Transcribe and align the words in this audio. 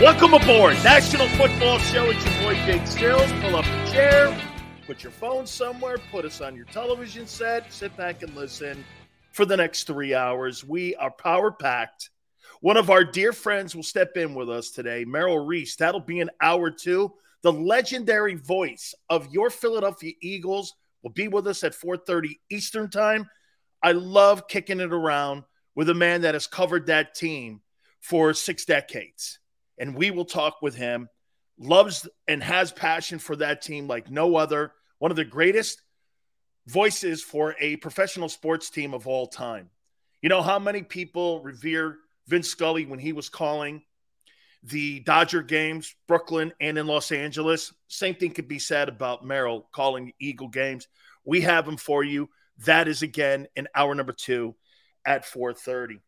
Welcome 0.00 0.32
aboard 0.32 0.76
National 0.82 1.28
Football 1.28 1.76
Show. 1.76 2.06
It's 2.06 2.24
your 2.24 2.34
boy 2.42 2.54
Big 2.64 2.86
Stills. 2.86 3.30
Pull 3.42 3.54
up 3.54 3.66
a 3.66 3.90
chair, 3.92 4.34
put 4.86 5.02
your 5.02 5.12
phone 5.12 5.46
somewhere, 5.46 5.98
put 6.10 6.24
us 6.24 6.40
on 6.40 6.56
your 6.56 6.64
television 6.64 7.26
set, 7.26 7.70
sit 7.70 7.94
back 7.98 8.22
and 8.22 8.34
listen 8.34 8.82
for 9.32 9.44
the 9.44 9.58
next 9.58 9.86
three 9.86 10.14
hours. 10.14 10.64
We 10.64 10.96
are 10.96 11.10
power 11.10 11.52
packed. 11.52 12.08
One 12.62 12.78
of 12.78 12.88
our 12.88 13.04
dear 13.04 13.34
friends 13.34 13.76
will 13.76 13.82
step 13.82 14.16
in 14.16 14.34
with 14.34 14.48
us 14.48 14.70
today, 14.70 15.04
Merrill 15.04 15.44
Reese. 15.44 15.76
That'll 15.76 16.00
be 16.00 16.20
an 16.20 16.30
hour 16.40 16.70
two. 16.70 17.12
The 17.42 17.52
legendary 17.52 18.36
voice 18.36 18.94
of 19.10 19.30
your 19.30 19.50
Philadelphia 19.50 20.14
Eagles 20.22 20.76
will 21.02 21.10
be 21.10 21.28
with 21.28 21.46
us 21.46 21.62
at 21.62 21.74
4:30 21.74 22.40
Eastern 22.48 22.88
Time. 22.88 23.28
I 23.82 23.92
love 23.92 24.48
kicking 24.48 24.80
it 24.80 24.94
around 24.94 25.44
with 25.74 25.90
a 25.90 25.94
man 25.94 26.22
that 26.22 26.32
has 26.32 26.46
covered 26.46 26.86
that 26.86 27.14
team 27.14 27.60
for 28.00 28.32
six 28.32 28.64
decades 28.64 29.39
and 29.80 29.96
we 29.96 30.12
will 30.12 30.26
talk 30.26 30.62
with 30.62 30.76
him. 30.76 31.08
Loves 31.58 32.08
and 32.28 32.42
has 32.42 32.70
passion 32.70 33.18
for 33.18 33.34
that 33.36 33.62
team 33.62 33.88
like 33.88 34.10
no 34.10 34.36
other. 34.36 34.72
One 34.98 35.10
of 35.10 35.16
the 35.16 35.24
greatest 35.24 35.82
voices 36.66 37.22
for 37.22 37.56
a 37.58 37.76
professional 37.76 38.28
sports 38.28 38.70
team 38.70 38.94
of 38.94 39.08
all 39.08 39.26
time. 39.26 39.70
You 40.22 40.28
know 40.28 40.42
how 40.42 40.58
many 40.58 40.82
people 40.82 41.42
revere 41.42 41.96
Vince 42.28 42.48
Scully 42.48 42.86
when 42.86 42.98
he 42.98 43.12
was 43.12 43.28
calling 43.28 43.82
the 44.62 45.00
Dodger 45.00 45.42
games, 45.42 45.94
Brooklyn 46.06 46.52
and 46.60 46.76
in 46.76 46.86
Los 46.86 47.10
Angeles? 47.10 47.72
Same 47.88 48.14
thing 48.14 48.32
could 48.32 48.48
be 48.48 48.58
said 48.58 48.88
about 48.88 49.24
Merrill 49.24 49.68
calling 49.72 50.12
Eagle 50.20 50.48
games. 50.48 50.86
We 51.24 51.40
have 51.40 51.66
him 51.66 51.78
for 51.78 52.04
you. 52.04 52.28
That 52.66 52.86
is 52.86 53.00
again 53.00 53.48
in 53.56 53.68
hour 53.74 53.94
number 53.94 54.12
two 54.12 54.54
at 55.06 55.24
4:30. 55.24 56.00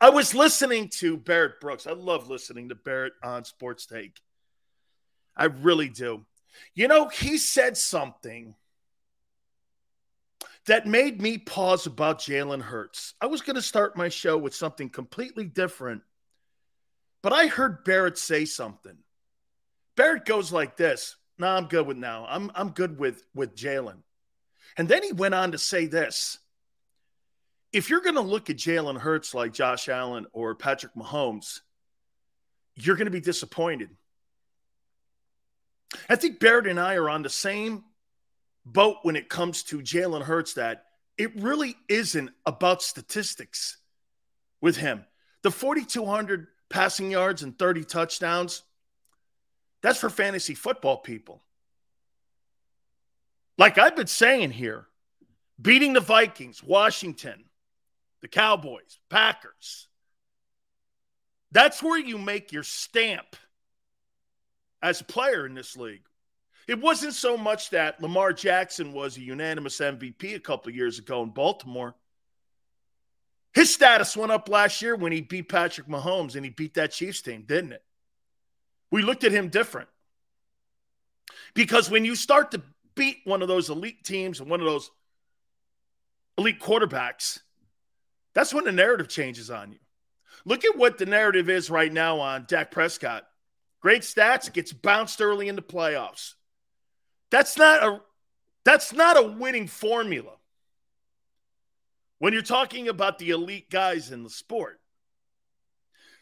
I 0.00 0.10
was 0.10 0.34
listening 0.34 0.88
to 1.00 1.16
Barrett 1.16 1.60
Brooks. 1.60 1.86
I 1.86 1.92
love 1.92 2.28
listening 2.28 2.68
to 2.68 2.74
Barrett 2.74 3.14
on 3.22 3.44
Sports 3.44 3.86
Take. 3.86 4.20
I 5.36 5.46
really 5.46 5.88
do. 5.88 6.24
You 6.74 6.88
know, 6.88 7.08
he 7.08 7.38
said 7.38 7.76
something 7.76 8.54
that 10.66 10.86
made 10.86 11.20
me 11.20 11.38
pause 11.38 11.86
about 11.86 12.20
Jalen 12.20 12.62
Hurts. 12.62 13.14
I 13.20 13.26
was 13.26 13.42
going 13.42 13.56
to 13.56 13.62
start 13.62 13.96
my 13.96 14.08
show 14.08 14.38
with 14.38 14.54
something 14.54 14.88
completely 14.88 15.44
different, 15.44 16.02
but 17.22 17.32
I 17.32 17.46
heard 17.46 17.84
Barrett 17.84 18.18
say 18.18 18.44
something. 18.44 18.96
Barrett 19.96 20.24
goes 20.24 20.52
like 20.52 20.76
this. 20.76 21.16
No, 21.38 21.48
I'm 21.48 21.66
good 21.66 21.86
with 21.86 21.96
now. 21.96 22.26
I'm 22.28 22.50
I'm 22.54 22.70
good 22.70 22.98
with 22.98 23.24
with 23.34 23.56
Jalen. 23.56 24.02
And 24.76 24.88
then 24.88 25.02
he 25.02 25.12
went 25.12 25.34
on 25.34 25.52
to 25.52 25.58
say 25.58 25.86
this 25.86 26.38
if 27.74 27.90
you're 27.90 28.00
going 28.00 28.14
to 28.14 28.20
look 28.20 28.50
at 28.50 28.56
Jalen 28.56 28.98
Hurts 28.98 29.34
like 29.34 29.52
Josh 29.52 29.88
Allen 29.88 30.26
or 30.32 30.54
Patrick 30.54 30.94
Mahomes, 30.94 31.60
you're 32.76 32.94
going 32.94 33.06
to 33.06 33.10
be 33.10 33.20
disappointed. 33.20 33.90
I 36.08 36.14
think 36.14 36.38
Barrett 36.38 36.68
and 36.68 36.78
I 36.78 36.94
are 36.94 37.10
on 37.10 37.22
the 37.22 37.28
same 37.28 37.82
boat 38.64 38.98
when 39.02 39.16
it 39.16 39.28
comes 39.28 39.64
to 39.64 39.80
Jalen 39.80 40.22
Hurts 40.22 40.54
that 40.54 40.84
it 41.18 41.34
really 41.40 41.74
isn't 41.88 42.30
about 42.46 42.80
statistics 42.80 43.76
with 44.60 44.76
him. 44.76 45.04
The 45.42 45.50
4,200 45.50 46.46
passing 46.70 47.10
yards 47.10 47.42
and 47.42 47.58
30 47.58 47.84
touchdowns, 47.84 48.62
that's 49.82 49.98
for 49.98 50.10
fantasy 50.10 50.54
football 50.54 50.98
people. 50.98 51.42
Like 53.58 53.78
I've 53.78 53.96
been 53.96 54.06
saying 54.06 54.52
here, 54.52 54.86
beating 55.60 55.92
the 55.92 56.00
Vikings, 56.00 56.62
Washington, 56.62 57.44
the 58.24 58.28
Cowboys, 58.28 59.00
Packers. 59.10 59.86
That's 61.52 61.82
where 61.82 61.98
you 61.98 62.16
make 62.16 62.52
your 62.52 62.62
stamp 62.62 63.36
as 64.80 65.02
a 65.02 65.04
player 65.04 65.44
in 65.44 65.52
this 65.52 65.76
league. 65.76 66.06
It 66.66 66.80
wasn't 66.80 67.12
so 67.12 67.36
much 67.36 67.68
that 67.70 68.00
Lamar 68.00 68.32
Jackson 68.32 68.94
was 68.94 69.18
a 69.18 69.20
unanimous 69.20 69.78
MVP 69.78 70.34
a 70.34 70.40
couple 70.40 70.70
of 70.70 70.74
years 70.74 70.98
ago 70.98 71.22
in 71.22 71.28
Baltimore. 71.28 71.94
His 73.52 73.74
status 73.74 74.16
went 74.16 74.32
up 74.32 74.48
last 74.48 74.80
year 74.80 74.96
when 74.96 75.12
he 75.12 75.20
beat 75.20 75.50
Patrick 75.50 75.86
Mahomes 75.86 76.34
and 76.34 76.46
he 76.46 76.50
beat 76.50 76.72
that 76.74 76.92
Chiefs 76.92 77.20
team, 77.20 77.44
didn't 77.46 77.74
it? 77.74 77.84
We 78.90 79.02
looked 79.02 79.24
at 79.24 79.32
him 79.32 79.50
different. 79.50 79.90
Because 81.52 81.90
when 81.90 82.06
you 82.06 82.16
start 82.16 82.52
to 82.52 82.62
beat 82.94 83.18
one 83.24 83.42
of 83.42 83.48
those 83.48 83.68
elite 83.68 84.02
teams 84.02 84.40
and 84.40 84.48
one 84.48 84.60
of 84.60 84.66
those 84.66 84.90
elite 86.38 86.58
quarterbacks, 86.58 87.40
that's 88.34 88.52
when 88.52 88.64
the 88.64 88.72
narrative 88.72 89.08
changes 89.08 89.50
on 89.50 89.72
you. 89.72 89.78
Look 90.44 90.64
at 90.64 90.76
what 90.76 90.98
the 90.98 91.06
narrative 91.06 91.48
is 91.48 91.70
right 91.70 91.92
now 91.92 92.20
on 92.20 92.44
Dak 92.46 92.70
Prescott. 92.70 93.24
Great 93.80 94.02
stats, 94.02 94.52
gets 94.52 94.72
bounced 94.72 95.20
early 95.20 95.48
in 95.48 95.56
the 95.56 95.62
playoffs. 95.62 96.34
That's 97.30 97.56
not 97.56 97.82
a 97.82 98.00
that's 98.64 98.92
not 98.92 99.18
a 99.18 99.22
winning 99.22 99.66
formula. 99.66 100.32
When 102.18 102.32
you're 102.32 102.42
talking 102.42 102.88
about 102.88 103.18
the 103.18 103.30
elite 103.30 103.70
guys 103.70 104.10
in 104.10 104.22
the 104.22 104.30
sport. 104.30 104.80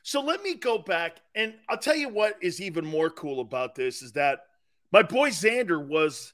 So 0.02 0.20
let 0.20 0.42
me 0.42 0.54
go 0.54 0.78
back 0.78 1.18
and 1.34 1.54
I'll 1.68 1.78
tell 1.78 1.94
you 1.94 2.08
what 2.08 2.36
is 2.42 2.60
even 2.60 2.84
more 2.84 3.08
cool 3.08 3.40
about 3.40 3.76
this 3.76 4.02
is 4.02 4.12
that 4.12 4.40
my 4.90 5.02
boy 5.02 5.30
Xander 5.30 5.84
was 5.84 6.32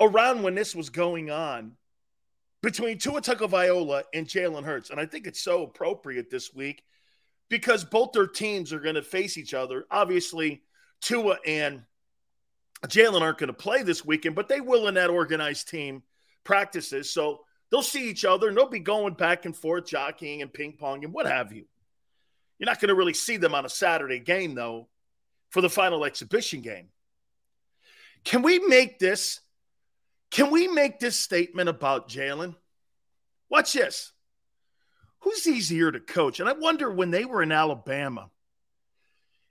around 0.00 0.42
when 0.42 0.54
this 0.54 0.74
was 0.74 0.88
going 0.88 1.30
on 1.30 1.72
between 2.62 2.98
Tua 2.98 3.20
Tagovailoa 3.20 4.02
and 4.12 4.26
Jalen 4.26 4.64
Hurts. 4.64 4.90
And 4.90 5.00
I 5.00 5.06
think 5.06 5.26
it's 5.26 5.40
so 5.40 5.62
appropriate 5.62 6.30
this 6.30 6.54
week 6.54 6.84
because 7.48 7.84
both 7.84 8.12
their 8.12 8.26
teams 8.26 8.72
are 8.72 8.80
going 8.80 8.94
to 8.96 9.02
face 9.02 9.38
each 9.38 9.54
other. 9.54 9.84
Obviously, 9.90 10.62
Tua 11.00 11.38
and 11.46 11.82
Jalen 12.86 13.22
aren't 13.22 13.38
going 13.38 13.48
to 13.48 13.54
play 13.54 13.82
this 13.82 14.04
weekend, 14.04 14.34
but 14.34 14.48
they 14.48 14.60
will 14.60 14.88
in 14.88 14.94
that 14.94 15.10
organized 15.10 15.68
team 15.68 16.02
practices. 16.44 17.10
So 17.10 17.40
they'll 17.70 17.82
see 17.82 18.08
each 18.08 18.24
other 18.24 18.48
and 18.48 18.56
they'll 18.56 18.68
be 18.68 18.80
going 18.80 19.14
back 19.14 19.44
and 19.44 19.56
forth, 19.56 19.86
jockeying 19.86 20.42
and 20.42 20.52
ping 20.52 20.74
pong 20.78 21.04
and 21.04 21.12
what 21.12 21.26
have 21.26 21.52
you. 21.52 21.64
You're 22.58 22.66
not 22.66 22.80
going 22.80 22.88
to 22.88 22.94
really 22.94 23.14
see 23.14 23.38
them 23.38 23.54
on 23.54 23.64
a 23.64 23.70
Saturday 23.70 24.18
game, 24.18 24.54
though, 24.54 24.88
for 25.48 25.62
the 25.62 25.70
final 25.70 26.04
exhibition 26.04 26.60
game. 26.60 26.88
Can 28.24 28.42
we 28.42 28.58
make 28.58 28.98
this 28.98 29.40
can 30.30 30.50
we 30.50 30.68
make 30.68 31.00
this 31.00 31.18
statement 31.18 31.68
about 31.68 32.08
Jalen? 32.08 32.54
Watch 33.48 33.72
this. 33.72 34.12
who's 35.20 35.46
easier 35.46 35.90
to 35.90 36.00
coach? 36.00 36.40
And 36.40 36.48
I 36.48 36.52
wonder 36.52 36.90
when 36.90 37.10
they 37.10 37.24
were 37.24 37.42
in 37.42 37.52
Alabama, 37.52 38.30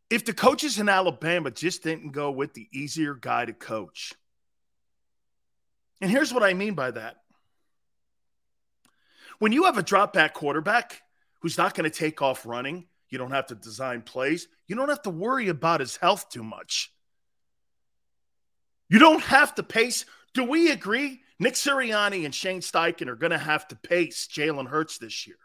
if 0.10 0.26
the 0.26 0.34
coaches 0.34 0.80
in 0.80 0.90
Alabama 0.90 1.52
just 1.52 1.84
didn't 1.84 2.12
go 2.12 2.32
with 2.32 2.54
the 2.54 2.68
easier 2.72 3.14
guy 3.14 3.46
to 3.46 3.54
coach. 3.54 4.14
And 6.02 6.10
here's 6.10 6.34
what 6.34 6.44
I 6.44 6.54
mean 6.54 6.74
by 6.74 6.92
that. 6.92 7.18
When 9.38 9.52
you 9.52 9.66
have 9.66 9.78
a 9.78 9.84
drop 9.84 10.14
back 10.14 10.34
quarterback 10.34 11.02
who's 11.42 11.58
not 11.58 11.76
going 11.76 11.90
to 11.90 11.96
take 11.96 12.22
off 12.22 12.46
running, 12.46 12.88
you 13.10 13.18
don't 13.18 13.32
have 13.32 13.48
to 13.48 13.56
design 13.56 14.02
plays, 14.02 14.48
you 14.68 14.76
don't 14.76 14.90
have 14.90 15.04
to 15.04 15.10
worry 15.10 15.50
about 15.50 15.80
his 15.80 15.98
health 15.98 16.30
too 16.30 16.44
much. 16.44 16.92
You 18.90 19.00
don't 19.00 19.22
have 19.22 19.54
to 19.56 19.64
pace. 19.64 20.06
Do 20.34 20.44
we 20.44 20.72
agree? 20.72 21.22
Nick 21.40 21.54
Sirianni 21.54 22.26
and 22.26 22.36
Shane 22.36 22.62
Steichen 22.62 23.08
are 23.08 23.16
going 23.16 23.32
to 23.32 23.38
have 23.38 23.68
to 23.70 23.76
pace 23.76 24.28
Jalen 24.28 24.68
Hurts 24.68 24.98
this 24.98 25.26
year. 25.26 25.38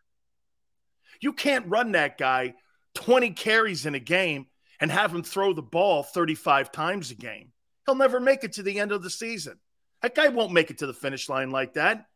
You 1.21 1.33
can't 1.33 1.69
run 1.69 1.93
that 1.93 2.19
guy 2.19 2.55
20 2.95 3.31
carries 3.31 3.87
in 3.87 3.95
a 3.95 4.01
game 4.01 4.47
and 4.81 4.91
have 4.91 5.15
him 5.15 5.23
throw 5.23 5.53
the 5.53 5.63
ball 5.63 6.03
35 6.03 6.73
times 6.73 7.11
a 7.11 7.15
game. 7.15 7.53
He'll 7.87 7.95
never 7.95 8.21
make 8.21 8.45
it 8.45 8.55
to 8.55 8.63
the 8.63 8.81
end 8.81 8.93
of 8.93 9.03
the 9.03 9.11
season. 9.11 9.59
That 10.03 10.15
guy 10.15 10.29
won't 10.29 10.53
make 10.53 10.71
it 10.71 10.79
to 10.79 10.87
the 10.87 10.95
finish 10.95 11.29
line 11.29 11.51
like 11.51 11.75
that. 11.75 12.07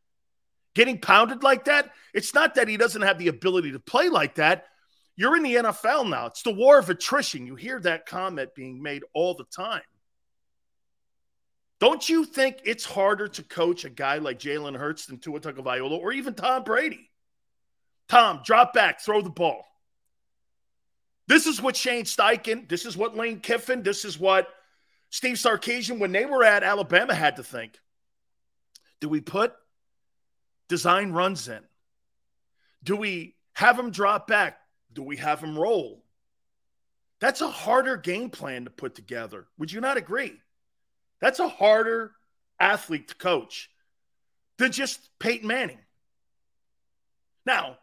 Getting 0.75 1.01
pounded 1.01 1.43
like 1.43 1.65
that, 1.65 1.91
it's 2.13 2.35
not 2.35 2.55
that 2.57 2.69
he 2.69 2.77
doesn't 2.77 3.03
have 3.03 3.19
the 3.19 3.29
ability 3.29 3.73
to 3.73 3.81
play 3.81 4.09
like 4.09 4.37
that. 4.37 4.67
You're 5.17 5.37
in 5.37 5.43
the 5.43 5.57
NFL 5.57 6.09
now. 6.09 6.27
It's 6.27 6.43
the 6.43 6.53
war 6.53 6.79
of 6.79 6.91
attrition. 6.91 7.47
You 7.47 7.57
hear 7.57 7.81
that 7.81 8.07
comment 8.07 8.55
being 8.55 8.83
made 8.83 9.03
all 9.15 9.35
the 9.35 9.45
time. 9.45 9.83
Don't 11.81 12.09
you 12.09 12.25
think 12.25 12.59
it's 12.65 12.85
harder 12.85 13.29
to 13.29 13.43
coach 13.43 13.85
a 13.85 13.91
guy 13.91 14.19
like 14.19 14.39
Jalen 14.39 14.77
Hurts 14.77 15.07
than 15.07 15.19
Tua 15.19 15.41
Tagovailoa 15.41 15.99
or 15.99 16.13
even 16.13 16.35
Tom 16.35 16.65
Brady? 16.65 17.09
Tom, 18.09 18.41
drop 18.45 18.73
back, 18.73 19.01
throw 19.01 19.21
the 19.21 19.31
ball. 19.31 19.65
This 21.29 21.47
is 21.47 21.61
what 21.61 21.77
Shane 21.77 22.05
Steichen, 22.05 22.69
this 22.69 22.87
is 22.87 22.97
what 22.97 23.17
Lane 23.17 23.41
Kiffin, 23.41 23.83
this 23.83 24.05
is 24.05 24.19
what 24.19 24.49
Steve 25.11 25.37
Sarkisian, 25.37 25.99
when 25.99 26.11
they 26.11 26.25
were 26.25 26.43
at 26.43 26.63
Alabama, 26.63 27.15
had 27.15 27.37
to 27.37 27.43
think. 27.43 27.79
Do 29.01 29.09
we 29.09 29.21
put 29.21 29.53
design 30.69 31.13
runs 31.13 31.47
in? 31.49 31.61
Do 32.83 32.97
we 32.97 33.37
have 33.53 33.77
them 33.77 33.91
drop 33.91 34.27
back? 34.27 34.59
Do 34.93 35.03
we 35.03 35.17
have 35.19 35.41
them 35.41 35.57
roll? 35.57 36.03
That's 37.21 37.41
a 37.41 37.49
harder 37.49 37.97
game 37.97 38.31
plan 38.31 38.65
to 38.65 38.71
put 38.71 38.95
together. 38.95 39.47
Would 39.59 39.71
you 39.71 39.81
not 39.81 39.97
agree? 39.97 40.41
That's 41.21 41.41
a 41.41 41.49
harder 41.49 42.13
athlete 42.61 43.09
to 43.09 43.15
coach 43.15 43.71
than 44.59 44.73
just 44.73 45.11
Peyton 45.19 45.47
Manning. 45.47 45.79
Now, 47.47 47.79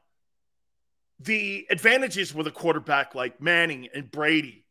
the 1.19 1.65
advantages 1.69 2.33
with 2.33 2.47
a 2.47 2.51
quarterback 2.51 3.15
like 3.15 3.41
Manning 3.41 3.87
and 3.93 4.11
Brady, 4.11 4.65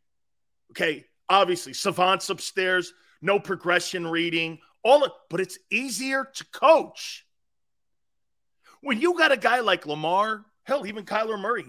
okay, 0.71 1.05
obviously 1.27 1.73
savants 1.73 2.29
upstairs, 2.29 2.93
no 3.21 3.39
progression 3.39 4.07
reading, 4.07 4.59
all 4.83 5.03
of, 5.03 5.11
but 5.29 5.39
it's 5.39 5.57
easier 5.71 6.27
to 6.35 6.45
coach. 6.45 7.25
When 8.81 9.01
you 9.01 9.17
got 9.17 9.31
a 9.31 9.37
guy 9.37 9.61
like 9.61 9.87
Lamar, 9.87 10.45
hell, 10.63 10.85
even 10.85 11.05
Kyler 11.05 11.39
Murray, 11.39 11.65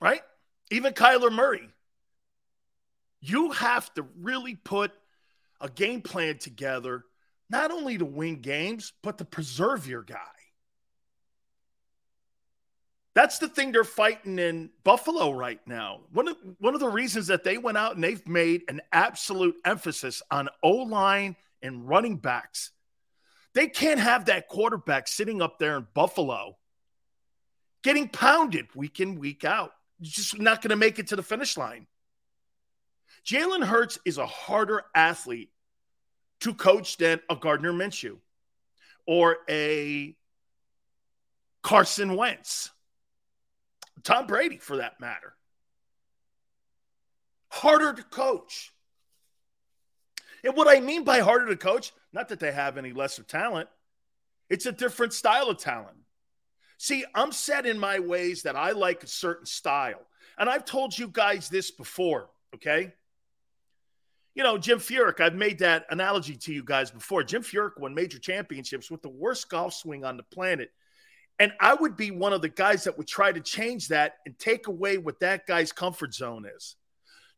right? 0.00 0.22
Even 0.70 0.94
Kyler 0.94 1.30
Murray, 1.30 1.68
you 3.28 3.52
have 3.52 3.92
to 3.94 4.06
really 4.20 4.54
put 4.54 4.92
a 5.60 5.68
game 5.68 6.02
plan 6.02 6.38
together, 6.38 7.04
not 7.48 7.70
only 7.70 7.98
to 7.98 8.04
win 8.04 8.40
games, 8.40 8.92
but 9.02 9.18
to 9.18 9.24
preserve 9.24 9.86
your 9.86 10.02
guy. 10.02 10.18
That's 13.14 13.38
the 13.38 13.48
thing 13.48 13.70
they're 13.70 13.84
fighting 13.84 14.38
in 14.40 14.70
Buffalo 14.82 15.30
right 15.30 15.60
now. 15.66 16.00
One 16.12 16.28
of, 16.28 16.36
one 16.58 16.74
of 16.74 16.80
the 16.80 16.88
reasons 16.88 17.28
that 17.28 17.44
they 17.44 17.58
went 17.58 17.78
out 17.78 17.94
and 17.94 18.02
they've 18.02 18.26
made 18.26 18.62
an 18.68 18.80
absolute 18.92 19.54
emphasis 19.64 20.20
on 20.30 20.48
O 20.62 20.70
line 20.70 21.36
and 21.62 21.88
running 21.88 22.16
backs. 22.16 22.72
They 23.54 23.68
can't 23.68 24.00
have 24.00 24.24
that 24.24 24.48
quarterback 24.48 25.06
sitting 25.06 25.40
up 25.40 25.60
there 25.60 25.76
in 25.76 25.86
Buffalo 25.94 26.56
getting 27.84 28.08
pounded 28.08 28.66
week 28.74 28.98
in, 28.98 29.20
week 29.20 29.44
out. 29.44 29.70
just 30.00 30.40
not 30.40 30.60
going 30.60 30.70
to 30.70 30.76
make 30.76 30.98
it 30.98 31.06
to 31.08 31.16
the 31.16 31.22
finish 31.22 31.56
line. 31.56 31.86
Jalen 33.26 33.64
Hurts 33.64 33.98
is 34.04 34.18
a 34.18 34.26
harder 34.26 34.82
athlete 34.94 35.50
to 36.40 36.54
coach 36.54 36.98
than 36.98 37.20
a 37.30 37.36
Gardner 37.36 37.72
Minshew 37.72 38.18
or 39.06 39.38
a 39.48 40.14
Carson 41.62 42.16
Wentz, 42.16 42.70
Tom 44.02 44.26
Brady 44.26 44.58
for 44.58 44.76
that 44.76 45.00
matter. 45.00 45.34
Harder 47.48 47.94
to 47.94 48.02
coach. 48.02 48.72
And 50.42 50.54
what 50.54 50.68
I 50.68 50.80
mean 50.80 51.04
by 51.04 51.20
harder 51.20 51.46
to 51.46 51.56
coach, 51.56 51.92
not 52.12 52.28
that 52.28 52.40
they 52.40 52.52
have 52.52 52.76
any 52.76 52.92
lesser 52.92 53.22
talent, 53.22 53.68
it's 54.50 54.66
a 54.66 54.72
different 54.72 55.14
style 55.14 55.48
of 55.48 55.56
talent. 55.56 55.96
See, 56.76 57.04
I'm 57.14 57.32
set 57.32 57.64
in 57.64 57.78
my 57.78 58.00
ways 58.00 58.42
that 58.42 58.56
I 58.56 58.72
like 58.72 59.02
a 59.02 59.06
certain 59.06 59.46
style. 59.46 60.02
And 60.36 60.50
I've 60.50 60.66
told 60.66 60.98
you 60.98 61.08
guys 61.08 61.48
this 61.48 61.70
before, 61.70 62.28
okay? 62.54 62.92
You 64.34 64.42
know, 64.42 64.58
Jim 64.58 64.78
Furyk, 64.78 65.20
I've 65.20 65.34
made 65.34 65.60
that 65.60 65.86
analogy 65.90 66.36
to 66.36 66.52
you 66.52 66.64
guys 66.64 66.90
before. 66.90 67.22
Jim 67.22 67.42
Furyk 67.42 67.78
won 67.78 67.94
major 67.94 68.18
championships 68.18 68.90
with 68.90 69.02
the 69.02 69.08
worst 69.08 69.48
golf 69.48 69.74
swing 69.74 70.04
on 70.04 70.16
the 70.16 70.24
planet. 70.24 70.70
And 71.38 71.52
I 71.60 71.74
would 71.74 71.96
be 71.96 72.10
one 72.10 72.32
of 72.32 72.42
the 72.42 72.48
guys 72.48 72.84
that 72.84 72.96
would 72.96 73.06
try 73.06 73.32
to 73.32 73.40
change 73.40 73.88
that 73.88 74.14
and 74.26 74.38
take 74.38 74.66
away 74.66 74.98
what 74.98 75.20
that 75.20 75.46
guy's 75.46 75.72
comfort 75.72 76.14
zone 76.14 76.46
is. 76.46 76.76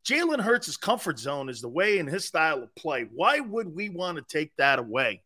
Jalen 0.07 0.41
Hurts' 0.41 0.77
comfort 0.77 1.19
zone 1.19 1.49
is 1.49 1.61
the 1.61 1.69
way 1.69 1.99
in 1.99 2.07
his 2.07 2.25
style 2.25 2.63
of 2.63 2.75
play. 2.77 3.07
Why 3.13 3.41
would 3.41 3.75
we 3.75 3.89
want 3.89 4.19
to 4.19 4.23
take 4.23 4.53
that 4.57 4.79
away 4.79 5.23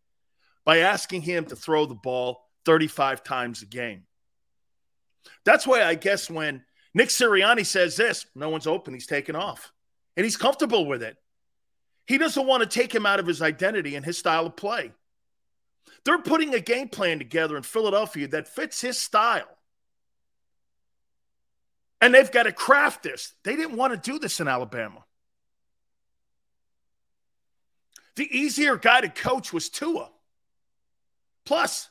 by 0.64 0.78
asking 0.78 1.22
him 1.22 1.44
to 1.46 1.56
throw 1.56 1.86
the 1.86 1.94
ball 1.94 2.40
35 2.64 3.22
times 3.22 3.62
a 3.62 3.66
game? 3.66 4.04
That's 5.44 5.66
why 5.66 5.82
I 5.82 5.96
guess 5.96 6.30
when 6.30 6.64
Nick 6.94 7.10
Sirianni 7.10 7.66
says 7.66 7.96
this, 7.96 8.26
no 8.34 8.48
one's 8.48 8.66
open, 8.66 8.94
he's 8.94 9.06
taking 9.06 9.36
off. 9.36 9.70
And 10.16 10.24
he's 10.24 10.36
comfortable 10.36 10.86
with 10.86 11.02
it. 11.02 11.16
He 12.06 12.18
doesn't 12.18 12.46
want 12.46 12.62
to 12.62 12.68
take 12.68 12.94
him 12.94 13.06
out 13.06 13.20
of 13.20 13.26
his 13.26 13.40
identity 13.40 13.94
and 13.94 14.04
his 14.04 14.18
style 14.18 14.46
of 14.46 14.56
play. 14.56 14.92
They're 16.04 16.18
putting 16.18 16.54
a 16.54 16.60
game 16.60 16.88
plan 16.88 17.18
together 17.18 17.56
in 17.56 17.62
Philadelphia 17.62 18.28
that 18.28 18.48
fits 18.48 18.80
his 18.80 18.98
style. 18.98 19.48
And 22.00 22.14
they've 22.14 22.30
got 22.30 22.44
to 22.44 22.52
craft 22.52 23.02
this. 23.02 23.34
They 23.44 23.56
didn't 23.56 23.76
want 23.76 23.92
to 23.92 24.10
do 24.10 24.18
this 24.18 24.40
in 24.40 24.48
Alabama. 24.48 25.04
The 28.16 28.28
easier 28.36 28.76
guy 28.76 29.02
to 29.02 29.08
coach 29.08 29.52
was 29.52 29.68
Tua. 29.68 30.10
Plus, 31.44 31.88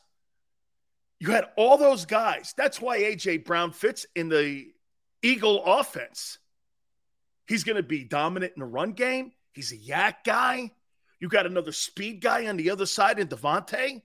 you 1.20 1.32
had 1.32 1.46
all 1.56 1.78
those 1.78 2.06
guys. 2.06 2.54
That's 2.58 2.82
why 2.82 2.98
A.J. 2.98 3.38
Brown 3.38 3.72
fits 3.72 4.06
in 4.16 4.30
the 4.30 4.68
Eagle 5.22 5.64
offense. 5.66 6.40
He's 7.48 7.64
going 7.64 7.78
to 7.78 7.84
be 7.84 8.04
dominant 8.04 8.54
in 8.56 8.62
the 8.62 8.66
run 8.66 8.94
game. 8.94 9.32
He's 9.60 9.74
a 9.74 9.78
YAC 9.78 10.24
guy. 10.24 10.72
You 11.20 11.28
got 11.28 11.46
another 11.46 11.74
speed 11.74 12.22
guy 12.22 12.48
on 12.48 12.56
the 12.56 12.70
other 12.70 12.86
side 12.86 13.20
in 13.20 13.28
Davante. 13.28 14.02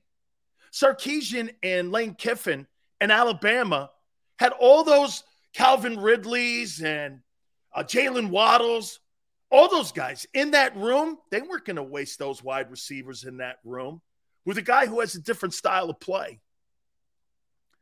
Sarkisian 0.73 1.55
and 1.63 1.93
Lane 1.93 2.15
Kiffin 2.15 2.67
and 3.01 3.13
Alabama 3.13 3.93
had 4.37 4.51
all 4.51 4.83
those 4.83 5.23
Calvin 5.53 6.01
Ridleys 6.01 6.83
and 6.83 7.21
uh, 7.73 7.85
Jaylen 7.85 8.31
Waddles, 8.31 8.99
all 9.49 9.69
those 9.69 9.93
guys 9.93 10.27
in 10.35 10.51
that 10.51 10.77
room. 10.77 11.19
They 11.31 11.41
weren't 11.41 11.65
going 11.65 11.77
to 11.77 11.85
waste 11.85 12.19
those 12.19 12.43
wide 12.43 12.73
receivers 12.73 13.23
in 13.23 13.37
that 13.37 13.59
room 13.63 14.03
with 14.45 14.59
a 14.59 14.63
guy 14.63 14.87
who 14.87 14.99
has 14.99 15.15
a 15.15 15.21
different 15.21 15.55
style 15.55 15.89
of 15.89 16.01
play. 16.01 16.41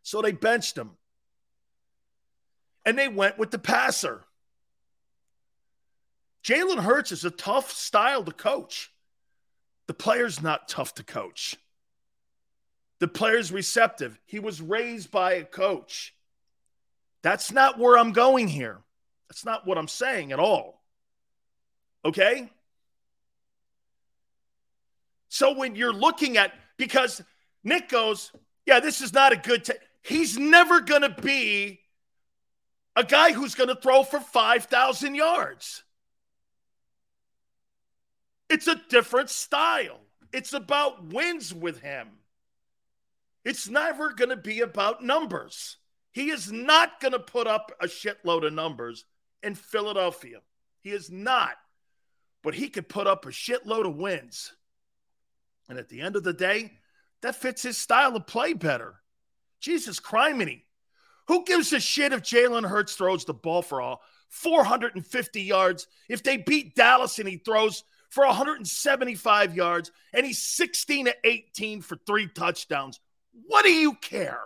So 0.02 0.20
they 0.20 0.32
benched 0.32 0.76
him. 0.76 0.90
And 2.84 2.98
they 2.98 3.08
went 3.08 3.38
with 3.38 3.50
the 3.50 3.58
passer. 3.58 4.26
Jalen 6.44 6.78
Hurts 6.82 7.12
is 7.12 7.24
a 7.24 7.30
tough 7.30 7.70
style 7.70 8.24
to 8.24 8.32
coach. 8.32 8.90
The 9.86 9.94
player's 9.94 10.42
not 10.42 10.68
tough 10.68 10.94
to 10.94 11.04
coach. 11.04 11.56
The 12.98 13.08
player's 13.08 13.52
receptive. 13.52 14.18
He 14.26 14.38
was 14.38 14.60
raised 14.60 15.10
by 15.10 15.34
a 15.34 15.44
coach. 15.44 16.14
That's 17.22 17.52
not 17.52 17.78
where 17.78 17.96
I'm 17.96 18.12
going 18.12 18.48
here. 18.48 18.78
That's 19.28 19.44
not 19.44 19.66
what 19.66 19.78
I'm 19.78 19.88
saying 19.88 20.32
at 20.32 20.38
all. 20.38 20.82
Okay? 22.04 22.50
So 25.28 25.54
when 25.54 25.76
you're 25.76 25.92
looking 25.92 26.36
at, 26.36 26.52
because 26.76 27.22
Nick 27.64 27.88
goes, 27.88 28.32
yeah, 28.66 28.80
this 28.80 29.00
is 29.00 29.12
not 29.12 29.32
a 29.32 29.36
good, 29.36 29.64
t-. 29.64 29.72
he's 30.02 30.36
never 30.36 30.80
going 30.80 31.02
to 31.02 31.22
be 31.22 31.80
a 32.94 33.04
guy 33.04 33.32
who's 33.32 33.54
going 33.54 33.68
to 33.68 33.76
throw 33.76 34.02
for 34.02 34.20
5,000 34.20 35.14
yards. 35.14 35.84
It's 38.52 38.66
a 38.66 38.78
different 38.90 39.30
style. 39.30 39.98
It's 40.30 40.52
about 40.52 41.06
wins 41.06 41.54
with 41.54 41.80
him. 41.80 42.08
It's 43.46 43.66
never 43.66 44.12
going 44.12 44.28
to 44.28 44.36
be 44.36 44.60
about 44.60 45.02
numbers. 45.02 45.78
He 46.10 46.28
is 46.28 46.52
not 46.52 47.00
going 47.00 47.12
to 47.12 47.18
put 47.18 47.46
up 47.46 47.72
a 47.80 47.86
shitload 47.86 48.46
of 48.46 48.52
numbers 48.52 49.06
in 49.42 49.54
Philadelphia. 49.54 50.40
He 50.82 50.90
is 50.90 51.10
not. 51.10 51.54
But 52.42 52.52
he 52.52 52.68
could 52.68 52.90
put 52.90 53.06
up 53.06 53.24
a 53.24 53.30
shitload 53.30 53.86
of 53.86 53.96
wins. 53.96 54.52
And 55.70 55.78
at 55.78 55.88
the 55.88 56.02
end 56.02 56.16
of 56.16 56.22
the 56.22 56.34
day, 56.34 56.72
that 57.22 57.36
fits 57.36 57.62
his 57.62 57.78
style 57.78 58.14
of 58.14 58.26
play 58.26 58.52
better. 58.52 58.96
Jesus 59.60 59.98
criminy. 59.98 60.64
Who 61.28 61.46
gives 61.46 61.72
a 61.72 61.80
shit 61.80 62.12
if 62.12 62.20
Jalen 62.20 62.68
Hurts 62.68 62.96
throws 62.96 63.24
the 63.24 63.32
ball 63.32 63.62
for 63.62 63.80
all 63.80 64.02
450 64.28 65.40
yards? 65.40 65.86
If 66.10 66.22
they 66.22 66.36
beat 66.36 66.74
Dallas 66.74 67.18
and 67.18 67.26
he 67.26 67.38
throws 67.38 67.84
for 68.12 68.26
175 68.26 69.56
yards 69.56 69.90
and 70.12 70.26
he's 70.26 70.42
16 70.42 71.06
to 71.06 71.14
18 71.24 71.80
for 71.80 71.96
three 72.06 72.28
touchdowns, 72.28 73.00
what 73.46 73.64
do 73.64 73.72
you 73.72 73.94
care? 73.94 74.42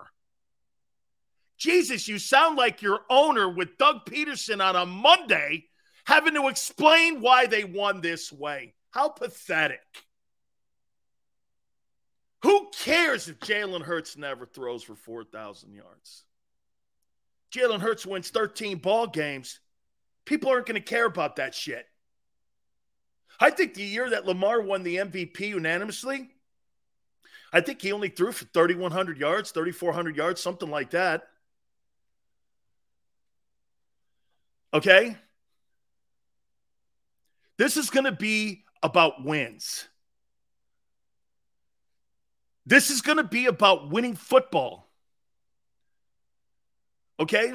Jesus, 1.58 2.06
you 2.06 2.20
sound 2.20 2.56
like 2.56 2.80
your 2.80 3.00
owner 3.10 3.48
with 3.48 3.76
Doug 3.76 4.06
Pederson 4.06 4.64
on 4.64 4.76
a 4.76 4.86
Monday 4.86 5.64
having 6.04 6.34
to 6.34 6.46
explain 6.46 7.20
why 7.20 7.46
they 7.46 7.64
won 7.64 8.00
this 8.00 8.32
way. 8.32 8.74
How 8.92 9.08
pathetic. 9.08 9.80
Who 12.44 12.70
cares 12.84 13.28
if 13.28 13.40
Jalen 13.40 13.82
Hurts 13.82 14.16
never 14.16 14.46
throws 14.46 14.84
for 14.84 14.94
4,000 14.94 15.72
yards? 15.72 16.22
Jalen 17.52 17.80
Hurts 17.80 18.06
wins 18.06 18.30
13 18.30 18.78
ball 18.78 19.08
games. 19.08 19.58
People 20.24 20.50
aren't 20.50 20.66
going 20.66 20.80
to 20.80 20.88
care 20.88 21.06
about 21.06 21.36
that 21.36 21.52
shit. 21.52 21.84
I 23.38 23.50
think 23.50 23.74
the 23.74 23.82
year 23.82 24.10
that 24.10 24.26
Lamar 24.26 24.60
won 24.60 24.82
the 24.82 24.96
MVP 24.96 25.40
unanimously, 25.40 26.30
I 27.52 27.60
think 27.60 27.80
he 27.82 27.92
only 27.92 28.08
threw 28.08 28.32
for 28.32 28.44
3,100 28.46 29.18
yards, 29.18 29.50
3,400 29.50 30.16
yards, 30.16 30.40
something 30.40 30.70
like 30.70 30.90
that. 30.90 31.28
Okay? 34.74 35.16
This 37.56 37.76
is 37.76 37.90
going 37.90 38.04
to 38.04 38.12
be 38.12 38.64
about 38.82 39.24
wins. 39.24 39.88
This 42.66 42.90
is 42.90 43.00
going 43.00 43.18
to 43.18 43.24
be 43.24 43.46
about 43.46 43.90
winning 43.90 44.16
football. 44.16 44.88
Okay? 47.18 47.54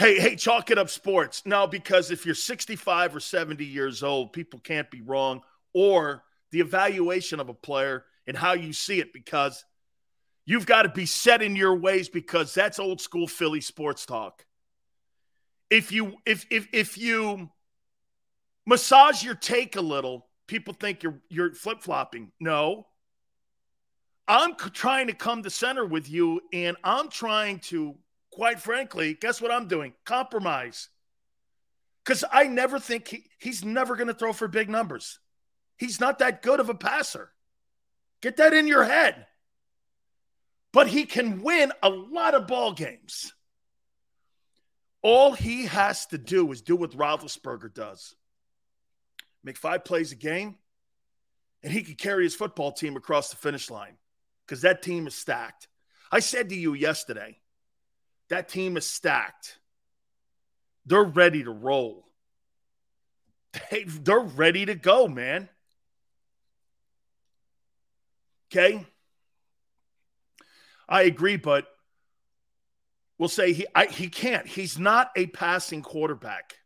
Hey, 0.00 0.18
hey, 0.18 0.34
chalk 0.34 0.70
it 0.70 0.78
up 0.78 0.88
sports. 0.88 1.42
No, 1.44 1.66
because 1.66 2.10
if 2.10 2.24
you're 2.24 2.34
65 2.34 3.16
or 3.16 3.20
70 3.20 3.66
years 3.66 4.02
old, 4.02 4.32
people 4.32 4.58
can't 4.58 4.90
be 4.90 5.02
wrong. 5.02 5.42
Or 5.74 6.22
the 6.52 6.60
evaluation 6.60 7.38
of 7.38 7.50
a 7.50 7.54
player 7.54 8.06
and 8.26 8.34
how 8.34 8.54
you 8.54 8.72
see 8.72 8.98
it, 8.98 9.12
because 9.12 9.62
you've 10.46 10.64
got 10.64 10.84
to 10.84 10.88
be 10.88 11.04
set 11.04 11.42
in 11.42 11.54
your 11.54 11.74
ways 11.74 12.08
because 12.08 12.54
that's 12.54 12.78
old 12.78 13.02
school 13.02 13.28
Philly 13.28 13.60
sports 13.60 14.06
talk. 14.06 14.46
If 15.68 15.92
you 15.92 16.14
if 16.24 16.46
if 16.50 16.68
if 16.72 16.96
you 16.96 17.50
massage 18.64 19.22
your 19.22 19.34
take 19.34 19.76
a 19.76 19.82
little, 19.82 20.26
people 20.46 20.72
think 20.72 21.02
you're 21.02 21.20
you're 21.28 21.52
flip-flopping. 21.52 22.32
No. 22.40 22.86
I'm 24.26 24.54
trying 24.54 25.08
to 25.08 25.12
come 25.12 25.42
to 25.42 25.50
center 25.50 25.84
with 25.84 26.08
you 26.08 26.40
and 26.54 26.78
I'm 26.82 27.10
trying 27.10 27.58
to 27.64 27.98
quite 28.30 28.60
frankly, 28.60 29.14
guess 29.14 29.40
what 29.40 29.50
I'm 29.50 29.68
doing? 29.68 29.94
Compromise. 30.04 30.88
Cuz 32.04 32.24
I 32.30 32.44
never 32.44 32.78
think 32.78 33.08
he, 33.08 33.24
he's 33.38 33.64
never 33.64 33.96
going 33.96 34.08
to 34.08 34.14
throw 34.14 34.32
for 34.32 34.48
big 34.48 34.68
numbers. 34.68 35.18
He's 35.76 36.00
not 36.00 36.18
that 36.18 36.42
good 36.42 36.60
of 36.60 36.68
a 36.68 36.74
passer. 36.74 37.32
Get 38.20 38.36
that 38.36 38.52
in 38.52 38.66
your 38.66 38.84
head. 38.84 39.26
But 40.72 40.88
he 40.88 41.04
can 41.04 41.42
win 41.42 41.72
a 41.82 41.88
lot 41.90 42.34
of 42.34 42.46
ball 42.46 42.72
games. 42.72 43.32
All 45.02 45.32
he 45.32 45.66
has 45.66 46.06
to 46.06 46.18
do 46.18 46.50
is 46.52 46.60
do 46.60 46.76
what 46.76 46.92
Roethlisberger 46.92 47.72
does 47.72 48.14
make 49.42 49.56
five 49.56 49.84
plays 49.84 50.12
a 50.12 50.16
game, 50.16 50.56
and 51.62 51.72
he 51.72 51.82
could 51.82 51.98
carry 51.98 52.24
his 52.24 52.34
football 52.34 52.72
team 52.72 52.96
across 52.96 53.30
the 53.30 53.36
finish 53.36 53.70
line 53.70 53.96
because 54.46 54.62
that 54.62 54.82
team 54.82 55.06
is 55.06 55.14
stacked. 55.14 55.68
I 56.12 56.20
said 56.20 56.48
to 56.50 56.56
you 56.56 56.74
yesterday, 56.74 57.38
that 58.30 58.48
team 58.48 58.76
is 58.76 58.86
stacked. 58.86 59.58
They're 60.86 61.04
ready 61.04 61.44
to 61.44 61.50
roll. 61.50 62.06
They, 63.70 63.82
they're 63.84 64.20
ready 64.20 64.64
to 64.66 64.76
go, 64.76 65.08
man. 65.08 65.48
Okay. 68.50 68.86
I 70.88 71.02
agree, 71.02 71.36
but 71.36 71.66
we'll 73.18 73.28
say 73.28 73.52
he 73.52 73.66
I, 73.74 73.86
he 73.86 74.08
can't. 74.08 74.46
He's 74.46 74.78
not 74.78 75.10
a 75.16 75.26
passing 75.26 75.82
quarterback. 75.82 76.56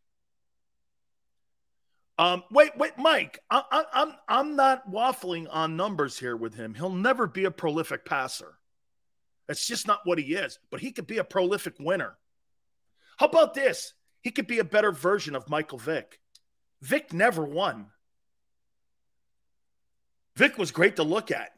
Um, 2.17 2.43
wait, 2.49 2.77
wait, 2.77 2.93
Mike. 2.97 3.39
I, 3.49 3.63
I, 3.71 3.83
I'm 3.93 4.13
I'm 4.27 4.55
not 4.55 4.89
waffling 4.89 5.47
on 5.51 5.75
numbers 5.75 6.17
here 6.17 6.35
with 6.35 6.55
him. 6.55 6.73
He'll 6.73 6.89
never 6.89 7.27
be 7.27 7.45
a 7.45 7.51
prolific 7.51 8.05
passer. 8.05 8.55
That's 9.47 9.65
just 9.65 9.87
not 9.87 10.01
what 10.05 10.17
he 10.17 10.33
is. 10.33 10.59
But 10.71 10.79
he 10.79 10.91
could 10.91 11.07
be 11.07 11.17
a 11.17 11.23
prolific 11.23 11.75
winner. 11.79 12.17
How 13.17 13.27
about 13.27 13.53
this? 13.53 13.93
He 14.21 14.31
could 14.31 14.47
be 14.47 14.59
a 14.59 14.63
better 14.63 14.91
version 14.91 15.35
of 15.35 15.49
Michael 15.49 15.77
Vick. 15.77 16.19
Vick 16.81 17.13
never 17.13 17.43
won. 17.43 17.87
Vick 20.35 20.57
was 20.57 20.71
great 20.71 20.97
to 20.97 21.03
look 21.03 21.31
at. 21.31 21.51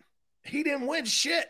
He 0.43 0.63
didn't 0.63 0.87
win 0.87 1.05
shit. 1.05 1.47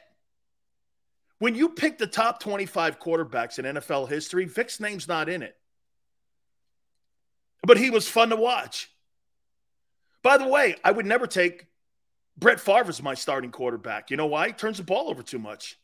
When 1.39 1.55
you 1.55 1.69
pick 1.69 1.97
the 1.97 2.07
top 2.07 2.39
25 2.39 2.99
quarterbacks 2.99 3.59
in 3.59 3.65
NFL 3.65 4.09
history, 4.09 4.45
Vick's 4.45 4.79
name's 4.79 5.07
not 5.07 5.29
in 5.29 5.43
it. 5.43 5.55
But 7.63 7.77
he 7.77 7.89
was 7.89 8.07
fun 8.07 8.29
to 8.29 8.35
watch. 8.35 8.89
By 10.23 10.37
the 10.37 10.47
way, 10.47 10.75
I 10.83 10.91
would 10.91 11.05
never 11.05 11.27
take 11.27 11.67
Brett 12.37 12.59
Favre 12.59 12.89
as 12.89 13.01
my 13.01 13.13
starting 13.13 13.51
quarterback. 13.51 14.09
You 14.09 14.17
know 14.17 14.25
why? 14.25 14.47
He 14.47 14.53
turns 14.53 14.77
the 14.77 14.83
ball 14.83 15.09
over 15.09 15.21
too 15.21 15.39
much. 15.39 15.77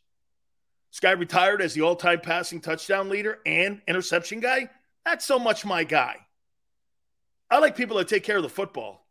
This 0.94 1.00
guy 1.00 1.10
retired 1.10 1.60
as 1.60 1.74
the 1.74 1.80
all 1.80 1.96
time 1.96 2.20
passing 2.20 2.60
touchdown 2.60 3.08
leader 3.08 3.40
and 3.44 3.82
interception 3.88 4.38
guy. 4.38 4.70
That's 5.04 5.26
so 5.26 5.40
much 5.40 5.64
my 5.64 5.82
guy. 5.82 6.18
I 7.50 7.58
like 7.58 7.76
people 7.76 7.96
that 7.96 8.06
take 8.06 8.22
care 8.22 8.36
of 8.36 8.44
the 8.44 8.48
football. 8.48 9.04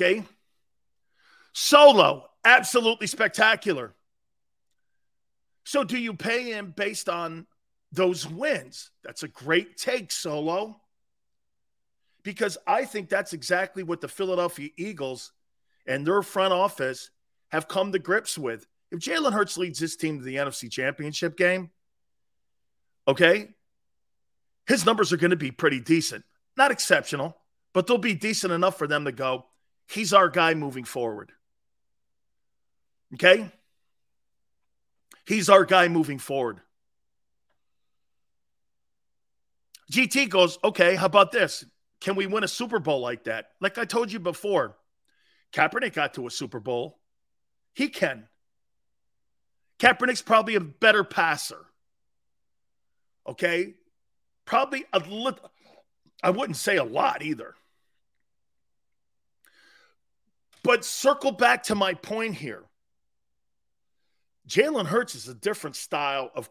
Okay. 0.00 0.22
Solo, 1.52 2.30
absolutely 2.44 3.08
spectacular. 3.08 3.94
So, 5.64 5.82
do 5.82 5.98
you 5.98 6.14
pay 6.14 6.52
him 6.52 6.72
based 6.76 7.08
on 7.08 7.48
those 7.90 8.28
wins? 8.28 8.92
That's 9.02 9.24
a 9.24 9.28
great 9.28 9.76
take, 9.76 10.12
Solo 10.12 10.80
because 12.22 12.58
I 12.64 12.84
think 12.84 13.08
that's 13.08 13.32
exactly 13.32 13.82
what 13.82 14.00
the 14.00 14.06
Philadelphia 14.06 14.68
Eagles 14.76 15.32
and 15.84 16.06
their 16.06 16.22
front 16.22 16.52
office 16.52 17.10
have 17.48 17.66
come 17.66 17.90
to 17.90 17.98
grips 17.98 18.38
with. 18.38 18.68
If 18.90 18.98
Jalen 19.00 19.32
Hurts 19.32 19.56
leads 19.56 19.78
his 19.78 19.96
team 19.96 20.18
to 20.18 20.24
the 20.24 20.36
NFC 20.36 20.70
Championship 20.70 21.36
game, 21.36 21.70
okay, 23.06 23.48
his 24.66 24.84
numbers 24.84 25.12
are 25.12 25.16
going 25.16 25.30
to 25.30 25.36
be 25.36 25.50
pretty 25.50 25.80
decent. 25.80 26.24
Not 26.56 26.70
exceptional, 26.70 27.36
but 27.72 27.86
they'll 27.86 27.98
be 27.98 28.14
decent 28.14 28.52
enough 28.52 28.76
for 28.78 28.86
them 28.86 29.04
to 29.04 29.12
go, 29.12 29.46
he's 29.88 30.12
our 30.12 30.28
guy 30.28 30.54
moving 30.54 30.84
forward. 30.84 31.32
Okay? 33.14 33.50
He's 35.26 35.48
our 35.48 35.64
guy 35.64 35.88
moving 35.88 36.18
forward. 36.18 36.60
GT 39.92 40.28
goes, 40.28 40.58
okay, 40.62 40.94
how 40.94 41.06
about 41.06 41.32
this? 41.32 41.64
Can 42.00 42.14
we 42.14 42.26
win 42.26 42.44
a 42.44 42.48
Super 42.48 42.78
Bowl 42.78 43.00
like 43.00 43.24
that? 43.24 43.46
Like 43.60 43.76
I 43.78 43.84
told 43.84 44.12
you 44.12 44.20
before, 44.20 44.76
Kaepernick 45.52 45.94
got 45.94 46.14
to 46.14 46.26
a 46.26 46.30
Super 46.30 46.60
Bowl. 46.60 46.98
He 47.74 47.88
can. 47.88 48.28
Kaepernick's 49.80 50.22
probably 50.22 50.54
a 50.54 50.60
better 50.60 51.02
passer. 51.02 51.64
Okay? 53.26 53.74
Probably 54.44 54.84
a 54.92 54.98
little, 54.98 55.50
I 56.22 56.30
wouldn't 56.30 56.58
say 56.58 56.76
a 56.76 56.84
lot 56.84 57.22
either. 57.22 57.54
But 60.62 60.84
circle 60.84 61.32
back 61.32 61.64
to 61.64 61.74
my 61.74 61.94
point 61.94 62.34
here. 62.34 62.64
Jalen 64.46 64.86
Hurts 64.86 65.14
is 65.14 65.28
a 65.28 65.34
different 65.34 65.76
style 65.76 66.30
of. 66.34 66.50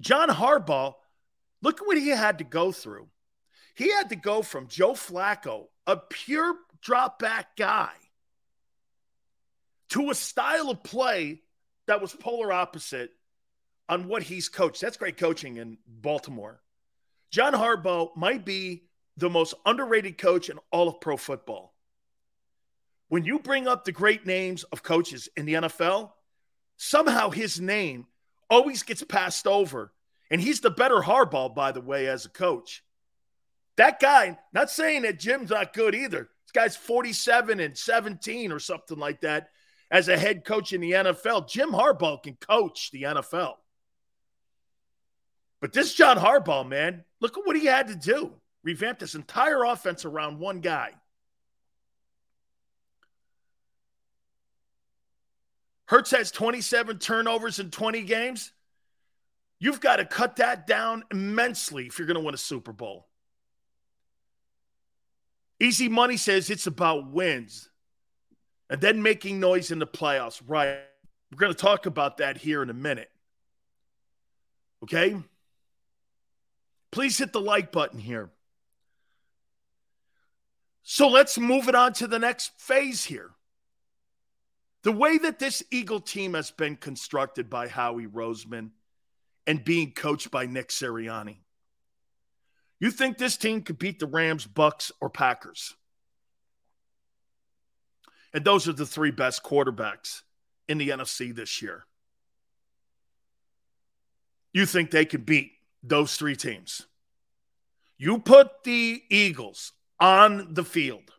John 0.00 0.30
Harbaugh, 0.30 0.94
look 1.62 1.80
at 1.80 1.86
what 1.86 1.98
he 1.98 2.08
had 2.08 2.38
to 2.38 2.44
go 2.44 2.72
through. 2.72 3.08
He 3.74 3.90
had 3.92 4.08
to 4.08 4.16
go 4.16 4.42
from 4.42 4.66
Joe 4.66 4.94
Flacco, 4.94 5.66
a 5.86 5.96
pure 5.96 6.54
drop 6.80 7.18
back 7.18 7.56
guy, 7.56 7.92
to 9.90 10.10
a 10.10 10.14
style 10.14 10.70
of 10.70 10.82
play 10.82 11.42
that 11.90 12.00
was 12.00 12.14
polar 12.14 12.52
opposite 12.52 13.10
on 13.88 14.06
what 14.06 14.22
he's 14.22 14.48
coached. 14.48 14.80
That's 14.80 14.96
great 14.96 15.16
coaching 15.16 15.56
in 15.56 15.76
Baltimore. 15.88 16.62
John 17.32 17.52
Harbaugh 17.52 18.16
might 18.16 18.44
be 18.44 18.84
the 19.16 19.28
most 19.28 19.54
underrated 19.66 20.16
coach 20.16 20.48
in 20.48 20.60
all 20.70 20.86
of 20.86 21.00
pro 21.00 21.16
football. 21.16 21.74
when 23.08 23.24
you 23.24 23.40
bring 23.40 23.66
up 23.66 23.84
the 23.84 23.90
great 23.90 24.24
names 24.24 24.62
of 24.62 24.84
coaches 24.84 25.28
in 25.36 25.46
the 25.46 25.54
NFL, 25.54 26.12
somehow 26.76 27.28
his 27.30 27.60
name 27.60 28.06
always 28.48 28.84
gets 28.84 29.02
passed 29.02 29.48
over. 29.48 29.92
And 30.30 30.40
he's 30.40 30.60
the 30.60 30.70
better 30.70 31.00
Harbaugh, 31.00 31.52
by 31.52 31.72
the 31.72 31.80
way, 31.80 32.06
as 32.06 32.24
a 32.24 32.28
coach. 32.28 32.84
That 33.76 33.98
guy, 33.98 34.38
not 34.52 34.70
saying 34.70 35.02
that 35.02 35.18
Jim's 35.18 35.50
not 35.50 35.72
good 35.72 35.96
either. 35.96 36.28
This 36.44 36.52
guy's 36.54 36.76
47 36.76 37.58
and 37.58 37.76
17 37.76 38.52
or 38.52 38.60
something 38.60 38.98
like 38.98 39.22
that 39.22 39.48
as 39.90 40.08
a 40.08 40.16
head 40.16 40.44
coach 40.44 40.72
in 40.72 40.80
the 40.80 40.92
NFL. 40.92 41.48
Jim 41.48 41.70
Harbaugh 41.70 42.22
can 42.22 42.34
coach 42.34 42.90
the 42.92 43.02
NFL. 43.02 43.54
But 45.60 45.72
this 45.72 45.94
John 45.94 46.16
Harbaugh, 46.16 46.66
man, 46.66 47.04
look 47.20 47.36
at 47.36 47.46
what 47.46 47.56
he 47.56 47.66
had 47.66 47.88
to 47.88 47.96
do. 47.96 48.32
Revamp 48.62 48.98
this 48.98 49.14
entire 49.14 49.64
offense 49.64 50.04
around 50.04 50.38
one 50.38 50.60
guy. 50.60 50.92
Hurts 55.86 56.12
has 56.12 56.30
27 56.30 56.98
turnovers 56.98 57.58
in 57.58 57.70
20 57.70 58.02
games. 58.02 58.52
You've 59.58 59.80
got 59.80 59.96
to 59.96 60.04
cut 60.04 60.36
that 60.36 60.66
down 60.66 61.04
immensely 61.10 61.86
if 61.86 61.98
you're 61.98 62.06
going 62.06 62.18
to 62.18 62.24
win 62.24 62.34
a 62.34 62.38
Super 62.38 62.72
Bowl. 62.72 63.08
Easy 65.58 65.88
Money 65.88 66.16
says 66.16 66.48
it's 66.48 66.66
about 66.68 67.10
wins 67.10 67.69
and 68.70 68.80
then 68.80 69.02
making 69.02 69.40
noise 69.40 69.70
in 69.72 69.80
the 69.80 69.86
playoffs. 69.86 70.40
Right. 70.46 70.78
We're 71.30 71.38
going 71.38 71.52
to 71.52 71.58
talk 71.58 71.86
about 71.86 72.18
that 72.18 72.38
here 72.38 72.62
in 72.62 72.70
a 72.70 72.74
minute. 72.74 73.10
Okay? 74.84 75.16
Please 76.90 77.18
hit 77.18 77.32
the 77.32 77.40
like 77.40 77.72
button 77.72 77.98
here. 77.98 78.30
So 80.82 81.08
let's 81.08 81.38
move 81.38 81.68
it 81.68 81.74
on 81.74 81.92
to 81.94 82.06
the 82.06 82.18
next 82.18 82.52
phase 82.58 83.04
here. 83.04 83.30
The 84.82 84.92
way 84.92 85.18
that 85.18 85.38
this 85.38 85.62
Eagle 85.70 86.00
team 86.00 86.34
has 86.34 86.50
been 86.50 86.76
constructed 86.76 87.50
by 87.50 87.68
Howie 87.68 88.06
Roseman 88.06 88.70
and 89.46 89.62
being 89.64 89.92
coached 89.92 90.30
by 90.30 90.46
Nick 90.46 90.68
Sirianni. 90.68 91.38
You 92.78 92.90
think 92.90 93.18
this 93.18 93.36
team 93.36 93.62
could 93.62 93.78
beat 93.78 93.98
the 93.98 94.06
Rams, 94.06 94.46
Bucks, 94.46 94.90
or 95.00 95.10
Packers? 95.10 95.76
And 98.32 98.44
those 98.44 98.68
are 98.68 98.72
the 98.72 98.86
three 98.86 99.10
best 99.10 99.42
quarterbacks 99.42 100.22
in 100.68 100.78
the 100.78 100.90
NFC 100.90 101.34
this 101.34 101.60
year. 101.60 101.86
You 104.52 104.66
think 104.66 104.90
they 104.90 105.04
can 105.04 105.22
beat 105.22 105.52
those 105.82 106.16
three 106.16 106.36
teams? 106.36 106.86
You 107.98 108.18
put 108.18 108.64
the 108.64 109.02
Eagles 109.10 109.72
on 109.98 110.54
the 110.54 110.64
field 110.64 111.12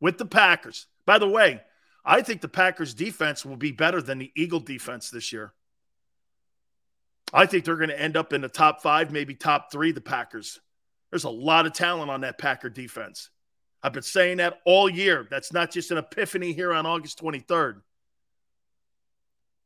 with 0.00 0.18
the 0.18 0.26
Packers. 0.26 0.86
By 1.06 1.18
the 1.18 1.28
way, 1.28 1.62
I 2.04 2.22
think 2.22 2.40
the 2.40 2.48
Packers 2.48 2.92
defense 2.92 3.44
will 3.44 3.56
be 3.56 3.72
better 3.72 4.02
than 4.02 4.18
the 4.18 4.32
Eagle 4.34 4.60
defense 4.60 5.10
this 5.10 5.32
year. 5.32 5.54
I 7.32 7.46
think 7.46 7.64
they're 7.64 7.76
going 7.76 7.88
to 7.88 8.00
end 8.00 8.16
up 8.16 8.32
in 8.32 8.40
the 8.40 8.48
top 8.48 8.82
five, 8.82 9.10
maybe 9.10 9.34
top 9.34 9.72
three, 9.72 9.92
the 9.92 10.00
Packers. 10.00 10.60
There's 11.10 11.24
a 11.24 11.30
lot 11.30 11.66
of 11.66 11.72
talent 11.72 12.10
on 12.10 12.22
that 12.22 12.38
Packer 12.38 12.68
defense. 12.68 13.30
I've 13.84 13.92
been 13.92 14.02
saying 14.02 14.38
that 14.38 14.60
all 14.64 14.88
year. 14.88 15.28
That's 15.30 15.52
not 15.52 15.70
just 15.70 15.90
an 15.90 15.98
epiphany 15.98 16.54
here 16.54 16.72
on 16.72 16.86
August 16.86 17.22
23rd. 17.22 17.82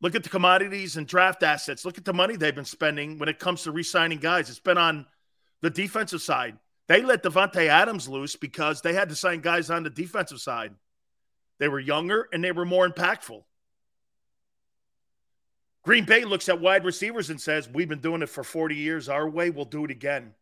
Look 0.01 0.17
at 0.17 0.25
the 0.25 0.29
commodities 0.29 0.97
and 0.97 1.07
draft 1.07 1.45
assets. 1.45 1.85
Look 1.85 1.99
at 1.99 2.05
the 2.05 2.13
money 2.13 2.35
they've 2.35 2.55
been 2.55 2.65
spending 2.65 3.19
when 3.19 3.29
it 3.29 3.39
comes 3.39 3.63
to 3.63 3.71
re 3.71 3.85
signing 3.85 4.19
guys. 4.19 4.51
It's 4.51 4.59
been 4.59 4.77
on 4.77 5.07
the 5.63 5.71
defensive 5.71 6.21
side. 6.21 6.59
They 6.89 7.03
let 7.03 7.23
Davante 7.23 7.69
Adams 7.69 8.09
loose 8.09 8.35
because 8.35 8.81
they 8.81 8.93
had 8.93 9.09
to 9.11 9.15
sign 9.15 9.41
guys 9.41 9.71
on 9.71 9.85
the 9.85 9.91
defensive 9.91 10.41
side. 10.41 10.75
They 11.61 11.69
were 11.69 11.79
younger 11.79 12.29
and 12.33 12.43
they 12.43 12.51
were 12.53 12.65
more 12.65 12.89
impactful. 12.89 13.45
Green 15.85 16.05
Bay 16.05 16.25
looks 16.25 16.49
at 16.49 16.61
wide 16.61 16.85
receivers 16.85 17.31
and 17.31 17.41
says, 17.41 17.69
We've 17.69 17.89
been 17.89 18.01
doing 18.01 18.23
it 18.23 18.29
for 18.29 18.43
40 18.43 18.75
years 18.75 19.09
our 19.09 19.29
way. 19.29 19.51
We'll 19.51 19.65
do 19.65 19.85
it 19.85 19.93
again. 19.93 20.35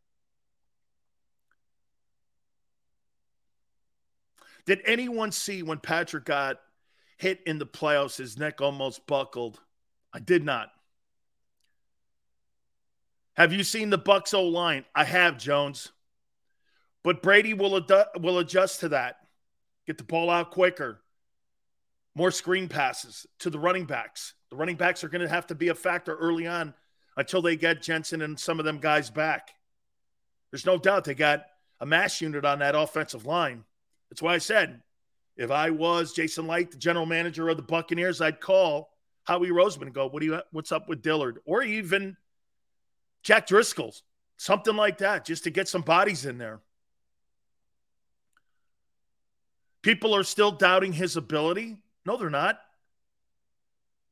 Did 4.66 4.80
anyone 4.84 5.32
see 5.32 5.62
when 5.62 5.78
Patrick 5.78 6.24
got 6.24 6.60
hit 7.16 7.40
in 7.46 7.58
the 7.58 7.66
playoffs, 7.66 8.18
his 8.18 8.36
neck 8.38 8.60
almost 8.60 9.06
buckled? 9.06 9.60
I 10.12 10.18
did 10.18 10.44
not. 10.44 10.70
Have 13.36 13.52
you 13.52 13.64
seen 13.64 13.90
the 13.90 13.98
Bucks 13.98 14.34
O 14.34 14.44
line? 14.44 14.84
I 14.94 15.04
have, 15.04 15.38
Jones. 15.38 15.92
But 17.04 17.22
Brady 17.22 17.54
will, 17.54 17.86
will 18.18 18.38
adjust 18.38 18.80
to 18.80 18.88
that. 18.90 19.16
Get 19.86 19.98
the 19.98 20.04
ball 20.04 20.30
out 20.30 20.50
quicker 20.50 21.00
more 22.16 22.30
screen 22.30 22.66
passes 22.66 23.26
to 23.40 23.50
the 23.50 23.58
running 23.58 23.84
backs. 23.84 24.32
The 24.50 24.56
running 24.56 24.76
backs 24.76 25.04
are 25.04 25.08
going 25.08 25.20
to 25.20 25.28
have 25.28 25.46
to 25.48 25.54
be 25.54 25.68
a 25.68 25.74
factor 25.74 26.16
early 26.16 26.46
on 26.46 26.72
until 27.16 27.42
they 27.42 27.56
get 27.56 27.82
Jensen 27.82 28.22
and 28.22 28.40
some 28.40 28.58
of 28.58 28.64
them 28.64 28.78
guys 28.78 29.10
back. 29.10 29.50
There's 30.50 30.64
no 30.64 30.78
doubt 30.78 31.04
they 31.04 31.14
got 31.14 31.44
a 31.78 31.84
mass 31.84 32.22
unit 32.22 32.46
on 32.46 32.60
that 32.60 32.74
offensive 32.74 33.26
line. 33.26 33.64
That's 34.10 34.22
why 34.22 34.34
I 34.34 34.38
said 34.38 34.82
if 35.36 35.50
I 35.50 35.70
was 35.70 36.12
Jason 36.12 36.46
Licht, 36.46 36.72
the 36.72 36.78
general 36.78 37.06
manager 37.06 37.48
of 37.48 37.56
the 37.56 37.62
Buccaneers, 37.62 38.20
I'd 38.20 38.40
call 38.40 38.90
Howie 39.24 39.50
Roseman 39.50 39.82
and 39.82 39.94
go, 39.94 40.06
"What 40.06 40.20
do 40.20 40.26
you? 40.26 40.42
What's 40.52 40.72
up 40.72 40.88
with 40.88 41.02
Dillard?" 41.02 41.40
Or 41.44 41.62
even 41.62 42.16
Jack 43.22 43.46
Driscoll's, 43.46 44.02
something 44.36 44.76
like 44.76 44.98
that, 44.98 45.24
just 45.24 45.44
to 45.44 45.50
get 45.50 45.68
some 45.68 45.82
bodies 45.82 46.24
in 46.24 46.38
there. 46.38 46.60
People 49.82 50.14
are 50.16 50.24
still 50.24 50.50
doubting 50.50 50.92
his 50.92 51.16
ability. 51.16 51.76
No, 52.04 52.16
they're 52.16 52.30
not. 52.30 52.60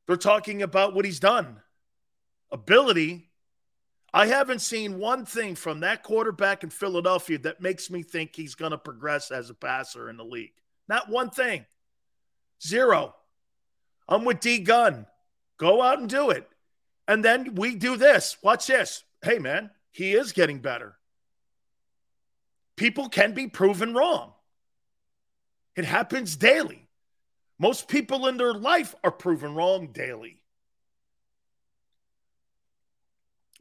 They're 0.06 0.16
talking 0.16 0.62
about 0.62 0.94
what 0.94 1.04
he's 1.04 1.20
done. 1.20 1.60
Ability. 2.50 3.30
I 4.14 4.28
haven't 4.28 4.60
seen 4.60 5.00
one 5.00 5.26
thing 5.26 5.56
from 5.56 5.80
that 5.80 6.04
quarterback 6.04 6.62
in 6.62 6.70
Philadelphia 6.70 7.36
that 7.38 7.60
makes 7.60 7.90
me 7.90 8.04
think 8.04 8.36
he's 8.36 8.54
going 8.54 8.70
to 8.70 8.78
progress 8.78 9.32
as 9.32 9.50
a 9.50 9.54
passer 9.54 10.08
in 10.08 10.16
the 10.16 10.24
league. 10.24 10.52
Not 10.88 11.08
one 11.08 11.30
thing. 11.30 11.66
Zero. 12.64 13.16
I'm 14.08 14.24
with 14.24 14.38
D 14.38 14.60
Gun. 14.60 15.06
Go 15.58 15.82
out 15.82 15.98
and 15.98 16.08
do 16.08 16.30
it. 16.30 16.48
And 17.08 17.24
then 17.24 17.56
we 17.56 17.74
do 17.74 17.96
this. 17.96 18.36
Watch 18.40 18.68
this. 18.68 19.02
Hey, 19.20 19.40
man, 19.40 19.70
he 19.90 20.12
is 20.12 20.30
getting 20.30 20.60
better. 20.60 20.94
People 22.76 23.08
can 23.08 23.34
be 23.34 23.48
proven 23.48 23.94
wrong. 23.94 24.32
It 25.74 25.84
happens 25.84 26.36
daily. 26.36 26.86
Most 27.58 27.88
people 27.88 28.28
in 28.28 28.36
their 28.36 28.54
life 28.54 28.94
are 29.02 29.10
proven 29.10 29.56
wrong 29.56 29.88
daily. 29.88 30.43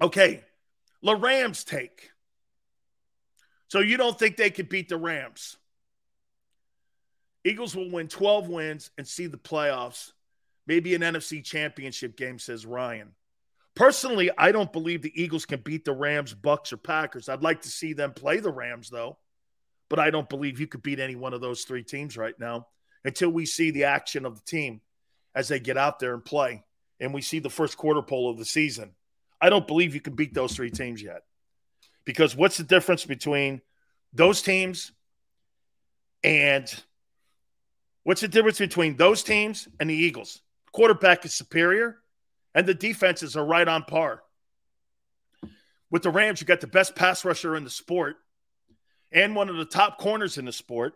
Okay, 0.04 0.44
the 1.02 1.16
Rams 1.16 1.64
take. 1.64 2.12
So 3.70 3.80
you 3.80 3.96
don't 3.96 4.20
think 4.20 4.36
they 4.36 4.50
could 4.50 4.68
beat 4.68 4.90
the 4.90 4.98
Rams? 4.98 5.56
Eagles 7.46 7.74
will 7.74 7.90
win 7.90 8.10
12 8.10 8.50
wins 8.50 8.92
and 8.98 9.08
see 9.08 9.28
the 9.28 9.38
playoffs. 9.38 10.12
Maybe 10.68 10.94
an 10.94 11.02
NFC 11.02 11.42
championship 11.42 12.18
game, 12.18 12.38
says 12.38 12.66
Ryan. 12.66 13.14
Personally, 13.76 14.30
I 14.38 14.52
don't 14.52 14.74
believe 14.74 15.02
the 15.02 15.22
Eagles 15.22 15.46
can 15.46 15.62
beat 15.62 15.86
the 15.86 15.94
Rams, 15.94 16.34
Bucks, 16.34 16.74
or 16.74 16.78
Packers. 16.78 17.30
I'd 17.30 17.42
like 17.42 17.62
to 17.62 17.70
see 17.70 17.94
them 17.94 18.12
play 18.12 18.42
the 18.42 18.52
Rams, 18.52 18.90
though. 18.90 19.18
But 19.90 20.00
I 20.00 20.10
don't 20.10 20.28
believe 20.28 20.60
you 20.60 20.68
could 20.68 20.84
beat 20.84 21.00
any 21.00 21.16
one 21.16 21.34
of 21.34 21.40
those 21.40 21.64
three 21.64 21.84
teams 21.84 22.18
right 22.18 22.38
now 22.38 22.68
until 23.06 23.30
we 23.30 23.46
see 23.46 23.72
the 23.72 23.86
action 23.86 24.26
of 24.26 24.36
the 24.36 24.46
team 24.46 24.82
as 25.34 25.48
they 25.48 25.62
get 25.62 25.78
out 25.78 26.00
there 26.00 26.14
and 26.14 26.26
play 26.26 26.66
and 27.00 27.14
we 27.14 27.22
see 27.22 27.40
the 27.40 27.50
first 27.50 27.78
quarter 27.78 28.02
pole 28.02 28.30
of 28.30 28.38
the 28.38 28.46
season. 28.46 28.92
I 29.44 29.50
don't 29.50 29.68
believe 29.68 29.94
you 29.94 30.00
can 30.00 30.16
beat 30.16 30.34
those 30.34 30.56
three 30.56 30.72
teams 30.72 31.04
yet. 31.04 31.24
Because 32.06 32.34
what's 32.34 32.56
the 32.56 32.64
difference 32.64 33.04
between 33.04 33.62
those 34.14 34.42
teams 34.42 34.94
and 36.24 36.74
what's 38.04 38.22
the 38.22 38.30
difference 38.30 38.60
between 38.60 38.96
those 38.96 39.22
teams 39.22 39.68
and 39.82 39.90
the 39.90 39.96
Eagles? 39.96 40.42
Quarterback 40.72 41.26
is 41.26 41.34
superior 41.34 41.98
and 42.56 42.66
the 42.66 42.74
defenses 42.74 43.36
are 43.36 43.46
right 43.46 43.68
on 43.68 43.84
par. 43.84 44.24
With 45.92 46.04
the 46.04 46.10
Rams, 46.10 46.40
you 46.40 46.48
got 46.48 46.62
the 46.62 46.68
best 46.68 46.96
pass 46.96 47.26
rusher 47.26 47.58
in 47.58 47.66
the 47.66 47.70
sport 47.70 48.16
and 49.12 49.36
one 49.36 49.50
of 49.50 49.58
the 49.58 49.66
top 49.66 49.98
corners 49.98 50.38
in 50.38 50.46
the 50.46 50.54
sport. 50.54 50.94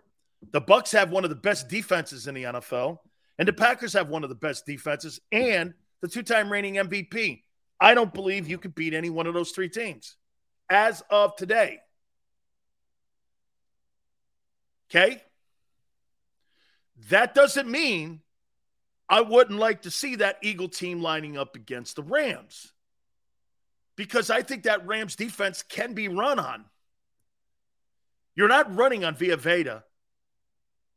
The 0.54 0.62
Bucks 0.62 0.94
have 0.94 1.12
one 1.12 1.26
of 1.26 1.30
the 1.30 1.36
best 1.36 1.68
defenses 1.68 2.28
in 2.28 2.36
the 2.36 2.44
NFL, 2.44 3.00
and 3.38 3.48
the 3.48 3.54
Packers 3.54 3.92
have 3.92 4.08
one 4.08 4.24
of 4.24 4.30
the 4.30 4.36
best 4.36 4.66
defenses 4.66 5.20
and 5.34 5.74
the 6.02 6.08
two-time 6.08 6.50
reigning 6.50 6.76
MVP. 6.76 7.42
I 7.80 7.94
don't 7.94 8.14
believe 8.14 8.48
you 8.48 8.58
could 8.58 8.76
beat 8.76 8.94
any 8.94 9.10
one 9.10 9.28
of 9.28 9.34
those 9.34 9.52
three 9.52 9.70
teams 9.70 10.16
as 10.70 11.04
of 11.10 11.36
today. 11.36 11.80
Okay? 14.90 15.22
That 17.10 17.36
doesn't 17.36 17.70
mean 17.70 18.22
I 19.10 19.22
wouldn't 19.22 19.60
like 19.60 19.84
to 19.84 19.92
see 19.92 20.16
that 20.16 20.40
Eagle 20.42 20.70
team 20.70 21.02
lining 21.02 21.38
up 21.38 21.56
against 21.56 21.96
the 21.96 22.04
Rams 22.04 22.74
because 23.96 24.30
I 24.30 24.42
think 24.42 24.64
that 24.64 24.86
Rams 24.88 25.16
defense 25.16 25.64
can 25.64 25.94
be 25.94 26.08
run 26.08 26.40
on. 26.40 26.66
You're 28.36 28.48
not 28.48 28.76
running 28.76 29.04
on 29.04 29.16
Vita 29.16 29.38
Vea 29.38 29.82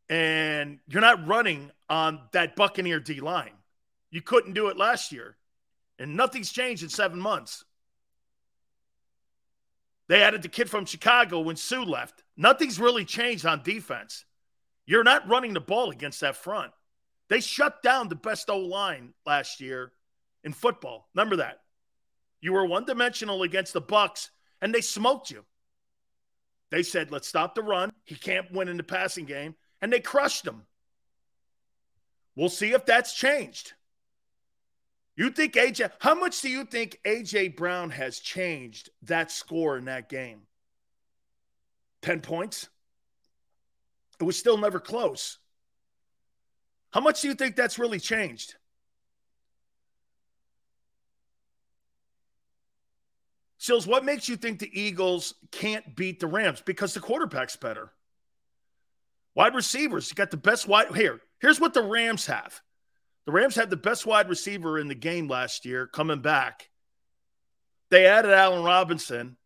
And 0.08 0.78
you're 0.88 1.00
not 1.00 1.26
running 1.26 1.70
on 1.88 2.20
that 2.32 2.56
Buccaneer 2.56 3.00
D 3.00 3.20
line. 3.20 3.52
You 4.10 4.22
couldn't 4.22 4.54
do 4.54 4.68
it 4.68 4.76
last 4.76 5.12
year. 5.12 5.36
And 6.00 6.16
nothing's 6.16 6.50
changed 6.50 6.82
in 6.82 6.88
seven 6.88 7.20
months. 7.20 7.64
They 10.08 10.22
added 10.22 10.42
the 10.42 10.48
kid 10.48 10.68
from 10.68 10.86
Chicago 10.86 11.40
when 11.40 11.54
Suh 11.54 11.84
left. 11.84 12.24
Nothing's 12.36 12.80
really 12.80 13.04
changed 13.04 13.46
on 13.46 13.62
defense. 13.62 14.24
You're 14.86 15.04
not 15.04 15.28
running 15.28 15.52
the 15.52 15.60
ball 15.60 15.90
against 15.90 16.22
that 16.22 16.36
front. 16.36 16.72
They 17.28 17.40
shut 17.40 17.82
down 17.82 18.08
the 18.08 18.16
best 18.16 18.50
O 18.50 18.58
line 18.58 19.12
last 19.24 19.60
year 19.60 19.92
in 20.42 20.52
football. 20.52 21.08
Remember 21.14 21.36
that. 21.36 21.60
You 22.40 22.54
were 22.54 22.66
one 22.66 22.86
dimensional 22.86 23.42
against 23.42 23.74
the 23.74 23.80
Bucks, 23.80 24.30
and 24.60 24.74
they 24.74 24.80
smoked 24.80 25.30
you. 25.30 25.44
They 26.70 26.82
said, 26.82 27.12
let's 27.12 27.28
stop 27.28 27.54
the 27.54 27.62
run. 27.62 27.92
He 28.04 28.14
can't 28.14 28.50
win 28.50 28.68
in 28.68 28.78
the 28.78 28.82
passing 28.82 29.26
game. 29.26 29.54
And 29.82 29.92
they 29.92 30.00
crushed 30.00 30.46
him. 30.46 30.62
We'll 32.34 32.48
see 32.48 32.72
if 32.72 32.86
that's 32.86 33.14
changed. 33.14 33.74
You 35.16 35.30
think 35.30 35.54
AJ, 35.54 35.90
how 35.98 36.14
much 36.14 36.40
do 36.40 36.48
you 36.48 36.64
think 36.64 36.98
AJ 37.04 37.56
Brown 37.56 37.90
has 37.90 38.18
changed 38.18 38.90
that 39.02 39.30
score 39.30 39.76
in 39.76 39.84
that 39.86 40.08
game? 40.08 40.42
10 42.02 42.20
points? 42.20 42.68
It 44.18 44.24
was 44.24 44.36
still 44.36 44.56
never 44.56 44.80
close. 44.80 45.38
How 46.90 47.00
much 47.00 47.22
do 47.22 47.28
you 47.28 47.34
think 47.34 47.56
that's 47.56 47.78
really 47.78 48.00
changed? 48.00 48.54
Sills, 53.58 53.86
what 53.86 54.06
makes 54.06 54.26
you 54.26 54.36
think 54.36 54.58
the 54.58 54.80
Eagles 54.80 55.34
can't 55.50 55.94
beat 55.94 56.18
the 56.18 56.26
Rams? 56.26 56.62
Because 56.64 56.94
the 56.94 57.00
quarterback's 57.00 57.56
better. 57.56 57.92
Wide 59.34 59.54
receivers, 59.54 60.10
you 60.10 60.14
got 60.14 60.30
the 60.30 60.38
best 60.38 60.66
wide. 60.66 60.94
Here, 60.96 61.20
here's 61.40 61.60
what 61.60 61.74
the 61.74 61.82
Rams 61.82 62.26
have. 62.26 62.62
The 63.26 63.32
Rams 63.32 63.54
had 63.54 63.70
the 63.70 63.76
best 63.76 64.06
wide 64.06 64.28
receiver 64.28 64.78
in 64.78 64.88
the 64.88 64.94
game 64.94 65.28
last 65.28 65.64
year 65.64 65.86
coming 65.86 66.20
back. 66.20 66.68
They 67.90 68.06
added 68.06 68.32
Allen 68.32 68.64
Robinson. 68.64 69.36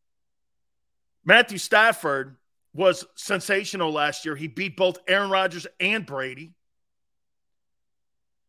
Matthew 1.25 1.59
Stafford 1.59 2.37
was 2.75 3.07
sensational 3.15 3.93
last 3.93 4.25
year. 4.25 4.37
He 4.37 4.49
beat 4.49 4.77
both 4.77 4.99
Aaron 5.09 5.31
Rodgers 5.31 5.67
and 5.81 6.05
Brady. 6.05 6.55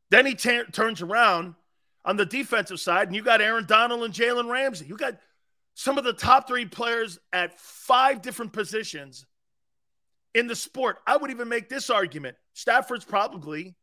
Then 0.10 0.26
he 0.26 0.36
t- 0.36 0.64
turns 0.72 1.02
around 1.02 1.56
on 2.04 2.18
the 2.18 2.26
defensive 2.26 2.80
side, 2.80 3.08
and 3.08 3.16
you 3.16 3.24
got 3.24 3.42
Aaron 3.42 3.66
Donald 3.66 4.04
and 4.04 4.14
Jalen 4.14 4.50
Ramsey. 4.50 4.86
You 4.86 4.98
got 4.98 5.18
some 5.74 5.98
of 5.98 6.04
the 6.04 6.14
top 6.14 6.48
three 6.48 6.66
players 6.66 7.20
at 7.34 7.60
five 7.60 8.22
different 8.22 8.54
positions 8.54 9.26
in 10.34 10.48
the 10.48 10.56
sport. 10.56 10.98
I 11.08 11.18
would 11.18 11.32
even 11.32 11.50
make 11.50 11.70
this 11.70 11.90
argument 11.90 12.36
Stafford's 12.54 13.06
probably 13.06 13.76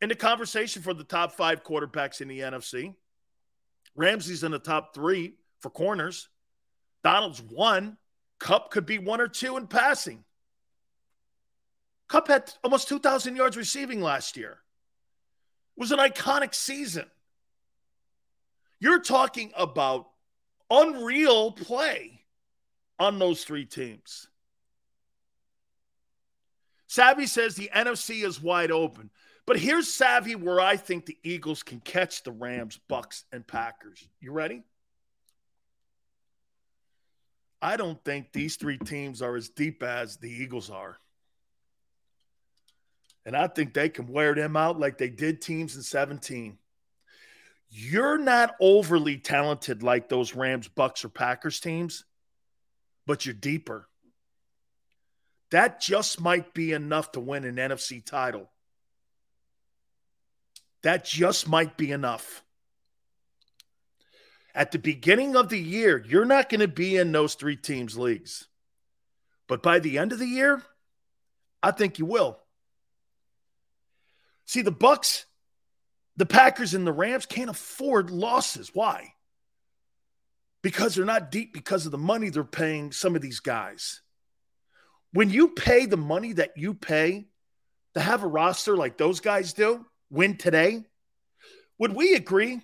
in 0.00 0.08
the 0.08 0.14
conversation 0.14 0.82
for 0.82 0.94
the 0.94 1.04
top 1.04 1.32
five 1.32 1.62
quarterbacks 1.62 2.20
in 2.20 2.28
the 2.28 2.40
NFC. 2.40 2.94
Ramsey's 3.96 4.42
in 4.42 4.52
the 4.52 4.58
top 4.58 4.94
three 4.94 5.34
for 5.60 5.70
corners. 5.70 6.28
Donald's 7.02 7.42
one. 7.42 7.96
Kupp 8.40 8.70
could 8.70 8.84
be 8.84 8.98
one 8.98 9.20
or 9.20 9.28
two 9.28 9.56
in 9.56 9.66
passing. 9.66 10.24
Kupp 12.08 12.28
had 12.28 12.52
almost 12.62 12.88
2,000 12.88 13.36
yards 13.36 13.56
receiving 13.56 14.00
last 14.00 14.36
year. 14.36 14.58
It 15.76 15.80
was 15.80 15.92
an 15.92 15.98
iconic 15.98 16.54
season. 16.54 17.06
You're 18.80 19.00
talking 19.00 19.52
about 19.56 20.08
unreal 20.70 21.52
play 21.52 22.20
on 22.98 23.18
those 23.18 23.44
three 23.44 23.64
teams. 23.64 24.28
Savvy 26.86 27.26
says 27.26 27.54
the 27.54 27.70
NFC 27.74 28.24
is 28.24 28.40
wide 28.40 28.70
open. 28.70 29.10
But 29.46 29.58
here's 29.58 29.92
Savvy 29.92 30.34
where 30.34 30.60
I 30.60 30.76
think 30.76 31.06
the 31.06 31.18
Eagles 31.22 31.62
can 31.62 31.80
catch 31.80 32.22
the 32.22 32.32
Rams, 32.32 32.78
Bucks, 32.88 33.24
and 33.32 33.46
Packers. 33.46 34.06
You 34.20 34.32
ready? 34.32 34.62
I 37.60 37.76
don't 37.76 38.02
think 38.04 38.32
these 38.32 38.56
three 38.56 38.78
teams 38.78 39.22
are 39.22 39.36
as 39.36 39.48
deep 39.48 39.82
as 39.82 40.16
the 40.16 40.30
Eagles 40.30 40.70
are. 40.70 40.96
And 43.26 43.36
I 43.36 43.46
think 43.46 43.72
they 43.72 43.88
can 43.88 44.06
wear 44.06 44.34
them 44.34 44.56
out 44.56 44.78
like 44.78 44.98
they 44.98 45.08
did 45.08 45.40
teams 45.40 45.76
in 45.76 45.82
17 45.82 46.58
you're 47.76 48.18
not 48.18 48.54
overly 48.60 49.18
talented 49.18 49.82
like 49.82 50.08
those 50.08 50.36
Rams, 50.36 50.68
Bucks, 50.68 51.04
or 51.04 51.08
Packers 51.08 51.58
teams, 51.58 52.04
but 53.04 53.26
you're 53.26 53.34
deeper. 53.34 53.88
That 55.50 55.80
just 55.80 56.20
might 56.20 56.54
be 56.54 56.72
enough 56.72 57.10
to 57.12 57.20
win 57.20 57.44
an 57.44 57.56
NFC 57.56 58.04
title. 58.04 58.48
That 60.84 61.04
just 61.04 61.48
might 61.48 61.76
be 61.76 61.90
enough. 61.90 62.42
At 64.54 64.70
the 64.70 64.78
beginning 64.78 65.34
of 65.34 65.48
the 65.48 65.58
year, 65.58 66.02
you're 66.06 66.24
not 66.24 66.48
going 66.48 66.60
to 66.60 66.68
be 66.68 66.96
in 66.96 67.10
those 67.10 67.34
three 67.34 67.56
teams' 67.56 67.98
leagues. 67.98 68.46
But 69.48 69.62
by 69.62 69.80
the 69.80 69.98
end 69.98 70.12
of 70.12 70.18
the 70.18 70.26
year, 70.26 70.62
I 71.62 71.72
think 71.72 71.98
you 71.98 72.06
will. 72.06 72.38
See, 74.46 74.62
the 74.62 74.70
Bucks 74.70 75.26
the 76.16 76.26
Packers 76.26 76.74
and 76.74 76.86
the 76.86 76.92
Rams 76.92 77.26
can't 77.26 77.50
afford 77.50 78.10
losses. 78.10 78.70
Why? 78.72 79.14
Because 80.62 80.94
they're 80.94 81.04
not 81.04 81.30
deep 81.30 81.52
because 81.52 81.86
of 81.86 81.92
the 81.92 81.98
money 81.98 82.28
they're 82.28 82.44
paying 82.44 82.92
some 82.92 83.16
of 83.16 83.22
these 83.22 83.40
guys. 83.40 84.00
When 85.12 85.30
you 85.30 85.48
pay 85.48 85.86
the 85.86 85.96
money 85.96 86.34
that 86.34 86.56
you 86.56 86.74
pay 86.74 87.26
to 87.94 88.00
have 88.00 88.22
a 88.22 88.28
roster 88.28 88.76
like 88.76 88.96
those 88.96 89.20
guys 89.20 89.52
do, 89.52 89.84
win 90.14 90.36
today, 90.36 90.84
would 91.78 91.94
we 91.94 92.14
agree? 92.14 92.60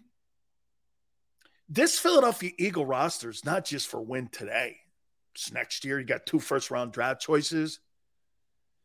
This 1.69 1.99
Philadelphia 1.99 2.53
Eagle 2.59 2.87
roster 2.87 3.31
is 3.31 3.45
not 3.45 3.65
just 3.65 3.89
for 3.89 4.01
win 4.01 4.29
today. 4.29 4.79
It's 5.35 5.53
next 5.53 5.85
year. 5.85 5.99
You 5.99 6.07
got 6.07 6.27
two 6.27 6.41
first 6.41 6.71
round 6.71 6.93
draft 6.93 7.21
choices. 7.21 7.81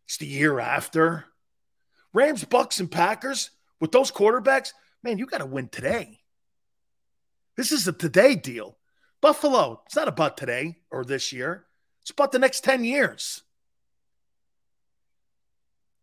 It's 0.05 0.17
the 0.17 0.27
year 0.27 0.59
after. 0.59 1.25
Rams, 2.13 2.43
Bucks, 2.43 2.79
and 2.79 2.89
Packers 2.89 3.49
with 3.79 3.91
those 3.91 4.11
quarterbacks, 4.11 4.71
man, 5.03 5.17
you 5.17 5.25
got 5.25 5.39
to 5.39 5.45
win 5.45 5.67
today. 5.67 6.19
This 7.57 7.71
is 7.71 7.87
a 7.87 7.93
today 7.93 8.35
deal. 8.35 8.77
Buffalo, 9.21 9.81
it's 9.85 9.95
not 9.95 10.07
about 10.07 10.37
today 10.37 10.77
or 10.91 11.03
this 11.03 11.33
year. 11.33 11.65
It's 12.01 12.11
about 12.11 12.31
the 12.31 12.39
next 12.39 12.63
10 12.63 12.83
years. 12.83 13.41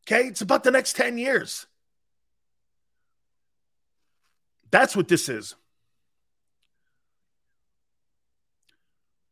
Okay? 0.05 0.27
It's 0.27 0.41
about 0.41 0.65
the 0.65 0.71
next 0.71 0.97
10 0.97 1.19
years. 1.19 1.67
That's 4.73 4.97
what 4.97 5.07
this 5.07 5.29
is. 5.29 5.55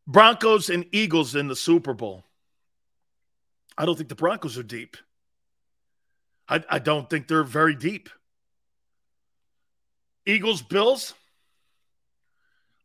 Broncos 0.07 0.70
and 0.70 0.87
Eagles 0.92 1.35
in 1.35 1.48
the 1.48 1.57
Super 1.57 1.94
Bowl. 1.94 2.24
I 3.76 3.87
don't 3.87 3.96
think 3.96 4.09
the 4.09 4.14
Broncos 4.14 4.59
are 4.59 4.62
deep. 4.62 4.96
I, 6.48 6.62
I 6.68 6.79
don't 6.79 7.09
think 7.09 7.26
they're 7.26 7.42
very 7.42 7.74
deep. 7.74 8.11
Eagles, 10.26 10.62
Bills. 10.62 11.14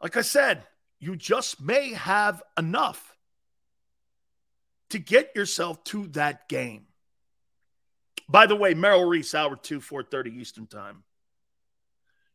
Like 0.02 0.16
I 0.18 0.22
said, 0.22 0.64
you 1.00 1.16
just 1.16 1.62
may 1.62 1.94
have 1.94 2.42
enough 2.58 3.18
to 4.92 5.00
get 5.00 5.36
yourself 5.36 5.84
to 5.86 6.08
that 6.10 6.48
game. 6.48 6.86
By 8.30 8.46
the 8.46 8.56
way, 8.56 8.74
Merrill 8.74 9.06
Reese, 9.06 9.36
hour 9.36 9.56
2, 9.56 9.80
4.30 9.80 10.38
Eastern 10.38 10.68
Time. 10.68 11.04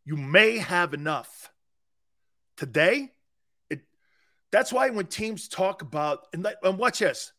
You 0.05 0.17
may 0.17 0.59
have 0.59 0.95
enough. 0.95 1.51
Today, 2.57 3.13
it, 3.69 3.81
that's 4.51 4.73
why 4.73 4.91
when 4.91 5.07
teams 5.07 5.49
talk 5.49 5.83
about, 5.83 6.27
and, 6.33 6.47
and 6.63 6.79
watch 6.79 6.99
this, 6.99 7.33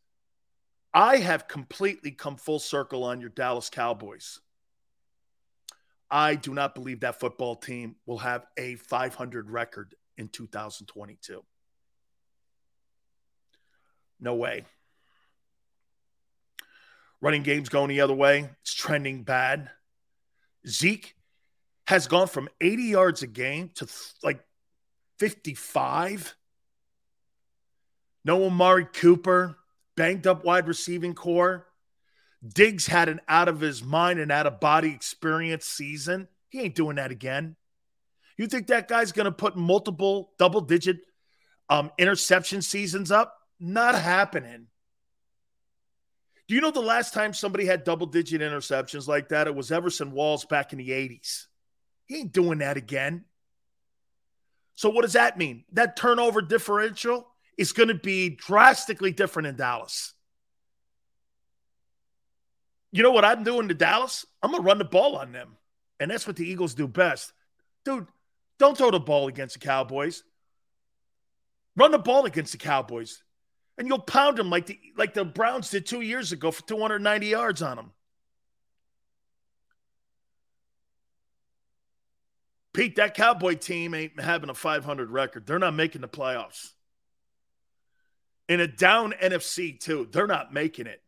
I 0.93 1.17
have 1.17 1.47
completely 1.47 2.11
come 2.11 2.35
full 2.35 2.59
circle 2.59 3.03
on 3.03 3.21
your 3.21 3.29
Dallas 3.29 3.69
Cowboys. 3.69 4.39
I 6.09 6.35
do 6.35 6.53
not 6.53 6.75
believe 6.75 7.01
that 7.01 7.19
football 7.19 7.55
team 7.55 7.95
will 8.05 8.17
have 8.17 8.45
a 8.57 8.75
500 8.75 9.49
record 9.49 9.95
in 10.17 10.27
2022. 10.27 11.43
No 14.19 14.35
way. 14.35 14.65
Running 17.21 17.43
game's 17.43 17.69
going 17.69 17.89
the 17.89 18.01
other 18.01 18.13
way. 18.13 18.49
It's 18.61 18.73
trending 18.73 19.23
bad. 19.23 19.69
Zeke 20.67 21.15
has 21.91 22.07
gone 22.07 22.27
from 22.27 22.47
80 22.61 22.83
yards 22.83 23.21
a 23.21 23.27
game 23.27 23.69
to 23.75 23.87
like 24.23 24.39
55. 25.19 26.37
No 28.23 28.45
Amari 28.45 28.85
Cooper, 28.85 29.57
banged 29.97 30.25
up 30.25 30.45
wide 30.45 30.69
receiving 30.69 31.13
corps. 31.13 31.67
Diggs 32.47 32.87
had 32.87 33.09
an 33.09 33.19
out 33.27 33.49
of 33.49 33.59
his 33.59 33.83
mind 33.83 34.21
and 34.21 34.31
out 34.31 34.47
of 34.47 34.61
body 34.61 34.93
experience 34.93 35.65
season. 35.65 36.29
He 36.47 36.61
ain't 36.61 36.75
doing 36.75 36.95
that 36.95 37.11
again. 37.11 37.57
You 38.37 38.47
think 38.47 38.67
that 38.67 38.87
guy's 38.87 39.11
going 39.11 39.25
to 39.25 39.31
put 39.33 39.57
multiple 39.57 40.31
double 40.39 40.61
digit 40.61 40.99
um, 41.69 41.91
interception 41.97 42.61
seasons 42.61 43.11
up? 43.11 43.35
Not 43.59 43.95
happening. 43.95 44.67
Do 46.47 46.55
you 46.55 46.61
know 46.61 46.71
the 46.71 46.79
last 46.79 47.13
time 47.13 47.33
somebody 47.33 47.65
had 47.65 47.83
double 47.83 48.07
digit 48.07 48.39
interceptions 48.39 49.09
like 49.09 49.27
that? 49.27 49.47
It 49.47 49.55
was 49.55 49.73
Everson 49.73 50.13
Walls 50.13 50.45
back 50.45 50.71
in 50.71 50.79
the 50.79 50.91
80s. 50.91 51.47
He 52.11 52.17
ain't 52.17 52.33
doing 52.33 52.57
that 52.57 52.75
again. 52.75 53.23
So, 54.75 54.89
what 54.89 55.03
does 55.03 55.13
that 55.13 55.37
mean? 55.37 55.63
That 55.71 55.95
turnover 55.95 56.41
differential 56.41 57.25
is 57.57 57.71
going 57.71 57.87
to 57.87 57.95
be 57.95 58.27
drastically 58.31 59.13
different 59.13 59.47
in 59.47 59.55
Dallas. 59.55 60.13
You 62.91 63.01
know 63.01 63.11
what 63.11 63.23
I'm 63.23 63.45
doing 63.45 63.69
to 63.69 63.73
Dallas? 63.73 64.25
I'm 64.43 64.51
going 64.51 64.61
to 64.61 64.67
run 64.67 64.77
the 64.77 64.83
ball 64.83 65.15
on 65.15 65.31
them. 65.31 65.55
And 66.01 66.11
that's 66.11 66.27
what 66.27 66.35
the 66.35 66.45
Eagles 66.45 66.73
do 66.73 66.85
best. 66.85 67.31
Dude, 67.85 68.07
don't 68.59 68.77
throw 68.77 68.91
the 68.91 68.99
ball 68.99 69.29
against 69.29 69.53
the 69.53 69.65
Cowboys. 69.65 70.21
Run 71.77 71.91
the 71.91 71.97
ball 71.97 72.25
against 72.25 72.51
the 72.51 72.57
Cowboys. 72.57 73.23
And 73.77 73.87
you'll 73.87 73.99
pound 73.99 74.37
them 74.37 74.49
like 74.49 74.65
the 74.65 74.77
like 74.97 75.13
the 75.13 75.23
Browns 75.23 75.69
did 75.69 75.85
2 75.85 76.01
years 76.01 76.33
ago 76.33 76.51
for 76.51 76.61
290 76.63 77.27
yards 77.27 77.61
on 77.61 77.77
them. 77.77 77.91
Pete, 82.73 82.95
that 82.95 83.15
Cowboy 83.15 83.55
team 83.55 83.93
ain't 83.93 84.19
having 84.19 84.49
a 84.49 84.53
500 84.53 85.09
record. 85.09 85.45
They're 85.45 85.59
not 85.59 85.73
making 85.73 86.01
the 86.01 86.07
playoffs. 86.07 86.71
In 88.47 88.59
a 88.59 88.67
down 88.67 89.13
NFC, 89.21 89.79
too, 89.79 90.07
they're 90.11 90.27
not 90.27 90.53
making 90.53 90.87
it. 90.87 91.01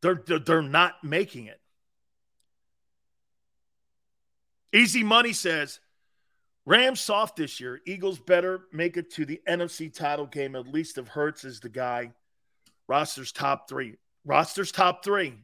They're, 0.00 0.22
they're, 0.26 0.62
not 0.62 1.02
making 1.02 1.46
it. 1.46 1.60
Easy 4.72 5.02
Money 5.02 5.32
says 5.32 5.80
Rams 6.64 7.00
soft 7.00 7.36
this 7.36 7.60
year. 7.60 7.80
Eagles 7.86 8.18
better 8.18 8.60
make 8.72 8.96
it 8.96 9.12
to 9.14 9.24
the 9.24 9.40
NFC 9.48 9.92
title 9.92 10.26
game. 10.26 10.54
At 10.54 10.68
least 10.68 10.98
if 10.98 11.08
Hurts 11.08 11.44
is 11.44 11.60
the 11.60 11.68
guy. 11.68 12.12
Roster's 12.86 13.32
top 13.32 13.68
three. 13.68 13.96
Roster's 14.24 14.70
top 14.70 15.04
three. 15.04 15.34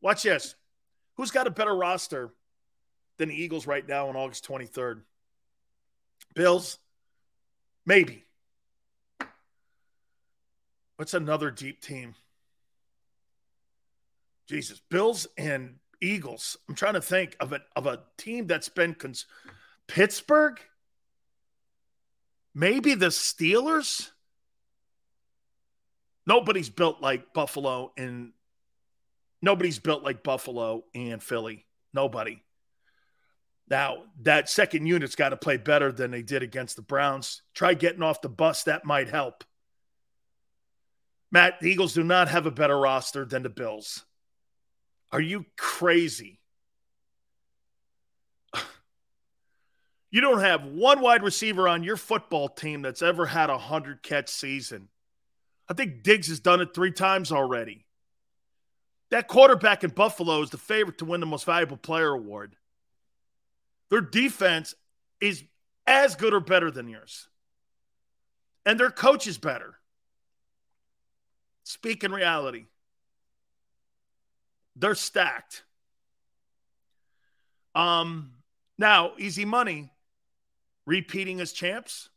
Watch 0.00 0.22
this. 0.22 0.54
Who's 1.16 1.30
got 1.30 1.46
a 1.46 1.50
better 1.50 1.74
roster 1.74 2.32
than 3.18 3.28
the 3.28 3.42
Eagles 3.42 3.66
right 3.66 3.86
now 3.86 4.08
on 4.08 4.16
August 4.16 4.46
23rd? 4.48 5.02
Bills? 6.34 6.78
Maybe. 7.86 8.24
What's 10.96 11.14
another 11.14 11.50
deep 11.50 11.80
team? 11.80 12.14
Jesus. 14.48 14.80
Bills 14.90 15.26
and 15.36 15.76
Eagles. 16.00 16.56
I'm 16.68 16.74
trying 16.74 16.94
to 16.94 17.00
think 17.00 17.36
of 17.40 17.52
a, 17.52 17.60
of 17.74 17.86
a 17.86 18.00
team 18.16 18.46
that's 18.46 18.68
been 18.68 18.94
cons- 18.94 19.26
Pittsburgh? 19.88 20.60
Maybe 22.54 22.94
the 22.94 23.06
Steelers? 23.06 24.10
Nobody's 26.26 26.70
built 26.70 27.00
like 27.00 27.34
Buffalo 27.34 27.92
and 27.96 28.32
nobody's 29.42 29.78
built 29.78 30.02
like 30.02 30.22
Buffalo 30.22 30.84
and 30.94 31.22
Philly. 31.22 31.66
Nobody. 31.92 32.43
Now, 33.68 34.04
that 34.22 34.50
second 34.50 34.86
unit's 34.86 35.14
got 35.14 35.30
to 35.30 35.36
play 35.36 35.56
better 35.56 35.90
than 35.90 36.10
they 36.10 36.22
did 36.22 36.42
against 36.42 36.76
the 36.76 36.82
Browns. 36.82 37.42
Try 37.54 37.74
getting 37.74 38.02
off 38.02 38.20
the 38.20 38.28
bus, 38.28 38.64
that 38.64 38.84
might 38.84 39.08
help. 39.08 39.44
Matt, 41.32 41.60
the 41.60 41.70
Eagles 41.70 41.94
do 41.94 42.04
not 42.04 42.28
have 42.28 42.46
a 42.46 42.50
better 42.50 42.78
roster 42.78 43.24
than 43.24 43.42
the 43.42 43.48
Bills. 43.48 44.04
Are 45.12 45.20
you 45.20 45.46
crazy? 45.56 46.40
You 50.10 50.20
don't 50.20 50.42
have 50.42 50.64
one 50.64 51.00
wide 51.00 51.24
receiver 51.24 51.66
on 51.66 51.82
your 51.82 51.96
football 51.96 52.48
team 52.48 52.82
that's 52.82 53.02
ever 53.02 53.26
had 53.26 53.50
a 53.50 53.54
100 53.54 54.00
catch 54.00 54.28
season. 54.28 54.86
I 55.68 55.74
think 55.74 56.04
Diggs 56.04 56.28
has 56.28 56.38
done 56.38 56.60
it 56.60 56.72
three 56.72 56.92
times 56.92 57.32
already. 57.32 57.84
That 59.10 59.26
quarterback 59.26 59.82
in 59.82 59.90
Buffalo 59.90 60.40
is 60.40 60.50
the 60.50 60.56
favorite 60.56 60.98
to 60.98 61.04
win 61.04 61.18
the 61.18 61.26
most 61.26 61.46
valuable 61.46 61.76
player 61.76 62.12
award. 62.12 62.54
Their 63.90 64.00
defense 64.00 64.74
is 65.20 65.44
as 65.86 66.16
good 66.16 66.34
or 66.34 66.40
better 66.40 66.70
than 66.70 66.88
yours. 66.88 67.28
And 68.66 68.80
their 68.80 68.90
coach 68.90 69.26
is 69.26 69.38
better. 69.38 69.74
Speak 71.64 72.04
in 72.04 72.12
reality. 72.12 72.66
They're 74.76 74.94
stacked. 74.94 75.64
Um, 77.74 78.32
now, 78.78 79.12
easy 79.18 79.44
money, 79.44 79.90
repeating 80.86 81.40
as 81.40 81.52
champs. 81.52 82.08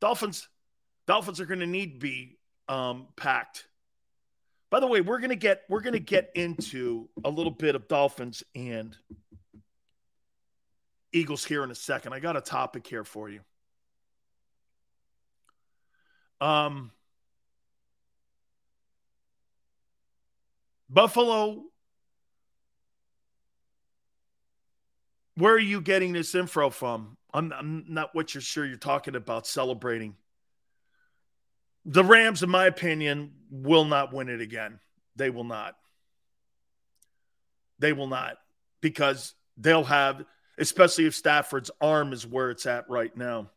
Dolphins, 0.00 0.48
Dolphins 1.06 1.40
are 1.40 1.46
going 1.46 1.60
to 1.60 1.66
need 1.66 1.94
to 1.94 1.98
be 1.98 2.38
um, 2.68 3.08
packed. 3.16 3.66
By 4.70 4.80
the 4.80 4.86
way, 4.86 5.02
we're 5.02 5.18
gonna 5.18 5.36
get 5.36 5.64
we're 5.68 5.82
gonna 5.82 5.98
get 5.98 6.30
into 6.34 7.10
a 7.24 7.28
little 7.28 7.52
bit 7.52 7.74
of 7.74 7.88
Dolphins 7.88 8.42
and 8.54 8.96
Eagles 11.12 11.44
here 11.44 11.62
in 11.64 11.70
a 11.70 11.74
second. 11.74 12.12
I 12.12 12.20
got 12.20 12.36
a 12.36 12.40
topic 12.40 12.86
here 12.86 13.04
for 13.04 13.28
you. 13.28 13.40
Um, 16.40 16.90
Buffalo, 20.90 21.62
where 25.36 25.54
are 25.54 25.58
you 25.58 25.80
getting 25.80 26.12
this 26.12 26.34
info 26.34 26.70
from? 26.70 27.16
I'm, 27.32 27.52
I'm 27.52 27.84
not 27.88 28.14
what 28.14 28.34
you're 28.34 28.42
sure 28.42 28.66
you're 28.66 28.76
talking 28.76 29.14
about 29.14 29.46
celebrating. 29.46 30.16
The 31.84 32.04
Rams, 32.04 32.42
in 32.42 32.50
my 32.50 32.66
opinion, 32.66 33.32
will 33.50 33.84
not 33.84 34.12
win 34.12 34.28
it 34.28 34.40
again. 34.40 34.80
They 35.16 35.30
will 35.30 35.44
not. 35.44 35.76
They 37.78 37.92
will 37.92 38.06
not 38.06 38.36
because 38.80 39.34
they'll 39.56 39.84
have, 39.84 40.24
especially 40.58 41.06
if 41.06 41.14
Stafford's 41.14 41.70
arm 41.80 42.12
is 42.12 42.26
where 42.26 42.50
it's 42.50 42.66
at 42.66 42.88
right 42.88 43.16
now. 43.16 43.50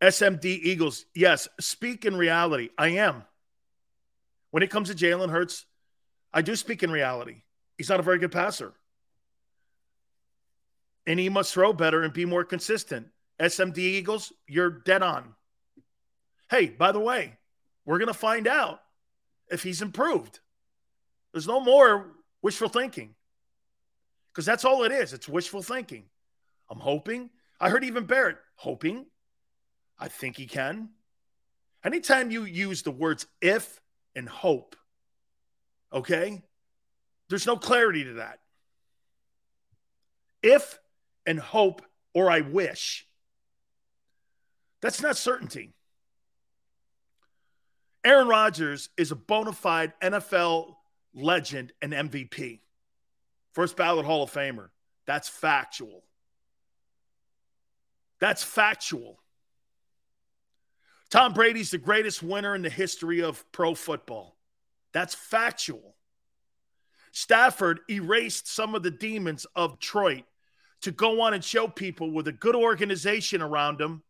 SMD 0.00 0.44
Eagles, 0.44 1.06
yes, 1.14 1.48
speak 1.58 2.04
in 2.04 2.16
reality. 2.16 2.68
I 2.76 2.88
am. 2.88 3.24
When 4.50 4.62
it 4.62 4.70
comes 4.70 4.88
to 4.88 4.94
Jalen 4.94 5.30
Hurts, 5.30 5.64
I 6.32 6.42
do 6.42 6.54
speak 6.54 6.82
in 6.82 6.90
reality. 6.90 7.42
He's 7.76 7.88
not 7.88 8.00
a 8.00 8.04
very 8.04 8.18
good 8.18 8.32
passer. 8.32 8.72
And 11.06 11.18
he 11.18 11.28
must 11.28 11.52
throw 11.52 11.72
better 11.72 12.02
and 12.02 12.12
be 12.12 12.24
more 12.24 12.44
consistent. 12.44 13.08
SMD 13.40 13.78
Eagles, 13.78 14.32
you're 14.46 14.70
dead 14.70 15.02
on. 15.02 15.34
Hey, 16.50 16.66
by 16.66 16.92
the 16.92 17.00
way, 17.00 17.36
we're 17.84 17.98
going 17.98 18.08
to 18.08 18.14
find 18.14 18.46
out 18.46 18.80
if 19.50 19.62
he's 19.62 19.82
improved. 19.82 20.40
There's 21.32 21.46
no 21.46 21.60
more 21.60 22.12
wishful 22.42 22.68
thinking 22.68 23.15
because 24.36 24.44
that's 24.44 24.66
all 24.66 24.84
it 24.84 24.92
is. 24.92 25.14
It's 25.14 25.26
wishful 25.26 25.62
thinking. 25.62 26.04
I'm 26.68 26.78
hoping. 26.78 27.30
I 27.58 27.70
heard 27.70 27.84
even 27.84 28.04
Barrett 28.04 28.36
hoping. 28.56 29.06
I 29.98 30.08
think 30.08 30.36
he 30.36 30.44
can. 30.44 30.90
Anytime 31.82 32.30
you 32.30 32.44
use 32.44 32.82
the 32.82 32.90
words 32.90 33.26
if 33.40 33.80
and 34.14 34.28
hope. 34.28 34.76
Okay? 35.90 36.42
There's 37.30 37.46
no 37.46 37.56
clarity 37.56 38.04
to 38.04 38.12
that. 38.14 38.40
If 40.42 40.78
and 41.24 41.40
hope, 41.40 41.80
or 42.12 42.30
I 42.30 42.42
wish. 42.42 43.06
That's 44.82 45.00
not 45.00 45.16
certainty. 45.16 45.72
Aaron 48.04 48.28
Rodgers 48.28 48.90
is 48.98 49.12
a 49.12 49.16
bona 49.16 49.54
fide 49.54 49.94
NFL 50.02 50.74
legend 51.14 51.72
and 51.80 51.94
MVP. 51.94 52.60
First 53.56 53.74
ballot 53.74 54.04
Hall 54.04 54.22
of 54.22 54.30
Famer. 54.30 54.68
That's 55.06 55.30
factual. 55.30 56.04
That's 58.20 58.42
factual. 58.42 59.18
Tom 61.08 61.32
Brady's 61.32 61.70
the 61.70 61.78
greatest 61.78 62.22
winner 62.22 62.54
in 62.54 62.60
the 62.60 62.68
history 62.68 63.22
of 63.22 63.50
pro 63.52 63.74
football. 63.74 64.36
That's 64.92 65.14
factual. 65.14 65.96
Stafford 67.12 67.80
erased 67.88 68.46
some 68.46 68.74
of 68.74 68.82
the 68.82 68.90
demons 68.90 69.46
of 69.56 69.80
Detroit 69.80 70.24
to 70.82 70.90
go 70.90 71.22
on 71.22 71.32
and 71.32 71.42
show 71.42 71.66
people 71.66 72.10
with 72.10 72.28
a 72.28 72.32
good 72.32 72.56
organization 72.56 73.40
around 73.40 73.80
him, 73.80 74.02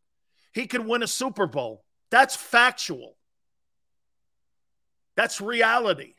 he 0.55 0.67
can 0.67 0.89
win 0.89 1.05
a 1.05 1.07
Super 1.07 1.47
Bowl. 1.47 1.85
That's 2.11 2.35
factual. 2.35 3.17
That's 5.15 5.41
reality. 5.41 6.15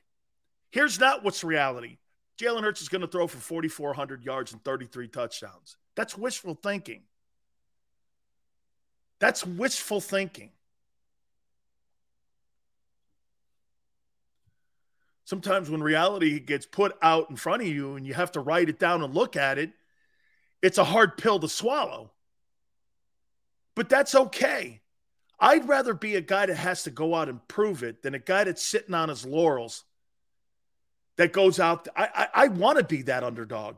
Here's 0.72 0.98
not 0.98 1.26
what's 1.26 1.44
reality. 1.44 1.98
Jalen 2.38 2.62
Hurts 2.62 2.82
is 2.82 2.89
going 2.89 3.02
to 3.02 3.08
throw 3.08 3.28
for 3.28 3.38
4,400 3.38 4.23
yards 4.23 4.54
and 4.54 4.63
33 4.63 5.08
touchdowns. 5.08 5.78
That's 5.95 6.17
wishful 6.17 6.56
thinking. 6.56 7.02
That's 9.19 9.45
wishful 9.45 10.02
thinking. 10.02 10.52
sometimes 15.28 15.69
when 15.69 15.84
reality 15.84 16.39
gets 16.39 16.65
put 16.65 16.97
out 17.02 17.30
in 17.30 17.36
front 17.36 17.62
of 17.62 17.67
you 17.67 17.97
and 17.97 18.08
you 18.08 18.13
have 18.13 18.32
to 18.32 18.39
write 18.39 18.69
it 18.69 18.80
down 18.80 19.04
and 19.04 19.13
look 19.13 19.36
at 19.36 19.58
it, 19.58 19.71
it's 20.62 20.78
a 20.78 20.86
hard 20.86 21.17
pill 21.17 21.38
to 21.38 21.50
swallow. 21.50 22.12
But 23.76 23.89
that's 23.89 24.15
okay. 24.15 24.80
I'd 25.38 25.67
rather 25.67 25.93
be 25.93 26.15
a 26.15 26.21
guy 26.21 26.45
that 26.45 26.56
has 26.56 26.84
to 26.84 26.91
go 26.91 27.13
out 27.13 27.28
and 27.28 27.45
prove 27.50 27.84
it 27.84 28.04
than 28.04 28.15
a 28.15 28.19
guy 28.19 28.45
that's 28.45 28.65
sitting 28.65 28.95
on 28.95 29.10
his 29.10 29.26
laurels 29.26 29.84
that 31.17 31.34
goes 31.34 31.60
out. 31.60 31.88
I, 31.95 32.10
I, 32.13 32.27
I 32.43 32.47
want 32.47 32.77
to 32.77 32.84
be 32.84 33.03
that 33.03 33.23
underdog. 33.23 33.77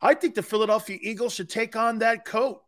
I 0.00 0.14
think 0.14 0.34
the 0.34 0.42
Philadelphia 0.42 0.98
Eagles 1.00 1.34
should 1.34 1.50
take 1.50 1.76
on 1.76 1.98
that 1.98 2.24
coat. 2.24 2.62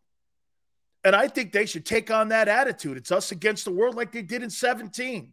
And 1.05 1.17
I 1.17 1.29
think 1.29 1.53
they 1.53 1.65
should 1.65 1.87
take 1.87 2.11
on 2.11 2.29
that 2.29 2.49
attitude. 2.49 2.97
It's 2.97 3.13
us 3.13 3.33
against 3.33 3.65
the 3.65 3.71
world 3.71 3.95
like 3.95 4.13
they 4.13 4.23
did 4.23 4.43
in 4.43 4.51
17. 4.51 5.33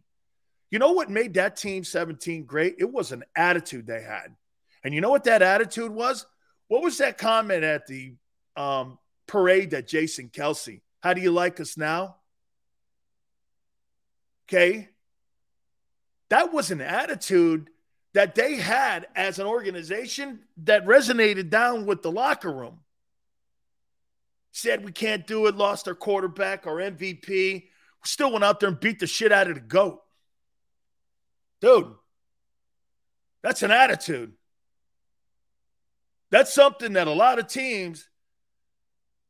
You 0.70 0.78
know 0.78 0.92
what 0.92 1.10
made 1.10 1.34
that 1.34 1.56
team 1.56 1.84
17 1.84 2.44
great? 2.44 2.76
It 2.78 2.90
was 2.90 3.12
an 3.12 3.24
attitude 3.36 3.86
they 3.86 4.02
had. 4.02 4.34
And 4.84 4.94
you 4.94 5.00
know 5.00 5.10
what 5.10 5.24
that 5.24 5.42
attitude 5.42 5.90
was? 5.90 6.24
What 6.68 6.82
was 6.82 6.98
that 6.98 7.18
comment 7.18 7.64
at 7.64 7.86
the 7.86 8.14
um, 8.56 8.98
parade 9.26 9.70
that 9.70 9.88
Jason 9.88 10.28
Kelce? 10.28 10.80
How 11.00 11.14
do 11.14 11.20
you 11.20 11.30
like 11.30 11.60
us 11.60 11.76
now? 11.76 12.16
Okay. 14.48 14.88
That 16.30 16.52
was 16.52 16.70
an 16.70 16.80
attitude 16.80 17.70
that 18.14 18.34
they 18.34 18.56
had 18.56 19.06
as 19.14 19.38
an 19.38 19.46
organization 19.46 20.40
that 20.64 20.86
resonated 20.86 21.50
down 21.50 21.86
with 21.86 22.02
the 22.02 22.10
locker 22.10 22.52
room. 22.52 22.80
Said 24.52 24.84
we 24.84 24.92
can't 24.92 25.26
do 25.26 25.46
it, 25.46 25.56
lost 25.56 25.86
our 25.86 25.94
quarterback, 25.94 26.66
our 26.66 26.76
MVP, 26.76 27.64
still 28.04 28.32
went 28.32 28.44
out 28.44 28.60
there 28.60 28.70
and 28.70 28.80
beat 28.80 28.98
the 28.98 29.06
shit 29.06 29.32
out 29.32 29.48
of 29.48 29.54
the 29.54 29.60
GOAT. 29.60 30.00
Dude, 31.60 31.92
that's 33.42 33.62
an 33.62 33.70
attitude. 33.70 34.32
That's 36.30 36.52
something 36.52 36.94
that 36.94 37.08
a 37.08 37.12
lot 37.12 37.38
of 37.38 37.46
teams 37.46 38.08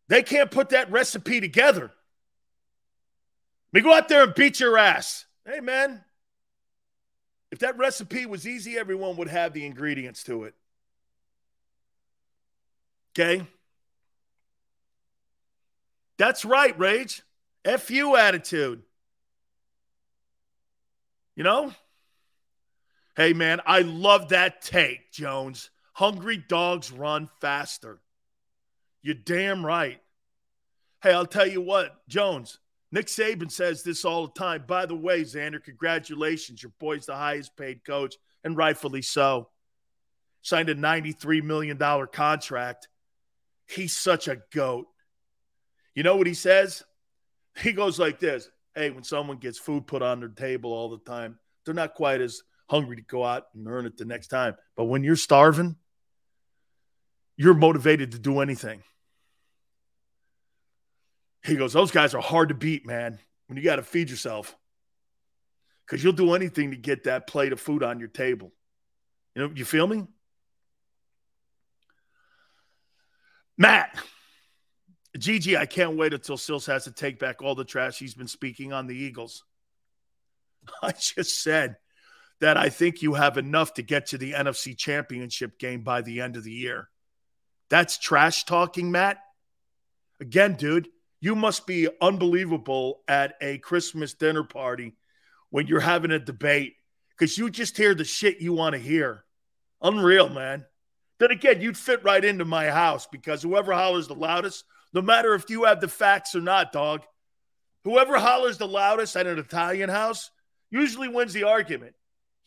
they 0.08 0.22
can't 0.22 0.50
put 0.50 0.70
that 0.70 0.90
recipe 0.90 1.40
together. 1.40 1.92
We 3.72 3.82
go 3.82 3.92
out 3.92 4.08
there 4.08 4.22
and 4.22 4.34
beat 4.34 4.58
your 4.58 4.78
ass. 4.78 5.26
Hey 5.44 5.60
man, 5.60 6.02
if 7.50 7.60
that 7.60 7.78
recipe 7.78 8.26
was 8.26 8.46
easy, 8.46 8.76
everyone 8.76 9.16
would 9.16 9.28
have 9.28 9.52
the 9.52 9.64
ingredients 9.64 10.22
to 10.24 10.44
it. 10.44 10.54
Okay? 13.18 13.46
That's 16.18 16.44
right, 16.44 16.78
Rage. 16.78 17.22
FU 17.78 18.16
attitude. 18.16 18.82
You 21.36 21.44
know? 21.44 21.72
Hey, 23.16 23.32
man, 23.32 23.60
I 23.66 23.80
love 23.80 24.28
that 24.28 24.62
take, 24.62 25.10
Jones. 25.10 25.70
Hungry 25.92 26.36
dogs 26.36 26.92
run 26.92 27.28
faster. 27.40 27.98
You're 29.02 29.14
damn 29.14 29.64
right. 29.64 30.00
Hey, 31.02 31.12
I'll 31.12 31.26
tell 31.26 31.46
you 31.46 31.60
what, 31.60 32.06
Jones, 32.08 32.58
Nick 32.90 33.06
Saban 33.06 33.50
says 33.50 33.82
this 33.82 34.04
all 34.04 34.26
the 34.26 34.32
time. 34.38 34.64
By 34.66 34.86
the 34.86 34.96
way, 34.96 35.22
Xander, 35.22 35.62
congratulations. 35.62 36.62
Your 36.62 36.72
boy's 36.78 37.06
the 37.06 37.16
highest 37.16 37.56
paid 37.56 37.84
coach, 37.84 38.16
and 38.44 38.56
rightfully 38.56 39.02
so. 39.02 39.50
Signed 40.42 40.70
a 40.70 40.74
$93 40.74 41.42
million 41.42 41.78
contract. 42.12 42.88
He's 43.66 43.96
such 43.96 44.28
a 44.28 44.38
goat. 44.52 44.86
You 45.94 46.02
know 46.02 46.16
what 46.16 46.26
he 46.26 46.34
says? 46.34 46.84
He 47.60 47.72
goes 47.72 47.98
like 47.98 48.20
this 48.20 48.48
Hey, 48.74 48.90
when 48.90 49.02
someone 49.02 49.38
gets 49.38 49.58
food 49.58 49.86
put 49.86 50.02
on 50.02 50.20
their 50.20 50.28
table 50.28 50.72
all 50.72 50.88
the 50.88 50.98
time, 50.98 51.38
they're 51.64 51.74
not 51.74 51.94
quite 51.94 52.20
as 52.20 52.42
hungry 52.70 52.96
to 52.96 53.02
go 53.02 53.24
out 53.24 53.46
and 53.54 53.66
earn 53.66 53.86
it 53.86 53.96
the 53.96 54.04
next 54.04 54.28
time. 54.28 54.54
But 54.76 54.84
when 54.84 55.02
you're 55.02 55.16
starving, 55.16 55.76
you're 57.36 57.54
motivated 57.54 58.12
to 58.12 58.18
do 58.18 58.40
anything. 58.40 58.82
He 61.44 61.56
goes, 61.56 61.72
Those 61.72 61.90
guys 61.90 62.14
are 62.14 62.22
hard 62.22 62.48
to 62.50 62.54
beat, 62.54 62.86
man, 62.86 63.18
when 63.46 63.56
you 63.56 63.64
got 63.64 63.76
to 63.76 63.82
feed 63.82 64.10
yourself. 64.10 64.56
Because 65.86 66.04
you'll 66.04 66.12
do 66.12 66.34
anything 66.34 66.72
to 66.72 66.76
get 66.76 67.04
that 67.04 67.26
plate 67.26 67.52
of 67.52 67.60
food 67.60 67.82
on 67.82 67.98
your 67.98 68.08
table. 68.08 68.52
You 69.34 69.42
know, 69.42 69.54
you 69.54 69.64
feel 69.64 69.86
me? 69.86 70.06
Matt, 73.56 73.98
Gigi, 75.16 75.56
I 75.56 75.66
can't 75.66 75.96
wait 75.96 76.12
until 76.12 76.36
Sills 76.36 76.66
has 76.66 76.84
to 76.84 76.92
take 76.92 77.18
back 77.18 77.42
all 77.42 77.54
the 77.54 77.64
trash 77.64 77.98
he's 77.98 78.14
been 78.14 78.28
speaking 78.28 78.72
on 78.72 78.86
the 78.86 78.96
Eagles. 78.96 79.44
I 80.82 80.92
just 80.92 81.42
said 81.42 81.76
that 82.40 82.56
I 82.56 82.68
think 82.68 83.02
you 83.02 83.14
have 83.14 83.36
enough 83.36 83.74
to 83.74 83.82
get 83.82 84.06
to 84.06 84.18
the 84.18 84.32
NFC 84.32 84.76
championship 84.76 85.58
game 85.58 85.82
by 85.82 86.02
the 86.02 86.20
end 86.20 86.36
of 86.36 86.44
the 86.44 86.52
year. 86.52 86.88
That's 87.68 87.98
trash 87.98 88.44
talking, 88.44 88.90
Matt. 88.90 89.18
Again, 90.20 90.54
dude, 90.54 90.88
you 91.20 91.34
must 91.34 91.66
be 91.66 91.88
unbelievable 92.00 93.00
at 93.08 93.34
a 93.40 93.58
Christmas 93.58 94.14
dinner 94.14 94.44
party 94.44 94.96
when 95.50 95.66
you're 95.66 95.80
having 95.80 96.10
a 96.10 96.18
debate 96.18 96.74
because 97.16 97.36
you 97.36 97.50
just 97.50 97.76
hear 97.76 97.94
the 97.94 98.04
shit 98.04 98.40
you 98.40 98.52
want 98.52 98.74
to 98.74 98.80
hear. 98.80 99.24
Unreal, 99.82 100.28
man. 100.28 100.64
Then 101.18 101.30
again, 101.32 101.60
you'd 101.60 101.76
fit 101.76 102.04
right 102.04 102.24
into 102.24 102.44
my 102.44 102.70
house 102.70 103.08
because 103.10 103.42
whoever 103.42 103.72
hollers 103.72 104.06
the 104.06 104.14
loudest, 104.14 104.64
no 104.92 105.02
matter 105.02 105.34
if 105.34 105.50
you 105.50 105.64
have 105.64 105.80
the 105.80 105.88
facts 105.88 106.34
or 106.34 106.40
not, 106.40 106.72
dog, 106.72 107.02
whoever 107.84 108.18
hollers 108.18 108.58
the 108.58 108.68
loudest 108.68 109.16
at 109.16 109.26
an 109.26 109.38
Italian 109.38 109.90
house 109.90 110.30
usually 110.70 111.08
wins 111.08 111.32
the 111.32 111.44
argument. 111.44 111.94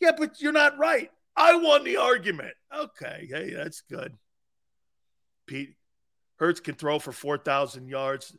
Yeah, 0.00 0.12
but 0.16 0.40
you're 0.40 0.52
not 0.52 0.78
right. 0.78 1.10
I 1.36 1.56
won 1.56 1.84
the 1.84 1.98
argument. 1.98 2.54
Okay. 2.74 3.28
Hey, 3.30 3.52
that's 3.54 3.82
good. 3.82 4.14
Pete 5.46 5.76
Hurts 6.36 6.60
can 6.60 6.74
throw 6.74 6.98
for 6.98 7.12
4,000 7.12 7.88
yards. 7.88 8.36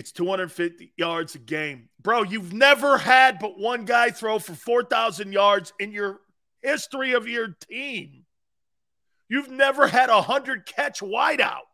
It's 0.00 0.12
250 0.12 0.94
yards 0.96 1.34
a 1.34 1.38
game. 1.38 1.90
Bro, 2.00 2.22
you've 2.22 2.54
never 2.54 2.96
had 2.96 3.38
but 3.38 3.58
one 3.58 3.84
guy 3.84 4.08
throw 4.08 4.38
for 4.38 4.54
4,000 4.54 5.30
yards 5.30 5.74
in 5.78 5.92
your 5.92 6.20
history 6.62 7.12
of 7.12 7.28
your 7.28 7.48
team. 7.68 8.24
You've 9.28 9.50
never 9.50 9.86
had 9.86 10.08
a 10.08 10.14
100 10.14 10.64
catch 10.64 11.00
wideout. 11.00 11.66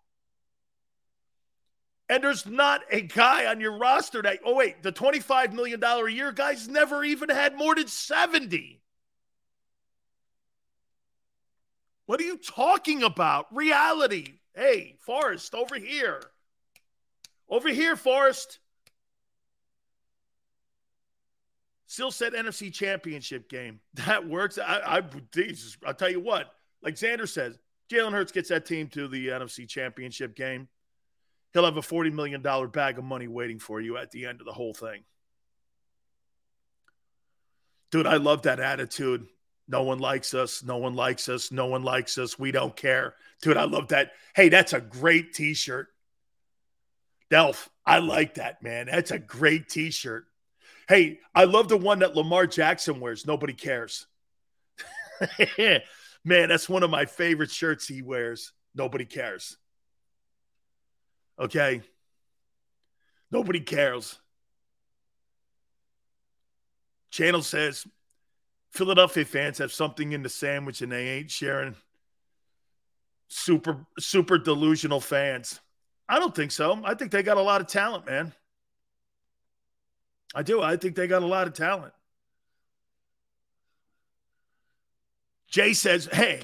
And 2.08 2.24
there's 2.24 2.44
not 2.46 2.80
a 2.90 3.02
guy 3.02 3.46
on 3.46 3.60
your 3.60 3.78
roster 3.78 4.22
that, 4.22 4.40
oh, 4.44 4.56
wait, 4.56 4.82
the 4.82 4.90
$25 4.90 5.52
million 5.52 5.80
a 5.80 6.08
year 6.08 6.32
guy's 6.32 6.66
never 6.66 7.04
even 7.04 7.28
had 7.28 7.56
more 7.56 7.76
than 7.76 7.86
70. 7.86 8.82
What 12.06 12.20
are 12.20 12.24
you 12.24 12.38
talking 12.38 13.04
about? 13.04 13.46
Reality. 13.54 14.40
Hey, 14.52 14.96
Forrest, 15.06 15.54
over 15.54 15.76
here. 15.76 16.20
Over 17.48 17.68
here, 17.68 17.96
Forrest. 17.96 18.58
Still 21.86 22.10
said 22.10 22.32
NFC 22.32 22.72
Championship 22.72 23.48
game. 23.48 23.80
That 23.94 24.28
works. 24.28 24.58
I, 24.58 24.98
I 24.98 25.02
Jesus, 25.32 25.76
I'll 25.84 25.94
tell 25.94 26.10
you 26.10 26.20
what. 26.20 26.52
Like 26.82 26.94
Xander 26.94 27.28
says, 27.28 27.58
Jalen 27.90 28.12
Hurts 28.12 28.32
gets 28.32 28.48
that 28.48 28.66
team 28.66 28.88
to 28.88 29.08
the 29.08 29.28
NFC 29.28 29.68
Championship 29.68 30.34
game. 30.34 30.68
He'll 31.52 31.64
have 31.64 31.76
a 31.76 31.82
$40 31.82 32.12
million 32.12 32.42
bag 32.42 32.98
of 32.98 33.04
money 33.04 33.28
waiting 33.28 33.58
for 33.58 33.80
you 33.80 33.96
at 33.96 34.10
the 34.10 34.26
end 34.26 34.40
of 34.40 34.46
the 34.46 34.52
whole 34.52 34.74
thing. 34.74 35.04
Dude, 37.90 38.06
I 38.06 38.16
love 38.16 38.42
that 38.42 38.60
attitude. 38.60 39.26
No 39.68 39.82
one 39.82 39.98
likes 39.98 40.34
us. 40.34 40.62
No 40.62 40.76
one 40.76 40.94
likes 40.94 41.28
us. 41.28 41.50
No 41.50 41.66
one 41.66 41.82
likes 41.82 42.18
us. 42.18 42.38
We 42.38 42.52
don't 42.52 42.76
care. 42.76 43.14
Dude, 43.42 43.56
I 43.56 43.64
love 43.64 43.88
that. 43.88 44.12
Hey, 44.34 44.48
that's 44.48 44.72
a 44.72 44.80
great 44.80 45.32
t 45.32 45.54
shirt. 45.54 45.88
Delph, 47.30 47.68
I 47.84 47.98
like 47.98 48.34
that, 48.34 48.62
man. 48.62 48.86
That's 48.86 49.10
a 49.10 49.18
great 49.18 49.68
t 49.68 49.90
shirt. 49.90 50.26
Hey, 50.88 51.18
I 51.34 51.44
love 51.44 51.68
the 51.68 51.76
one 51.76 52.00
that 52.00 52.14
Lamar 52.14 52.46
Jackson 52.46 53.00
wears. 53.00 53.26
Nobody 53.26 53.52
cares. 53.52 54.06
man, 55.58 56.48
that's 56.48 56.68
one 56.68 56.82
of 56.82 56.90
my 56.90 57.06
favorite 57.06 57.50
shirts 57.50 57.88
he 57.88 58.02
wears. 58.02 58.52
Nobody 58.74 59.04
cares. 59.04 59.56
Okay. 61.38 61.82
Nobody 63.30 63.60
cares. 63.60 64.18
Channel 67.10 67.42
says 67.42 67.86
Philadelphia 68.72 69.24
fans 69.24 69.58
have 69.58 69.72
something 69.72 70.12
in 70.12 70.22
the 70.22 70.28
sandwich 70.28 70.82
and 70.82 70.92
they 70.92 71.08
ain't 71.08 71.30
sharing. 71.30 71.74
Super, 73.28 73.86
super 73.98 74.38
delusional 74.38 75.00
fans. 75.00 75.60
I 76.08 76.18
don't 76.18 76.34
think 76.34 76.52
so. 76.52 76.80
I 76.84 76.94
think 76.94 77.10
they 77.10 77.22
got 77.22 77.36
a 77.36 77.42
lot 77.42 77.60
of 77.60 77.66
talent, 77.66 78.06
man. 78.06 78.32
I 80.34 80.42
do. 80.42 80.62
I 80.62 80.76
think 80.76 80.96
they 80.96 81.06
got 81.06 81.22
a 81.22 81.26
lot 81.26 81.46
of 81.46 81.54
talent. 81.54 81.92
Jay 85.48 85.72
says, 85.72 86.08
hey, 86.12 86.42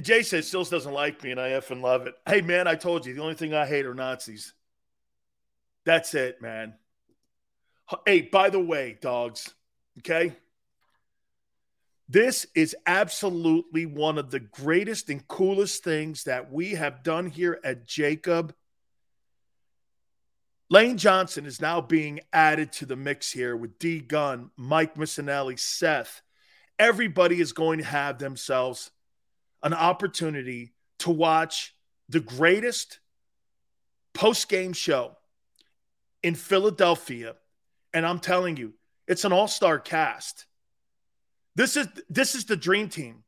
Jay 0.00 0.22
says 0.22 0.48
Sills 0.48 0.70
doesn't 0.70 0.92
like 0.92 1.22
me 1.22 1.30
and 1.30 1.40
I 1.40 1.50
effing 1.50 1.82
love 1.82 2.06
it. 2.06 2.14
Hey, 2.26 2.40
man, 2.40 2.66
I 2.66 2.74
told 2.74 3.06
you 3.06 3.14
the 3.14 3.22
only 3.22 3.34
thing 3.34 3.54
I 3.54 3.66
hate 3.66 3.86
are 3.86 3.94
Nazis. 3.94 4.54
That's 5.84 6.14
it, 6.14 6.40
man. 6.40 6.74
Hey, 8.06 8.22
by 8.22 8.50
the 8.50 8.60
way, 8.60 8.96
dogs, 9.00 9.52
okay? 9.98 10.34
This 12.08 12.46
is 12.54 12.74
absolutely 12.86 13.86
one 13.86 14.18
of 14.18 14.30
the 14.30 14.40
greatest 14.40 15.10
and 15.10 15.26
coolest 15.28 15.84
things 15.84 16.24
that 16.24 16.50
we 16.52 16.72
have 16.72 17.02
done 17.02 17.26
here 17.26 17.60
at 17.64 17.86
JAKIB 17.86 18.52
Lane 20.72 20.96
Johnson 20.96 21.44
is 21.44 21.60
now 21.60 21.82
being 21.82 22.20
added 22.32 22.72
to 22.72 22.86
the 22.86 22.96
mix 22.96 23.30
here 23.30 23.54
with 23.54 23.78
D 23.78 24.00
Gun, 24.00 24.52
Mike 24.56 24.94
Missanelli, 24.94 25.58
Seth. 25.58 26.22
Everybody 26.78 27.42
is 27.42 27.52
going 27.52 27.80
to 27.80 27.84
have 27.84 28.18
themselves 28.18 28.90
an 29.62 29.74
opportunity 29.74 30.72
to 31.00 31.10
watch 31.10 31.74
the 32.08 32.20
greatest 32.20 33.00
post 34.14 34.48
game 34.48 34.72
show 34.72 35.18
in 36.22 36.34
Philadelphia. 36.34 37.34
And 37.92 38.06
I'm 38.06 38.18
telling 38.18 38.56
you, 38.56 38.72
it's 39.06 39.26
an 39.26 39.32
all 39.34 39.48
star 39.48 39.78
cast. 39.78 40.46
This 41.54 41.76
is 41.76 41.86
this 42.08 42.34
is 42.34 42.46
the 42.46 42.56
dream 42.56 42.88
team. 42.88 43.24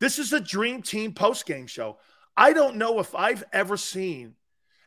This 0.00 0.18
is 0.18 0.32
a 0.32 0.40
dream 0.40 0.82
team 0.82 1.12
post 1.12 1.46
game 1.46 1.68
show. 1.68 1.98
I 2.36 2.54
don't 2.54 2.74
know 2.74 2.98
if 2.98 3.14
I've 3.14 3.44
ever 3.52 3.76
seen 3.76 4.34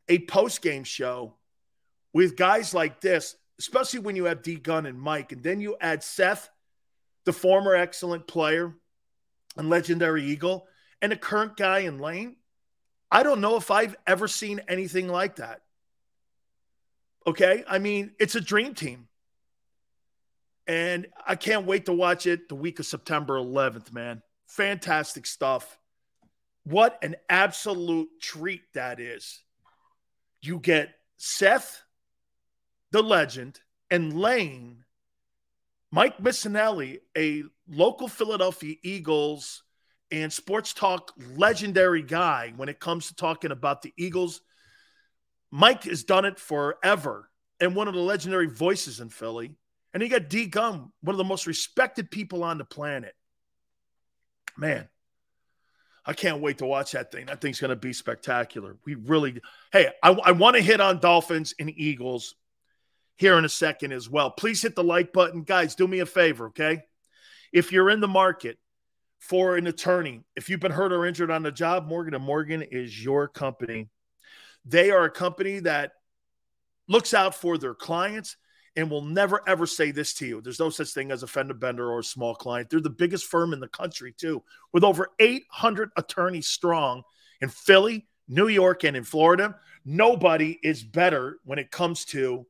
a 0.09 0.19
post 0.19 0.61
game 0.61 0.83
show 0.83 1.35
with 2.13 2.35
guys 2.35 2.73
like 2.73 3.01
this, 3.01 3.35
especially 3.59 3.99
when 3.99 4.15
you 4.15 4.25
have 4.25 4.41
D 4.41 4.55
Gun 4.55 4.85
and 4.85 4.99
Mike, 4.99 5.31
and 5.31 5.43
then 5.43 5.59
you 5.59 5.75
add 5.79 6.03
Seth, 6.03 6.49
the 7.25 7.33
former 7.33 7.75
excellent 7.75 8.27
player 8.27 8.73
and 9.57 9.69
legendary 9.69 10.23
Eagle, 10.25 10.67
and 11.01 11.11
a 11.11 11.17
current 11.17 11.57
guy 11.57 11.79
in 11.79 11.99
Lane. 11.99 12.35
I 13.11 13.23
don't 13.23 13.41
know 13.41 13.55
if 13.57 13.71
I've 13.71 13.95
ever 14.05 14.27
seen 14.27 14.61
anything 14.67 15.07
like 15.07 15.37
that. 15.37 15.61
Okay. 17.25 17.63
I 17.67 17.79
mean, 17.79 18.11
it's 18.19 18.35
a 18.35 18.41
dream 18.41 18.73
team. 18.73 19.07
And 20.65 21.07
I 21.25 21.35
can't 21.35 21.65
wait 21.65 21.85
to 21.85 21.93
watch 21.93 22.27
it 22.27 22.49
the 22.49 22.55
week 22.55 22.79
of 22.79 22.85
September 22.85 23.35
11th, 23.35 23.93
man. 23.93 24.21
Fantastic 24.47 25.25
stuff. 25.25 25.77
What 26.65 26.99
an 27.01 27.15
absolute 27.29 28.09
treat 28.21 28.61
that 28.73 28.99
is. 28.99 29.41
You 30.41 30.59
get 30.59 30.89
Seth, 31.17 31.83
the 32.91 33.01
legend, 33.01 33.59
and 33.89 34.17
Lane, 34.19 34.83
Mike 35.91 36.19
Missanelli, 36.19 36.99
a 37.17 37.43
local 37.67 38.07
Philadelphia 38.07 38.75
Eagles 38.83 39.63
and 40.11 40.31
sports 40.31 40.73
talk 40.73 41.13
legendary 41.35 42.01
guy 42.01 42.53
when 42.55 42.69
it 42.69 42.79
comes 42.79 43.07
to 43.07 43.15
talking 43.15 43.51
about 43.51 43.81
the 43.81 43.93
Eagles. 43.97 44.41
Mike 45.51 45.83
has 45.83 46.03
done 46.03 46.25
it 46.25 46.39
forever 46.39 47.29
and 47.59 47.75
one 47.75 47.87
of 47.87 47.93
the 47.93 47.99
legendary 47.99 48.47
voices 48.47 48.99
in 48.99 49.09
Philly. 49.09 49.55
And 49.93 50.03
you 50.03 50.09
got 50.09 50.29
D 50.29 50.45
Gun, 50.45 50.91
one 51.01 51.13
of 51.13 51.17
the 51.17 51.23
most 51.23 51.47
respected 51.47 52.11
people 52.11 52.43
on 52.43 52.57
the 52.57 52.65
planet. 52.65 53.15
Man, 54.57 54.87
I 56.07 56.13
can't 56.13 56.41
wait 56.41 56.59
to 56.59 56.65
watch 56.65 56.93
that 56.93 57.11
thing. 57.11 57.25
That 57.25 57.41
thing's 57.41 57.59
going 57.59 57.69
to 57.69 57.75
be 57.75 57.91
spectacular. 57.91 58.77
We 58.85 58.95
really, 58.95 59.41
hey, 59.73 59.89
I, 60.01 60.11
I 60.11 60.31
want 60.31 60.55
to 60.55 60.61
hit 60.61 60.79
on 60.79 60.99
Dolphins 60.99 61.53
and 61.59 61.69
Eagles 61.69 62.33
here 63.17 63.37
in 63.37 63.43
a 63.43 63.49
second 63.49 63.91
as 63.91 64.09
well. 64.09 64.31
Please 64.31 64.61
hit 64.61 64.73
the 64.73 64.83
like 64.85 65.11
button. 65.11 65.43
Guys, 65.43 65.75
do 65.75 65.85
me 65.85 65.99
a 65.99 66.05
favor, 66.05 66.47
okay? 66.47 66.83
If 67.51 67.73
you're 67.73 67.89
in 67.89 67.99
the 67.99 68.07
market 68.07 68.57
for 69.19 69.57
an 69.57 69.67
attorney, 69.67 70.21
if 70.37 70.49
you've 70.49 70.61
been 70.61 70.71
hurt 70.71 70.93
or 70.93 71.05
injured 71.05 71.29
on 71.29 71.43
the 71.43 71.51
job, 71.51 71.87
Morgan 71.87 72.13
and 72.13 72.23
Morgan 72.23 72.61
is 72.61 73.03
your 73.03 73.27
company. 73.27 73.89
They 74.63 74.91
are 74.91 75.03
a 75.03 75.11
company 75.11 75.59
that 75.59 75.91
looks 76.87 77.13
out 77.13 77.35
for 77.35 77.57
their 77.57 77.73
clients 77.73 78.37
and 78.77 78.89
will 78.89 79.01
never 79.01 79.41
ever 79.49 79.65
say 79.65 79.91
this 79.91 80.13
to 80.13 80.27
you. 80.27 80.39
There's 80.39 80.59
no 80.59 80.69
such 80.69 80.89
thing 80.89 81.11
as 81.11 81.23
a 81.23 81.27
fender 81.27 81.55
bender 81.55 81.91
or 81.91 81.99
a 81.99 82.03
small 82.03 82.35
client. 82.35 82.69
They're 82.69 82.79
the 82.79 82.89
biggest 82.91 83.25
firm 83.25 83.51
in 83.51 83.59
the 83.59 83.67
country, 83.67 84.13
too, 84.15 84.43
with 84.71 84.83
over 84.83 85.09
800 85.19 85.89
attorneys 85.97 86.47
strong 86.47 87.01
in 87.41 87.49
Philly, 87.49 88.07
New 88.27 88.47
York, 88.47 88.83
and 88.83 88.95
in 88.95 89.03
Florida. 89.03 89.55
Nobody 89.83 90.59
is 90.63 90.83
better 90.83 91.39
when 91.43 91.59
it 91.59 91.71
comes 91.71 92.05
to 92.05 92.45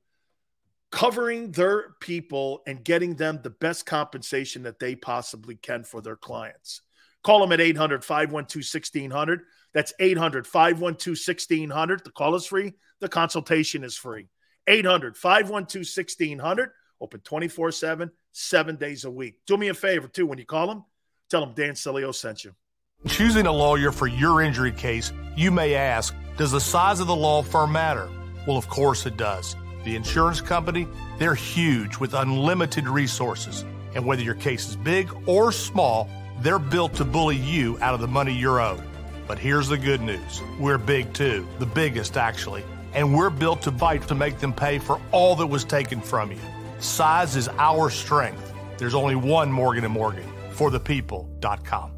covering 0.92 1.52
their 1.52 1.96
people 2.02 2.62
and 2.68 2.84
getting 2.84 3.16
them 3.16 3.40
the 3.42 3.50
best 3.50 3.86
compensation 3.86 4.64
that 4.64 4.80
they 4.80 4.96
possibly 4.96 5.56
can 5.56 5.84
for 5.84 6.02
their 6.02 6.16
clients. 6.18 6.82
Call 7.24 7.40
them 7.40 7.52
at 7.54 7.62
800 7.62 8.04
512 8.04 8.64
1600. 8.64 9.42
That's 9.74 9.94
800 10.00 10.46
512 10.46 11.18
1600. 11.26 12.04
The 12.04 12.12
call 12.12 12.36
is 12.36 12.46
free, 12.46 12.74
the 13.00 13.10
consultation 13.10 13.84
is 13.86 13.96
free. 13.96 14.28
800 14.68 15.18
512 15.18 15.82
1600. 15.82 16.72
Open 17.00 17.20
24 17.20 17.72
7, 17.72 18.12
seven 18.32 18.76
days 18.76 19.06
a 19.06 19.12
week. 19.12 19.40
Do 19.46 19.56
me 19.58 19.68
a 19.70 19.74
favor, 19.74 20.08
too, 20.08 20.26
when 20.26 20.40
you 20.40 20.46
call 20.46 20.68
them, 20.68 20.84
tell 21.30 21.46
them 21.46 21.54
Dan 21.56 21.74
Sileo 21.74 22.14
sent 22.14 22.44
you. 22.44 22.54
Choosing 23.08 23.46
a 23.46 23.52
lawyer 23.52 23.92
for 23.92 24.08
your 24.08 24.42
injury 24.42 24.72
case, 24.72 25.14
you 25.36 25.52
may 25.52 25.76
ask, 25.76 26.16
does 26.36 26.52
the 26.52 26.60
size 26.60 27.00
of 27.00 27.08
the 27.08 27.16
law 27.16 27.44
firm 27.44 27.72
matter? 27.72 28.10
Well, 28.48 28.58
of 28.58 28.68
course 28.68 29.06
it 29.06 29.18
does. 29.18 29.56
The 29.86 29.96
insurance 29.96 30.42
company, 30.42 30.88
they're 31.20 31.36
huge 31.36 31.98
with 31.98 32.16
unlimited 32.16 32.88
resources. 32.88 33.64
And 33.94 34.06
whether 34.06 34.24
your 34.24 34.36
case 34.36 34.68
is 34.70 34.76
big 34.76 35.10
or 35.28 35.52
small, 35.52 36.10
they're 36.42 36.60
built 36.60 36.96
to 36.96 37.06
bully 37.06 37.38
you 37.38 37.78
out 37.80 37.94
of 37.94 38.02
the 38.02 38.08
money 38.08 38.34
you're 38.34 38.60
owed. 38.60 38.84
But 39.28 39.38
here's 39.38 39.68
the 39.68 39.78
good 39.78 40.02
news 40.02 40.42
we're 40.60 40.78
big 40.78 41.14
too, 41.14 41.48
the 41.60 41.66
biggest 41.66 42.18
actually 42.18 42.64
and 42.94 43.16
we're 43.16 43.30
built 43.30 43.62
to 43.64 43.72
fight 43.72 44.08
to 44.08 44.16
make 44.16 44.40
them 44.40 44.54
pay 44.54 44.80
for 44.80 45.00
all 45.12 45.36
that 45.36 45.48
was 45.48 45.64
taken 45.64 46.02
from 46.02 46.32
you. 46.32 46.40
Size 46.80 47.36
is 47.36 47.50
our 47.58 47.90
strength. 47.90 48.54
There's 48.78 48.96
only 48.96 49.16
one 49.16 49.52
Morgan 49.52 49.84
and 49.84 49.94
Morgan 49.94 50.30
for 50.52 50.70
the 50.70 50.80
people.com. 50.80 51.97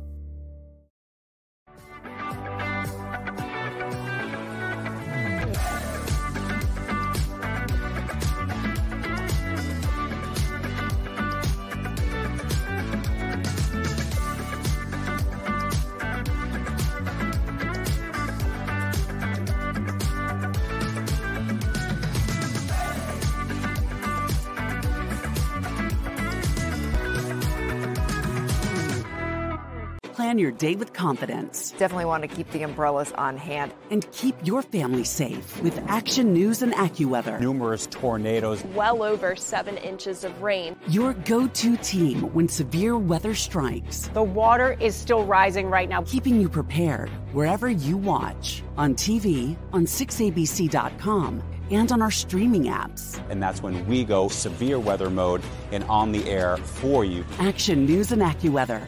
your 30.40 30.52
day 30.52 30.76
with 30.76 30.94
confidence. 30.94 31.72
Definitely 31.72 32.06
want 32.06 32.24
to 32.24 32.28
keep 32.28 32.50
the 32.52 32.64
umbrellas 32.64 33.12
on 33.14 33.38
hand. 33.38 33.74
And 33.92 34.10
keep 34.12 34.36
your 34.44 34.62
family 34.62 35.04
safe 35.04 35.62
with 35.62 35.78
Action 35.88 36.34
News 36.34 36.62
and 36.62 36.74
AccuWeather. 36.74 37.40
Numerous 37.40 37.88
tornadoes. 37.88 38.64
Well 38.74 39.04
over 39.04 39.36
seven 39.36 39.78
inches 39.78 40.24
of 40.24 40.42
rain. 40.42 40.76
Your 40.88 41.14
go 41.14 41.48
to 41.48 41.78
team 41.78 42.22
when 42.34 42.48
severe 42.48 42.98
weather 42.98 43.36
strikes. 43.36 44.08
The 44.14 44.24
water 44.24 44.78
is 44.80 44.96
still 44.96 45.26
rising 45.26 45.70
right 45.70 45.90
now. 45.90 46.02
Keeping 46.04 46.40
you 46.40 46.50
prepared 46.50 47.10
wherever 47.34 47.70
you 47.70 47.98
watch 47.98 48.64
on 48.78 48.96
TV, 48.96 49.58
on 49.74 49.86
6abc.com 49.86 51.44
and 51.72 51.92
on 51.92 52.02
our 52.02 52.12
streaming 52.12 52.64
apps. 52.64 53.22
And 53.30 53.42
that's 53.42 53.62
when 53.62 53.86
we 53.88 54.04
go 54.04 54.28
severe 54.28 54.80
weather 54.80 55.10
mode 55.10 55.42
and 55.72 55.84
on 55.86 56.12
the 56.12 56.28
air 56.30 56.58
for 56.58 57.06
you. 57.06 57.24
Action 57.40 57.86
News 57.86 58.12
and 58.12 58.22
AccuWeather 58.22 58.88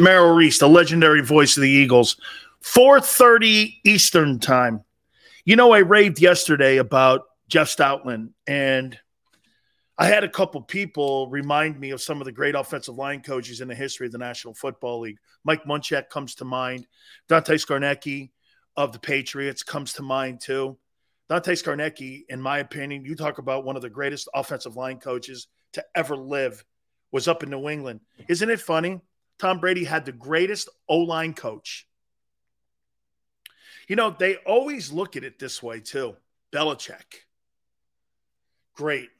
Merrill 0.00 0.34
Reese, 0.34 0.58
the 0.58 0.68
legendary 0.68 1.22
voice 1.22 1.56
of 1.56 1.62
the 1.62 1.70
Eagles. 1.70 2.16
4:30 2.62 3.80
Eastern 3.84 4.38
time. 4.38 4.84
You 5.44 5.56
know, 5.56 5.72
I 5.72 5.78
raved 5.78 6.20
yesterday 6.20 6.76
about 6.76 7.26
Jeff 7.48 7.68
Stoutland, 7.68 8.32
and 8.46 8.98
I 9.96 10.06
had 10.06 10.22
a 10.22 10.28
couple 10.28 10.60
people 10.62 11.28
remind 11.28 11.80
me 11.80 11.90
of 11.90 12.00
some 12.00 12.20
of 12.20 12.24
the 12.24 12.32
great 12.32 12.54
offensive 12.54 12.96
line 12.96 13.20
coaches 13.22 13.60
in 13.60 13.68
the 13.68 13.74
history 13.74 14.06
of 14.06 14.12
the 14.12 14.18
National 14.18 14.54
Football 14.54 15.00
League. 15.00 15.18
Mike 15.44 15.64
Munchak 15.64 16.08
comes 16.08 16.34
to 16.36 16.44
mind. 16.44 16.86
Dante 17.28 17.54
Scarnecchia 17.54 18.30
of 18.76 18.92
the 18.92 18.98
Patriots 19.00 19.62
comes 19.62 19.94
to 19.94 20.02
mind 20.02 20.40
too. 20.40 20.78
Dante 21.28 21.54
Scarnecchia, 21.54 22.24
in 22.28 22.40
my 22.40 22.58
opinion, 22.58 23.04
you 23.04 23.16
talk 23.16 23.38
about 23.38 23.64
one 23.64 23.76
of 23.76 23.82
the 23.82 23.90
greatest 23.90 24.28
offensive 24.34 24.76
line 24.76 24.98
coaches 24.98 25.48
to 25.72 25.84
ever 25.94 26.16
live, 26.16 26.64
was 27.10 27.26
up 27.26 27.42
in 27.42 27.50
New 27.50 27.68
England. 27.68 28.00
Isn't 28.28 28.50
it 28.50 28.60
funny? 28.60 29.00
Tom 29.38 29.60
Brady 29.60 29.84
had 29.84 30.04
the 30.04 30.12
greatest 30.12 30.68
O 30.88 30.98
line 30.98 31.34
coach. 31.34 31.86
You 33.86 33.96
know, 33.96 34.14
they 34.16 34.36
always 34.36 34.92
look 34.92 35.16
at 35.16 35.24
it 35.24 35.38
this 35.38 35.62
way 35.62 35.80
too. 35.80 36.16
Belichick. 36.52 37.24
Great. 38.74 39.10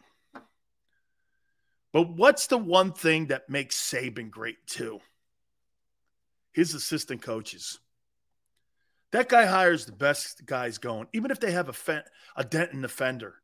But 1.92 2.10
what's 2.10 2.48
the 2.48 2.58
one 2.58 2.92
thing 2.92 3.26
that 3.26 3.48
makes 3.48 3.76
Saban 3.76 4.30
great 4.30 4.66
too? 4.66 5.00
His 6.52 6.74
assistant 6.74 7.22
coaches. 7.22 7.78
That 9.12 9.28
guy 9.28 9.46
hires 9.46 9.86
the 9.86 9.92
best 9.92 10.44
guys 10.44 10.76
going, 10.76 11.08
even 11.14 11.30
if 11.30 11.40
they 11.40 11.52
have 11.52 11.70
a, 11.70 11.72
fe- 11.72 12.02
a 12.36 12.44
dent 12.44 12.72
in 12.72 12.82
the 12.82 12.88
fender. 12.88 13.36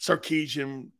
Sarkisian, 0.00 0.90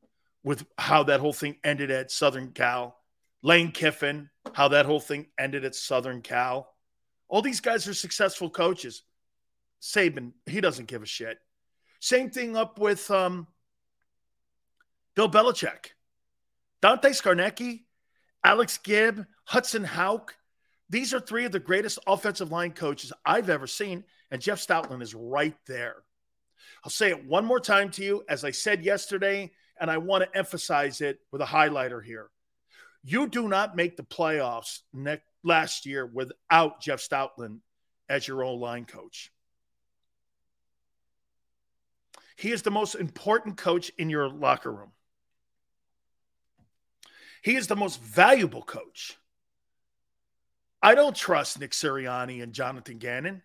with 0.44 0.64
how 0.78 1.02
that 1.04 1.20
whole 1.20 1.32
thing 1.32 1.56
ended 1.64 1.90
at 1.90 2.12
Southern 2.12 2.52
Cal. 2.52 2.99
Lane 3.42 3.72
Kiffin, 3.72 4.28
how 4.52 4.68
that 4.68 4.86
whole 4.86 5.00
thing 5.00 5.26
ended 5.38 5.64
at 5.64 5.74
Southern 5.74 6.20
Cal. 6.20 6.72
All 7.28 7.42
these 7.42 7.60
guys 7.60 7.86
are 7.88 7.94
successful 7.94 8.50
coaches. 8.50 9.02
Saban, 9.80 10.32
he 10.46 10.60
doesn't 10.60 10.88
give 10.88 11.02
a 11.02 11.06
shit. 11.06 11.38
Same 12.00 12.30
thing 12.30 12.56
up 12.56 12.78
with 12.78 13.10
um, 13.10 13.46
Bill 15.14 15.30
Belichick. 15.30 15.92
Dante 16.82 17.10
Scarnecchia, 17.10 17.80
Alex 18.44 18.78
Gibb, 18.78 19.26
Hudson 19.44 19.84
Houck. 19.84 20.34
These 20.88 21.14
are 21.14 21.20
three 21.20 21.44
of 21.44 21.52
the 21.52 21.60
greatest 21.60 21.98
offensive 22.06 22.50
line 22.50 22.72
coaches 22.72 23.12
I've 23.24 23.50
ever 23.50 23.66
seen, 23.66 24.04
and 24.30 24.40
Jeff 24.40 24.66
Stoutland 24.66 25.02
is 25.02 25.14
right 25.14 25.56
there. 25.66 25.96
I'll 26.82 26.90
say 26.90 27.10
it 27.10 27.26
one 27.26 27.44
more 27.44 27.60
time 27.60 27.90
to 27.92 28.04
you, 28.04 28.24
as 28.28 28.44
I 28.44 28.50
said 28.50 28.84
yesterday, 28.84 29.52
and 29.78 29.90
I 29.90 29.98
want 29.98 30.24
to 30.24 30.38
emphasize 30.38 31.00
it 31.00 31.20
with 31.30 31.42
a 31.42 31.46
highlighter 31.46 32.02
here. 32.02 32.30
You 33.02 33.28
do 33.28 33.48
not 33.48 33.76
make 33.76 33.96
the 33.96 34.02
playoffs 34.02 34.80
next 34.92 35.24
last 35.42 35.86
year 35.86 36.04
without 36.04 36.80
Jeff 36.80 37.00
Stoutland 37.00 37.60
as 38.08 38.26
your 38.28 38.42
old 38.42 38.60
line 38.60 38.84
coach. 38.84 39.32
He 42.36 42.52
is 42.52 42.62
the 42.62 42.70
most 42.70 42.94
important 42.94 43.56
coach 43.56 43.90
in 43.98 44.10
your 44.10 44.28
locker 44.28 44.72
room. 44.72 44.92
He 47.42 47.56
is 47.56 47.66
the 47.66 47.76
most 47.76 48.02
valuable 48.02 48.62
coach. 48.62 49.16
I 50.82 50.94
don't 50.94 51.16
trust 51.16 51.60
Nick 51.60 51.72
Sirianni 51.72 52.42
and 52.42 52.52
Jonathan 52.52 52.98
Gannon. 52.98 53.42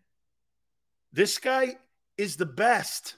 This 1.11 1.37
guy 1.37 1.75
is 2.17 2.37
the 2.37 2.45
best. 2.45 3.15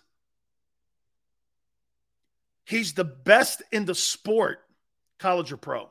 He's 2.65 2.93
the 2.93 3.03
best 3.03 3.61
in 3.71 3.85
the 3.85 3.95
sport, 3.95 4.59
college 5.19 5.51
or 5.51 5.57
pro. 5.57 5.89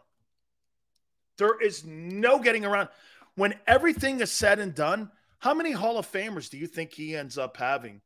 There 1.39 1.61
is 1.61 1.85
no 1.85 2.39
getting 2.39 2.65
around. 2.65 2.89
When 3.35 3.55
everything 3.67 4.21
is 4.21 4.33
said 4.33 4.59
and 4.59 4.75
done, 4.75 5.11
how 5.39 5.55
many 5.55 5.73
Hall 5.73 5.99
of 5.99 6.11
Famers 6.11 6.49
do 6.51 6.57
you 6.57 6.67
think 6.67 6.93
he 6.93 7.15
ends 7.15 7.37
up 7.37 7.57
having 7.57 8.01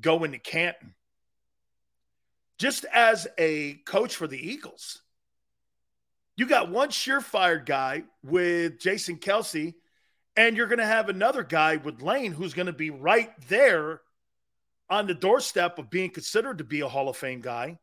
going 0.00 0.32
to 0.32 0.38
Canton? 0.38 0.94
Just 2.58 2.84
as 2.92 3.26
a 3.38 3.74
coach 3.86 4.14
for 4.14 4.28
the 4.28 4.38
Eagles, 4.38 5.02
you 6.36 6.46
got 6.46 6.70
one 6.70 6.90
surefire 6.90 7.64
guy 7.64 8.04
with 8.22 8.78
Jason 8.78 9.16
Kelce, 9.18 9.74
and 10.36 10.56
you're 10.56 10.68
going 10.68 10.78
to 10.78 10.86
have 10.86 11.08
another 11.08 11.42
guy 11.42 11.76
with 11.76 12.02
Lane 12.02 12.32
who's 12.32 12.54
going 12.54 12.66
to 12.66 12.72
be 12.72 12.90
right 12.90 13.32
there 13.48 14.00
on 14.88 15.06
the 15.06 15.14
doorstep 15.14 15.78
of 15.78 15.90
being 15.90 16.10
considered 16.10 16.58
to 16.58 16.64
be 16.64 16.80
a 16.80 16.88
Hall 16.88 17.08
of 17.08 17.16
Fame 17.16 17.40
guy. 17.40 17.78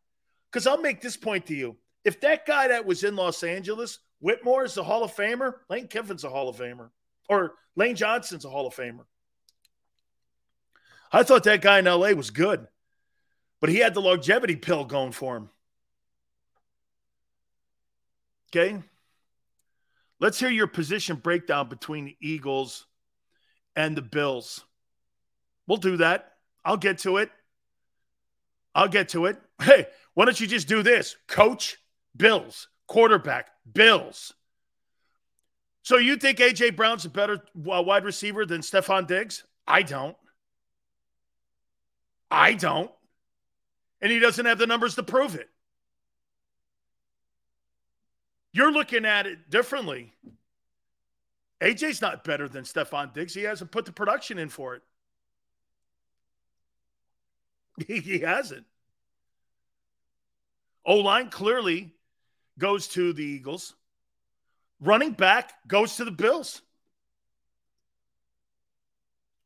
Because 0.51 0.65
I'll 0.65 0.81
make 0.81 1.01
this 1.01 1.17
point 1.17 1.45
to 1.47 1.55
you. 1.55 1.75
If 2.05 2.21
that 2.21 2.45
guy 2.45 2.69
that 2.69 2.85
was 2.85 3.03
in 3.03 3.15
Los 3.15 3.43
Angeles 3.43 3.99
Whitworth 4.19 4.71
is 4.71 4.77
a 4.77 4.83
Hall 4.83 5.03
of 5.03 5.15
Famer. 5.15 5.53
Lane 5.69 5.87
Kiffin's 5.87 6.23
a 6.23 6.29
Hall 6.29 6.49
of 6.49 6.57
Famer. 6.57 6.89
Or 7.29 7.53
Lane 7.75 7.95
Johnson's 7.95 8.45
a 8.45 8.49
Hall 8.49 8.67
of 8.67 8.75
Famer. 8.75 9.05
I 11.11 11.23
thought 11.23 11.43
that 11.45 11.61
guy 11.61 11.79
in 11.79 11.85
LA 11.85 12.11
was 12.11 12.29
good, 12.29 12.67
but 13.59 13.69
he 13.69 13.77
had 13.77 13.93
the 13.93 14.01
longevity 14.01 14.55
pill 14.55 14.85
going 14.85 15.11
for 15.11 15.37
him. 15.37 15.49
Okay. 18.49 18.81
Let's 20.19 20.39
hear 20.39 20.49
your 20.49 20.67
position 20.67 21.15
breakdown 21.15 21.69
between 21.69 22.05
the 22.05 22.17
Eagles 22.19 22.85
and 23.75 23.95
the 23.95 24.01
Bills. 24.01 24.65
We'll 25.65 25.77
do 25.77 25.97
that. 25.97 26.33
I'll 26.65 26.77
get 26.77 26.99
to 26.99 27.17
it. 27.17 27.31
I'll 28.75 28.87
get 28.87 29.09
to 29.09 29.25
it. 29.25 29.37
Hey, 29.61 29.87
why 30.13 30.25
don't 30.25 30.39
you 30.39 30.47
just 30.47 30.67
do 30.67 30.83
this? 30.83 31.15
Coach, 31.27 31.77
Bills, 32.15 32.67
quarterback, 32.89 33.51
Bills. 33.71 34.33
So 35.83 35.97
you 35.97 36.17
think 36.17 36.39
AJ 36.39 36.75
Brown's 36.75 37.05
a 37.05 37.09
better 37.09 37.45
uh, 37.55 37.81
wide 37.81 38.03
receiver 38.03 38.45
than 38.45 38.59
Stefon 38.59 39.07
Diggs? 39.07 39.45
I 39.65 39.83
don't. 39.83 40.17
I 42.29 42.53
don't. 42.53 42.91
And 44.01 44.11
he 44.11 44.19
doesn't 44.19 44.45
have 44.45 44.57
the 44.57 44.67
numbers 44.67 44.95
to 44.95 45.03
prove 45.03 45.35
it. 45.35 45.49
You're 48.51 48.71
looking 48.71 49.05
at 49.05 49.27
it 49.27 49.49
differently. 49.49 50.13
AJ's 51.61 52.01
not 52.01 52.23
better 52.23 52.49
than 52.49 52.63
Stefon 52.63 53.13
Diggs. 53.13 53.33
He 53.33 53.43
hasn't 53.43 53.71
put 53.71 53.85
the 53.85 53.91
production 53.91 54.37
in 54.37 54.49
for 54.49 54.75
it. 54.75 54.81
he 58.03 58.19
hasn't. 58.19 58.65
O 60.85 60.95
line 60.95 61.29
clearly 61.29 61.93
goes 62.59 62.87
to 62.89 63.13
the 63.13 63.23
Eagles. 63.23 63.73
Running 64.79 65.11
back 65.11 65.53
goes 65.67 65.95
to 65.95 66.05
the 66.05 66.11
Bills. 66.11 66.61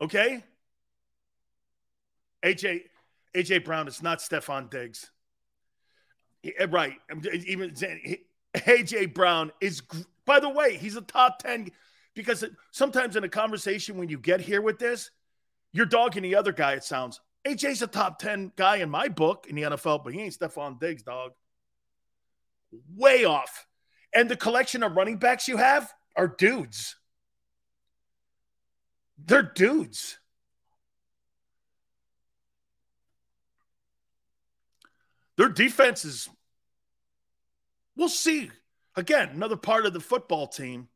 Okay? 0.01 0.43
AJ 2.43 2.81
AJ 3.35 3.63
Brown 3.63 3.87
is 3.87 4.03
not 4.03 4.19
Stefon 4.19 4.69
Diggs. 4.69 5.09
Eh, 6.43 6.67
right. 6.69 6.97
Even 7.47 7.71
AJ 8.55 9.13
Brown 9.13 9.51
is 9.61 9.81
by 10.25 10.39
the 10.39 10.49
way, 10.49 10.77
he's 10.77 10.95
a 10.95 11.01
top 11.01 11.41
10 11.41 11.69
because 12.13 12.45
sometimes 12.71 13.15
in 13.15 13.23
a 13.23 13.29
conversation 13.29 13.97
when 13.97 14.09
you 14.09 14.17
get 14.17 14.41
here 14.41 14.61
with 14.61 14.77
this, 14.77 15.09
you're 15.71 15.85
dogging 15.85 16.23
the 16.23 16.35
other 16.35 16.51
guy 16.51 16.73
it 16.73 16.83
sounds. 16.83 17.19
AJ's 17.47 17.81
a 17.81 17.87
top 17.87 18.19
10 18.19 18.53
guy 18.55 18.77
in 18.77 18.89
my 18.89 19.07
book 19.07 19.47
in 19.49 19.55
the 19.55 19.63
NFL, 19.63 20.03
but 20.03 20.13
he 20.13 20.21
ain't 20.21 20.37
Stefon 20.37 20.79
Diggs, 20.79 21.03
dog 21.03 21.31
way 22.95 23.25
off. 23.25 23.65
And 24.13 24.29
the 24.29 24.35
collection 24.35 24.83
of 24.83 24.95
running 24.95 25.17
backs 25.17 25.47
you 25.47 25.57
have 25.57 25.91
are 26.15 26.27
dudes. 26.27 26.95
They're 29.17 29.41
dudes. 29.43 30.19
Their 35.37 35.49
defense 35.49 36.05
is, 36.05 36.29
we'll 37.95 38.09
see. 38.09 38.51
Again, 38.95 39.29
another 39.29 39.57
part 39.57 39.87
of 39.87 39.93
the 39.93 39.99
football 39.99 40.47
team 40.47 40.87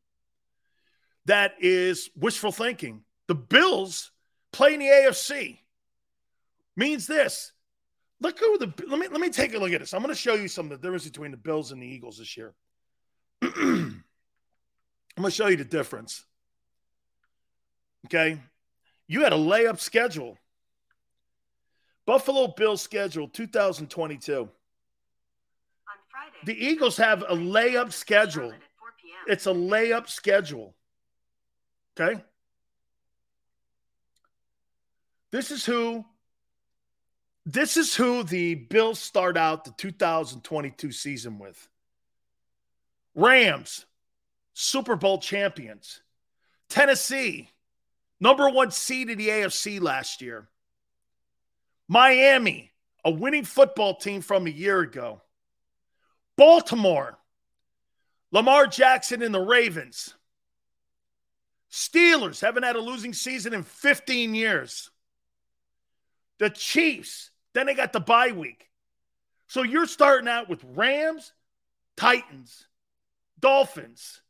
that 1.24 1.54
is 1.60 2.10
wishful 2.14 2.52
thinking. 2.52 3.02
The 3.26 3.34
Bills 3.34 4.12
play 4.52 4.74
in 4.74 4.80
the 4.80 4.86
AFC 4.86 5.58
means 6.76 7.06
this. 7.06 7.52
Look 8.20 8.40
who 8.40 8.58
the 8.58 8.72
let 8.88 8.98
me 8.98 9.08
let 9.08 9.20
me 9.20 9.30
take 9.30 9.54
a 9.54 9.58
look 9.58 9.72
at 9.72 9.80
this. 9.80 9.94
I'm 9.94 10.02
going 10.02 10.14
to 10.14 10.20
show 10.20 10.34
you 10.34 10.48
some 10.48 10.66
of 10.66 10.70
the 10.70 10.86
difference 10.86 11.04
between 11.04 11.30
the 11.30 11.36
Bills 11.36 11.70
and 11.70 11.80
the 11.80 11.86
Eagles 11.86 12.18
this 12.18 12.36
year. 12.36 12.54
I'm 13.42 14.02
going 15.16 15.24
to 15.24 15.30
show 15.30 15.46
you 15.46 15.56
the 15.56 15.64
difference. 15.64 16.24
Okay. 18.06 18.40
You 19.06 19.22
had 19.22 19.32
a 19.32 19.36
layup 19.36 19.78
schedule. 19.78 20.36
Buffalo 22.06 22.48
Bills 22.48 22.82
schedule 22.82 23.28
2022. 23.28 24.48
The 26.44 26.66
Eagles 26.66 26.96
have 26.96 27.22
a 27.22 27.34
layup 27.34 27.92
schedule. 27.92 28.52
It's 29.26 29.46
a 29.46 29.52
layup 29.52 30.08
schedule. 30.08 30.74
Okay. 31.98 32.22
This 35.30 35.50
is 35.50 35.64
who 35.64 36.04
this 37.50 37.78
is 37.78 37.94
who 37.94 38.24
the 38.24 38.54
Bills 38.54 38.98
start 38.98 39.38
out 39.38 39.64
the 39.64 39.70
2022 39.78 40.92
season 40.92 41.38
with. 41.38 41.66
Rams, 43.14 43.86
Super 44.52 44.96
Bowl 44.96 45.16
champions. 45.16 46.02
Tennessee, 46.68 47.48
number 48.20 48.50
one 48.50 48.70
seed 48.70 49.08
in 49.08 49.16
the 49.16 49.28
AFC 49.28 49.80
last 49.80 50.20
year. 50.20 50.46
Miami, 51.88 52.70
a 53.02 53.10
winning 53.10 53.44
football 53.44 53.94
team 53.94 54.20
from 54.20 54.46
a 54.46 54.50
year 54.50 54.80
ago. 54.80 55.22
Baltimore, 56.36 57.18
Lamar 58.30 58.66
Jackson 58.66 59.22
and 59.22 59.34
the 59.34 59.40
Ravens. 59.40 60.12
Steelers 61.72 62.42
haven't 62.42 62.64
had 62.64 62.76
a 62.76 62.80
losing 62.80 63.14
season 63.14 63.54
in 63.54 63.62
15 63.62 64.34
years. 64.34 64.90
The 66.38 66.50
Chiefs, 66.50 67.30
then 67.58 67.66
they 67.66 67.74
got 67.74 67.92
the 67.92 68.00
bye 68.00 68.32
week. 68.32 68.70
So 69.48 69.62
you're 69.62 69.86
starting 69.86 70.28
out 70.28 70.48
with 70.48 70.64
Rams, 70.64 71.32
Titans, 71.96 72.66
Dolphins, 73.40 74.20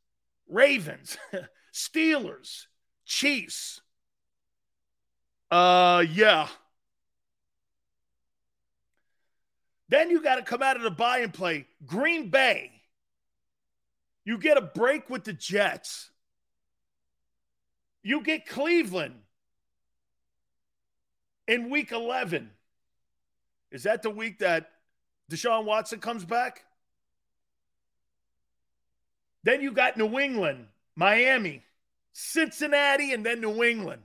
Ravens, 0.48 1.18
Steelers, 1.74 2.66
Chiefs. 3.04 3.80
Uh 5.50 6.04
yeah. 6.10 6.48
Then 9.90 10.10
you 10.10 10.22
got 10.22 10.36
to 10.36 10.42
come 10.42 10.62
out 10.62 10.76
of 10.76 10.82
the 10.82 10.90
bye 10.90 11.20
and 11.20 11.32
play 11.32 11.66
Green 11.86 12.28
Bay. 12.28 12.70
You 14.24 14.36
get 14.36 14.58
a 14.58 14.62
break 14.62 15.08
with 15.08 15.24
the 15.24 15.32
Jets. 15.32 16.10
You 18.02 18.22
get 18.22 18.46
Cleveland 18.46 19.20
in 21.46 21.70
week 21.70 21.92
11. 21.92 22.50
Is 23.70 23.82
that 23.84 24.02
the 24.02 24.10
week 24.10 24.38
that 24.38 24.70
Deshaun 25.30 25.64
Watson 25.64 26.00
comes 26.00 26.24
back? 26.24 26.64
Then 29.44 29.60
you 29.60 29.72
got 29.72 29.96
New 29.96 30.18
England, 30.18 30.66
Miami, 30.96 31.62
Cincinnati, 32.12 33.12
and 33.12 33.24
then 33.24 33.40
New 33.40 33.62
England. 33.62 34.02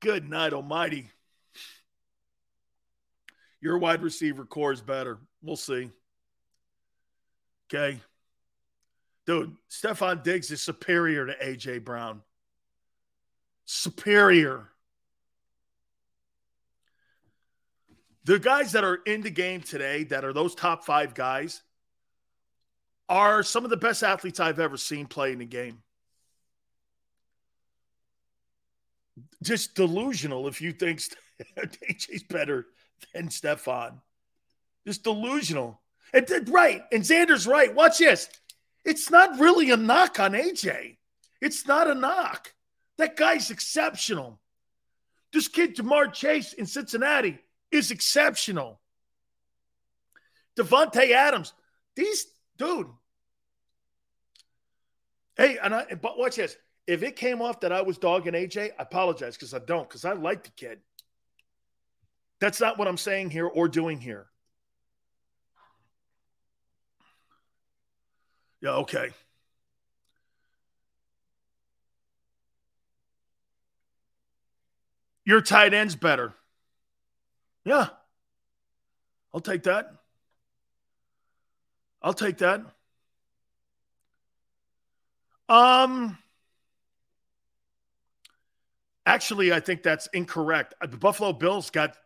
Good 0.00 0.28
night, 0.28 0.52
Almighty. 0.52 1.10
Your 3.60 3.78
wide 3.78 4.02
receiver 4.02 4.44
corps 4.44 4.72
is 4.72 4.80
better. 4.80 5.18
We'll 5.40 5.56
see. 5.56 5.90
Okay. 7.72 8.00
Dude, 9.24 9.54
Stefon 9.70 10.24
Diggs 10.24 10.50
is 10.50 10.60
superior 10.60 11.26
to 11.26 11.34
AJ 11.34 11.84
Brown. 11.84 12.22
Superior. 13.64 14.71
The 18.24 18.38
guys 18.38 18.72
that 18.72 18.84
are 18.84 19.00
in 19.06 19.22
the 19.22 19.30
game 19.30 19.60
today, 19.60 20.04
that 20.04 20.24
are 20.24 20.32
those 20.32 20.54
top 20.54 20.84
five 20.84 21.14
guys, 21.14 21.62
are 23.08 23.42
some 23.42 23.64
of 23.64 23.70
the 23.70 23.76
best 23.76 24.02
athletes 24.02 24.40
I've 24.40 24.60
ever 24.60 24.76
seen 24.76 25.06
play 25.06 25.32
in 25.32 25.38
the 25.38 25.44
game. 25.44 25.82
Just 29.42 29.74
delusional 29.74 30.46
if 30.46 30.60
you 30.60 30.72
think 30.72 31.00
AJ's 31.58 32.22
better 32.28 32.66
than 33.12 33.28
Stefon. 33.28 34.00
Just 34.86 35.02
delusional. 35.02 35.80
And, 36.12 36.26
right. 36.48 36.82
And 36.92 37.02
Xander's 37.02 37.46
right. 37.46 37.74
Watch 37.74 37.98
this. 37.98 38.28
It's 38.84 39.10
not 39.10 39.38
really 39.38 39.70
a 39.70 39.76
knock 39.76 40.20
on 40.20 40.32
AJ. 40.32 40.96
It's 41.40 41.66
not 41.66 41.90
a 41.90 41.94
knock. 41.94 42.52
That 42.98 43.16
guy's 43.16 43.50
exceptional. 43.50 44.40
This 45.32 45.48
kid, 45.48 45.76
Ja'Marr 45.76 46.12
Chase 46.12 46.52
in 46.52 46.66
Cincinnati, 46.66 47.38
is 47.72 47.90
exceptional. 47.90 48.80
Davante 50.56 51.10
Adams, 51.10 51.54
these 51.96 52.26
dude. 52.58 52.86
Hey, 55.36 55.58
and 55.62 55.74
I 55.74 55.86
but 56.00 56.18
watch 56.18 56.36
this. 56.36 56.56
If 56.86 57.02
it 57.02 57.16
came 57.16 57.40
off 57.40 57.60
that 57.60 57.72
I 57.72 57.82
was 57.82 57.96
dogging 57.96 58.34
AJ, 58.34 58.70
I 58.78 58.82
apologize 58.82 59.36
because 59.36 59.54
I 59.54 59.60
don't, 59.60 59.88
because 59.88 60.04
I 60.04 60.12
like 60.12 60.44
the 60.44 60.50
kid. 60.50 60.80
That's 62.40 62.60
not 62.60 62.76
what 62.76 62.88
I'm 62.88 62.96
saying 62.96 63.30
here 63.30 63.46
or 63.46 63.68
doing 63.68 64.00
here. 64.00 64.26
Yeah, 68.60 68.76
okay. 68.76 69.10
Your 75.24 75.40
tight 75.40 75.72
end's 75.72 75.94
better. 75.94 76.34
Yeah. 77.64 77.88
I'll 79.34 79.40
take 79.40 79.64
that. 79.64 79.92
I'll 82.02 82.14
take 82.14 82.38
that. 82.38 82.62
Um 85.48 86.18
actually 89.06 89.52
I 89.52 89.60
think 89.60 89.82
that's 89.82 90.08
incorrect. 90.12 90.74
The 90.80 90.96
Buffalo 90.96 91.32
Bills 91.32 91.70
got 91.70 91.96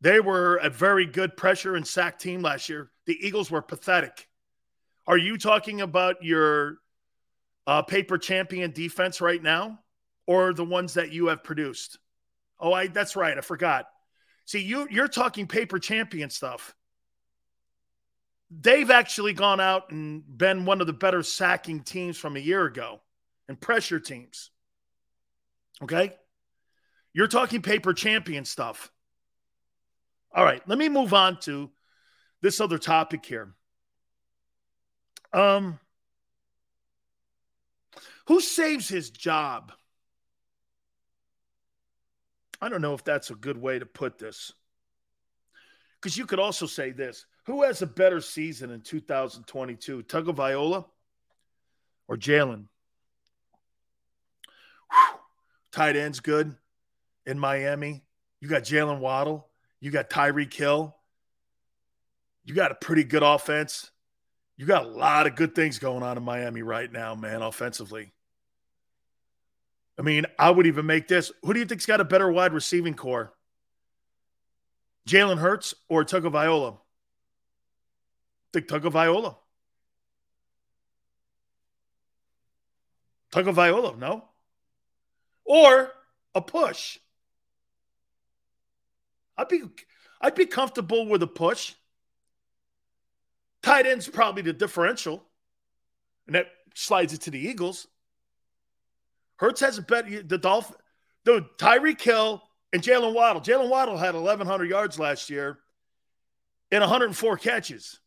they 0.00 0.20
were 0.20 0.56
a 0.56 0.70
very 0.70 1.06
good 1.06 1.36
pressure 1.36 1.76
and 1.76 1.86
sack 1.86 2.18
team 2.18 2.42
last 2.42 2.68
year. 2.68 2.90
The 3.06 3.16
Eagles 3.26 3.50
were 3.50 3.62
pathetic. 3.62 4.28
Are 5.06 5.18
you 5.18 5.38
talking 5.38 5.80
about 5.80 6.22
your 6.22 6.78
uh, 7.66 7.82
paper 7.82 8.18
champion 8.18 8.72
defense 8.72 9.20
right 9.20 9.42
now, 9.42 9.80
or 10.26 10.54
the 10.54 10.64
ones 10.64 10.94
that 10.94 11.12
you 11.12 11.28
have 11.28 11.44
produced? 11.44 11.98
Oh, 12.60 12.72
I 12.72 12.88
that's 12.88 13.16
right. 13.16 13.36
I 13.36 13.40
forgot. 13.40 13.86
See, 14.46 14.60
you 14.60 14.86
you're 14.90 15.08
talking 15.08 15.46
paper 15.46 15.78
champion 15.78 16.30
stuff. 16.30 16.74
They've 18.50 18.90
actually 18.90 19.32
gone 19.32 19.60
out 19.60 19.90
and 19.90 20.22
been 20.26 20.64
one 20.64 20.80
of 20.80 20.86
the 20.86 20.92
better 20.92 21.22
sacking 21.22 21.82
teams 21.82 22.16
from 22.16 22.36
a 22.36 22.40
year 22.40 22.64
ago 22.66 23.00
and 23.48 23.60
pressure 23.60 23.98
teams. 23.98 24.50
Okay? 25.82 26.12
You're 27.12 27.26
talking 27.26 27.62
paper 27.62 27.94
champion 27.94 28.44
stuff. 28.44 28.92
All 30.32 30.44
right, 30.44 30.62
let 30.68 30.78
me 30.78 30.88
move 30.88 31.14
on 31.14 31.38
to 31.42 31.70
this 32.42 32.60
other 32.60 32.78
topic 32.78 33.24
here. 33.24 33.54
Um, 35.32 35.78
who 38.26 38.40
saves 38.40 38.88
his 38.88 39.10
job? 39.10 39.72
I 42.64 42.70
don't 42.70 42.80
know 42.80 42.94
if 42.94 43.04
that's 43.04 43.28
a 43.28 43.34
good 43.34 43.58
way 43.58 43.78
to 43.78 43.84
put 43.84 44.18
this. 44.18 44.50
Because 46.00 46.16
you 46.16 46.24
could 46.24 46.38
also 46.38 46.64
say 46.64 46.92
this 46.92 47.26
who 47.44 47.62
has 47.62 47.82
a 47.82 47.86
better 47.86 48.22
season 48.22 48.70
in 48.70 48.80
2022, 48.80 50.02
Tagovailoa 50.04 50.86
or 52.08 52.16
Jalen? 52.16 52.64
Tight 55.72 55.96
end's 55.96 56.20
good 56.20 56.56
in 57.26 57.38
Miami. 57.38 58.02
You 58.40 58.48
got 58.48 58.62
Jalen 58.62 59.00
Waddle. 59.00 59.46
You 59.80 59.90
got 59.90 60.08
Tyreek 60.08 60.54
Hill. 60.54 60.96
You 62.46 62.54
got 62.54 62.70
a 62.70 62.76
pretty 62.76 63.04
good 63.04 63.22
offense. 63.22 63.90
You 64.56 64.64
got 64.64 64.86
a 64.86 64.88
lot 64.88 65.26
of 65.26 65.36
good 65.36 65.54
things 65.54 65.78
going 65.78 66.02
on 66.02 66.16
in 66.16 66.22
Miami 66.22 66.62
right 66.62 66.90
now, 66.90 67.14
man, 67.14 67.42
offensively. 67.42 68.13
I 69.98 70.02
mean, 70.02 70.26
I 70.38 70.50
would 70.50 70.66
even 70.66 70.86
make 70.86 71.08
this. 71.08 71.30
Who 71.42 71.52
do 71.52 71.60
you 71.60 71.66
think's 71.66 71.86
got 71.86 72.00
a 72.00 72.04
better 72.04 72.30
wide 72.30 72.52
receiving 72.52 72.94
corps? 72.94 73.32
Jalen 75.08 75.38
Hurts 75.38 75.74
or 75.88 76.04
Tagovailoa? 76.04 76.78
Think 78.52 78.68
Tagovailoa. 78.68 79.36
Viola, 83.42 83.96
no? 83.96 84.24
Or 85.44 85.92
a 86.34 86.40
push. 86.40 86.98
I'd 89.36 89.48
be 89.48 89.62
I'd 90.20 90.34
be 90.34 90.46
comfortable 90.46 91.06
with 91.06 91.22
a 91.22 91.26
push. 91.26 91.74
Tight 93.62 93.86
end's 93.86 94.08
probably 94.08 94.42
the 94.42 94.52
differential, 94.52 95.24
and 96.26 96.36
that 96.36 96.46
slides 96.74 97.12
it 97.12 97.22
to 97.22 97.30
the 97.30 97.38
Eagles. 97.38 97.88
Hurts 99.36 99.60
has 99.60 99.78
a 99.78 99.82
bet. 99.82 100.28
The 100.28 100.38
Dolphin, 100.38 100.76
dude, 101.24 101.46
Tyreek 101.58 102.00
Hill 102.00 102.42
and 102.72 102.82
Jalen 102.82 103.14
Waddle. 103.14 103.42
Jalen 103.42 103.68
Waddle 103.68 103.96
had 103.96 104.14
1,100 104.14 104.68
yards 104.68 104.98
last 104.98 105.30
year 105.30 105.58
and 106.70 106.80
104 106.80 107.36
catches 107.38 108.00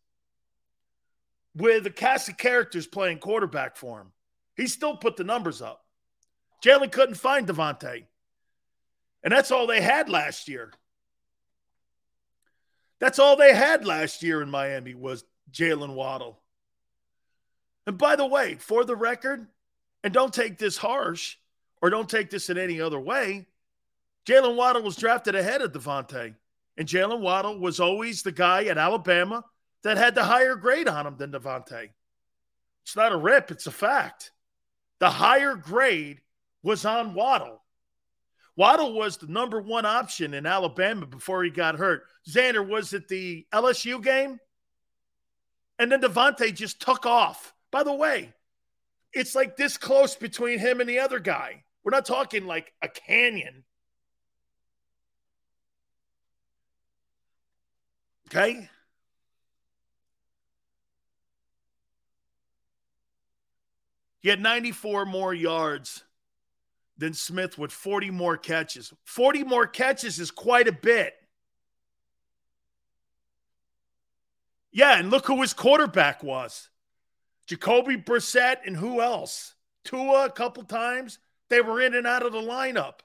with 1.56 1.86
a 1.86 1.90
cast 1.90 2.30
of 2.30 2.38
characters 2.38 2.88
playing 2.88 3.20
quarterback 3.20 3.76
for 3.76 4.02
him. 4.02 4.12
He 4.56 4.68
still 4.68 4.98
put 4.98 5.16
the 5.16 5.24
numbers 5.24 5.62
up. 5.62 5.84
Jalen 6.64 6.92
couldn't 6.92 7.16
find 7.16 7.48
DeVonta. 7.48 8.06
And 9.24 9.32
that's 9.32 9.52
all 9.52 9.68
they 9.68 9.82
had 9.82 10.10
last 10.10 10.48
year. 10.48 10.72
That's 13.00 13.20
all 13.20 13.36
they 13.36 13.54
had 13.54 13.86
last 13.86 14.24
year 14.24 14.42
in 14.42 14.50
Miami 14.50 14.96
was 14.96 15.24
Jalen 15.52 15.94
Waddle. 15.94 16.40
And 17.86 17.98
by 17.98 18.16
the 18.16 18.26
way, 18.26 18.56
for 18.56 18.84
the 18.84 18.96
record, 18.96 19.48
and 20.04 20.14
don't 20.14 20.34
take 20.34 20.58
this 20.58 20.78
harsh 20.78 21.38
or 21.82 21.90
don't 21.90 22.10
take 22.10 22.30
this 22.30 22.50
in 22.50 22.58
any 22.58 22.82
other 22.82 23.00
way, 23.00 23.48
Jalen 24.26 24.56
Waddle 24.56 24.84
was 24.84 24.96
drafted 24.96 25.36
ahead 25.36 25.62
of 25.62 25.72
DeVonta. 25.72 26.36
And 26.78 26.88
Jalen 26.88 27.22
Waddle 27.22 27.60
was 27.60 27.80
always 27.80 28.22
the 28.22 28.32
guy 28.32 28.66
at 28.66 28.78
Alabama 28.78 29.44
that 29.84 29.98
had 29.98 30.16
the 30.16 30.24
higher 30.24 30.56
grade 30.56 30.88
on 30.88 31.08
him 31.08 31.18
than 31.18 31.32
DeVonta. 31.32 31.90
It's 32.84 32.96
not 32.96 33.12
a 33.12 33.18
rip, 33.18 33.52
it's 33.52 33.68
a 33.68 33.72
fact. 33.72 34.32
The 35.00 35.10
higher 35.10 35.56
grade 35.56 36.22
was 36.64 36.86
on 36.86 37.14
Waddle. 37.14 37.62
Waddle 38.56 38.94
was 38.94 39.18
the 39.18 39.28
number 39.28 39.62
one 39.62 39.86
option 39.86 40.34
in 40.34 40.46
Alabama 40.46 41.06
before 41.06 41.44
he 41.44 41.52
got 41.52 41.76
hurt. 41.76 42.06
Xander 42.28 42.68
was 42.68 42.94
at 42.94 43.08
the 43.08 43.46
LSU 43.54 44.04
game. 44.04 44.40
And 45.80 45.92
then 45.92 46.02
DeVonta 46.02 46.54
just 46.54 46.82
took 46.82 47.06
off. 47.06 47.54
By 47.72 47.84
the 47.84 47.94
way, 47.94 48.34
it's 49.18 49.36
like 49.36 49.58
this 49.58 49.78
close 49.78 50.16
between 50.16 50.60
him 50.60 50.80
and 50.80 50.90
the 50.90 51.00
other 51.00 51.20
guy. 51.20 51.64
We're 51.84 51.92
not 51.92 52.06
talking 52.06 52.46
like 52.46 52.74
a 52.82 52.88
canyon. 52.88 53.64
Okay? 58.28 58.70
He 64.20 64.30
had 64.30 64.42
94 64.42 65.06
more 65.06 65.34
yards 65.34 66.04
than 66.98 67.14
Smith 67.14 67.58
with 67.58 67.72
40 67.72 68.12
more 68.12 68.36
catches. 68.36 68.92
40 69.06 69.44
more 69.46 69.66
catches 69.66 70.20
is 70.20 70.32
quite 70.32 70.68
a 70.68 70.72
bit. 70.72 71.14
Yeah, 74.72 75.00
and 75.00 75.10
look 75.10 75.28
who 75.28 75.42
his 75.42 75.54
quarterback 75.54 76.24
was. 76.24 76.70
Jacoby 77.48 77.98
Brissett 77.98 78.58
and 78.66 78.76
who 78.76 79.02
else? 79.02 79.56
Tua 79.84 80.26
a 80.26 80.32
couple 80.32 80.64
times. 80.64 81.18
They 81.50 81.62
were 81.62 81.82
in 81.82 81.96
and 81.96 82.06
out 82.06 82.26
of 82.26 82.34
the 82.34 82.42
lineup. 82.42 83.00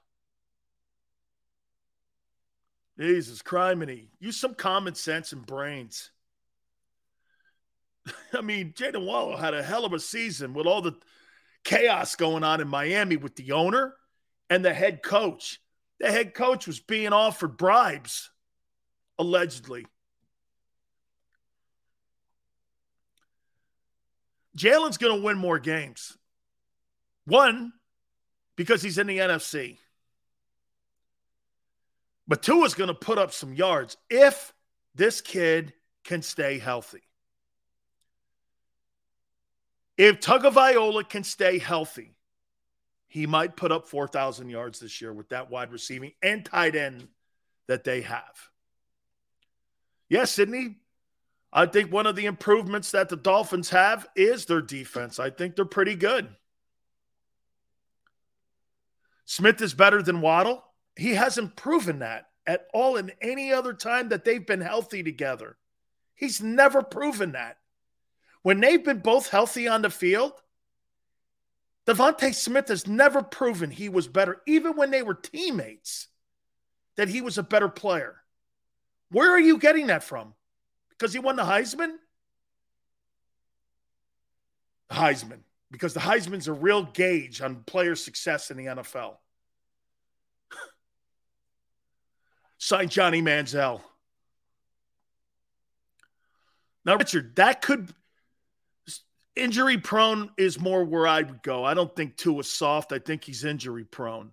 Jesus, 2.99 3.41
criminy. 3.43 4.09
Use 4.19 4.37
some 4.37 4.55
common 4.55 4.95
sense 4.95 5.33
and 5.33 5.47
brains. 5.47 6.11
I 8.33 8.41
mean, 8.41 8.73
Jalen 8.73 9.07
Waddle 9.07 9.37
had 9.37 9.55
a 9.55 9.63
hell 9.63 9.85
of 9.85 9.93
a 9.93 10.01
season 10.01 10.55
with 10.55 10.67
all 10.67 10.83
the 10.83 10.97
chaos 11.65 12.17
going 12.17 12.45
on 12.45 12.61
in 12.61 12.69
Miami 12.69 13.17
with 13.17 13.37
the 13.37 13.53
owner 13.53 13.95
and 14.51 14.65
the 14.65 14.75
head 14.75 15.03
coach. 15.03 15.61
The 16.01 16.11
head 16.11 16.35
coach 16.35 16.67
was 16.67 16.81
being 16.81 17.13
offered 17.13 17.57
bribes, 17.57 18.31
allegedly. 19.19 19.87
Jalen's 24.57 24.99
going 24.99 25.17
to 25.17 25.25
win 25.25 25.39
more 25.39 25.59
games. 25.59 26.17
One, 27.25 27.73
because 28.57 28.83
he's 28.83 28.99
in 28.99 29.07
the 29.07 29.19
NFC. 29.19 29.79
But 32.29 32.43
two 32.43 32.65
is 32.65 32.75
going 32.75 32.89
to 32.89 32.95
put 32.95 33.19
up 33.19 33.33
some 33.33 33.55
yards 33.55 33.97
if 34.09 34.53
this 34.95 35.21
kid 35.21 35.73
can 36.05 36.23
stay 36.23 36.59
healthy. 36.59 37.03
If 39.97 40.21
Tagovailoa 40.21 41.09
can 41.09 41.25
stay 41.25 41.59
healthy, 41.59 42.15
he 43.09 43.27
might 43.27 43.57
put 43.57 43.73
up 43.73 43.89
4,000 43.89 44.49
yards 44.49 44.81
this 44.81 45.01
year 45.01 45.13
with 45.13 45.29
that 45.29 45.51
wide 45.51 45.71
receiving 45.71 46.13
and 46.23 46.45
tight 46.45 46.75
end 46.75 47.09
that 47.69 47.85
they 47.85 48.01
have. 48.03 48.49
Yes, 50.09 50.31
Sydney, 50.31 50.77
I 51.53 51.67
think 51.67 51.93
one 51.93 52.07
of 52.07 52.17
the 52.17 52.25
improvements 52.25 52.93
that 52.93 53.09
the 53.09 53.17
Dolphins 53.17 53.71
have 53.71 54.09
is 54.17 54.47
their 54.47 54.63
defense. 54.63 55.19
I 55.19 55.31
think 55.31 55.55
they're 55.55 55.65
pretty 55.65 55.95
good. 55.95 56.29
Smith 59.27 59.61
is 59.61 59.75
better 59.75 60.03
than 60.03 60.21
Waddle. 60.21 60.65
He 60.97 61.15
hasn't 61.15 61.57
proven 61.57 61.99
that 61.99 62.27
at 62.47 62.67
all 62.73 62.97
in 62.97 63.13
any 63.21 63.53
other 63.53 63.73
time 63.75 64.09
that 64.09 64.25
they've 64.25 64.47
been 64.47 64.61
healthy 64.61 65.03
together. 65.03 65.57
He's 66.15 66.43
never 66.43 66.83
proven 66.83 67.33
that. 67.33 67.59
When 68.43 68.61
they've 68.61 68.85
been 68.85 68.99
both 68.99 69.29
healthy 69.29 69.69
on 69.69 69.83
the 69.83 69.91
field, 69.91 70.33
DeVonta 71.87 72.35
Smith 72.35 72.69
has 72.69 72.87
never 72.87 73.23
proven 73.23 73.71
he 73.71 73.89
was 73.89 74.09
better, 74.09 74.41
even 74.47 74.77
when 74.77 74.91
they 74.91 75.03
were 75.03 75.15
teammates, 75.15 76.09
that 76.97 77.09
he 77.09 77.21
was 77.21 77.39
a 77.39 77.43
better 77.43 77.69
player. 77.69 78.17
Where 79.11 79.31
are 79.31 79.41
you 79.41 79.59
getting 79.59 79.89
that 79.89 80.05
from? 80.05 80.35
Because 81.03 81.15
he 81.15 81.19
won 81.19 81.35
the 81.35 81.43
Heisman? 81.43 81.97
Heisman. 84.89 85.41
Because 85.69 85.95
the 85.95 86.01
Heisman's 86.01 86.47
a 86.47 86.53
real 86.53 86.85
gauge 86.85 87.43
on 87.43 87.65
player 87.65 87.97
success 87.97 88.53
in 88.53 88.57
the 88.57 88.67
NFL. 88.67 89.17
Sign 92.59 92.89
Johnny 92.89 93.21
Manziel. 93.21 93.81
Now, 96.85 96.95
Richard, 96.95 97.35
that 97.35 97.63
could 97.63 97.93
injury 99.35 99.79
prone 99.79 100.31
is 100.39 100.61
more 100.61 100.85
where 100.85 101.09
I 101.09 101.23
would 101.23 101.43
go. 101.43 101.65
I 101.65 101.75
don't 101.75 101.97
think 101.97 102.17
Tua 102.17 102.39
is 102.39 102.49
soft. 102.53 102.93
I 102.93 103.01
think 103.01 103.25
he's 103.25 103.45
injury 103.45 103.83
prone. 103.83 104.31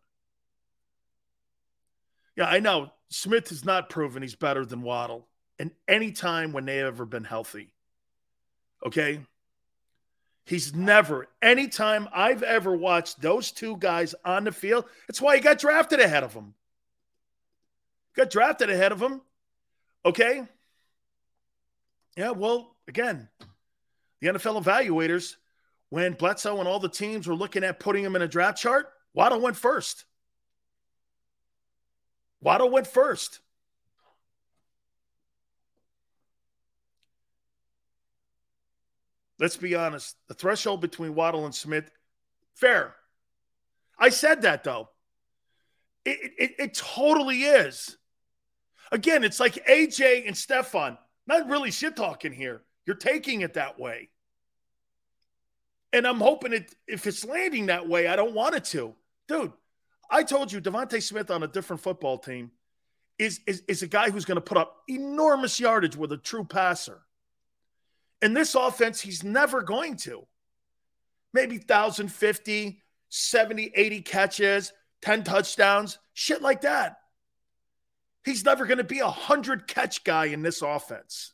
Yeah, 2.38 2.46
I 2.46 2.60
know. 2.60 2.92
Smith 3.10 3.50
has 3.50 3.66
not 3.66 3.90
proven 3.90 4.22
he's 4.22 4.36
better 4.36 4.68
than 4.68 4.84
Waddle 4.84 5.29
in 5.60 5.72
any 5.88 6.12
time 6.12 6.54
when 6.54 6.66
they've 6.66 6.86
ever 6.86 7.06
been 7.06 7.26
healthy. 7.26 7.70
Okay? 8.86 9.20
He's 10.46 10.74
never, 10.74 11.28
anytime 11.42 12.08
I've 12.12 12.42
ever 12.42 12.76
watched 12.76 13.22
those 13.22 13.52
two 13.52 13.78
guys 13.78 14.16
on 14.26 14.46
the 14.46 14.52
field, 14.52 14.86
that's 15.08 15.22
why 15.22 15.36
he 15.36 15.42
got 15.42 15.60
drafted 15.60 16.00
ahead 16.00 16.24
of 16.24 16.34
him. 16.34 16.56
Got 18.16 18.32
drafted 18.32 18.70
ahead 18.70 18.92
of 18.92 19.02
him. 19.02 19.22
Okay? 20.06 20.48
Yeah, 22.18 22.32
well, 22.32 22.76
again, 22.88 23.30
the 24.22 24.30
NFL 24.30 24.64
evaluators, 24.64 25.36
when 25.90 26.14
Bledsoe 26.14 26.60
and 26.60 26.68
all 26.68 26.80
the 26.80 26.90
teams 26.90 27.28
were 27.28 27.36
looking 27.36 27.64
at 27.64 27.80
putting 27.80 28.04
him 28.04 28.16
in 28.16 28.22
a 28.22 28.28
draft 28.28 28.58
chart, 28.58 28.88
Waddle 29.14 29.42
went 29.42 29.56
first. 29.56 30.06
Waddle 32.42 32.70
went 32.70 32.88
first. 32.88 33.40
Let's 39.40 39.58
be 39.58 39.76
honest. 39.76 40.16
The 40.28 40.34
threshold 40.34 40.82
between 40.82 41.16
Waddle 41.16 41.46
and 41.46 41.56
Smith, 41.56 41.90
fair. 42.56 42.96
I 43.98 44.10
said 44.10 44.44
that 44.44 44.64
though. 44.64 44.90
It, 46.06 46.32
it, 46.38 46.52
it 46.60 46.74
totally 46.74 47.44
is. 47.44 47.98
Again, 48.92 49.24
it's 49.24 49.40
like 49.40 49.66
AJ 49.68 50.28
and 50.28 50.36
Stefon. 50.36 50.98
Not 51.28 51.48
really 51.48 51.72
shit 51.72 51.96
talking 51.96 52.34
here. 52.34 52.64
You're 52.86 52.96
taking 52.96 53.42
it 53.42 53.54
that 53.54 53.80
way. 53.80 54.10
And 55.94 56.06
I'm 56.06 56.20
hoping 56.20 56.54
it 56.54 56.74
if 56.88 57.08
it's 57.08 57.26
landing 57.26 57.68
that 57.68 57.88
way, 57.88 58.08
I 58.08 58.16
don't 58.16 58.34
want 58.34 58.56
it 58.56 58.66
to. 58.66 58.96
Dude, 59.28 59.54
I 60.10 60.24
told 60.24 60.52
you 60.52 60.60
DeVonta 60.60 61.02
Smith 61.02 61.30
on 61.30 61.44
a 61.44 61.48
different 61.48 61.82
football 61.82 62.18
team 62.18 62.52
is, 63.18 63.42
is, 63.46 63.64
is 63.68 63.84
a 63.84 63.88
guy 63.88 64.10
who's 64.10 64.26
going 64.26 64.38
to 64.38 64.42
put 64.42 64.58
up 64.58 64.78
enormous 64.88 65.60
yardage 65.60 65.96
with 65.96 66.12
a 66.12 66.18
true 66.18 66.44
passer. 66.44 67.02
In 68.22 68.34
this 68.34 68.56
offense, 68.56 69.00
he's 69.00 69.24
never 69.24 69.62
going 69.62 69.96
to. 69.98 70.28
Maybe 71.34 71.58
1,050, 71.58 72.82
70, 73.10 73.72
80 73.76 74.02
catches, 74.02 74.74
10 75.02 75.24
touchdowns, 75.24 76.00
shit 76.14 76.42
like 76.42 76.62
that. 76.62 76.98
He's 78.26 78.44
never 78.44 78.66
going 78.66 78.80
to 78.80 78.84
be 78.84 79.00
a 79.00 79.06
100 79.06 79.68
catch 79.68 80.04
guy 80.04 80.26
in 80.26 80.42
this 80.42 80.62
offense. 80.62 81.34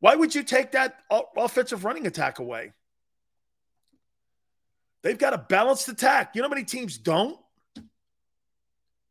Why 0.00 0.14
would 0.14 0.34
you 0.34 0.42
take 0.42 0.72
that 0.72 0.98
offensive 1.36 1.84
running 1.84 2.06
attack 2.06 2.38
away? 2.38 2.72
They've 5.02 5.18
got 5.18 5.34
a 5.34 5.38
balanced 5.38 5.88
attack. 5.88 6.34
You 6.34 6.42
know 6.42 6.48
how 6.48 6.54
many 6.54 6.64
teams 6.64 6.98
don't? 6.98 7.38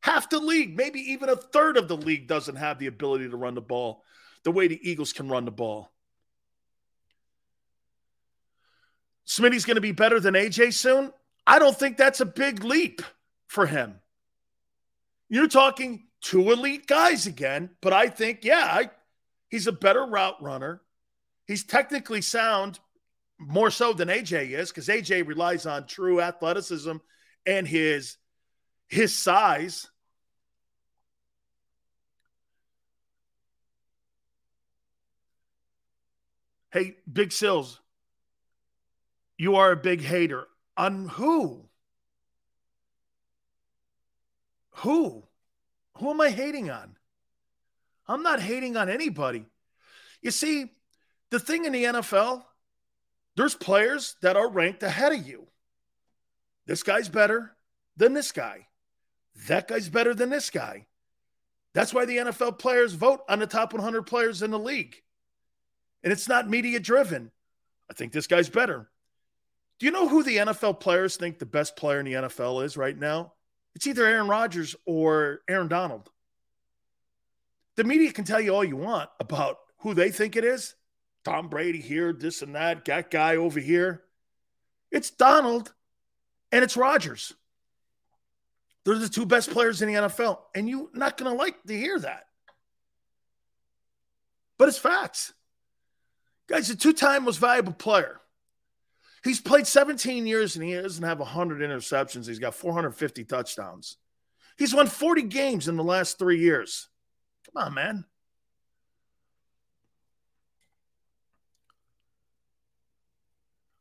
Half 0.02 0.30
the 0.30 0.40
league, 0.40 0.78
maybe 0.78 1.00
even 1.14 1.30
a 1.30 1.36
third 1.36 1.78
of 1.78 1.88
the 1.88 1.98
league 1.98 2.28
doesn't 2.28 2.58
have 2.58 2.78
the 2.80 2.88
ability 2.88 3.30
to 3.30 3.36
run 3.36 3.56
the 3.56 3.62
ball 3.62 4.04
the 4.44 4.52
way 4.52 4.68
the 4.68 4.80
Eagles 4.90 5.12
can 5.12 5.28
run 5.28 5.46
the 5.46 5.52
ball. 5.52 5.92
Smitty's 9.26 9.66
going 9.66 9.76
to 9.76 9.82
be 9.82 9.92
better 9.92 10.20
than 10.20 10.36
AJ 10.36 10.74
soon. 10.74 11.12
I 11.48 11.60
don't 11.60 11.78
think 11.78 11.98
that's 11.98 12.22
a 12.22 12.26
big 12.26 12.64
leap 12.64 13.02
for 13.48 13.66
him. 13.66 14.00
You're 15.30 15.48
talking 15.48 16.08
two 16.22 16.52
elite 16.52 16.88
guys 16.88 17.28
again, 17.28 17.72
but 17.82 17.94
I 17.94 18.08
think, 18.08 18.44
yeah, 18.44 18.68
I, 18.70 18.90
he's 19.50 19.68
a 19.68 19.72
better 19.72 20.06
route 20.06 20.42
runner. 20.42 20.82
He's 21.48 21.64
technically 21.64 22.22
sound 22.22 22.80
more 23.38 23.70
so 23.70 23.94
than 23.94 24.08
AJ 24.08 24.52
is 24.52 24.70
because 24.70 24.88
AJ 24.88 25.28
relies 25.28 25.66
on 25.66 25.88
true 25.88 26.22
athleticism 26.22 26.98
and 27.46 27.68
his 27.68 28.18
his 28.88 29.16
size. 29.16 29.88
Hey, 36.72 36.98
Big 37.12 37.32
Sills, 37.32 37.80
you 39.38 39.56
are 39.56 39.72
a 39.72 39.78
big 39.78 40.02
hater. 40.02 40.48
On 40.78 41.08
who? 41.08 41.66
Who? 44.78 45.24
Who 45.98 46.10
am 46.10 46.22
I 46.22 46.30
hating 46.30 46.70
on? 46.70 46.98
I'm 48.08 48.24
not 48.24 48.42
hating 48.42 48.78
on 48.78 48.90
anybody. 48.90 49.46
You 50.22 50.32
see, 50.32 50.72
the 51.32 51.40
thing 51.40 51.66
in 51.66 51.72
the 51.72 51.86
NFL, 51.86 52.44
there's 53.36 53.56
players 53.56 54.16
that 54.22 54.36
are 54.36 54.50
ranked 54.50 54.84
ahead 54.84 55.14
of 55.14 55.26
you. 55.26 55.48
This 56.66 56.84
guy's 56.84 57.10
better 57.10 57.56
than 57.96 58.14
this 58.14 58.32
guy. 58.32 58.68
That 59.48 59.68
guy's 59.68 59.90
better 59.90 60.14
than 60.14 60.30
this 60.30 60.50
guy. 60.50 60.88
That's 61.74 61.94
why 61.94 62.06
the 62.06 62.18
NFL 62.18 62.60
players 62.60 62.94
vote 62.94 63.22
on 63.28 63.40
the 63.40 63.48
top 63.48 63.74
100 63.74 64.04
players 64.04 64.42
in 64.42 64.52
the 64.52 64.60
league 64.60 65.02
and 66.06 66.14
it's 66.14 66.30
not 66.30 66.48
media 66.48 66.80
driven. 66.80 67.32
I 67.90 67.94
think 67.94 68.14
this 68.14 68.28
guy's 68.28 68.48
better. 68.48 68.88
Do 69.80 69.86
you 69.86 69.92
know 69.92 70.08
who 70.08 70.24
the 70.24 70.38
NFL 70.38 70.80
players 70.80 71.18
think 71.18 71.38
the 71.38 71.46
best 71.46 71.76
player 71.76 72.00
in 72.00 72.06
the 72.06 72.14
NFL 72.14 72.64
is 72.64 72.78
right 72.78 72.98
now? 72.98 73.34
It's 73.76 73.88
either 73.88 74.06
Aaron 74.06 74.28
Rodgers 74.28 74.76
or 74.86 75.42
Aaron 75.50 75.68
Donald. 75.68 76.10
The 77.76 77.84
media 77.84 78.12
can 78.14 78.24
tell 78.24 78.40
you 78.40 78.56
all 78.56 78.64
you 78.64 78.78
want 78.78 79.10
about 79.20 79.58
who 79.80 79.94
they 79.94 80.12
think 80.12 80.38
it 80.38 80.46
is. 80.46 80.76
Tom 81.26 81.50
Brady 81.50 81.82
here, 81.82 82.14
this 82.14 82.42
and 82.42 82.56
that, 82.56 82.86
that 82.86 83.12
guy 83.12 83.36
over 83.36 83.60
here. 83.60 84.04
It's 84.92 85.10
Donald 85.10 85.74
and 86.52 86.64
it's 86.64 86.78
Rodgers. 86.78 87.34
They're 88.86 88.96
the 88.98 89.10
two 89.10 89.26
best 89.26 89.50
players 89.50 89.82
in 89.82 89.90
the 89.90 89.96
NFL. 89.96 90.40
And 90.54 90.70
you're 90.70 90.90
not 90.94 91.18
going 91.18 91.30
to 91.30 91.38
like 91.38 91.62
to 91.64 91.78
hear 91.78 92.00
that. 92.00 92.28
But 94.58 94.70
it's 94.70 94.78
facts. 94.78 95.34
Guy's 96.48 96.70
a 96.70 96.76
two 96.76 96.94
time 96.94 97.26
most 97.26 97.40
valuable 97.40 97.74
player. 97.74 98.22
He's 99.26 99.42
played 99.42 99.66
17 99.66 100.28
years 100.28 100.56
and 100.56 100.64
he 100.64 100.76
doesn't 100.76 101.04
have 101.04 101.18
100 101.18 101.60
interceptions. 101.60 102.28
He's 102.28 102.38
got 102.38 102.54
450 102.54 103.24
touchdowns. 103.24 103.98
He's 104.56 104.72
won 104.72 104.86
40 104.86 105.24
games 105.24 105.68
in 105.68 105.78
the 105.78 105.84
last 105.84 106.20
three 106.20 106.38
years. 106.38 106.88
Come 107.52 107.66
on, 107.66 107.74
man. 107.74 108.06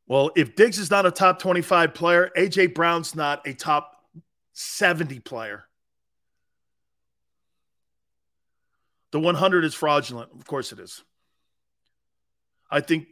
Well, 0.06 0.30
if 0.34 0.56
Diggs 0.56 0.78
is 0.78 0.90
not 0.90 1.04
a 1.04 1.10
top 1.10 1.38
25 1.40 1.92
player, 1.92 2.30
A.J. 2.34 2.68
Brown's 2.68 3.14
not 3.14 3.46
a 3.46 3.52
top 3.52 4.02
70 4.54 5.20
player. 5.20 5.64
The 9.12 9.20
100 9.20 9.66
is 9.66 9.74
fraudulent. 9.74 10.30
Of 10.34 10.46
course 10.46 10.72
it 10.72 10.78
is. 10.78 11.04
I 12.70 12.80
think 12.80 13.08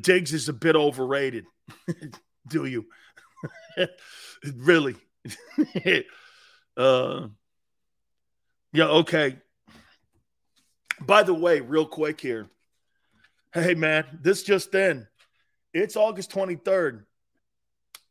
Diggs 0.00 0.32
is 0.32 0.48
a 0.48 0.52
bit 0.52 0.76
overrated. 0.76 1.44
Do 2.48 2.64
you? 2.64 2.86
really? 4.56 4.96
uh, 6.76 7.28
yeah, 8.72 8.84
okay. 8.84 9.38
By 11.00 11.22
the 11.22 11.34
way, 11.34 11.60
real 11.60 11.86
quick 11.86 12.20
here. 12.20 12.48
Hey, 13.52 13.74
man, 13.74 14.04
this 14.20 14.42
just 14.42 14.74
in. 14.74 15.06
It's 15.72 15.96
August 15.96 16.30
23rd. 16.32 17.04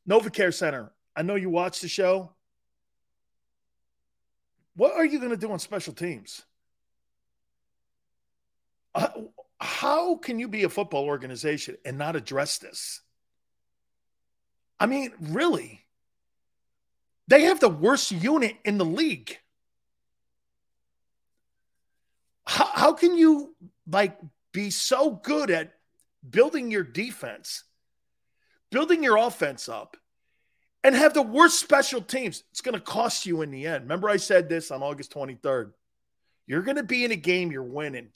NovaCare 0.10 0.54
Center. 0.54 0.92
I 1.16 1.22
know 1.22 1.36
you 1.36 1.50
watch 1.50 1.82
the 1.82 1.88
show. 1.88 2.32
What 4.76 4.94
are 4.94 5.06
you 5.06 5.20
going 5.20 5.32
to 5.32 5.38
do 5.38 5.52
on 5.52 5.60
special 5.60 5.94
teams? 5.94 6.44
How 9.60 10.16
can 10.16 10.40
you 10.40 10.48
be 10.48 10.64
a 10.64 10.70
football 10.70 11.06
organization 11.06 11.78
and 11.84 11.98
not 11.98 12.16
address 12.16 12.60
this? 12.60 13.02
I 14.80 14.86
mean, 14.86 15.12
really? 15.20 15.82
They 17.28 17.44
have 17.44 17.60
the 17.60 17.70
worst 17.70 18.12
unit 18.12 18.56
in 18.64 18.78
the 18.78 18.86
league. 18.86 19.38
How, 22.46 22.66
how 22.74 22.94
can 22.94 23.18
you 23.18 23.56
like 23.90 24.18
be 24.54 24.70
so 24.70 25.12
good 25.12 25.50
at 25.50 25.74
building 26.28 26.72
your 26.72 26.84
defense, 26.84 27.64
building 28.72 29.04
your 29.04 29.18
offense 29.18 29.68
up, 29.68 29.98
and 30.84 30.96
have 30.96 31.16
the 31.16 31.24
worst 31.24 31.60
special 31.60 32.02
teams? 32.02 32.44
It's 32.52 32.62
going 32.62 32.76
to 32.76 32.80
cost 32.80 33.26
you 33.26 33.42
in 33.42 33.50
the 33.50 33.66
end. 33.66 33.84
Remember, 33.84 34.08
I 34.08 34.18
said 34.18 34.48
this 34.48 34.70
on 34.70 34.84
August 34.84 35.12
23rd. 35.14 35.72
You're 36.46 36.62
going 36.62 36.78
to 36.78 36.84
be 36.84 37.04
in 37.04 37.12
a 37.12 37.18
game 37.18 37.52
you're 37.52 37.64
winning 37.64 38.10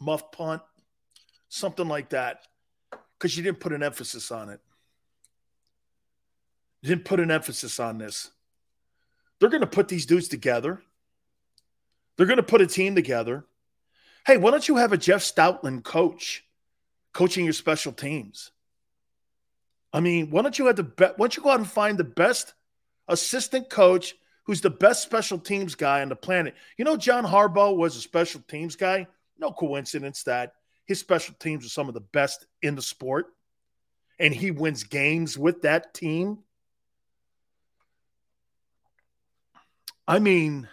muff 0.00 0.30
punt, 0.32 0.62
something 1.48 1.88
like 1.88 2.10
that, 2.10 2.42
because 3.18 3.36
you 3.36 3.42
didn't 3.42 3.60
put 3.60 3.72
an 3.72 3.82
emphasis 3.82 4.30
on 4.30 4.50
it. 4.50 4.60
You 6.82 6.90
didn't 6.90 7.04
put 7.04 7.20
an 7.20 7.30
emphasis 7.30 7.80
on 7.80 7.98
this. 7.98 8.30
They're 9.38 9.50
going 9.50 9.60
to 9.60 9.66
put 9.66 9.88
these 9.88 10.06
dudes 10.06 10.28
together. 10.28 10.80
They're 12.16 12.26
going 12.26 12.38
to 12.38 12.42
put 12.42 12.60
a 12.60 12.66
team 12.66 12.94
together. 12.94 13.44
Hey, 14.26 14.36
why 14.38 14.50
don't 14.50 14.66
you 14.66 14.76
have 14.76 14.92
a 14.92 14.96
Jeff 14.96 15.22
Stoutland 15.22 15.84
coach 15.84 16.44
coaching 17.12 17.44
your 17.44 17.52
special 17.52 17.92
teams? 17.92 18.50
I 19.92 20.00
mean, 20.00 20.30
why 20.30 20.42
don't 20.42 20.58
you 20.58 20.66
have 20.66 20.76
the 20.76 20.82
be- 20.82 21.04
why 21.04 21.14
don't 21.16 21.36
you 21.36 21.42
go 21.42 21.50
out 21.50 21.60
and 21.60 21.68
find 21.68 21.96
the 21.96 22.04
best 22.04 22.54
assistant 23.08 23.70
coach 23.70 24.14
who's 24.44 24.60
the 24.60 24.70
best 24.70 25.02
special 25.02 25.38
teams 25.38 25.74
guy 25.74 26.02
on 26.02 26.08
the 26.08 26.16
planet? 26.16 26.54
You 26.76 26.84
know, 26.84 26.96
John 26.96 27.24
Harbaugh 27.24 27.76
was 27.76 27.96
a 27.96 28.00
special 28.00 28.40
teams 28.48 28.76
guy. 28.76 29.06
No 29.38 29.52
coincidence 29.52 30.22
that 30.24 30.52
his 30.86 31.00
special 31.00 31.34
teams 31.38 31.66
are 31.66 31.70
some 31.70 31.88
of 31.88 31.94
the 31.94 32.00
best 32.00 32.46
in 32.62 32.74
the 32.74 32.82
sport 32.82 33.26
and 34.18 34.34
he 34.34 34.50
wins 34.50 34.84
games 34.84 35.38
with 35.38 35.62
that 35.62 35.92
team. 35.94 36.38
I 40.08 40.18
mean, 40.18 40.68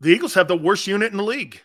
the 0.00 0.10
Eagles 0.10 0.34
have 0.34 0.48
the 0.48 0.56
worst 0.56 0.86
unit 0.86 1.10
in 1.10 1.16
the 1.16 1.24
league. 1.24 1.60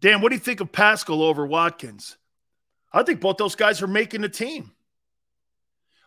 Dan, 0.00 0.20
what 0.20 0.30
do 0.30 0.34
you 0.34 0.40
think 0.40 0.60
of 0.60 0.72
Pascal 0.72 1.22
over 1.22 1.46
Watkins? 1.46 2.18
I 2.92 3.04
think 3.04 3.20
both 3.20 3.36
those 3.36 3.54
guys 3.54 3.80
are 3.80 3.86
making 3.86 4.20
the 4.20 4.28
team. 4.28 4.72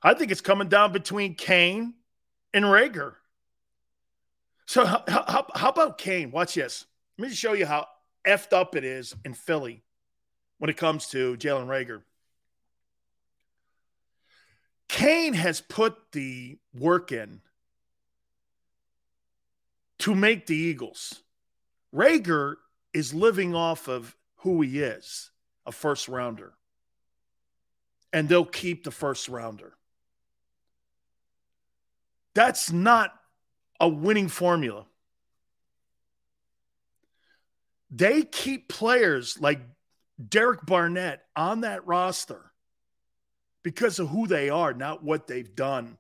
I 0.03 0.13
think 0.13 0.32
it's 0.32 0.41
coming 0.41 0.67
down 0.67 0.91
between 0.91 1.34
Cain 1.34 1.95
and 2.53 2.65
Reagor. 2.65 3.15
So 4.68 4.86
how, 4.86 5.03
how, 5.07 5.47
how 5.53 5.70
about 5.70 5.97
Cain? 5.97 6.32
Watch 6.32 6.55
this. 6.55 6.86
Let 7.18 7.30
me 7.30 7.36
show 7.36 7.53
you 7.53 7.66
how 7.66 7.88
effed 8.26 8.53
up 8.53 8.76
it 8.76 8.84
is 8.84 9.16
in 9.24 9.34
Philly 9.34 9.84
when 10.57 10.70
it 10.70 10.78
comes 10.78 11.07
to 11.07 11.38
Jalen 11.38 11.68
Reagor. 11.68 12.01
Cain 14.88 15.34
has 15.34 15.61
put 15.61 15.95
the 16.11 16.57
work 16.74 17.11
in 17.11 17.41
to 19.99 20.16
make 20.16 20.45
the 20.45 20.55
Eagles. 20.55 21.22
Reagor 21.93 22.55
is 22.93 23.13
living 23.13 23.55
off 23.55 23.88
of 23.88 24.16
who 24.38 24.61
he 24.61 24.80
is, 24.80 25.32
a 25.66 25.72
first 25.72 26.07
rounder. 26.07 26.53
And 28.13 28.30
they'll 28.30 28.45
keep 28.45 28.84
the 28.84 28.91
first 28.91 29.28
rounder. 29.28 29.74
That's 32.34 32.72
not 32.72 33.13
a 33.80 33.88
winning 33.88 34.28
formula. 34.28 34.86
They 37.91 38.23
keep 38.23 38.67
players 38.67 39.39
like 39.39 39.61
Derek 40.30 40.65
Barnett 40.65 41.23
on 41.36 41.61
that 41.61 41.86
roster 41.86 42.51
because 43.63 43.99
of 43.99 44.09
who 44.09 44.28
they 44.28 44.49
are, 44.49 44.73
not 44.73 45.03
what 45.03 45.28
they've 45.28 45.55
done 45.55 45.97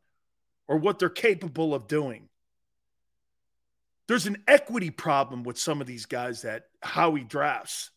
or 0.67 0.77
what 0.77 0.99
they're 0.99 1.09
capable 1.09 1.73
of 1.73 1.87
doing. 1.87 2.29
There's 4.07 4.27
an 4.27 4.37
equity 4.47 4.89
problem 4.91 5.43
with 5.43 5.57
some 5.57 5.81
of 5.81 5.87
these 5.87 6.05
guys 6.05 6.43
that 6.43 6.65
Howie 6.81 7.23
drafts. 7.23 7.91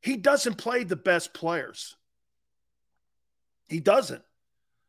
he 0.00 0.16
doesn't 0.16 0.54
play 0.56 0.84
the 0.84 0.96
best 0.96 1.34
players. 1.34 1.96
He 3.68 3.80
doesn't. 3.80 4.22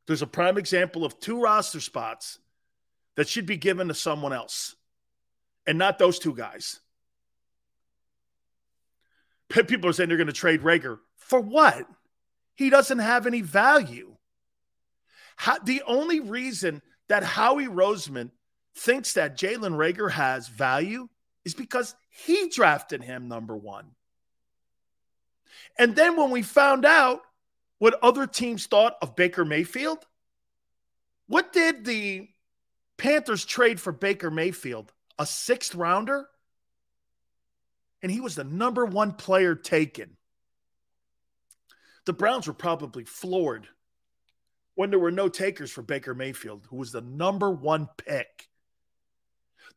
There's 0.06 0.22
a 0.22 0.28
prime 0.28 0.58
example 0.58 1.04
of 1.04 1.20
two 1.20 1.42
roster 1.42 1.82
spots 1.82 2.40
that 3.18 3.28
should 3.28 3.46
be 3.48 3.58
given 3.58 3.90
to 3.90 3.94
someone 3.94 4.32
else 4.32 4.76
and 5.66 5.78
not 5.78 6.00
those 6.00 6.20
two 6.20 6.34
guys. 6.34 6.80
People 9.50 9.90
are 9.90 9.94
saying 9.94 10.08
they're 10.08 10.18
going 10.18 10.28
to 10.28 10.34
trade 10.34 10.62
Reagor. 10.62 11.00
For 11.18 11.40
what? 11.40 11.86
He 12.56 12.70
doesn't 12.70 13.00
have 13.00 13.28
any 13.28 13.42
value. 13.42 14.16
How, 15.36 15.58
the 15.60 15.82
only 15.86 16.20
reason 16.20 16.82
that 17.10 17.24
Howie 17.24 17.68
Roseman 17.68 18.32
thinks 18.76 19.14
that 19.14 19.38
Jalen 19.38 19.76
Reagor 19.76 20.12
has 20.12 20.48
value 20.48 21.10
is 21.44 21.54
because 21.54 21.96
he 22.10 22.50
drafted 22.50 23.04
him 23.04 23.28
number 23.28 23.56
one. 23.56 23.92
And 25.80 25.96
then 25.96 26.18
when 26.18 26.30
we 26.30 26.42
found 26.44 26.86
out 26.86 27.22
what 27.80 27.98
other 28.04 28.28
teams 28.28 28.66
thought 28.68 28.96
of 29.02 29.16
Baker 29.16 29.46
Mayfield, 29.46 30.00
what 31.28 31.54
did 31.54 31.86
the 31.86 32.28
Panthers 32.98 33.46
trade 33.46 33.80
for 33.80 33.92
Baker 33.92 34.32
Mayfield? 34.32 34.92
A 35.20 35.26
sixth 35.26 35.76
rounder? 35.76 36.28
And 38.02 38.12
he 38.12 38.20
was 38.20 38.36
the 38.36 38.44
number 38.44 38.86
one 38.86 39.14
player 39.14 39.56
taken. 39.56 40.18
The 42.06 42.14
Browns 42.14 42.48
were 42.48 42.54
probably 42.54 43.04
floored 43.04 43.68
when 44.76 44.92
there 44.92 45.00
were 45.00 45.12
no 45.12 45.28
takers 45.28 45.72
for 45.72 45.82
Baker 45.82 46.14
Mayfield, 46.14 46.68
who 46.70 46.78
was 46.78 46.92
the 46.92 47.02
number 47.02 47.52
one 47.52 47.90
pick. 47.98 48.48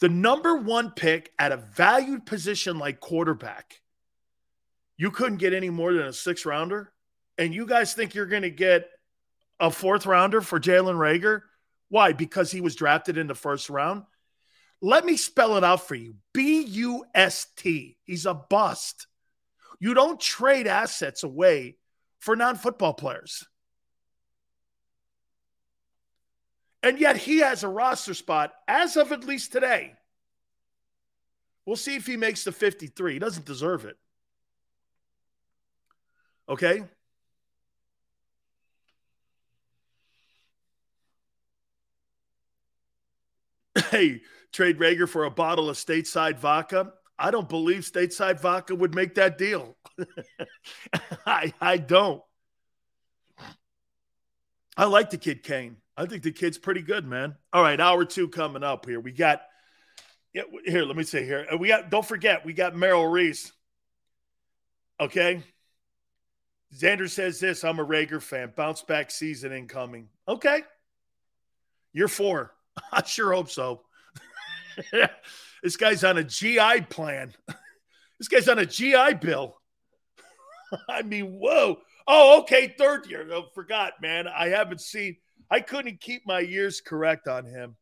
The 0.01 0.09
number 0.09 0.57
one 0.57 0.93
pick 0.93 1.33
at 1.39 1.53
a 1.53 1.57
valued 1.57 2.27
position 2.27 2.79
like 2.79 3.01
quarterback 3.01 3.81
you 5.01 5.11
couldn't 5.11 5.39
get 5.39 5.55
any 5.55 5.71
more 5.71 5.95
than 5.95 6.09
a 6.09 6.13
six 6.13 6.45
rounder, 6.45 6.93
and 7.39 7.55
you 7.55 7.65
guys 7.65 7.95
think 7.95 8.15
you're 8.15 8.27
going 8.27 8.43
to 8.43 8.51
get 8.51 8.87
a 9.59 9.71
fourth 9.71 10.05
rounder 10.05 10.43
for 10.43 10.61
Jalen 10.61 10.97
Reagor? 10.97 11.41
Why? 11.91 12.13
Because 12.13 12.51
he 12.51 12.63
was 12.63 12.77
drafted 12.77 13.19
in 13.19 13.27
the 13.27 13.35
first 13.35 13.69
round? 13.69 14.05
Let 14.81 15.05
me 15.05 15.19
spell 15.19 15.57
it 15.59 15.65
out 15.65 15.87
for 15.87 15.95
you 15.95 16.15
B 16.33 16.63
U 16.63 17.05
S 17.15 17.47
T. 17.57 17.99
He's 18.05 18.25
a 18.25 18.33
bust. 18.33 19.07
You 19.79 19.93
don't 19.93 20.19
trade 20.19 20.67
assets 20.67 21.23
away 21.23 21.77
for 22.19 22.37
non 22.37 22.57
football 22.57 22.95
players. 22.95 23.45
And 26.83 26.99
yet 26.99 27.19
he 27.19 27.39
has 27.39 27.63
a 27.63 27.69
roster 27.69 28.15
spot 28.15 28.53
as 28.67 28.97
of 28.97 29.13
at 29.13 29.25
least 29.25 29.53
today. 29.53 29.95
We'll 31.67 31.77
see 31.77 31.97
if 31.97 32.07
he 32.07 32.17
makes 32.17 32.45
the 32.45 32.53
53. 32.53 33.15
He 33.15 33.19
doesn't 33.19 33.45
deserve 33.45 33.85
it. 33.85 33.97
Okay? 36.49 36.85
Hey, 43.91 44.23
trade 44.53 44.79
Reagor 44.79 45.09
for 45.09 45.25
a 45.25 45.31
bottle 45.31 45.71
of 45.71 45.77
stateside 45.77 46.39
vodka. 46.39 46.93
I 47.19 47.31
don't 47.31 47.49
believe 47.49 47.83
stateside 47.83 48.41
vodka 48.41 48.75
would 48.75 48.95
make 48.95 49.15
that 49.17 49.39
deal. 49.39 49.77
I, 51.27 51.53
I 51.61 51.77
don't. 51.77 52.23
I 54.77 54.85
like 54.85 55.11
the 55.11 55.19
kid 55.19 55.43
Cain. 55.43 55.77
I 55.97 56.07
think 56.07 56.23
the 56.23 56.33
kid's 56.33 56.57
pretty 56.57 56.81
good, 56.81 57.07
man. 57.07 57.37
All 57.53 57.63
right, 57.63 57.79
hour 57.79 58.05
two 58.05 58.29
coming 58.29 58.63
up 58.63 58.87
here. 58.87 59.01
We 59.01 59.13
got 59.13 59.43
here, 60.33 60.85
let 60.85 60.97
me 60.97 61.03
say 61.03 61.25
here. 61.25 61.47
Uh, 61.53 61.59
we 61.59 61.69
got 61.69 61.91
don't 61.91 62.07
forget, 62.07 62.45
we 62.45 62.53
got 62.53 62.75
Merrill 62.75 63.07
Reese. 63.07 63.53
Okay. 64.99 65.43
Xander 66.75 67.11
says 67.11 67.41
this 67.41 67.65
I'm 67.65 67.81
a 67.81 67.85
Reagor 67.85 68.23
fan. 68.23 68.53
Bounce 68.57 68.83
back 68.83 69.11
season 69.11 69.53
incoming. 69.53 70.09
Okay. 70.29 70.63
You're 71.93 72.09
four. 72.09 72.55
I 72.93 73.05
sure 73.05 73.33
hope 73.33 73.51
so. 73.51 73.83
this 75.63 75.77
guy's 75.77 76.05
on 76.05 76.19
a 76.19 76.25
GI 76.25 76.83
plan. 76.89 77.33
this 78.19 78.29
guy's 78.29 78.49
on 78.49 78.59
a 78.59 78.67
GI 78.67 79.15
bill. 79.21 79.57
I 80.89 81.03
mean, 81.03 81.39
whoa. 81.39 81.79
Oh, 82.07 82.41
okay. 82.41 82.75
Third 82.79 83.07
year. 83.07 83.27
Oh, 83.33 83.47
forgot, 83.55 83.95
man. 84.01 84.29
I 84.29 84.49
haven't 84.49 84.81
seen, 84.81 85.17
I 85.51 85.61
couldn't 85.61 86.01
keep 86.01 86.27
my 86.27 86.41
years 86.41 86.81
correct 86.81 87.29
on 87.29 87.45
him. 87.45 87.77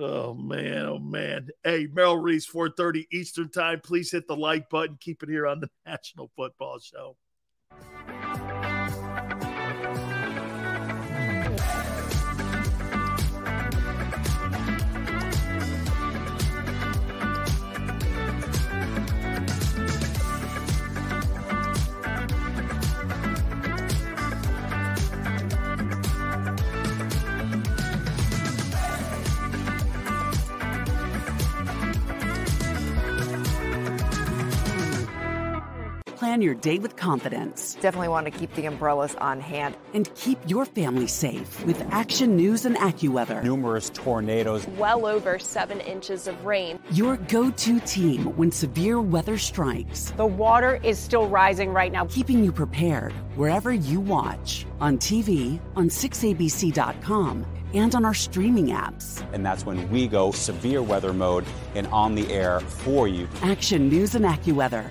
Oh 0.00 0.32
man, 0.32 0.86
oh 0.86 1.00
man. 1.00 1.48
Hey, 1.64 1.88
Merrill 1.92 2.18
Reese, 2.18 2.46
4:30 2.48 3.06
Eastern 3.12 3.50
time. 3.50 3.80
Please 3.82 4.12
hit 4.12 4.28
the 4.28 4.36
like 4.36 4.70
button. 4.70 4.96
Keep 5.00 5.24
it 5.24 5.28
here 5.28 5.44
on 5.44 5.58
the 5.58 5.68
National 5.84 6.30
Football 6.36 6.78
Show. 6.78 7.16
Plan 36.28 36.42
your 36.42 36.56
day 36.56 36.78
with 36.78 36.94
confidence. 36.94 37.78
Definitely 37.80 38.08
want 38.08 38.26
to 38.26 38.30
keep 38.30 38.52
the 38.54 38.66
umbrellas 38.66 39.14
on 39.14 39.40
hand. 39.40 39.78
And 39.94 40.14
keep 40.14 40.38
your 40.46 40.66
family 40.66 41.06
safe 41.06 41.64
with 41.64 41.80
Action 41.90 42.36
News 42.36 42.66
and 42.66 42.76
AccuWeather. 42.76 43.42
Numerous 43.42 43.88
tornadoes. 43.94 44.66
Well 44.76 45.06
over 45.06 45.38
seven 45.38 45.80
inches 45.80 46.28
of 46.28 46.44
rain. 46.44 46.80
Your 46.90 47.16
go 47.16 47.50
to 47.50 47.80
team 47.80 48.36
when 48.36 48.52
severe 48.52 49.00
weather 49.00 49.38
strikes. 49.38 50.10
The 50.18 50.26
water 50.26 50.78
is 50.82 50.98
still 50.98 51.26
rising 51.28 51.72
right 51.72 51.90
now. 51.90 52.04
Keeping 52.04 52.44
you 52.44 52.52
prepared 52.52 53.14
wherever 53.34 53.72
you 53.72 53.98
watch 53.98 54.66
on 54.82 54.98
TV, 54.98 55.58
on 55.76 55.88
6abc.com, 55.88 57.46
and 57.72 57.94
on 57.94 58.04
our 58.04 58.12
streaming 58.12 58.66
apps. 58.66 59.24
And 59.32 59.46
that's 59.46 59.64
when 59.64 59.90
we 59.90 60.06
go 60.06 60.32
severe 60.32 60.82
weather 60.82 61.14
mode 61.14 61.46
and 61.74 61.86
on 61.86 62.14
the 62.14 62.30
air 62.30 62.60
for 62.60 63.08
you. 63.08 63.26
Action 63.40 63.88
News 63.88 64.14
and 64.14 64.26
AccuWeather 64.26 64.90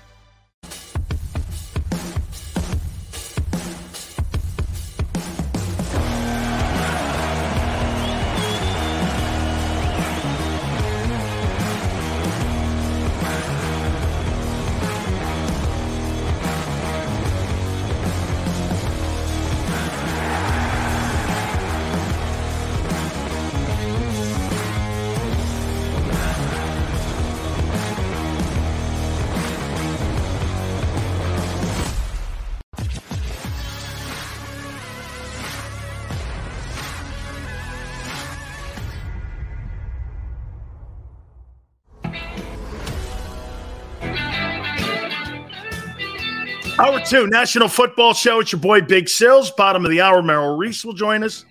Two, 47.11 47.27
National 47.27 47.67
Football 47.67 48.13
Show. 48.13 48.39
It's 48.39 48.53
your 48.53 48.61
boy 48.61 48.79
Big 48.79 49.09
Sills. 49.09 49.51
Bottom 49.51 49.83
of 49.83 49.91
the 49.91 49.99
hour, 49.99 50.21
Merrill 50.21 50.55
Reese 50.55 50.85
will 50.85 50.93
join 50.93 51.25
us. 51.25 51.43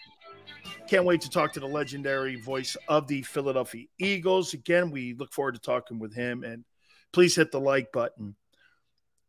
Can't 0.89 1.05
wait 1.05 1.21
to 1.21 1.29
talk 1.29 1.53
to 1.53 1.61
the 1.61 1.67
legendary 1.67 2.41
voice 2.41 2.79
of 2.89 3.07
the 3.07 3.21
Philadelphia 3.21 3.85
Eagles. 3.99 4.55
Again, 4.55 4.91
we 4.91 5.13
look 5.13 5.35
forward 5.35 5.57
to 5.57 5.61
talking 5.61 5.99
with 5.99 6.15
him. 6.15 6.45
And 6.45 6.65
please 7.13 7.37
hit 7.37 7.53
the 7.53 7.61
like 7.61 7.93
button. 7.93 8.37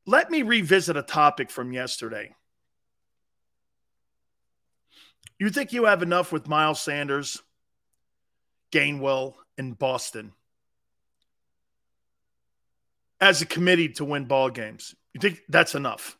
Let 0.05 0.32
me 0.32 0.41
revisit 0.43 0.95
a 0.95 1.01
topic 1.01 1.51
from 1.51 1.73
yesterday. 1.73 2.34
You 5.38 5.49
think 5.49 5.73
you 5.73 5.84
have 5.84 6.01
enough 6.01 6.32
with 6.32 6.47
Miles 6.47 6.82
Sanders, 6.82 7.43
Gainwell, 8.71 9.34
and 9.57 9.77
Boston 9.77 10.32
as 13.19 13.41
a 13.41 13.45
committee 13.45 13.89
to 13.89 14.05
win 14.05 14.23
ball 14.23 14.49
games? 14.49 14.95
You 15.13 15.19
think 15.19 15.41
that's 15.49 15.75
enough 15.75 16.17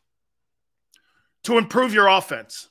to 1.44 1.58
improve 1.58 1.92
your 1.92 2.08
offense 2.08 2.68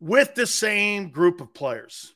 with 0.00 0.34
the 0.34 0.46
same 0.46 1.10
group 1.10 1.40
of 1.40 1.52
players? 1.54 2.14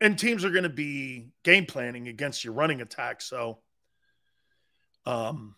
And 0.00 0.18
teams 0.18 0.44
are 0.44 0.50
going 0.50 0.62
to 0.62 0.70
be 0.70 1.28
game 1.42 1.66
planning 1.66 2.08
against 2.08 2.42
your 2.42 2.54
running 2.54 2.80
attack. 2.80 3.20
So, 3.20 3.58
um, 5.04 5.54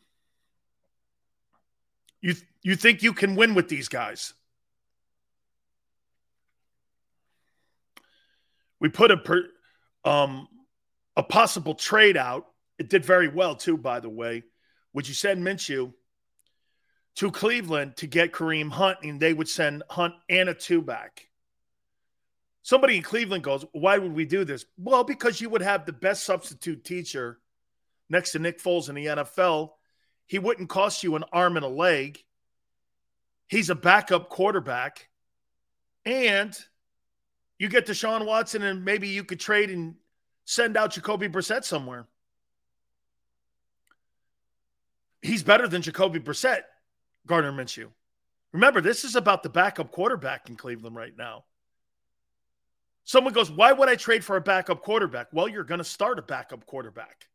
you 2.21 2.35
you 2.63 2.77
think 2.77 3.03
you 3.03 3.13
can 3.13 3.35
win 3.37 3.55
with 3.55 3.69
these 3.69 3.89
guys? 3.89 4.35
We 8.81 8.89
put 8.89 9.13
a 9.13 9.17
per, 9.17 9.45
um, 10.05 10.49
a 11.17 11.23
possible 11.23 11.75
trade 11.75 12.17
out. 12.17 12.47
It 12.83 12.89
did 12.89 13.05
very 13.05 13.29
well 13.29 13.55
too, 13.55 13.77
by 13.77 14.01
the 14.01 14.09
way. 14.09 14.43
Would 14.93 15.07
you 15.07 15.15
send 15.15 15.47
Minshew 15.47 15.93
to 17.15 17.31
Cleveland 17.31 17.97
to 17.99 18.09
get 18.09 18.33
Kareem 18.33 18.73
Hunt, 18.73 18.99
and 19.05 19.21
they 19.21 19.33
would 19.33 19.49
send 19.49 19.85
Hunt 19.89 20.15
and 20.29 20.49
a 20.49 20.55
two 20.55 20.83
back? 20.83 21.29
Somebody 22.63 22.97
in 22.97 23.05
Cleveland 23.05 23.45
goes, 23.45 23.65
Why 23.71 23.99
would 23.99 24.13
we 24.13 24.25
do 24.25 24.45
this? 24.45 24.65
Well, 24.77 25.05
because 25.05 25.41
you 25.41 25.49
would 25.51 25.63
have 25.63 25.87
the 25.87 25.93
best 25.93 26.25
substitute 26.25 26.83
teacher 26.83 27.39
next 28.11 28.33
to 28.33 28.41
Nick 28.41 28.61
Foles 28.61 28.89
in 28.89 28.97
the 28.97 29.07
NFL. 29.07 29.71
He 30.27 30.41
wouldn't 30.41 30.69
cost 30.69 31.05
you 31.05 31.15
an 31.15 31.23
arm 31.33 31.57
and 31.57 31.65
a 31.65 31.69
leg. 31.69 32.19
He's 33.47 33.71
a 33.71 33.77
backup 33.77 34.29
quarterback. 34.29 35.09
And 36.05 36.53
you 37.61 37.69
get 37.69 37.87
Deshaun 37.87 38.27
Watson, 38.27 38.65
and 38.65 38.85
maybe 38.85 39.07
you 39.07 39.23
could 39.23 39.39
trade 39.39 39.71
and 39.71 39.95
send 40.47 40.77
out 40.77 40.91
Jacoby 40.91 41.29
Brissett 41.29 41.63
somewhere. 41.63 42.09
He's 45.23 45.43
better 45.43 45.69
than 45.69 45.83
Jacoby 45.83 46.19
Brissett, 46.19 46.63
Gardner 47.27 47.53
Minshew. 47.53 47.89
Remember, 48.53 48.81
this 48.81 49.05
is 49.05 49.17
about 49.17 49.43
the 49.43 49.49
backup 49.49 49.93
quarterback 49.93 50.51
in 50.51 50.57
Cleveland 50.57 50.97
right 50.97 51.17
now. 51.17 51.45
Someone 53.05 53.33
goes, 53.33 53.51
Why 53.51 53.73
would 53.73 53.89
I 53.89 53.97
trade 53.97 54.25
for 54.25 54.37
a 54.37 54.41
backup 54.41 54.83
quarterback? 54.83 55.29
Well, 55.33 55.49
you're 55.49 55.65
going 55.65 55.79
to 55.79 55.85
start 55.85 56.19
a 56.19 56.23
backup 56.23 56.67
quarterback. 56.67 57.29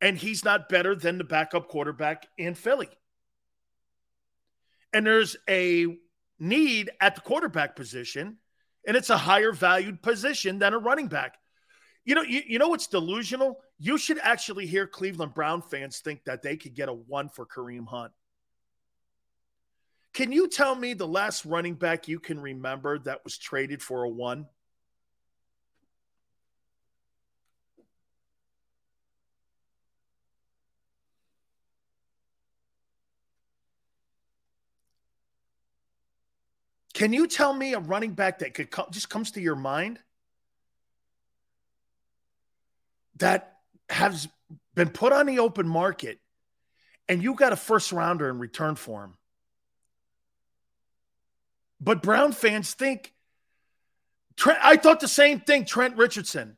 And 0.00 0.16
he's 0.16 0.44
not 0.44 0.68
better 0.68 0.94
than 0.94 1.18
the 1.18 1.24
backup 1.24 1.68
quarterback 1.68 2.26
in 2.38 2.54
Philly. 2.54 2.88
And 4.92 5.06
there's 5.06 5.36
a 5.48 5.86
need 6.38 6.90
at 7.00 7.14
the 7.14 7.20
quarterback 7.20 7.76
position, 7.76 8.38
and 8.86 8.96
it's 8.96 9.10
a 9.10 9.16
higher 9.16 9.52
valued 9.52 10.02
position 10.02 10.58
than 10.58 10.72
a 10.72 10.78
running 10.78 11.06
back. 11.06 11.36
You 12.04 12.14
know, 12.14 12.22
you, 12.22 12.40
you 12.46 12.58
know 12.58 12.68
what's 12.68 12.86
delusional? 12.86 13.60
You 13.82 13.96
should 13.96 14.18
actually 14.18 14.66
hear 14.66 14.86
Cleveland 14.86 15.32
Brown 15.32 15.62
fans 15.62 16.00
think 16.00 16.24
that 16.24 16.42
they 16.42 16.58
could 16.58 16.74
get 16.74 16.90
a 16.90 16.92
one 16.92 17.30
for 17.30 17.46
Kareem 17.46 17.88
Hunt. 17.88 18.12
Can 20.12 20.32
you 20.32 20.48
tell 20.48 20.74
me 20.74 20.92
the 20.92 21.08
last 21.08 21.46
running 21.46 21.76
back 21.76 22.06
you 22.06 22.20
can 22.20 22.38
remember 22.38 22.98
that 22.98 23.24
was 23.24 23.38
traded 23.38 23.82
for 23.82 24.04
a 24.04 24.08
one? 24.08 24.46
Can 36.92 37.14
you 37.14 37.26
tell 37.26 37.54
me 37.54 37.72
a 37.72 37.78
running 37.78 38.12
back 38.12 38.40
that 38.40 38.52
could 38.52 38.70
come, 38.70 38.88
just 38.90 39.08
comes 39.08 39.30
to 39.30 39.40
your 39.40 39.56
mind 39.56 40.00
that 43.16 43.49
has 43.90 44.28
been 44.74 44.88
put 44.88 45.12
on 45.12 45.26
the 45.26 45.40
open 45.40 45.68
market 45.68 46.18
and 47.08 47.22
you 47.22 47.34
got 47.34 47.52
a 47.52 47.56
first 47.56 47.92
rounder 47.92 48.28
in 48.28 48.38
return 48.38 48.76
for 48.76 49.04
him? 49.04 49.14
But 51.80 52.02
Brown 52.02 52.32
fans 52.32 52.74
think 52.74 53.12
Trent, 54.36 54.58
I 54.62 54.76
thought 54.76 55.00
the 55.00 55.08
same 55.08 55.40
thing, 55.40 55.64
Trent 55.64 55.96
Richardson. 55.96 56.56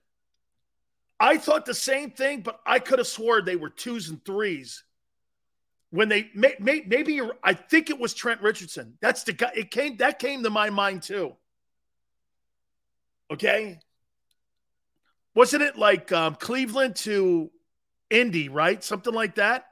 I 1.18 1.36
thought 1.36 1.66
the 1.66 1.74
same 1.74 2.10
thing, 2.10 2.42
but 2.42 2.60
I 2.66 2.78
could 2.78 2.98
have 2.98 3.06
swore 3.06 3.42
they 3.42 3.56
were 3.56 3.70
twos 3.70 4.08
and 4.08 4.24
threes 4.24 4.84
when 5.90 6.08
they 6.08 6.30
may, 6.34 6.54
may, 6.58 6.82
maybe 6.86 7.20
I 7.44 7.52
think 7.52 7.90
it 7.90 7.98
was 7.98 8.14
Trent 8.14 8.40
Richardson. 8.40 8.96
That's 9.00 9.24
the 9.24 9.34
guy. 9.34 9.52
It 9.54 9.70
came 9.70 9.98
that 9.98 10.18
came 10.18 10.42
to 10.42 10.50
my 10.50 10.70
mind 10.70 11.02
too. 11.02 11.34
Okay, 13.30 13.78
wasn't 15.34 15.62
it 15.62 15.76
like 15.76 16.12
um, 16.12 16.34
Cleveland 16.34 16.96
to 16.96 17.50
Indy, 18.10 18.48
right? 18.48 18.82
Something 18.82 19.14
like 19.14 19.36
that. 19.36 19.66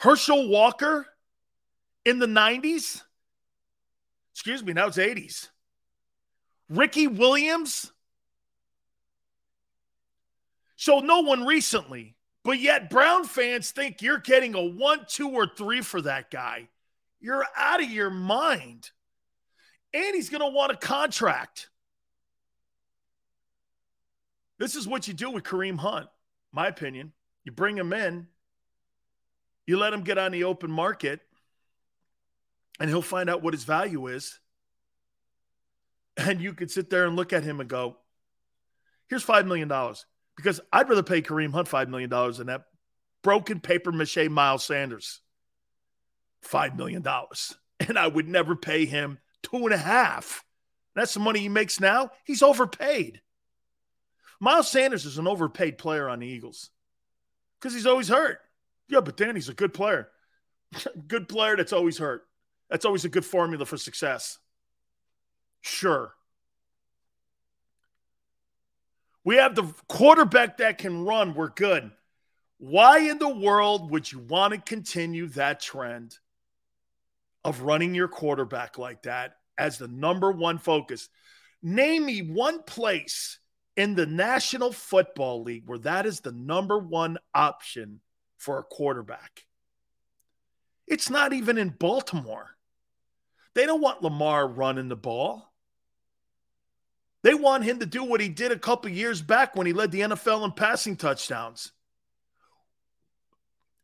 Herschel 0.00 0.48
Walker 0.48 1.06
in 2.04 2.18
the 2.18 2.26
90s. 2.26 3.02
Excuse 4.32 4.62
me, 4.62 4.72
now 4.72 4.86
it's 4.86 4.96
80s. 4.96 5.48
Ricky 6.70 7.06
Williams. 7.06 7.92
So 10.76 11.00
no 11.00 11.20
one 11.20 11.44
recently. 11.44 12.14
But 12.44 12.60
yet, 12.60 12.88
Brown 12.88 13.24
fans 13.24 13.72
think 13.72 14.00
you're 14.00 14.18
getting 14.18 14.54
a 14.54 14.62
one, 14.62 15.00
two, 15.06 15.28
or 15.30 15.46
three 15.46 15.82
for 15.82 16.00
that 16.02 16.30
guy. 16.30 16.68
You're 17.20 17.44
out 17.56 17.82
of 17.82 17.90
your 17.90 18.10
mind. 18.10 18.90
And 19.92 20.14
he's 20.14 20.30
going 20.30 20.40
to 20.40 20.48
want 20.48 20.72
a 20.72 20.76
contract. 20.76 21.68
This 24.58 24.74
is 24.74 24.86
what 24.86 25.08
you 25.08 25.14
do 25.14 25.30
with 25.30 25.44
Kareem 25.44 25.78
Hunt, 25.78 26.08
my 26.52 26.66
opinion. 26.66 27.12
You 27.44 27.52
bring 27.52 27.76
him 27.76 27.92
in, 27.92 28.26
you 29.66 29.78
let 29.78 29.92
him 29.92 30.02
get 30.02 30.18
on 30.18 30.32
the 30.32 30.44
open 30.44 30.70
market, 30.70 31.20
and 32.80 32.88
he'll 32.88 33.02
find 33.02 33.30
out 33.30 33.42
what 33.42 33.54
his 33.54 33.64
value 33.64 34.06
is. 34.08 34.38
And 36.16 36.40
you 36.40 36.52
could 36.52 36.70
sit 36.70 36.90
there 36.90 37.06
and 37.06 37.16
look 37.16 37.32
at 37.32 37.44
him 37.44 37.60
and 37.60 37.68
go, 37.68 37.96
here's 39.08 39.24
$5 39.24 39.46
million 39.46 39.68
because 40.36 40.60
I'd 40.72 40.88
rather 40.88 41.02
pay 41.02 41.22
Kareem 41.22 41.52
Hunt 41.52 41.68
$5 41.68 41.88
million 41.88 42.10
than 42.10 42.46
that 42.48 42.64
broken 43.22 43.60
paper 43.60 43.92
mache 43.92 44.28
Miles 44.28 44.64
Sanders 44.64 45.20
$5 46.44 46.76
million. 46.76 47.04
And 47.80 47.96
I 47.96 48.08
would 48.08 48.26
never 48.26 48.56
pay 48.56 48.86
him 48.86 49.18
two 49.44 49.58
and 49.58 49.72
a 49.72 49.78
half. 49.78 50.42
That's 50.96 51.14
the 51.14 51.20
money 51.20 51.38
he 51.38 51.48
makes 51.48 51.78
now. 51.78 52.10
He's 52.24 52.42
overpaid. 52.42 53.20
Miles 54.40 54.70
Sanders 54.70 55.04
is 55.04 55.18
an 55.18 55.26
overpaid 55.26 55.78
player 55.78 56.08
on 56.08 56.20
the 56.20 56.26
Eagles 56.26 56.70
because 57.60 57.74
he's 57.74 57.86
always 57.86 58.08
hurt. 58.08 58.40
Yeah, 58.88 59.00
but 59.00 59.16
Danny's 59.16 59.48
a 59.48 59.54
good 59.54 59.74
player. 59.74 60.08
good 61.08 61.28
player 61.28 61.56
that's 61.56 61.72
always 61.72 61.98
hurt. 61.98 62.26
That's 62.70 62.84
always 62.84 63.04
a 63.04 63.08
good 63.08 63.24
formula 63.24 63.64
for 63.64 63.76
success. 63.76 64.38
Sure. 65.60 66.12
We 69.24 69.36
have 69.36 69.54
the 69.54 69.74
quarterback 69.88 70.58
that 70.58 70.78
can 70.78 71.04
run. 71.04 71.34
We're 71.34 71.48
good. 71.48 71.90
Why 72.58 72.98
in 72.98 73.18
the 73.18 73.28
world 73.28 73.90
would 73.90 74.10
you 74.10 74.20
want 74.20 74.54
to 74.54 74.60
continue 74.60 75.26
that 75.28 75.60
trend 75.60 76.16
of 77.44 77.62
running 77.62 77.94
your 77.94 78.08
quarterback 78.08 78.78
like 78.78 79.02
that 79.02 79.36
as 79.56 79.78
the 79.78 79.88
number 79.88 80.30
one 80.32 80.58
focus? 80.58 81.08
Name 81.62 82.06
me 82.06 82.22
one 82.22 82.62
place 82.62 83.38
in 83.78 83.94
the 83.94 84.06
National 84.06 84.72
Football 84.72 85.44
League 85.44 85.62
where 85.66 85.78
that 85.78 86.04
is 86.04 86.18
the 86.18 86.32
number 86.32 86.76
one 86.76 87.16
option 87.32 88.00
for 88.36 88.58
a 88.58 88.64
quarterback. 88.64 89.44
It's 90.88 91.08
not 91.08 91.32
even 91.32 91.56
in 91.56 91.68
Baltimore. 91.68 92.56
They 93.54 93.66
don't 93.66 93.80
want 93.80 94.02
Lamar 94.02 94.48
running 94.48 94.88
the 94.88 94.96
ball. 94.96 95.52
They 97.22 97.34
want 97.34 97.64
him 97.64 97.78
to 97.78 97.86
do 97.86 98.02
what 98.02 98.20
he 98.20 98.28
did 98.28 98.50
a 98.50 98.58
couple 98.58 98.90
years 98.90 99.22
back 99.22 99.54
when 99.54 99.68
he 99.68 99.72
led 99.72 99.92
the 99.92 100.00
NFL 100.00 100.44
in 100.44 100.52
passing 100.52 100.96
touchdowns. 100.96 101.70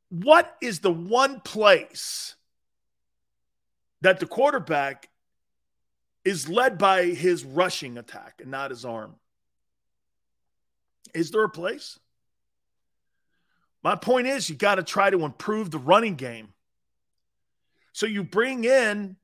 What 0.08 0.56
is 0.60 0.80
the 0.80 0.92
one 0.92 1.40
place 1.40 2.34
that 4.00 4.18
the 4.18 4.26
quarterback 4.26 5.08
is 6.24 6.48
led 6.48 6.78
by 6.78 7.04
his 7.06 7.44
rushing 7.44 7.96
attack 7.96 8.40
and 8.40 8.50
not 8.50 8.70
his 8.70 8.84
arm? 8.84 9.14
Is 11.12 11.30
there 11.30 11.44
a 11.44 11.48
place? 11.48 11.98
My 13.82 13.96
point 13.96 14.26
is, 14.26 14.48
you 14.48 14.56
got 14.56 14.76
to 14.76 14.82
try 14.82 15.10
to 15.10 15.24
improve 15.24 15.70
the 15.70 15.78
running 15.78 16.14
game. 16.14 16.48
So 17.92 18.06
you 18.06 18.24
bring 18.24 18.64
in 18.64 19.16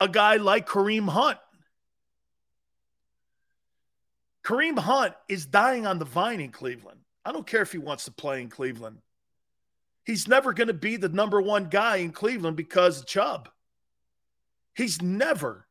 a 0.00 0.08
guy 0.08 0.36
like 0.36 0.66
Kareem 0.66 1.08
Hunt. 1.08 1.38
Kareem 4.42 4.78
Hunt 4.78 5.14
is 5.28 5.44
dying 5.44 5.86
on 5.86 5.98
the 5.98 6.06
vine 6.06 6.40
in 6.40 6.50
Cleveland. 6.50 7.00
I 7.24 7.32
don't 7.32 7.46
care 7.46 7.62
if 7.62 7.72
he 7.72 7.78
wants 7.78 8.06
to 8.06 8.10
play 8.10 8.40
in 8.40 8.48
Cleveland. 8.48 8.98
He's 10.04 10.26
never 10.26 10.54
going 10.54 10.68
to 10.68 10.74
be 10.74 10.96
the 10.96 11.10
number 11.10 11.40
one 11.40 11.66
guy 11.66 11.96
in 11.96 12.10
Cleveland 12.10 12.56
because 12.56 13.00
of 13.00 13.06
Chubb. 13.06 13.50
He's 14.74 15.02
never. 15.02 15.66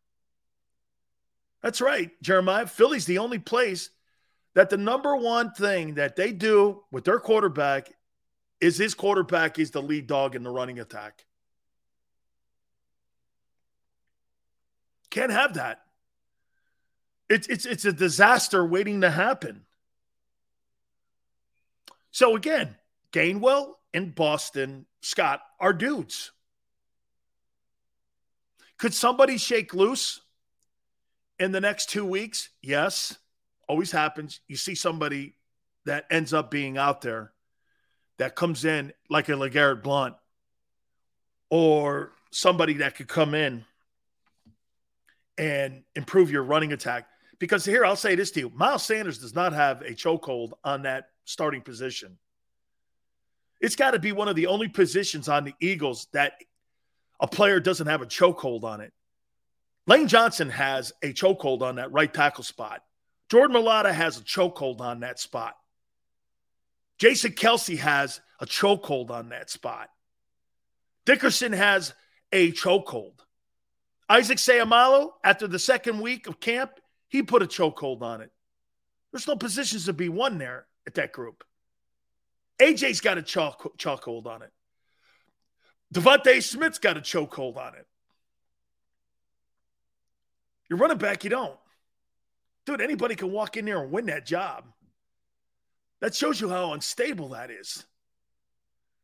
That's 1.63 1.81
right, 1.81 2.11
Jeremiah. 2.21 2.67
Philly's 2.67 3.05
the 3.05 3.17
only 3.17 3.39
place 3.39 3.89
that 4.55 4.69
the 4.69 4.77
number 4.77 5.15
one 5.15 5.51
thing 5.51 5.95
that 5.95 6.15
they 6.15 6.31
do 6.31 6.83
with 6.91 7.03
their 7.03 7.19
quarterback 7.19 7.91
is 8.59 8.77
his 8.77 8.93
quarterback 8.93 9.59
is 9.59 9.71
the 9.71 9.81
lead 9.81 10.07
dog 10.07 10.35
in 10.35 10.43
the 10.43 10.49
running 10.49 10.79
attack. 10.79 11.25
Can't 15.09 15.31
have 15.31 15.55
that. 15.55 15.81
It's 17.29 17.47
it's 17.47 17.65
it's 17.65 17.85
a 17.85 17.93
disaster 17.93 18.65
waiting 18.65 19.01
to 19.01 19.09
happen. 19.09 19.65
So 22.11 22.35
again, 22.35 22.75
Gainwell 23.11 23.73
and 23.93 24.13
Boston 24.13 24.85
Scott 25.01 25.41
are 25.59 25.73
dudes. 25.73 26.31
Could 28.77 28.93
somebody 28.93 29.37
shake 29.37 29.73
loose 29.73 30.21
in 31.37 31.51
the 31.51 31.61
next 31.61 31.89
two 31.89 32.05
weeks? 32.05 32.49
Yes, 32.61 33.17
always 33.69 33.91
happens. 33.91 34.41
You 34.47 34.57
see 34.57 34.75
somebody 34.75 35.35
that 35.85 36.05
ends 36.09 36.33
up 36.33 36.51
being 36.51 36.77
out 36.77 37.01
there 37.01 37.31
that 38.17 38.35
comes 38.35 38.65
in 38.65 38.91
like 39.09 39.29
a 39.29 39.33
LeGarrette 39.33 39.83
Blunt 39.83 40.15
or 41.49 42.11
somebody 42.31 42.73
that 42.73 42.95
could 42.95 43.07
come 43.07 43.33
in 43.33 43.63
and 45.37 45.83
improve 45.95 46.31
your 46.31 46.43
running 46.43 46.73
attack. 46.73 47.07
Because 47.37 47.63
here, 47.63 47.85
I'll 47.85 47.95
say 47.95 48.15
this 48.15 48.31
to 48.31 48.41
you 48.41 48.51
Miles 48.53 48.83
Sanders 48.83 49.19
does 49.19 49.35
not 49.35 49.53
have 49.53 49.81
a 49.81 49.91
chokehold 49.91 50.51
on 50.63 50.81
that 50.81 51.09
starting 51.23 51.61
position. 51.61 52.17
It's 53.61 53.75
got 53.75 53.91
to 53.91 53.99
be 53.99 54.11
one 54.11 54.27
of 54.27 54.35
the 54.35 54.47
only 54.47 54.67
positions 54.67 55.29
on 55.29 55.45
the 55.45 55.53
Eagles 55.59 56.07
that 56.13 56.33
a 57.19 57.27
player 57.27 57.59
doesn't 57.59 57.87
have 57.87 58.01
a 58.01 58.05
chokehold 58.05 58.63
on 58.63 58.81
it. 58.81 58.93
Lane 59.85 60.07
Johnson 60.07 60.49
has 60.49 60.91
a 61.03 61.13
chokehold 61.13 61.61
on 61.61 61.75
that 61.75 61.91
right 61.91 62.13
tackle 62.13 62.43
spot. 62.43 62.81
Jordan 63.29 63.55
Mailata 63.55 63.93
has 63.93 64.17
a 64.17 64.21
chokehold 64.21 64.81
on 64.81 65.01
that 65.01 65.19
spot. 65.19 65.55
Jason 66.97 67.31
Kelce 67.31 67.77
has 67.77 68.19
a 68.39 68.45
chokehold 68.45 69.11
on 69.11 69.29
that 69.29 69.49
spot. 69.49 69.89
Dickerson 71.05 71.53
has 71.53 71.93
a 72.31 72.51
chokehold. 72.51 73.19
Isaac 74.09 74.39
Seumalo, 74.39 75.11
after 75.23 75.47
the 75.47 75.59
second 75.59 75.99
week 75.99 76.27
of 76.27 76.39
camp, 76.39 76.71
he 77.07 77.21
put 77.21 77.43
a 77.43 77.47
chokehold 77.47 78.01
on 78.01 78.21
it. 78.21 78.31
There's 79.11 79.27
no 79.27 79.35
positions 79.35 79.85
to 79.85 79.93
be 79.93 80.09
won 80.09 80.37
there 80.37 80.65
at 80.87 80.95
that 80.95 81.13
group. 81.13 81.43
AJ's 82.59 83.01
got 83.01 83.17
a 83.17 83.21
choke, 83.21 83.77
chokehold 83.77 84.25
on 84.25 84.41
it. 84.41 84.51
DeVonta 85.93 86.43
Smith's 86.43 86.79
got 86.79 86.97
a 86.97 87.01
chokehold 87.01 87.57
on 87.57 87.75
it. 87.75 87.87
You're 90.69 90.77
running 90.77 90.97
back, 90.97 91.23
you 91.23 91.29
don't. 91.29 91.57
Dude, 92.69 92.81
anybody 92.81 93.15
can 93.15 93.31
walk 93.31 93.57
in 93.57 93.65
there 93.65 93.81
and 93.81 93.91
win 93.91 94.05
that 94.05 94.27
job. 94.27 94.63
That 96.01 96.13
shows 96.13 96.39
you 96.39 96.49
how 96.49 96.73
unstable 96.73 97.29
that 97.29 97.49
is. 97.49 97.83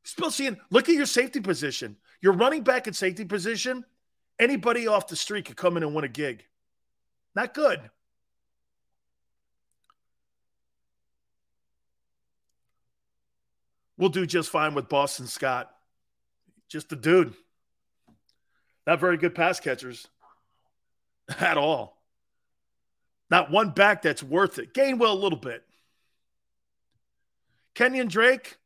Especially 0.05 0.45
in 0.45 0.57
look 0.69 0.87
at 0.87 0.93
your 0.93 1.07
safety 1.07 1.39
position. 1.39 1.97
Your 2.21 2.33
running 2.33 2.61
back 2.61 2.87
at 2.87 2.93
safety 2.93 3.25
position, 3.25 3.83
anybody 4.37 4.87
off 4.87 5.07
the 5.07 5.15
street 5.15 5.45
could 5.45 5.57
come 5.57 5.77
in 5.77 5.81
and 5.81 5.95
win 5.95 6.05
a 6.05 6.07
gig. 6.07 6.45
Not 7.35 7.55
good. 7.55 7.79
We'll 13.97 14.09
do 14.09 14.27
just 14.27 14.51
fine 14.51 14.75
with 14.75 14.89
Boston 14.89 15.25
Scott. 15.25 15.71
Just 16.69 16.91
a 16.91 16.95
dude. 16.95 17.33
Not 18.85 18.99
very 18.99 19.17
good 19.17 19.33
pass 19.33 19.59
catchers 19.59 20.07
at 21.39 21.57
all. 21.57 21.95
Not 23.29 23.51
one 23.51 23.71
back 23.71 24.01
that's 24.01 24.23
worth 24.23 24.59
it. 24.59 24.73
Gainwell 24.73 25.11
a 25.11 25.19
little 25.19 25.39
bit. 25.39 25.63
Kenyan 27.75 28.07
Drake, 28.07 28.57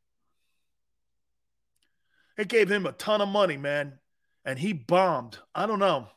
it 2.38 2.48
gave 2.48 2.70
him 2.70 2.86
a 2.86 2.92
ton 2.92 3.22
of 3.22 3.30
money, 3.30 3.58
man, 3.58 4.00
and 4.46 4.60
he 4.60 4.74
bombed. 4.74 5.40
I 5.56 5.66
don't 5.66 5.80
know. 5.80 6.08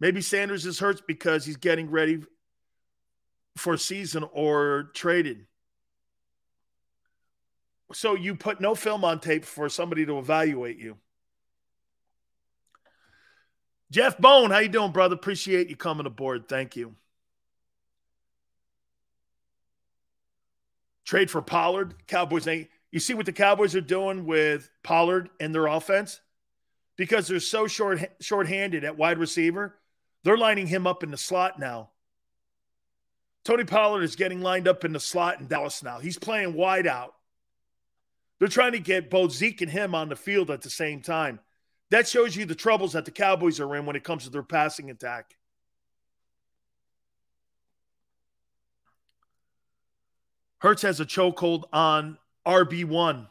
Maybe 0.00 0.20
Sanders 0.20 0.66
is 0.66 0.80
hurt 0.80 1.06
because 1.06 1.44
he's 1.44 1.56
getting 1.56 1.88
ready 1.88 2.22
for 3.56 3.76
season 3.76 4.24
or 4.32 4.90
traded. 4.94 5.46
So 7.92 8.14
you 8.14 8.34
put 8.34 8.60
no 8.60 8.74
film 8.74 9.04
on 9.04 9.20
tape 9.20 9.44
for 9.44 9.68
somebody 9.68 10.04
to 10.06 10.18
evaluate 10.18 10.78
you. 10.78 10.96
Jeff 13.92 14.16
Bone, 14.16 14.50
how 14.50 14.58
you 14.58 14.70
doing, 14.70 14.90
brother? 14.90 15.14
Appreciate 15.14 15.68
you 15.68 15.76
coming 15.76 16.06
aboard. 16.06 16.48
Thank 16.48 16.76
you. 16.76 16.94
Trade 21.04 21.30
for 21.30 21.42
Pollard. 21.42 21.94
Cowboys 22.06 22.48
ain't. 22.48 22.68
You 22.90 23.00
see 23.00 23.12
what 23.12 23.26
the 23.26 23.34
Cowboys 23.34 23.76
are 23.76 23.82
doing 23.82 24.24
with 24.24 24.70
Pollard 24.82 25.28
and 25.40 25.54
their 25.54 25.66
offense? 25.66 26.22
Because 26.96 27.28
they're 27.28 27.38
so 27.38 27.66
short 27.66 28.00
short-handed 28.18 28.82
at 28.82 28.96
wide 28.96 29.18
receiver, 29.18 29.76
they're 30.24 30.38
lining 30.38 30.66
him 30.66 30.86
up 30.86 31.02
in 31.02 31.10
the 31.10 31.18
slot 31.18 31.58
now. 31.58 31.90
Tony 33.44 33.64
Pollard 33.64 34.04
is 34.04 34.16
getting 34.16 34.40
lined 34.40 34.68
up 34.68 34.86
in 34.86 34.94
the 34.94 35.00
slot 35.00 35.38
in 35.38 35.48
Dallas 35.48 35.82
now. 35.82 35.98
He's 35.98 36.18
playing 36.18 36.54
wide 36.54 36.86
out. 36.86 37.12
They're 38.38 38.48
trying 38.48 38.72
to 38.72 38.78
get 38.78 39.10
both 39.10 39.32
Zeke 39.32 39.60
and 39.60 39.70
him 39.70 39.94
on 39.94 40.08
the 40.08 40.16
field 40.16 40.50
at 40.50 40.62
the 40.62 40.70
same 40.70 41.02
time. 41.02 41.40
That 41.92 42.08
shows 42.08 42.34
you 42.34 42.46
the 42.46 42.54
troubles 42.54 42.94
that 42.94 43.04
the 43.04 43.10
Cowboys 43.10 43.60
are 43.60 43.76
in 43.76 43.84
when 43.84 43.96
it 43.96 44.02
comes 44.02 44.24
to 44.24 44.30
their 44.30 44.42
passing 44.42 44.88
attack. 44.88 45.36
Hurts 50.56 50.80
has 50.80 51.00
a 51.00 51.04
chokehold 51.04 51.64
on 51.70 52.16
RB1. 52.46 53.28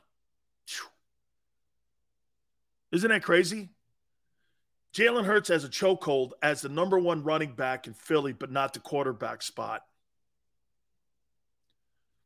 Isn't 2.91 3.09
that 3.09 3.23
crazy? 3.23 3.69
Jalen 4.93 5.25
Hurts 5.25 5.49
has 5.49 5.63
a 5.63 5.69
chokehold 5.69 6.33
as 6.43 6.61
the 6.61 6.69
number 6.69 6.99
one 6.99 7.23
running 7.23 7.53
back 7.53 7.87
in 7.87 7.93
Philly, 7.93 8.33
but 8.33 8.51
not 8.51 8.73
the 8.73 8.79
quarterback 8.79 9.41
spot. 9.41 9.81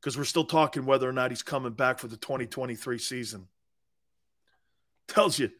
Because 0.01 0.17
we're 0.17 0.25
still 0.25 0.43
talking 0.43 0.85
whether 0.85 1.07
or 1.07 1.13
not 1.13 1.31
he's 1.31 1.43
coming 1.43 1.71
back 1.71 1.97
for 1.97 2.09
the 2.09 2.17
2023 2.17 2.97
season. 2.97 3.47
Tells 5.07 5.39
you 5.39 5.51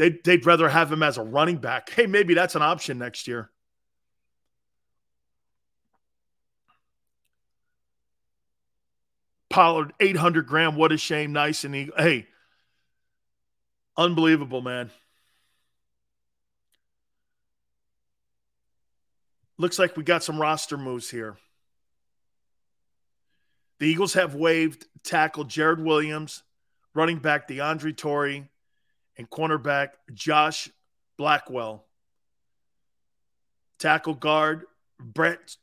they'd, 0.00 0.24
they'd 0.24 0.46
rather 0.46 0.66
have 0.66 0.90
him 0.90 1.02
as 1.02 1.18
a 1.18 1.22
running 1.22 1.58
back. 1.58 1.90
Hey, 1.90 2.06
maybe 2.06 2.32
that's 2.32 2.54
an 2.54 2.62
option 2.62 2.98
next 2.98 3.28
year. 3.28 3.50
Pollard, 9.50 9.92
800 10.00 10.46
gram. 10.46 10.74
What 10.76 10.90
a 10.90 10.96
shame. 10.96 11.32
Nice 11.32 11.64
and 11.64 11.74
he, 11.74 11.90
hey, 11.98 12.26
unbelievable, 13.94 14.62
man. 14.62 14.90
Looks 19.58 19.78
like 19.78 19.98
we 19.98 20.02
got 20.02 20.24
some 20.24 20.40
roster 20.40 20.78
moves 20.78 21.10
here. 21.10 21.36
The 23.80 23.86
Eagles 23.86 24.14
have 24.14 24.34
waived 24.34 24.86
tackle 25.04 25.44
Jarrid 25.44 25.84
Williams, 25.84 26.42
running 26.94 27.18
back 27.18 27.48
DeAndre 27.48 27.94
Torrey, 27.94 28.48
and 29.20 29.28
cornerback 29.28 29.90
Josh 30.14 30.70
Blackwell. 31.18 31.84
Tackle 33.78 34.14
guard 34.14 34.64
Brett 34.98 35.56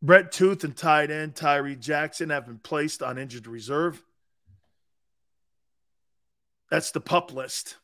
Brett 0.00 0.32
Toth 0.32 0.64
and 0.64 0.74
tight 0.74 1.10
end 1.10 1.36
Tyree 1.36 1.76
Jackson 1.76 2.30
have 2.30 2.46
been 2.46 2.58
placed 2.58 3.02
on 3.02 3.18
injured 3.18 3.46
reserve. 3.46 4.02
That's 6.70 6.90
the 6.90 7.02
pup 7.02 7.34
list. 7.34 7.76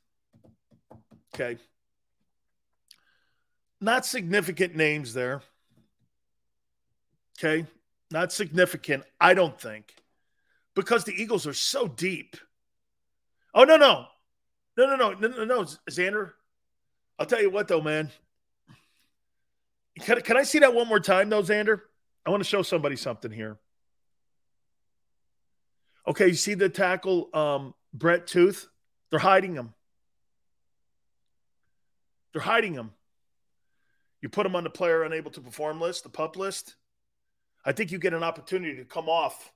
Okay. 1.35 1.59
Not 3.83 4.07
significant 4.07 4.75
names 4.75 5.13
there. 5.13 5.43
Okay. 7.39 7.67
Not 8.11 8.33
significant, 8.33 9.05
I 9.21 9.35
don't 9.35 9.61
think, 9.61 9.93
because 10.75 11.05
the 11.05 11.13
Eagles 11.13 11.47
are 11.47 11.53
so 11.53 11.87
deep. 11.87 12.39
Oh, 13.57 13.65
no, 13.65 13.79
no. 13.79 14.05
No, 14.77 14.87
no, 14.87 14.97
no. 14.97 15.13
No, 15.15 15.29
no, 15.29 15.45
no. 15.45 15.65
Xander, 15.91 16.33
I'll 17.19 17.25
tell 17.25 17.41
you 17.41 17.51
what, 17.51 17.67
though, 17.67 17.81
man. 17.81 18.13
Can, 19.99 20.21
can 20.21 20.37
I 20.37 20.43
see 20.43 20.59
that 20.59 20.75
one 20.75 20.87
more 20.87 21.01
time, 21.01 21.31
though, 21.31 21.43
Xander? 21.43 21.81
I 22.27 22.31
want 22.31 22.43
to 22.43 22.49
show 22.49 22.61
somebody 22.61 22.97
something 22.97 23.31
here. 23.31 23.57
Okay, 26.07 26.29
you 26.29 26.35
see 26.35 26.53
the 26.53 26.69
tackle, 26.69 27.31
um, 27.33 27.75
Brett 27.95 28.27
Toth? 28.27 28.69
They're 29.11 29.19
hiding 29.19 29.55
him. 29.55 29.73
They're 32.33 32.43
hiding 32.43 32.75
him. 32.75 32.91
You 34.21 34.29
put 34.29 34.45
him 34.45 34.55
on 34.55 34.65
the 34.65 34.71
player 34.71 35.03
unable 35.03 35.31
to 35.31 35.41
perform 35.41 35.81
list, 35.81 36.03
the 36.03 36.11
pup 36.11 36.37
list. 36.37 36.77
I 37.65 37.73
think 37.73 37.91
you 37.91 37.99
get 37.99 38.13
an 38.13 38.23
opportunity 38.23 38.77
to 38.77 38.85
come 38.85 39.09
off 39.09 39.51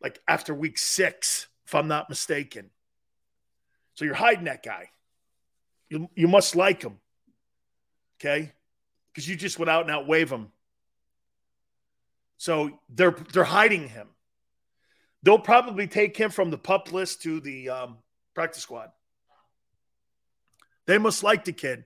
like 0.00 0.20
after 0.26 0.54
week 0.54 0.78
six, 0.78 1.48
if 1.66 1.74
I'm 1.74 1.88
not 1.88 2.08
mistaken. 2.08 2.70
So 3.94 4.04
you're 4.04 4.14
hiding 4.14 4.44
that 4.44 4.62
guy. 4.62 4.90
You, 5.88 6.08
you 6.14 6.28
must 6.28 6.56
like 6.56 6.82
him. 6.82 6.98
Okay? 8.20 8.52
Because 9.12 9.28
you 9.28 9.36
just 9.36 9.58
went 9.58 9.70
out 9.70 9.82
and 9.82 9.90
out 9.90 10.06
wave 10.06 10.30
him. 10.30 10.50
So 12.36 12.78
they're 12.88 13.16
they're 13.32 13.44
hiding 13.44 13.88
him. 13.88 14.08
They'll 15.22 15.38
probably 15.38 15.86
take 15.86 16.16
him 16.16 16.30
from 16.30 16.50
the 16.50 16.58
pup 16.58 16.92
list 16.92 17.22
to 17.22 17.40
the 17.40 17.70
um, 17.70 17.98
practice 18.34 18.62
squad. 18.62 18.90
They 20.86 20.98
must 20.98 21.22
like 21.22 21.44
the 21.44 21.52
kid. 21.52 21.84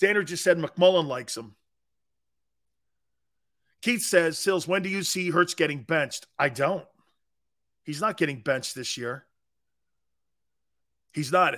Xander 0.00 0.24
just 0.24 0.42
said 0.42 0.58
McMullen 0.58 1.06
likes 1.06 1.36
him. 1.36 1.54
Keith 3.80 4.02
says, 4.02 4.38
Sills, 4.38 4.66
when 4.66 4.82
do 4.82 4.88
you 4.88 5.02
see 5.02 5.30
Hurts 5.30 5.54
getting 5.54 5.82
benched? 5.82 6.26
I 6.38 6.48
don't. 6.48 6.86
He's 7.84 8.00
not 8.00 8.16
getting 8.16 8.40
benched 8.40 8.74
this 8.74 8.96
year. 8.96 9.26
He's 11.14 11.32
not. 11.32 11.54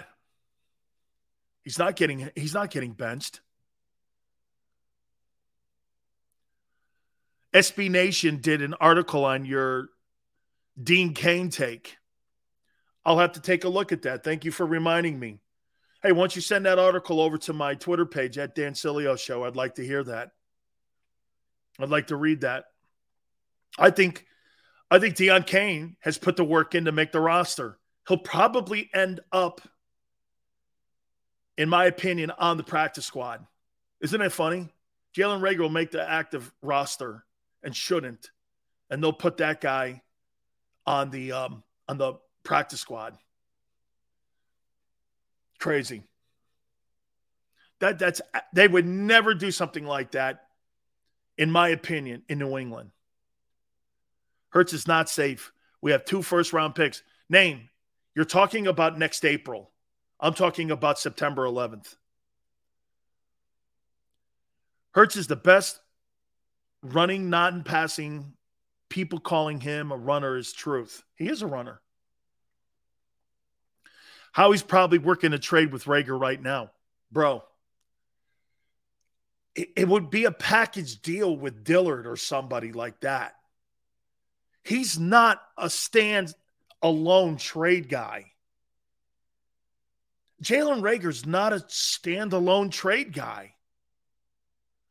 He's 1.65 1.79
not 1.79 1.97
getting 1.97 2.31
he's 2.37 2.55
not 2.55 2.71
getting 2.71 2.93
benched. 2.93 3.41
SB 7.53 7.91
Nation 7.91 8.39
did 8.41 8.61
an 8.61 8.75
article 8.75 9.25
on 9.25 9.47
your 9.47 9.89
Deon 10.81 11.15
Cain 11.15 11.49
take. 11.49 11.97
I'll 13.05 13.19
have 13.19 13.33
to 13.33 13.41
take 13.41 13.65
a 13.65 13.69
look 13.69 13.93
at 13.93 14.03
that. 14.03 14.23
Thank 14.23 14.45
you 14.45 14.51
for 14.51 14.67
reminding 14.67 15.19
me. 15.19 15.41
Hey, 16.03 16.13
once 16.13 16.37
you 16.37 16.43
send 16.43 16.67
that 16.67 16.79
article 16.79 17.21
over 17.21 17.39
to 17.39 17.53
my 17.55 17.75
Twitter 17.75 18.05
page 18.05 18.37
at 18.37 18.55
Dan 18.55 18.75
Sileo 18.75 19.19
Show, 19.19 19.45
I'd 19.45 19.57
like 19.57 19.77
to 19.77 19.87
hear 19.87 20.05
that. 20.05 20.33
I'd 21.79 21.89
like 21.89 22.09
to 22.09 22.17
read 22.17 22.43
that. 22.43 22.67
I 23.79 23.91
think 23.91 24.27
I 24.91 24.99
think 24.99 25.17
Deon 25.17 25.47
Cain 25.47 25.97
has 26.01 26.19
put 26.19 26.37
the 26.37 26.45
work 26.45 26.75
in 26.75 26.85
to 26.85 26.93
make 26.93 27.11
the 27.11 27.21
roster. 27.21 27.79
He'll 28.09 28.19
probably 28.19 28.89
end 28.95 29.21
up, 29.33 29.61
in 31.59 31.69
my 31.69 31.87
opinion, 31.87 32.31
on 32.39 32.57
the 32.57 32.63
practice 32.63 33.05
squad. 33.05 33.45
Isn't 34.01 34.21
it 34.21 34.33
funny? 34.33 34.69
Jalen 35.17 35.41
Reagor 35.41 35.61
will 35.61 35.69
make 35.71 35.91
the 35.91 36.09
active 36.09 36.53
roster 36.63 37.25
and 37.63 37.75
shouldn't, 37.75 38.31
and 38.91 39.03
they'll 39.03 39.13
put 39.13 39.39
that 39.39 39.61
guy 39.61 40.03
on 40.87 41.11
the 41.11 41.33
um, 41.33 41.63
on 41.89 41.99
the 41.99 42.15
practice 42.45 42.81
squad. 42.81 43.17
Crazy. 45.59 46.05
That 47.81 47.99
that's 47.99 48.21
they 48.53 48.69
would 48.69 48.87
never 48.87 49.35
do 49.35 49.51
something 49.51 49.85
like 49.85 50.13
that, 50.13 50.47
in 51.37 51.51
my 51.51 51.69
opinion, 51.69 52.23
in 52.29 52.39
New 52.39 52.57
England. 52.57 52.91
Hurts 54.51 54.73
is 54.73 54.87
not 54.87 55.09
safe. 55.09 55.53
We 55.81 55.93
have 55.93 56.05
two 56.05 56.23
first 56.23 56.53
round 56.53 56.75
picks. 56.75 57.03
Name, 57.29 57.69
you're 58.17 58.25
talking 58.25 58.67
about 58.67 58.99
next 58.99 59.25
April. 59.27 59.71
I'm 60.19 60.33
talking 60.33 60.71
about 60.71 60.99
September 60.99 61.45
11th. 61.45 61.95
Hurts 64.93 65.17
is 65.17 65.27
the 65.27 65.37
best 65.37 65.79
running, 66.83 67.29
not 67.29 67.53
in 67.53 67.63
passing. 67.63 68.33
People 68.89 69.21
calling 69.21 69.61
him 69.61 69.93
a 69.93 69.97
runner 69.97 70.39
is 70.39 70.55
truth. 70.55 71.05
He 71.17 71.29
is 71.29 71.43
a 71.43 71.47
runner. 71.47 71.83
Howie's 74.33 74.63
probably 74.63 74.99
working 74.99 75.35
a 75.35 75.39
trade 75.39 75.71
with 75.71 75.85
Reagor 75.85 76.19
right 76.19 76.41
now. 76.41 76.71
Bro, 77.13 77.45
it, 79.55 79.69
it 79.77 79.89
would 79.89 80.09
be 80.09 80.25
a 80.25 80.31
package 80.31 81.03
deal 81.03 81.37
with 81.37 81.65
Dillard 81.65 82.07
or 82.07 82.17
somebody 82.17 82.73
like 82.73 83.01
that. 83.01 83.35
He's 84.63 84.99
not 84.99 85.43
a 85.59 85.69
stand 85.69 86.35
alone 86.83 87.37
trade 87.37 87.89
guy. 87.89 88.33
Jalen 90.43 90.83
Reagor's 90.83 91.25
not 91.25 91.53
a 91.53 91.57
standalone 91.57 92.71
trade 92.71 93.13
guy. 93.13 93.55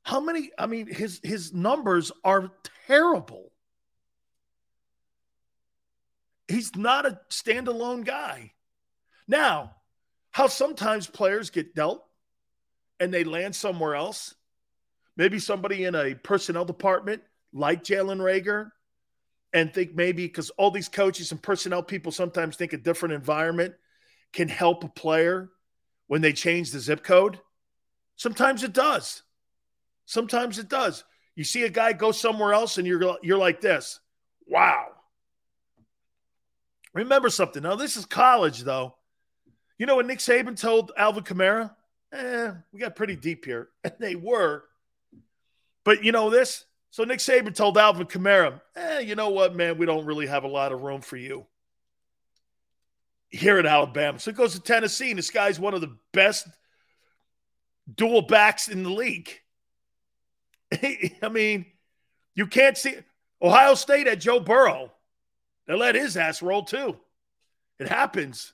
How 0.03 0.20
many? 0.20 0.52
I 0.57 0.66
mean, 0.66 0.88
his 0.88 1.20
his 1.24 1.53
numbers 1.53 2.12
are 2.24 2.52
terrible. 2.88 3.52
He's 6.48 6.76
not 6.76 7.06
a 7.06 7.20
standalone 7.30 8.06
guy. 8.06 8.52
Now, 9.28 9.76
how 10.32 10.48
sometimes 10.48 11.07
players 11.07 11.49
get 11.49 11.74
dealt 11.74 12.06
and 12.99 13.14
they 13.14 13.24
land 13.24 13.56
somewhere 13.56 13.95
else. 13.95 14.36
Maybe 15.18 15.40
somebody 15.40 15.86
in 15.86 15.95
a 15.95 16.14
personnel 16.14 16.66
department 16.66 17.24
like 17.53 17.84
Jalen 17.84 18.20
Reagor 18.20 18.72
and 19.56 19.73
think 19.73 19.95
maybe 19.95 20.27
because 20.27 20.49
all 20.52 20.69
these 20.69 20.90
coaches 20.90 21.32
and 21.32 21.41
personnel 21.41 21.82
people 21.82 22.11
sometimes 22.11 22.57
think 22.57 22.73
a 22.73 22.77
different 22.77 23.15
environment 23.15 23.73
can 24.34 24.49
help 24.49 24.84
a 24.84 24.90
player 24.90 25.49
when 26.07 26.22
they 26.22 26.34
change 26.34 26.72
the 26.72 26.80
zip 26.80 27.03
code. 27.03 27.40
Sometimes 28.18 28.64
it 28.64 28.73
does. 28.73 29.23
Sometimes 30.06 30.60
it 30.60 30.68
does. 30.68 31.06
You 31.36 31.45
see 31.45 31.64
a 31.64 31.69
guy 31.69 31.94
go 31.94 32.11
somewhere 32.11 32.53
else 32.53 32.77
and 32.77 32.86
you're 32.86 33.18
you're 33.23 33.38
like 33.38 33.61
this. 33.61 34.02
Wow. 34.45 34.88
Remember 36.94 37.30
something. 37.30 37.64
Now 37.64 37.76
this 37.76 37.95
is 37.95 38.06
college 38.06 38.60
though. 38.60 38.95
You 39.77 39.86
know 39.86 39.95
what 39.95 40.06
Nick 40.06 40.19
Saban 40.19 40.60
told 40.60 40.91
Alvin 40.98 41.23
Kamara? 41.23 41.73
Eh, 42.11 42.52
we 42.73 42.80
got 42.82 42.98
pretty 42.98 43.15
deep 43.15 43.45
here. 43.45 43.69
And 43.86 43.94
they 44.02 44.15
were. 44.15 44.65
But 45.86 46.03
you 46.03 46.11
know 46.11 46.30
this? 46.30 46.65
So 46.95 47.03
Nick 47.03 47.19
Saban 47.19 47.53
told 47.53 47.77
Alvin 47.77 48.07
Kamara, 48.07 48.61
eh, 48.77 48.99
you 48.99 49.15
know 49.15 49.30
what, 49.30 49.53
man, 49.53 49.77
we 49.77 49.85
don't 49.85 50.05
really 50.05 50.27
have 50.27 50.45
a 50.45 50.47
lot 50.47 50.72
of 50.72 50.81
room 50.81 51.01
for 51.01 51.17
you 51.17 51.45
here 53.27 53.59
at 53.59 53.65
Alabama. 53.65 54.17
So 54.17 54.31
he 54.31 54.38
goes 54.38 54.53
to 54.53 54.61
Tennessee, 54.61 55.09
and 55.09 55.17
this 55.17 55.30
guy's 55.30 55.59
one 55.59 55.73
of 55.73 55.81
the 55.81 55.97
best 56.13 56.47
dual 57.93 58.22
backs 58.22 58.69
in 58.69 58.84
the 58.84 58.91
league. 58.91 59.30
I 60.72 61.27
mean, 61.30 61.65
you 62.34 62.47
can't 62.47 62.77
see 62.77 62.95
Ohio 63.41 63.73
State 63.73 64.07
at 64.07 64.22
Joe 64.22 64.39
Burrow. 64.39 64.93
They 65.67 65.76
let 65.76 65.95
his 65.95 66.15
ass 66.15 66.41
roll 66.41 66.63
too. 66.63 66.95
It 67.77 67.89
happens. 67.89 68.53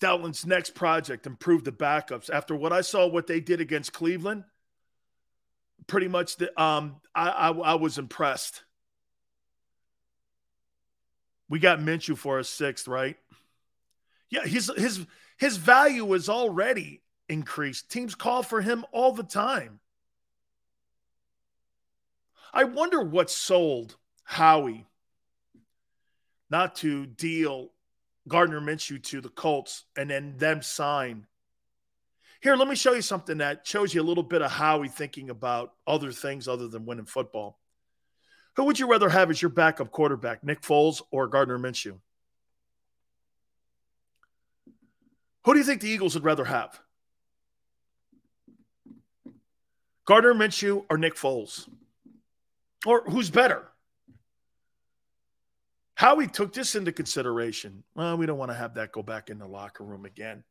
Stoutland's 0.00 0.46
next 0.46 0.74
project, 0.74 1.26
improve 1.26 1.62
the 1.62 1.72
backups. 1.72 2.30
After 2.30 2.56
what 2.56 2.72
I 2.72 2.80
saw, 2.80 3.06
what 3.06 3.26
they 3.26 3.38
did 3.38 3.60
against 3.60 3.92
Cleveland, 3.92 4.44
pretty 5.86 6.08
much, 6.08 6.36
the, 6.36 6.58
um, 6.60 6.96
I, 7.14 7.28
I, 7.28 7.50
I 7.50 7.74
was 7.74 7.98
impressed. 7.98 8.64
We 11.50 11.58
got 11.58 11.80
Minshew 11.80 12.16
for 12.16 12.38
a 12.38 12.44
sixth, 12.44 12.88
right? 12.88 13.16
Yeah, 14.30 14.44
his 14.44 14.70
his 14.76 15.04
his 15.36 15.56
value 15.56 16.14
is 16.14 16.28
already 16.28 17.02
increased. 17.28 17.90
Teams 17.90 18.14
call 18.14 18.42
for 18.42 18.62
him 18.62 18.86
all 18.92 19.12
the 19.12 19.24
time. 19.24 19.80
I 22.54 22.64
wonder 22.64 23.02
what 23.02 23.30
sold 23.30 23.96
Howie 24.22 24.86
not 26.48 26.76
to 26.76 27.04
deal 27.06 27.72
Gardner 28.28 28.60
Minshew 28.60 29.02
to 29.04 29.20
the 29.20 29.28
Colts 29.28 29.84
and 29.96 30.10
then 30.10 30.36
them 30.36 30.62
sign. 30.62 31.26
Here, 32.40 32.56
let 32.56 32.68
me 32.68 32.74
show 32.74 32.94
you 32.94 33.02
something 33.02 33.38
that 33.38 33.66
shows 33.66 33.94
you 33.94 34.00
a 34.00 34.04
little 34.04 34.22
bit 34.22 34.40
of 34.42 34.50
Howie 34.50 34.88
thinking 34.88 35.30
about 35.30 35.74
other 35.86 36.10
things 36.10 36.48
other 36.48 36.68
than 36.68 36.86
winning 36.86 37.04
football. 37.04 37.58
Who 38.56 38.64
would 38.64 38.78
you 38.78 38.90
rather 38.90 39.08
have 39.08 39.30
as 39.30 39.40
your 39.40 39.50
backup 39.50 39.90
quarterback, 39.90 40.42
Nick 40.42 40.62
Foles 40.62 41.02
or 41.10 41.28
Gardner 41.28 41.58
Minshew? 41.58 41.98
Who 45.44 45.52
do 45.52 45.58
you 45.58 45.64
think 45.64 45.80
the 45.80 45.88
Eagles 45.88 46.14
would 46.14 46.24
rather 46.24 46.44
have? 46.44 46.80
Gardner 50.04 50.34
Minshew 50.34 50.84
or 50.90 50.98
Nick 50.98 51.14
Foles? 51.14 51.68
Or 52.84 53.02
who's 53.04 53.30
better? 53.30 53.69
Howie 56.00 56.28
took 56.28 56.54
this 56.54 56.76
into 56.76 56.92
consideration. 56.92 57.84
Well, 57.94 58.16
we 58.16 58.24
don't 58.24 58.38
want 58.38 58.50
to 58.50 58.56
have 58.56 58.72
that 58.76 58.90
go 58.90 59.02
back 59.02 59.28
in 59.28 59.38
the 59.38 59.46
locker 59.46 59.84
room 59.84 60.06
again 60.06 60.44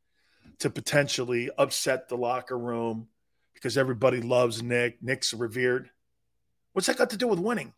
to 0.60 0.70
potentially 0.70 1.50
upset 1.58 2.08
the 2.08 2.16
locker 2.16 2.56
room 2.56 3.08
because 3.56 3.76
everybody 3.76 4.22
loves 4.22 4.62
Nick. 4.62 5.02
Nick's 5.02 5.34
revered. 5.34 5.90
What's 6.74 6.86
that 6.86 6.98
got 6.98 7.10
to 7.10 7.18
do 7.18 7.28
with 7.28 7.40
winning? 7.40 7.74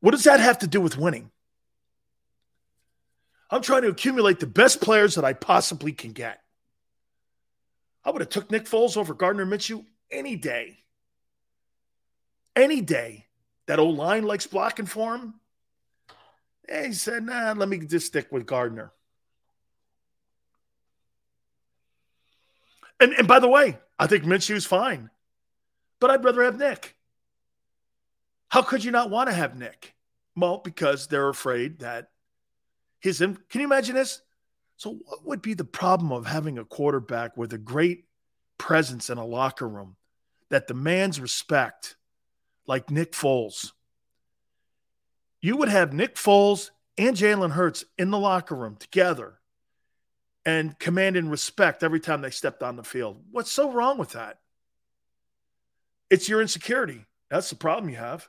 What 0.00 0.10
does 0.10 0.24
that 0.24 0.38
have 0.38 0.58
to 0.58 0.66
do 0.66 0.82
with 0.82 0.98
winning? 0.98 1.30
I'm 3.50 3.62
trying 3.62 3.80
to 3.80 3.88
accumulate 3.88 4.38
the 4.38 4.46
best 4.46 4.82
players 4.82 5.14
that 5.14 5.24
I 5.24 5.32
possibly 5.32 5.92
can 5.92 6.12
get. 6.12 6.42
I 8.04 8.10
would 8.10 8.20
have 8.20 8.28
took 8.28 8.50
Nick 8.50 8.66
Foles 8.66 8.98
over 8.98 9.14
Gardner 9.14 9.46
Minshew 9.46 9.86
any 10.10 10.36
day. 10.36 10.80
Any 12.54 12.82
day. 12.82 13.28
That 13.64 13.78
old 13.78 13.96
line 13.96 14.24
likes 14.24 14.46
blocking 14.46 14.84
for 14.84 15.16
him. 15.16 15.39
And 16.70 16.86
he 16.86 16.92
said, 16.92 17.24
nah, 17.24 17.52
let 17.52 17.68
me 17.68 17.78
just 17.78 18.06
stick 18.06 18.28
with 18.30 18.46
Gardner. 18.46 18.92
And, 23.00 23.12
and 23.14 23.26
by 23.26 23.40
the 23.40 23.48
way, 23.48 23.78
I 23.98 24.06
think 24.06 24.24
Minshew's 24.24 24.66
fine, 24.66 25.10
but 25.98 26.10
I'd 26.10 26.24
rather 26.24 26.44
have 26.44 26.58
Nick. 26.58 26.96
How 28.48 28.62
could 28.62 28.84
you 28.84 28.90
not 28.90 29.10
want 29.10 29.28
to 29.28 29.34
have 29.34 29.58
Nick? 29.58 29.94
Well, 30.36 30.58
because 30.58 31.06
they're 31.06 31.28
afraid 31.28 31.80
that 31.80 32.10
his. 33.00 33.18
Can 33.18 33.36
you 33.54 33.64
imagine 33.64 33.94
this? 33.94 34.22
So, 34.76 34.98
what 35.04 35.26
would 35.26 35.42
be 35.42 35.54
the 35.54 35.64
problem 35.64 36.12
of 36.12 36.26
having 36.26 36.58
a 36.58 36.64
quarterback 36.64 37.36
with 37.36 37.52
a 37.52 37.58
great 37.58 38.04
presence 38.58 39.10
in 39.10 39.18
a 39.18 39.26
locker 39.26 39.68
room 39.68 39.96
that 40.50 40.66
demands 40.66 41.20
respect, 41.20 41.96
like 42.66 42.90
Nick 42.90 43.12
Foles? 43.12 43.72
You 45.40 45.56
would 45.56 45.68
have 45.68 45.92
Nick 45.92 46.16
Foles 46.16 46.70
and 46.98 47.16
Jalen 47.16 47.52
Hurts 47.52 47.84
in 47.96 48.10
the 48.10 48.18
locker 48.18 48.54
room 48.54 48.76
together 48.76 49.38
and 50.44 50.78
commanding 50.78 51.28
respect 51.28 51.82
every 51.82 52.00
time 52.00 52.20
they 52.20 52.30
stepped 52.30 52.62
on 52.62 52.76
the 52.76 52.84
field. 52.84 53.22
What's 53.30 53.50
so 53.50 53.72
wrong 53.72 53.98
with 53.98 54.10
that? 54.10 54.38
It's 56.10 56.28
your 56.28 56.40
insecurity. 56.40 57.04
That's 57.30 57.48
the 57.48 57.56
problem 57.56 57.90
you 57.90 57.96
have. 57.96 58.28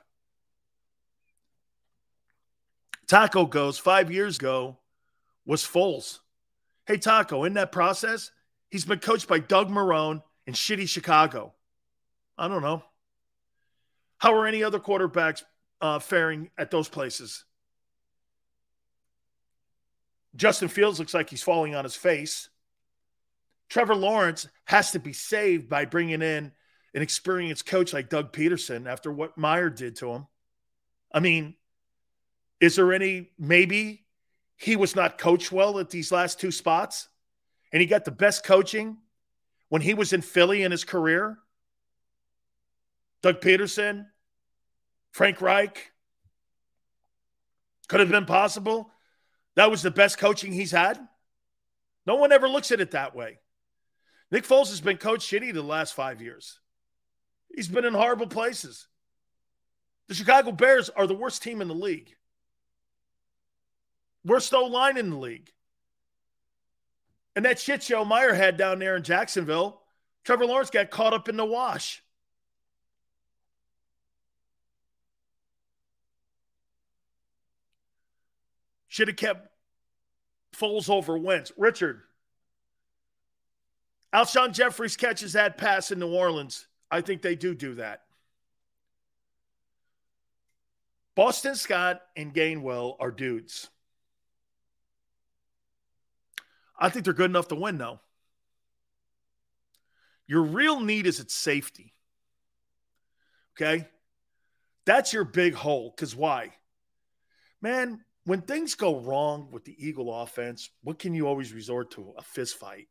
Taco 3.08 3.44
goes 3.44 3.78
five 3.78 4.10
years 4.10 4.38
ago 4.38 4.78
was 5.44 5.62
Foles. 5.62 6.20
Hey, 6.86 6.96
Taco, 6.96 7.44
in 7.44 7.54
that 7.54 7.72
process, 7.72 8.30
he's 8.70 8.84
been 8.84 9.00
coached 9.00 9.28
by 9.28 9.38
Doug 9.38 9.68
Marrone 9.68 10.22
in 10.46 10.54
shitty 10.54 10.88
Chicago. 10.88 11.52
I 12.38 12.48
don't 12.48 12.62
know. 12.62 12.82
How 14.18 14.34
are 14.34 14.46
any 14.46 14.62
other 14.62 14.78
quarterbacks 14.78 15.42
uh, 15.82 15.98
faring 15.98 16.50
at 16.56 16.70
those 16.70 16.88
places? 16.88 17.44
Justin 20.34 20.68
Fields 20.68 20.98
looks 20.98 21.12
like 21.12 21.28
he's 21.28 21.42
falling 21.42 21.74
on 21.74 21.84
his 21.84 21.96
face. 21.96 22.48
Trevor 23.68 23.94
Lawrence 23.94 24.48
has 24.64 24.92
to 24.92 24.98
be 24.98 25.12
saved 25.12 25.68
by 25.68 25.84
bringing 25.84 26.22
in 26.22 26.52
an 26.94 27.02
experienced 27.02 27.66
coach 27.66 27.92
like 27.92 28.08
Doug 28.08 28.32
Pederson 28.32 28.86
after 28.86 29.12
what 29.12 29.36
Meyer 29.36 29.70
did 29.70 29.96
to 29.96 30.10
him. 30.10 30.26
I 31.12 31.20
mean, 31.20 31.54
is 32.60 32.76
there 32.76 32.92
any 32.92 33.30
maybe 33.38 34.04
he 34.56 34.76
was 34.76 34.94
not 34.94 35.18
coached 35.18 35.52
well 35.52 35.78
at 35.78 35.90
these 35.90 36.12
last 36.12 36.38
two 36.38 36.50
spots 36.50 37.08
and 37.72 37.80
he 37.80 37.86
got 37.86 38.04
the 38.04 38.10
best 38.10 38.44
coaching 38.44 38.98
when 39.68 39.82
he 39.82 39.94
was 39.94 40.12
in 40.12 40.22
Philly 40.22 40.62
in 40.62 40.70
his 40.70 40.84
career? 40.84 41.38
Doug 43.22 43.40
Pederson, 43.40 44.06
Frank 45.12 45.40
Reich. 45.40 45.92
Could 47.88 48.00
have 48.00 48.08
been 48.08 48.26
possible. 48.26 48.90
That 49.54 49.70
was 49.70 49.82
the 49.82 49.90
best 49.90 50.18
coaching 50.18 50.52
he's 50.52 50.70
had. 50.70 50.98
No 52.06 52.16
one 52.16 52.32
ever 52.32 52.48
looks 52.48 52.72
at 52.72 52.80
it 52.80 52.92
that 52.92 53.14
way. 53.14 53.38
Nick 54.30 54.44
Foles 54.44 54.70
has 54.70 54.80
been 54.80 54.96
coached 54.96 55.30
shitty 55.30 55.52
the 55.52 55.62
last 55.62 55.94
five 55.94 56.22
years. 56.22 56.58
He's 57.54 57.68
been 57.68 57.84
in 57.84 57.92
horrible 57.92 58.26
places. 58.26 58.88
The 60.08 60.14
Chicago 60.14 60.52
Bears 60.52 60.88
are 60.88 61.06
the 61.06 61.14
worst 61.14 61.42
team 61.42 61.60
in 61.60 61.68
the 61.68 61.74
league. 61.74 62.14
Worst 64.24 64.54
O 64.54 64.64
line 64.64 64.96
in 64.96 65.10
the 65.10 65.18
league. 65.18 65.50
And 67.36 67.44
that 67.44 67.60
shit 67.60 67.82
show 67.82 68.04
Meyer 68.04 68.32
had 68.32 68.56
down 68.56 68.78
there 68.78 68.96
in 68.96 69.02
Jacksonville, 69.02 69.82
Trevor 70.24 70.46
Lawrence 70.46 70.70
got 70.70 70.90
caught 70.90 71.12
up 71.12 71.28
in 71.28 71.36
the 71.36 71.44
wash. 71.44 72.02
Should 78.92 79.08
have 79.08 79.16
kept 79.16 79.48
Foles 80.54 80.90
over 80.90 81.16
Wentz. 81.16 81.50
Richard, 81.56 82.02
Alshon 84.14 84.52
Jeffries 84.52 84.98
catches 84.98 85.32
that 85.32 85.56
pass 85.56 85.90
in 85.90 85.98
New 85.98 86.12
Orleans. 86.12 86.66
I 86.90 87.00
think 87.00 87.22
they 87.22 87.34
do 87.34 87.54
do 87.54 87.76
that. 87.76 88.02
Boston 91.14 91.54
Scott 91.54 92.02
and 92.16 92.34
Gainwell 92.34 92.96
are 93.00 93.10
dudes. 93.10 93.70
I 96.78 96.90
think 96.90 97.06
they're 97.06 97.14
good 97.14 97.30
enough 97.30 97.48
to 97.48 97.54
win, 97.54 97.78
though. 97.78 97.98
Your 100.26 100.42
real 100.42 100.80
need 100.80 101.06
is 101.06 101.18
its 101.18 101.34
safety. 101.34 101.94
Okay? 103.56 103.88
That's 104.84 105.14
your 105.14 105.24
big 105.24 105.54
hole. 105.54 105.94
Because 105.96 106.14
why? 106.14 106.50
Man, 107.62 108.04
when 108.24 108.42
things 108.42 108.74
go 108.74 109.00
wrong 109.00 109.48
with 109.50 109.64
the 109.64 109.74
Eagle 109.78 110.14
offense, 110.22 110.70
what 110.82 110.98
can 110.98 111.14
you 111.14 111.26
always 111.26 111.52
resort 111.52 111.90
to? 111.92 112.14
A 112.16 112.22
fist 112.22 112.56
fight. 112.56 112.88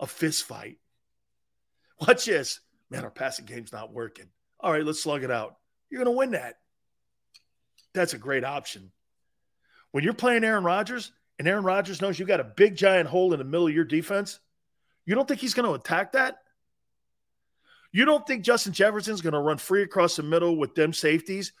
A 0.00 0.06
fist 0.06 0.44
fight. 0.44 0.78
Watch 2.00 2.24
this. 2.26 2.60
Man, 2.90 3.04
our 3.04 3.10
passing 3.10 3.44
game's 3.44 3.72
not 3.72 3.92
working. 3.92 4.26
All 4.60 4.72
right, 4.72 4.84
let's 4.84 5.02
slug 5.02 5.24
it 5.24 5.30
out. 5.30 5.56
You're 5.90 6.02
going 6.04 6.14
to 6.14 6.18
win 6.18 6.30
that. 6.32 6.56
That's 7.94 8.14
a 8.14 8.18
great 8.18 8.44
option. 8.44 8.92
When 9.90 10.04
you're 10.04 10.14
playing 10.14 10.44
Aaron 10.44 10.64
Rodgers 10.64 11.12
and 11.38 11.48
Aaron 11.48 11.64
Rodgers 11.64 12.00
knows 12.00 12.18
you've 12.18 12.28
got 12.28 12.40
a 12.40 12.44
big 12.44 12.76
giant 12.76 13.08
hole 13.08 13.32
in 13.32 13.38
the 13.38 13.44
middle 13.44 13.66
of 13.66 13.74
your 13.74 13.84
defense, 13.84 14.38
you 15.04 15.14
don't 15.14 15.26
think 15.26 15.40
he's 15.40 15.54
going 15.54 15.66
to 15.66 15.74
attack 15.74 16.12
that? 16.12 16.38
You 17.90 18.04
don't 18.04 18.26
think 18.26 18.44
Justin 18.44 18.72
Jefferson's 18.72 19.22
going 19.22 19.32
to 19.32 19.40
run 19.40 19.56
free 19.56 19.82
across 19.82 20.16
the 20.16 20.22
middle 20.22 20.56
with 20.56 20.74
them 20.74 20.92
safeties? 20.92 21.52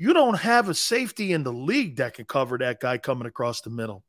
You 0.00 0.14
don't 0.14 0.38
have 0.38 0.70
a 0.70 0.74
safety 0.74 1.30
in 1.30 1.42
the 1.42 1.52
league 1.52 1.96
that 1.96 2.14
can 2.14 2.24
cover 2.24 2.56
that 2.56 2.80
guy 2.80 2.96
coming 2.96 3.26
across 3.26 3.60
the 3.60 3.68
middle. 3.68 4.02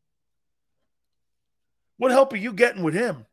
What 1.98 2.12
help 2.12 2.32
are 2.32 2.38
you 2.38 2.54
getting 2.54 2.82
with 2.82 2.94
him? 2.94 3.26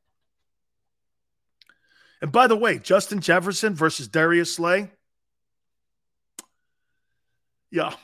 And 2.20 2.32
by 2.32 2.48
the 2.48 2.56
way, 2.56 2.80
Justin 2.80 3.20
Jefferson 3.20 3.76
versus 3.76 4.08
Darius 4.08 4.56
Slay. 4.56 4.90
Yeah, 7.70 7.94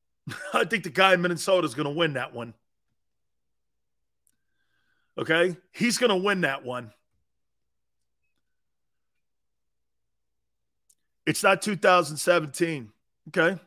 I 0.54 0.64
think 0.64 0.84
the 0.84 0.90
guy 0.90 1.12
in 1.12 1.20
Minnesota 1.20 1.66
is 1.66 1.74
going 1.74 1.84
to 1.84 1.94
win 1.94 2.14
that 2.14 2.32
one. 2.32 2.54
Okay, 5.18 5.54
he's 5.72 5.98
going 5.98 6.08
to 6.08 6.16
win 6.16 6.40
that 6.40 6.64
one. 6.64 6.94
It's 11.26 11.42
not 11.42 11.60
2017. 11.60 12.90
Okay. 13.28 13.60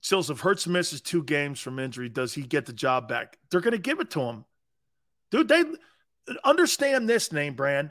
Sills, 0.00 0.30
if 0.30 0.40
Hurts 0.40 0.66
misses 0.66 1.00
two 1.00 1.24
games 1.24 1.60
from 1.60 1.78
injury, 1.78 2.08
does 2.08 2.34
he 2.34 2.42
get 2.42 2.66
the 2.66 2.72
job 2.72 3.08
back? 3.08 3.38
They're 3.50 3.60
going 3.60 3.72
to 3.72 3.78
give 3.78 4.00
it 4.00 4.10
to 4.10 4.20
him. 4.20 4.44
Dude, 5.30 5.48
they 5.48 5.64
understand 6.44 7.08
this 7.08 7.32
name 7.32 7.54
brand. 7.54 7.90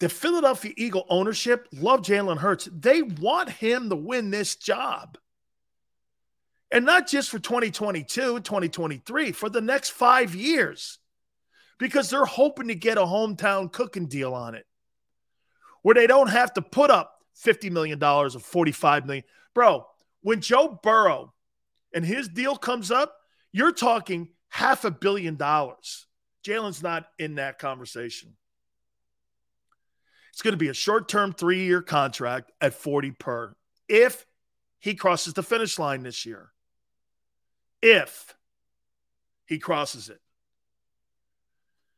The 0.00 0.08
Philadelphia 0.08 0.72
Eagle 0.76 1.06
ownership 1.08 1.68
love 1.72 2.02
Jalen 2.02 2.38
Hurts. 2.38 2.68
They 2.72 3.02
want 3.02 3.50
him 3.50 3.90
to 3.90 3.96
win 3.96 4.30
this 4.30 4.56
job. 4.56 5.18
And 6.70 6.84
not 6.84 7.08
just 7.08 7.30
for 7.30 7.38
2022, 7.38 8.40
2023, 8.40 9.32
for 9.32 9.48
the 9.48 9.60
next 9.60 9.90
five 9.90 10.34
years. 10.34 10.98
Because 11.78 12.10
they're 12.10 12.24
hoping 12.24 12.68
to 12.68 12.74
get 12.74 12.98
a 12.98 13.02
hometown 13.02 13.72
cooking 13.72 14.06
deal 14.06 14.34
on 14.34 14.54
it. 14.54 14.66
Where 15.82 15.94
they 15.94 16.06
don't 16.06 16.28
have 16.28 16.52
to 16.54 16.62
put 16.62 16.90
up 16.90 17.14
$50 17.44 17.70
million 17.70 18.02
or 18.02 18.30
45 18.30 19.06
million. 19.06 19.24
Bro, 19.54 19.86
when 20.22 20.40
Joe 20.40 20.78
Burrow 20.82 21.32
and 21.94 22.04
his 22.04 22.28
deal 22.28 22.56
comes 22.56 22.90
up, 22.90 23.14
you're 23.52 23.72
talking 23.72 24.28
half 24.48 24.84
a 24.84 24.90
billion 24.90 25.36
dollars. 25.36 26.06
Jalen's 26.44 26.82
not 26.82 27.06
in 27.18 27.36
that 27.36 27.58
conversation. 27.58 28.36
It's 30.32 30.42
going 30.42 30.52
to 30.52 30.58
be 30.58 30.68
a 30.68 30.74
short 30.74 31.08
term 31.08 31.32
three 31.32 31.64
year 31.64 31.82
contract 31.82 32.52
at 32.60 32.74
40 32.74 33.10
per 33.12 33.56
if 33.88 34.24
he 34.78 34.94
crosses 34.94 35.34
the 35.34 35.42
finish 35.42 35.78
line 35.78 36.02
this 36.02 36.24
year. 36.24 36.50
If 37.82 38.36
he 39.46 39.58
crosses 39.58 40.10
it. 40.10 40.20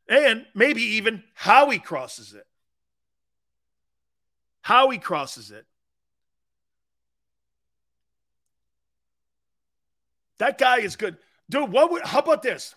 And 0.08 0.46
maybe 0.54 0.82
even 0.82 1.22
how 1.34 1.70
he 1.70 1.78
crosses 1.78 2.32
it. 2.32 2.46
How 4.62 4.90
he 4.90 4.98
crosses 4.98 5.50
it. 5.50 5.66
That 10.40 10.58
guy 10.58 10.78
is 10.78 10.96
good. 10.96 11.16
Dude, 11.48 11.70
what 11.70 11.92
would, 11.92 12.02
how 12.02 12.18
about 12.18 12.42
this? 12.42 12.74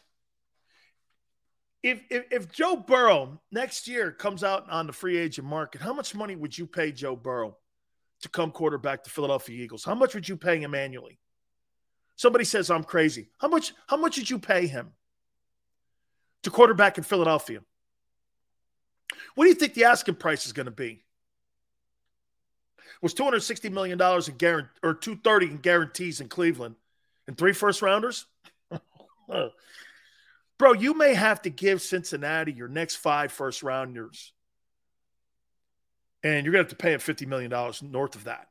If, 1.81 2.01
if, 2.09 2.25
if 2.31 2.51
Joe 2.51 2.75
Burrow 2.75 3.41
next 3.51 3.87
year 3.87 4.11
comes 4.11 4.43
out 4.43 4.69
on 4.69 4.87
the 4.87 4.93
free 4.93 5.17
agent 5.17 5.47
market, 5.47 5.81
how 5.81 5.93
much 5.93 6.15
money 6.15 6.35
would 6.35 6.57
you 6.57 6.67
pay 6.67 6.91
Joe 6.91 7.15
Burrow 7.15 7.57
to 8.21 8.29
come 8.29 8.51
quarterback 8.51 9.03
to 9.03 9.09
Philadelphia 9.09 9.61
Eagles? 9.61 9.83
How 9.83 9.95
much 9.95 10.13
would 10.13 10.29
you 10.29 10.37
pay 10.37 10.59
him 10.59 10.75
annually? 10.75 11.19
Somebody 12.15 12.45
says 12.45 12.69
I'm 12.69 12.83
crazy. 12.83 13.29
How 13.39 13.47
much 13.47 13.73
how 13.87 13.97
much 13.97 14.15
did 14.15 14.29
you 14.29 14.37
pay 14.37 14.67
him? 14.67 14.93
to 16.43 16.49
quarterback 16.49 16.97
in 16.97 17.03
Philadelphia. 17.03 17.61
What 19.35 19.45
do 19.45 19.49
you 19.49 19.55
think 19.55 19.73
the 19.73 19.85
asking 19.85 20.15
price 20.15 20.45
is 20.45 20.53
going 20.53 20.65
to 20.65 20.71
be? 20.71 21.03
Was 23.01 23.13
$260 23.13 23.71
million 23.71 23.99
in 23.99 24.37
guarantee 24.37 24.69
or 24.81 24.93
230 24.93 25.45
in 25.47 25.57
guarantees 25.57 26.21
in 26.21 26.29
Cleveland 26.29 26.75
and 27.27 27.37
three 27.37 27.53
first 27.53 27.81
rounders? 27.81 28.25
Bro, 30.57 30.73
you 30.73 30.93
may 30.93 31.13
have 31.13 31.41
to 31.43 31.49
give 31.49 31.81
Cincinnati 31.81 32.51
your 32.51 32.67
next 32.67 32.97
five 32.97 33.31
first 33.31 33.63
rounders. 33.63 34.33
And 36.23 36.45
you're 36.45 36.53
going 36.53 36.65
to 36.65 36.69
have 36.69 36.77
to 36.77 36.81
pay 36.81 36.93
him 36.93 36.99
$50 36.99 37.27
million 37.27 37.51
north 37.91 38.15
of 38.15 38.25
that. 38.25 38.47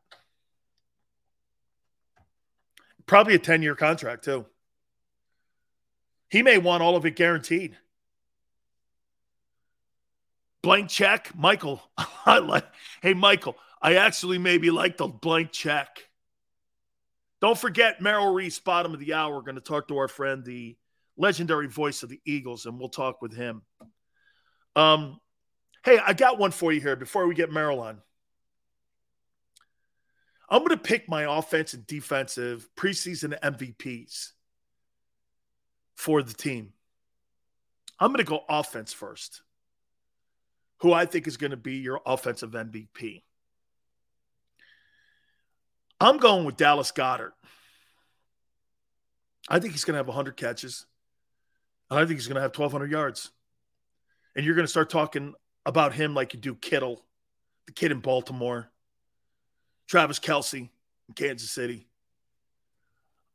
Probably 3.07 3.35
a 3.35 3.39
10 3.39 3.63
year 3.63 3.75
contract, 3.75 4.25
too. 4.25 4.47
He 6.29 6.43
may 6.43 6.59
want 6.59 6.83
all 6.83 6.97
of 6.97 7.05
it 7.05 7.17
guaranteed. 7.17 7.77
Blank 10.63 10.89
check, 10.89 11.33
Michael. 11.37 11.83
I 12.27 12.39
like. 12.39 12.65
Hey, 13.03 13.15
Michael, 13.15 13.57
I 13.81 13.97
actually 13.97 14.39
maybe 14.39 14.71
like 14.71 14.97
the 14.97 15.09
blank 15.09 15.51
check. 15.51 16.09
Don't 17.43 17.59
forget 17.59 18.01
Merrill 18.01 18.33
Reese, 18.33 18.61
bottom 18.61 18.95
of 18.95 19.01
the 19.01 19.15
hour. 19.15 19.35
We're 19.35 19.43
going 19.43 19.57
to 19.57 19.61
talk 19.61 19.89
to 19.89 19.99
our 19.99 20.07
friend, 20.07 20.45
the 20.45 20.77
legendary 21.17 21.67
voice 21.67 22.05
of 22.05 22.09
the 22.09 22.21
Eagles, 22.25 22.67
and 22.67 22.79
we'll 22.79 22.89
talk 22.89 23.21
with 23.21 23.35
him. 23.35 23.63
Um, 24.77 25.19
hey, 25.85 25.99
I 25.99 26.13
got 26.13 26.39
one 26.39 26.53
for 26.53 26.73
you 26.73 26.81
here 26.81 26.95
before 26.95 27.27
we 27.27 27.35
get 27.35 27.51
Merrill 27.51 27.81
on. 27.81 28.01
I'm 30.49 30.61
going 30.61 30.71
to 30.71 30.77
pick 30.77 31.09
my 31.09 31.39
offense 31.39 31.75
and 31.75 31.85
defensive 31.85 32.69
preseason 32.77 33.37
MVPs 33.41 34.29
for 35.97 36.23
the 36.23 36.35
team. 36.35 36.73
I'm 37.99 38.13
going 38.13 38.25
to 38.25 38.31
go 38.31 38.45
offense 38.49 38.93
first 38.93 39.43
who 40.79 40.93
I 40.93 41.07
think 41.07 41.27
is 41.27 41.37
going 41.37 41.53
to 41.53 41.57
be 41.57 41.77
your 41.77 42.01
offensive 42.07 42.53
MVP. 42.53 43.23
I'm 46.03 46.19
going 46.19 46.45
with 46.45 46.57
Dallas 46.57 46.91
Goedert. 46.91 47.33
I 49.49 49.61
think 49.61 49.73
he's 49.73 49.85
going 49.85 49.95
to 49.95 49.99
have 49.99 50.09
100 50.09 50.37
catches. 50.37 50.87
And 51.91 52.01
I 52.01 52.05
think 52.05 52.19
he's 52.19 52.27
going 52.27 52.37
to 52.37 52.43
have 52.43 52.57
1,200 52.57 52.91
yards. 52.91 53.31
And 54.35 54.45
you're 54.45 54.57
going 54.57 54.65
to 54.65 54.71
start 54.71 54.91
talking 54.91 55.35
about 55.65 55.93
him 55.93 56.15
like 56.15 56.35
you 56.35 56.41
do 56.41 56.55
Kittle, 56.55 57.05
the 57.67 57.73
kid 57.73 57.93
in 57.93 58.01
Baltimore, 58.01 58.71
Travis 59.87 60.19
Kelce 60.19 60.71
in 61.09 61.15
Kansas 61.15 61.51
City. 61.51 61.87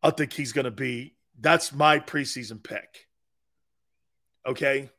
I 0.03 0.09
think 0.09 0.33
he's 0.33 0.51
going 0.51 0.65
to 0.65 0.71
be, 0.71 1.13
that's 1.39 1.71
my 1.71 1.99
preseason 1.99 2.61
pick. 2.61 3.07
Okay. 4.45 4.89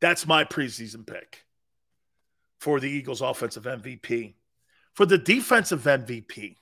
That's 0.00 0.26
my 0.26 0.44
preseason 0.44 1.06
pick 1.06 1.44
for 2.60 2.78
the 2.78 2.90
Eagles 2.90 3.22
offensive 3.22 3.64
MVP. 3.64 4.34
For 4.98 5.06
the 5.06 5.16
defensive 5.16 5.84
MVP, 5.84 6.56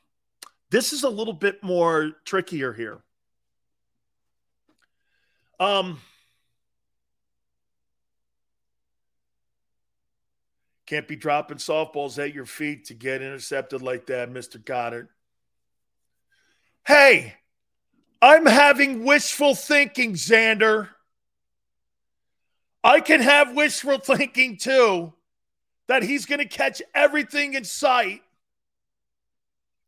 this 0.68 0.92
is 0.92 1.04
a 1.04 1.08
little 1.08 1.32
bit 1.32 1.62
more 1.62 2.12
trickier 2.26 2.74
here. 2.74 2.98
Um, 5.58 6.02
can't 10.84 11.08
be 11.08 11.16
dropping 11.16 11.56
softballs 11.56 12.22
at 12.22 12.34
your 12.34 12.44
feet 12.44 12.84
to 12.88 12.94
get 12.94 13.22
intercepted 13.22 13.80
like 13.80 14.08
that, 14.08 14.30
Mr. 14.30 14.62
Goedert. 14.62 15.08
Hey, 16.86 17.36
I'm 18.20 18.44
having 18.44 19.06
wishful 19.06 19.54
thinking, 19.54 20.12
Xander. 20.12 20.90
I 22.84 23.00
can 23.00 23.22
have 23.22 23.56
wishful 23.56 23.96
thinking 23.96 24.58
too 24.58 25.14
that 25.88 26.02
he's 26.02 26.26
going 26.26 26.40
to 26.40 26.44
catch 26.44 26.82
everything 26.94 27.54
in 27.54 27.64
sight. 27.64 28.20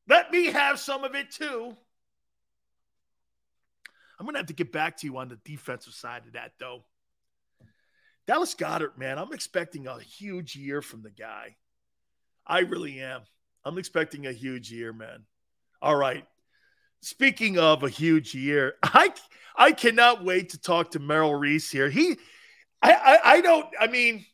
Let 0.08 0.32
me 0.32 0.46
have 0.46 0.78
some 0.78 1.04
of 1.04 1.14
it 1.14 1.30
too. 1.30 1.76
I'm 4.18 4.26
going 4.26 4.34
to 4.34 4.40
have 4.40 4.46
to 4.46 4.54
get 4.54 4.72
back 4.72 4.96
to 4.98 5.06
you 5.06 5.16
on 5.18 5.28
the 5.28 5.38
defensive 5.44 5.92
side 5.94 6.22
of 6.26 6.32
that, 6.32 6.52
though. 6.58 6.82
Dallas 8.26 8.54
Goedert, 8.54 8.98
man, 8.98 9.18
I'm 9.18 9.32
expecting 9.32 9.86
a 9.86 10.00
huge 10.00 10.56
year 10.56 10.82
from 10.82 11.02
the 11.02 11.10
guy. 11.10 11.56
I 12.46 12.60
really 12.60 13.00
am. 13.00 13.22
I'm 13.64 13.78
expecting 13.78 14.26
a 14.26 14.32
huge 14.32 14.72
year, 14.72 14.92
man. 14.92 15.24
All 15.80 15.94
right. 15.94 16.26
Speaking 17.00 17.58
of 17.58 17.84
a 17.84 17.88
huge 17.88 18.34
year, 18.34 18.74
I 18.82 19.12
I 19.56 19.72
cannot 19.72 20.24
wait 20.24 20.50
to 20.50 20.60
talk 20.60 20.92
to 20.92 20.98
Merrill 20.98 21.34
Reese 21.34 21.70
here. 21.70 21.88
He 21.88 22.16
I, 22.82 22.92
I, 22.92 23.32
I 23.34 23.40
don't. 23.40 23.66
I 23.78 23.86
mean, 23.86 24.24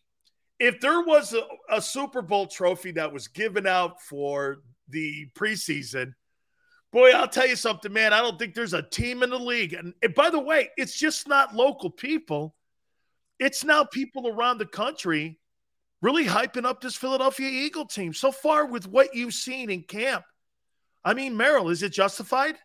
if 0.59 0.81
there 0.81 1.03
was 1.03 1.35
a, 1.35 1.43
a 1.71 1.81
Super 1.83 2.23
Bowl 2.23 2.47
trophy 2.47 2.93
that 2.93 3.13
was 3.13 3.29
given 3.29 3.67
out 3.67 4.03
for 4.03 4.63
the 4.89 5.29
preseason, 5.35 6.15
boy, 6.93 7.11
I'll 7.11 7.29
tell 7.29 7.47
you 7.47 7.57
something, 7.57 7.93
man. 7.93 8.13
I 8.13 8.21
don't 8.21 8.39
think 8.39 8.55
there's 8.55 8.73
a 8.73 8.83
team 8.83 9.23
in 9.23 9.31
the 9.31 9.39
league. 9.39 9.73
And, 9.73 9.95
and 10.03 10.15
by 10.15 10.31
the 10.31 10.39
way, 10.39 10.71
it's 10.77 10.97
just 10.97 11.29
not 11.29 11.55
local 11.55 11.91
people. 11.91 12.55
It's 13.39 13.65
now 13.65 13.85
people 13.85 14.29
around 14.29 14.59
the 14.59 14.67
country 14.67 15.39
really 16.01 16.25
hyping 16.25 16.65
up 16.65 16.81
this 16.81 16.97
Philadelphia 16.97 17.49
Eagle 17.49 17.87
team. 17.87 18.13
So 18.13 18.31
far, 18.31 18.67
with 18.67 18.87
what 18.87 19.15
you've 19.15 19.35
seen 19.35 19.71
in 19.71 19.83
camp, 19.83 20.25
I 21.05 21.15
mean, 21.15 21.37
Merrill, 21.37 21.71
is 21.71 21.83
it 21.83 21.93
justified? 21.93 22.57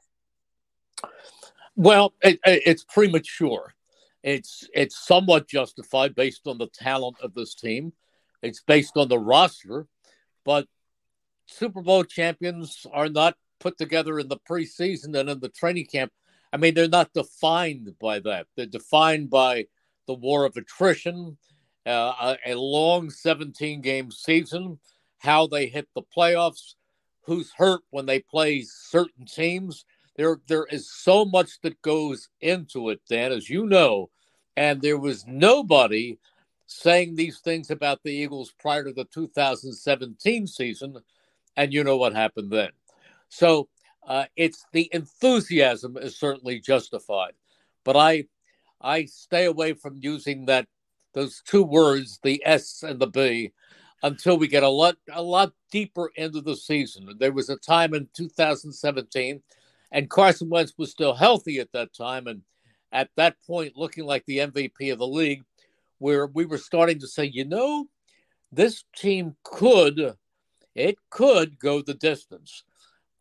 Well, 1.76 2.14
it, 2.22 2.40
it's 2.46 2.84
premature. 2.84 3.74
It's 4.22 4.68
it's 4.74 4.98
somewhat 5.08 5.48
justified 5.48 6.14
based 6.14 6.46
on 6.46 6.58
the 6.58 6.68
talent 6.68 7.18
of 7.22 7.34
this 7.34 7.56
team. 7.56 7.94
It's 8.42 8.62
based 8.62 8.98
on 8.98 9.08
the 9.08 9.18
roster, 9.20 9.88
but 10.44 10.68
Super 11.50 11.82
Bowl 11.82 12.04
champions 12.04 12.86
are 12.92 13.10
not 13.10 13.36
put 13.60 13.78
together 13.78 14.20
in 14.20 14.28
the 14.28 14.38
preseason 14.38 15.18
and 15.18 15.30
in 15.30 15.40
the 15.40 15.50
training 15.50 15.88
camp. 15.88 16.12
I 16.54 16.58
mean, 16.58 16.74
they're 16.74 16.88
not 16.88 17.14
defined 17.14 17.96
by 18.00 18.20
that. 18.20 18.48
They're 18.56 18.66
defined 18.66 19.30
by 19.30 19.68
the 20.08 20.14
war 20.14 20.46
of 20.46 20.58
attrition, 20.58 21.38
uh, 21.86 22.36
a 22.46 22.56
long 22.56 23.10
17 23.10 23.82
game 23.82 24.12
season, 24.12 24.80
how 25.20 25.48
they 25.48 25.68
hit 25.68 25.88
the 25.94 26.02
playoffs, 26.16 26.76
who's 27.24 27.52
hurt 27.52 27.82
when 27.90 28.06
they 28.06 28.20
play 28.20 28.62
certain 28.62 29.26
teams. 29.26 29.86
There, 30.16 30.40
there 30.48 30.66
is 30.66 30.92
so 30.92 31.26
much 31.26 31.62
that 31.62 31.82
goes 31.82 32.30
into 32.42 32.90
it, 32.90 33.02
Dan, 33.08 33.32
as 33.32 33.50
you 33.50 33.66
know, 33.66 34.10
and 34.58 34.82
there 34.82 34.98
was 34.98 35.26
nobody 35.28 36.18
saying 36.66 37.16
these 37.16 37.40
things 37.40 37.72
about 37.72 38.02
the 38.04 38.12
Eagles 38.12 38.54
prior 38.60 38.84
to 38.84 38.94
the 38.94 39.06
2017 39.06 40.48
season, 40.48 40.98
and 41.60 41.74
you 41.74 41.84
know 41.84 41.98
what 41.98 42.16
happened 42.16 42.52
then. 42.52 42.70
So 43.28 43.68
uh, 44.08 44.26
it's 44.38 44.66
the 44.72 44.90
enthusiasm 44.94 45.98
is 45.98 46.18
certainly 46.18 46.60
justified, 46.60 47.34
but 47.84 47.98
I, 47.98 48.26
I 48.82 49.06
stay 49.06 49.46
away 49.46 49.74
from 49.74 49.98
using 50.00 50.46
that 50.46 50.68
those 51.14 51.42
two 51.46 51.64
words, 51.64 52.20
the 52.24 52.42
S 52.46 52.82
and 52.82 52.98
the 52.98 53.08
B, 53.08 53.52
until 54.04 54.38
we 54.38 54.48
get 54.48 54.64
a 54.64 54.70
lot 54.70 54.96
a 55.12 55.22
lot 55.22 55.52
deeper 55.70 56.12
into 56.16 56.40
the 56.40 56.56
season. 56.56 57.10
There 57.20 57.34
was 57.34 57.50
a 57.50 57.58
time 57.58 57.94
in 57.94 58.08
2017 58.14 59.42
and 59.92 60.10
Carson 60.10 60.50
Wentz 60.50 60.74
was 60.78 60.92
still 60.92 61.14
healthy 61.14 61.60
at 61.60 61.74
that 61.74 61.94
time, 61.94 62.28
and 62.28 62.42
at 62.92 63.10
that 63.18 63.36
point 63.46 63.76
looking 63.76 64.06
like 64.06 64.26
the 64.26 64.38
MVP 64.38 64.94
of 64.94 65.00
the 65.00 65.08
league, 65.08 65.44
where 65.98 66.28
we 66.28 66.46
were 66.46 66.58
starting 66.58 67.00
to 67.00 67.08
say, 67.08 67.26
you 67.26 67.44
know, 67.44 67.88
this 68.52 68.86
team 68.96 69.36
could, 69.44 70.16
it 70.80 70.98
could 71.10 71.60
go 71.60 71.82
the 71.82 71.94
distance. 71.94 72.64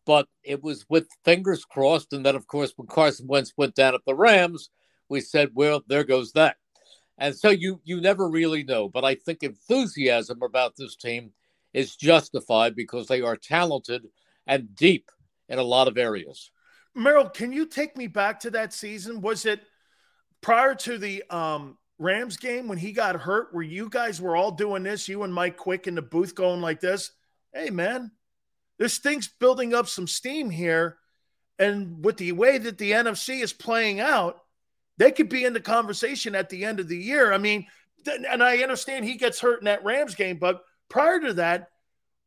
But 0.05 0.27
it 0.43 0.63
was 0.63 0.85
with 0.89 1.07
fingers 1.23 1.65
crossed. 1.65 2.13
And 2.13 2.25
then, 2.25 2.35
of 2.35 2.47
course, 2.47 2.73
when 2.75 2.87
Carson 2.87 3.27
Wentz 3.27 3.53
went 3.57 3.75
down 3.75 3.93
at 3.93 4.01
the 4.05 4.15
Rams, 4.15 4.69
we 5.07 5.21
said, 5.21 5.51
well, 5.53 5.83
there 5.87 6.03
goes 6.03 6.31
that. 6.33 6.57
And 7.17 7.35
so 7.35 7.49
you 7.49 7.81
you 7.83 7.99
never 7.99 8.29
really 8.29 8.63
know. 8.63 8.87
But 8.87 9.03
I 9.03 9.15
think 9.15 9.43
enthusiasm 9.43 10.41
about 10.41 10.75
this 10.77 10.95
team 10.95 11.31
is 11.73 11.95
justified 11.95 12.75
because 12.75 13.07
they 13.07 13.21
are 13.21 13.35
talented 13.35 14.07
and 14.47 14.73
deep 14.75 15.11
in 15.49 15.59
a 15.59 15.63
lot 15.63 15.87
of 15.87 15.97
areas. 15.97 16.51
Merrill, 16.95 17.29
can 17.29 17.51
you 17.51 17.65
take 17.65 17.97
me 17.97 18.07
back 18.07 18.39
to 18.41 18.51
that 18.51 18.73
season? 18.73 19.21
Was 19.21 19.45
it 19.45 19.61
prior 20.41 20.73
to 20.75 20.97
the 20.97 21.23
um, 21.29 21.77
Rams 21.99 22.37
game 22.37 22.67
when 22.67 22.77
he 22.77 22.93
got 22.93 23.15
hurt, 23.15 23.53
where 23.53 23.63
you 23.63 23.89
guys 23.89 24.21
were 24.21 24.35
all 24.35 24.51
doing 24.51 24.83
this, 24.83 25.07
you 25.07 25.23
and 25.23 25.33
Mike 25.33 25.57
Quick 25.57 25.87
in 25.87 25.95
the 25.95 26.01
booth 26.01 26.33
going 26.33 26.61
like 26.61 26.79
this? 26.79 27.11
Hey, 27.53 27.69
man, 27.69 28.11
this 28.77 28.97
thing's 28.97 29.27
building 29.27 29.73
up 29.73 29.87
some 29.87 30.07
steam 30.07 30.49
here. 30.49 30.97
And 31.57 32.03
with 32.03 32.17
the 32.17 32.31
way 32.31 32.57
that 32.57 32.77
the 32.77 32.91
NFC 32.91 33.41
is 33.41 33.51
playing 33.51 33.99
out, 33.99 34.41
they 34.97 35.11
could 35.11 35.29
be 35.29 35.45
in 35.45 35.53
the 35.53 35.59
conversation 35.59 36.35
at 36.35 36.49
the 36.49 36.65
end 36.65 36.79
of 36.79 36.87
the 36.87 36.97
year. 36.97 37.33
I 37.33 37.37
mean, 37.37 37.67
and 38.07 38.41
I 38.41 38.57
understand 38.59 39.05
he 39.05 39.15
gets 39.15 39.39
hurt 39.39 39.59
in 39.59 39.65
that 39.65 39.83
Rams 39.83 40.15
game, 40.15 40.37
but 40.37 40.63
prior 40.87 41.19
to 41.19 41.33
that, 41.33 41.69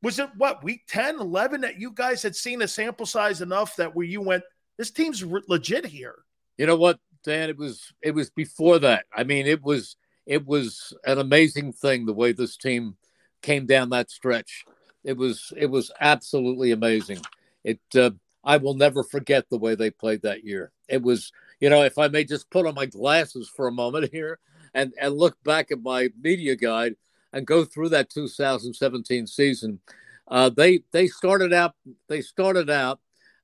was 0.02 0.18
it 0.18 0.28
what 0.36 0.64
week 0.64 0.82
10, 0.88 1.20
11 1.20 1.60
that 1.62 1.78
you 1.78 1.92
guys 1.92 2.22
had 2.22 2.36
seen 2.36 2.60
a 2.62 2.68
sample 2.68 3.06
size 3.06 3.40
enough 3.40 3.76
that 3.76 3.94
where 3.94 4.06
you 4.06 4.20
went, 4.20 4.42
this 4.76 4.90
team's 4.90 5.22
re- 5.22 5.42
legit 5.48 5.86
here. 5.86 6.16
You 6.58 6.66
know 6.66 6.76
what? 6.76 6.98
Dan, 7.24 7.48
it 7.48 7.56
was 7.56 7.92
it 8.02 8.12
was 8.12 8.30
before 8.30 8.80
that. 8.80 9.04
I 9.14 9.22
mean, 9.22 9.46
it 9.46 9.62
was 9.62 9.96
it 10.26 10.44
was 10.46 10.92
an 11.04 11.18
amazing 11.18 11.72
thing 11.72 12.04
the 12.04 12.12
way 12.12 12.32
this 12.32 12.56
team 12.56 12.96
came 13.42 13.66
down 13.66 13.90
that 13.90 14.10
stretch. 14.10 14.64
It 15.04 15.16
was 15.16 15.52
it 15.56 15.66
was 15.66 15.90
absolutely 16.00 16.72
amazing. 16.72 17.20
It 17.64 17.80
uh, 17.94 18.10
I 18.44 18.56
will 18.56 18.74
never 18.74 19.02
forget 19.02 19.48
the 19.48 19.58
way 19.58 19.74
they 19.74 19.90
played 19.90 20.22
that 20.22 20.44
year. 20.44 20.72
It 20.88 21.02
was 21.02 21.32
you 21.60 21.70
know 21.70 21.82
if 21.82 21.98
I 21.98 22.08
may 22.08 22.24
just 22.24 22.50
put 22.50 22.66
on 22.66 22.74
my 22.74 22.86
glasses 22.86 23.48
for 23.48 23.66
a 23.66 23.72
moment 23.72 24.12
here 24.12 24.38
and 24.74 24.92
and 25.00 25.16
look 25.16 25.42
back 25.44 25.70
at 25.70 25.82
my 25.82 26.10
media 26.20 26.56
guide 26.56 26.96
and 27.32 27.46
go 27.46 27.64
through 27.64 27.88
that 27.90 28.10
2017 28.10 29.26
season. 29.26 29.80
Uh, 30.28 30.48
they 30.48 30.82
they 30.92 31.06
started 31.06 31.52
out 31.52 31.74
they 32.08 32.20
started 32.20 32.70
out 32.70 33.00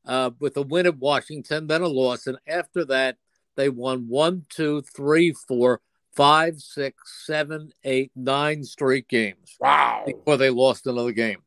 uh, 0.07 0.31
with 0.39 0.57
a 0.57 0.63
win 0.63 0.87
at 0.87 0.99
Washington, 0.99 1.67
then 1.67 1.83
a 1.83 1.89
loss, 1.89 2.27
and 2.27 2.39
after 2.47 2.85
that 2.85 3.17
they 3.57 3.69
won 3.69 4.07
one, 4.09 4.47
two, 4.49 4.83
three, 4.83 5.33
four, 5.33 5.81
five, 6.15 6.61
six, 6.61 7.25
seven, 7.27 7.73
eight, 7.85 8.13
nine 8.15 8.63
straight 8.65 9.09
games. 9.09 9.57
Wow! 9.61 10.05
Before 10.07 10.37
they 10.37 10.51
lost 10.51 10.87
another 10.87 11.13
game, 11.13 11.39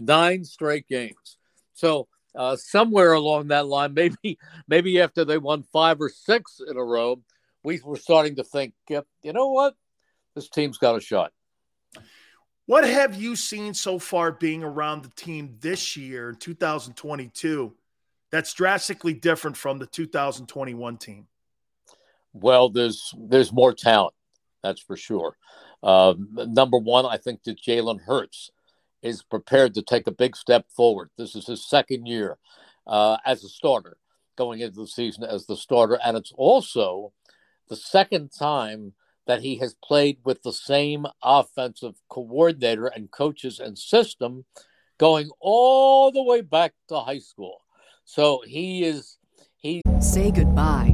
nine 0.00 0.44
straight 0.44 0.86
games. 0.88 1.36
So 1.74 2.08
uh, 2.34 2.56
somewhere 2.56 3.12
along 3.12 3.48
that 3.48 3.66
line, 3.66 3.94
maybe 3.94 4.38
maybe 4.68 5.00
after 5.00 5.24
they 5.24 5.38
won 5.38 5.64
five 5.72 6.00
or 6.00 6.08
six 6.08 6.60
in 6.66 6.76
a 6.76 6.84
row, 6.84 7.20
we 7.62 7.80
were 7.84 7.96
starting 7.96 8.36
to 8.36 8.44
think, 8.44 8.74
you 8.88 9.02
know 9.24 9.50
what, 9.50 9.74
this 10.34 10.48
team's 10.48 10.78
got 10.78 10.96
a 10.96 11.00
shot. 11.00 11.32
What 12.66 12.84
have 12.84 13.14
you 13.14 13.36
seen 13.36 13.74
so 13.74 13.98
far 13.98 14.32
being 14.32 14.64
around 14.64 15.02
the 15.02 15.10
team 15.10 15.56
this 15.60 15.96
year 15.98 16.30
in 16.30 16.36
2022 16.36 17.74
that's 18.30 18.54
drastically 18.54 19.12
different 19.12 19.56
from 19.56 19.78
the 19.78 19.86
2021 19.86 20.96
team? 20.96 21.26
Well, 22.32 22.70
there's 22.70 23.14
there's 23.16 23.52
more 23.52 23.74
talent, 23.74 24.14
that's 24.62 24.80
for 24.80 24.96
sure. 24.96 25.36
Uh, 25.82 26.14
number 26.32 26.78
one, 26.78 27.04
I 27.04 27.18
think 27.18 27.42
that 27.44 27.60
Jalen 27.60 28.00
Hurts 28.00 28.50
is 29.04 29.22
prepared 29.22 29.74
to 29.74 29.82
take 29.82 30.06
a 30.06 30.12
big 30.12 30.34
step 30.34 30.66
forward. 30.74 31.10
This 31.16 31.36
is 31.36 31.46
his 31.46 31.68
second 31.68 32.06
year 32.06 32.38
uh, 32.86 33.18
as 33.24 33.44
a 33.44 33.48
starter, 33.48 33.98
going 34.36 34.60
into 34.60 34.80
the 34.80 34.86
season 34.88 35.22
as 35.22 35.46
the 35.46 35.56
starter, 35.56 35.98
and 36.04 36.16
it's 36.16 36.32
also 36.36 37.12
the 37.68 37.76
second 37.76 38.30
time 38.36 38.94
that 39.26 39.42
he 39.42 39.56
has 39.56 39.76
played 39.84 40.18
with 40.24 40.42
the 40.42 40.52
same 40.52 41.06
offensive 41.22 41.94
coordinator 42.08 42.86
and 42.86 43.10
coaches 43.10 43.60
and 43.60 43.78
system 43.78 44.44
going 44.98 45.30
all 45.40 46.10
the 46.10 46.22
way 46.22 46.40
back 46.40 46.72
to 46.88 46.98
high 47.00 47.18
school. 47.18 47.60
So 48.04 48.42
he 48.46 48.84
is 48.84 49.18
he 49.56 49.80
Say 50.00 50.30
goodbye 50.30 50.93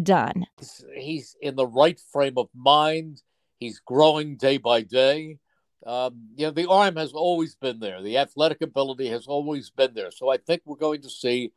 done. 0.00 0.46
He's 0.94 1.36
in 1.40 1.56
the 1.56 1.66
right 1.66 2.00
frame 2.12 2.34
of 2.36 2.48
mind. 2.54 3.22
He's 3.58 3.80
growing 3.80 4.36
day 4.36 4.58
by 4.58 4.82
day. 4.82 5.38
Um, 5.86 6.28
you 6.36 6.46
know, 6.46 6.52
the 6.52 6.68
arm 6.68 6.96
has 6.96 7.12
always 7.12 7.54
been 7.54 7.80
there. 7.80 8.02
The 8.02 8.18
athletic 8.18 8.60
ability 8.60 9.08
has 9.08 9.26
always 9.26 9.70
been 9.70 9.94
there. 9.94 10.10
So 10.10 10.28
I 10.28 10.36
think 10.36 10.62
we're 10.64 10.76
going 10.76 11.02
to 11.02 11.10
see 11.10 11.52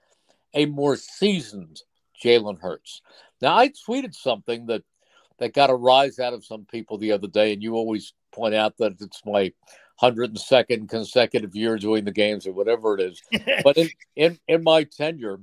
a 0.53 0.65
more 0.65 0.95
seasoned 0.95 1.81
Jalen 2.23 2.61
Hurts. 2.61 3.01
Now, 3.41 3.57
I 3.57 3.69
tweeted 3.69 4.15
something 4.15 4.67
that 4.67 4.83
that 5.39 5.53
got 5.53 5.69
a 5.69 5.75
rise 5.75 6.19
out 6.19 6.33
of 6.33 6.45
some 6.45 6.65
people 6.65 6.97
the 6.97 7.11
other 7.11 7.27
day, 7.27 7.53
and 7.53 7.61
you 7.61 7.73
always 7.73 8.13
point 8.31 8.53
out 8.53 8.77
that 8.77 8.93
it's 9.01 9.21
my 9.25 9.51
102nd 10.01 10.89
consecutive 10.89 11.55
year 11.55 11.77
doing 11.77 12.05
the 12.05 12.11
games 12.11 12.45
or 12.47 12.53
whatever 12.53 12.97
it 12.97 13.01
is. 13.01 13.21
but 13.63 13.77
in, 13.77 13.89
in, 14.15 14.39
in 14.47 14.63
my 14.63 14.83
tenure, 14.83 15.39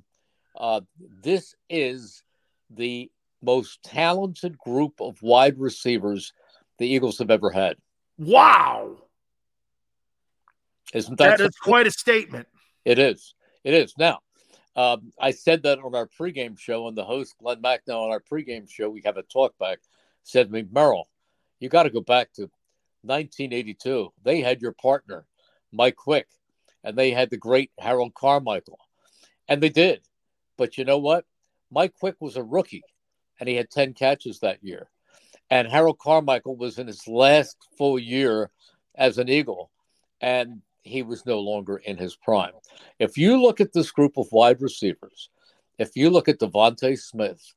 uh, 0.58 0.80
this 1.22 1.54
is 1.68 2.22
the 2.70 3.10
most 3.42 3.82
talented 3.82 4.58
group 4.58 5.00
of 5.00 5.20
wide 5.22 5.58
receivers 5.58 6.32
the 6.78 6.86
Eagles 6.86 7.18
have 7.18 7.30
ever 7.30 7.50
had. 7.50 7.76
Wow. 8.18 8.96
Isn't 10.92 11.18
that, 11.18 11.38
that 11.38 11.46
is 11.46 11.56
quite 11.56 11.86
a 11.86 11.90
statement? 11.90 12.48
It 12.84 12.98
is. 12.98 13.34
It 13.64 13.74
is. 13.74 13.94
Now, 13.98 14.20
um, 14.76 15.12
I 15.20 15.30
said 15.30 15.62
that 15.64 15.78
on 15.78 15.94
our 15.94 16.08
pregame 16.08 16.58
show, 16.58 16.88
and 16.88 16.96
the 16.96 17.04
host, 17.04 17.34
Glenn 17.38 17.62
Macnow, 17.62 18.04
on 18.04 18.10
our 18.10 18.20
pregame 18.20 18.70
show, 18.70 18.88
we 18.88 19.02
have 19.04 19.16
a 19.16 19.22
talk 19.22 19.56
back, 19.58 19.78
said 20.22 20.46
to 20.46 20.52
me, 20.52 20.64
Merrill, 20.70 21.08
you 21.58 21.68
got 21.68 21.84
to 21.84 21.90
go 21.90 22.00
back 22.00 22.32
to 22.34 22.42
1982. 23.02 24.12
They 24.22 24.40
had 24.40 24.62
your 24.62 24.72
partner, 24.72 25.26
Mike 25.72 25.96
Quick, 25.96 26.28
and 26.84 26.96
they 26.96 27.10
had 27.10 27.30
the 27.30 27.36
great 27.36 27.70
Harold 27.78 28.14
Carmichael. 28.14 28.78
And 29.48 29.62
they 29.62 29.68
did. 29.68 30.00
But 30.56 30.78
you 30.78 30.84
know 30.84 30.98
what? 30.98 31.24
Mike 31.70 31.94
Quick 31.98 32.16
was 32.20 32.36
a 32.36 32.42
rookie 32.42 32.84
and 33.38 33.48
he 33.48 33.54
had 33.54 33.70
10 33.70 33.94
catches 33.94 34.40
that 34.40 34.62
year. 34.62 34.88
And 35.50 35.68
Harold 35.68 35.98
Carmichael 35.98 36.56
was 36.56 36.78
in 36.78 36.86
his 36.86 37.06
last 37.08 37.56
full 37.76 37.98
year 37.98 38.50
as 38.94 39.18
an 39.18 39.28
Eagle 39.28 39.70
and 40.20 40.62
he 40.82 41.02
was 41.02 41.26
no 41.26 41.40
longer 41.40 41.76
in 41.78 41.96
his 41.96 42.16
prime. 42.16 42.52
If 42.98 43.18
you 43.18 43.40
look 43.40 43.60
at 43.60 43.72
this 43.72 43.90
group 43.90 44.16
of 44.16 44.30
wide 44.32 44.60
receivers, 44.60 45.30
if 45.78 45.96
you 45.96 46.10
look 46.10 46.28
at 46.28 46.38
DeVonta 46.38 46.98
Smith, 46.98 47.54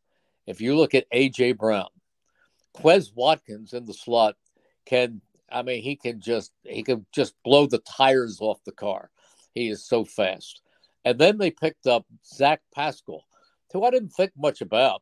if 0.48 0.62
you 0.62 0.76
look 0.76 0.94
at 0.94 1.10
AJ 1.12 1.58
Brown, 1.58 1.88
Quez 2.76 3.12
Watkins 3.16 3.74
in 3.74 3.86
the 3.86 3.94
slot 3.94 4.36
can 4.86 5.22
I 5.52 5.62
mean 5.62 5.82
he 5.82 5.96
can 5.96 6.20
just 6.20 6.52
he 6.64 6.84
can 6.84 7.06
just 7.14 7.36
blow 7.44 7.68
the 7.68 7.80
tires 7.80 8.40
off 8.42 8.64
the 8.66 8.72
car. 8.72 9.10
He 9.54 9.70
is 9.70 9.86
so 9.86 10.04
fast. 10.04 10.62
And 11.06 11.20
then 11.20 11.38
they 11.38 11.52
picked 11.52 11.86
up 11.86 12.06
Zach 12.26 12.62
Pascal, 12.74 13.26
who 13.74 13.84
I 13.84 13.90
didn't 13.90 14.14
think 14.14 14.32
much 14.38 14.62
about. 14.62 15.02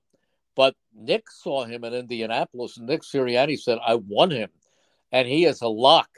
But 0.56 0.76
Nick 0.94 1.30
saw 1.30 1.66
him 1.66 1.84
in 1.84 1.94
Indianapolis, 1.94 2.78
and 2.78 2.88
Nick 2.88 3.04
Sirianni 3.04 3.60
said, 3.60 3.78
I 3.86 3.96
want 3.96 4.32
him. 4.32 4.50
And 5.12 5.28
he 5.28 5.46
is 5.46 5.62
a 5.62 5.68
lock 5.68 6.10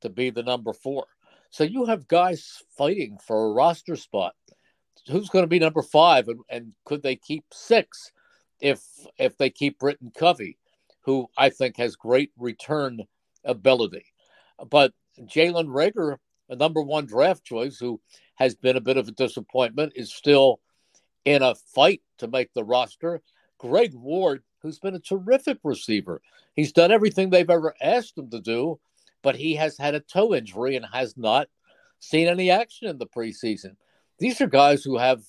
to 0.00 0.08
be 0.08 0.30
the 0.30 0.42
number 0.42 0.72
four. 0.72 1.06
So 1.50 1.64
you 1.64 1.84
have 1.86 2.08
guys 2.08 2.62
fighting 2.76 3.18
for 3.24 3.46
a 3.46 3.52
roster 3.52 3.96
spot. 3.96 4.34
Who's 5.08 5.28
going 5.28 5.44
to 5.44 5.48
be 5.48 5.58
number 5.58 5.82
five? 5.82 6.28
And, 6.28 6.40
and 6.48 6.72
could 6.84 7.02
they 7.02 7.16
keep 7.16 7.44
six 7.52 8.12
if 8.60 8.82
if 9.18 9.38
they 9.38 9.48
keep 9.48 9.78
Britton 9.78 10.12
Covey, 10.16 10.58
who 11.02 11.28
I 11.38 11.50
think 11.50 11.76
has 11.78 11.96
great 11.96 12.30
return 12.36 13.00
ability? 13.44 14.04
But 14.70 14.92
Jalen 15.20 15.68
Reagor, 15.68 16.16
a 16.50 16.56
number 16.56 16.82
one 16.82 17.06
draft 17.06 17.44
choice, 17.44 17.78
who 17.78 18.00
has 18.34 18.54
been 18.54 18.76
a 18.76 18.82
bit 18.82 18.96
of 18.96 19.08
a 19.08 19.12
disappointment, 19.12 19.92
is 19.96 20.12
still 20.12 20.60
in 21.24 21.42
a 21.42 21.54
fight 21.54 22.02
to 22.18 22.28
make 22.28 22.52
the 22.52 22.64
roster. 22.64 23.22
Greg 23.58 23.92
Ward, 23.94 24.42
who's 24.62 24.78
been 24.78 24.94
a 24.94 25.00
terrific 25.00 25.58
receiver, 25.64 26.20
he's 26.54 26.72
done 26.72 26.92
everything 26.92 27.30
they've 27.30 27.50
ever 27.50 27.74
asked 27.80 28.16
him 28.16 28.30
to 28.30 28.40
do, 28.40 28.78
but 29.22 29.36
he 29.36 29.54
has 29.56 29.76
had 29.76 29.94
a 29.94 30.00
toe 30.00 30.34
injury 30.34 30.76
and 30.76 30.86
has 30.92 31.16
not 31.16 31.48
seen 32.00 32.28
any 32.28 32.50
action 32.50 32.88
in 32.88 32.98
the 32.98 33.06
preseason. 33.06 33.76
These 34.18 34.40
are 34.40 34.46
guys 34.46 34.82
who 34.82 34.96
have 34.98 35.22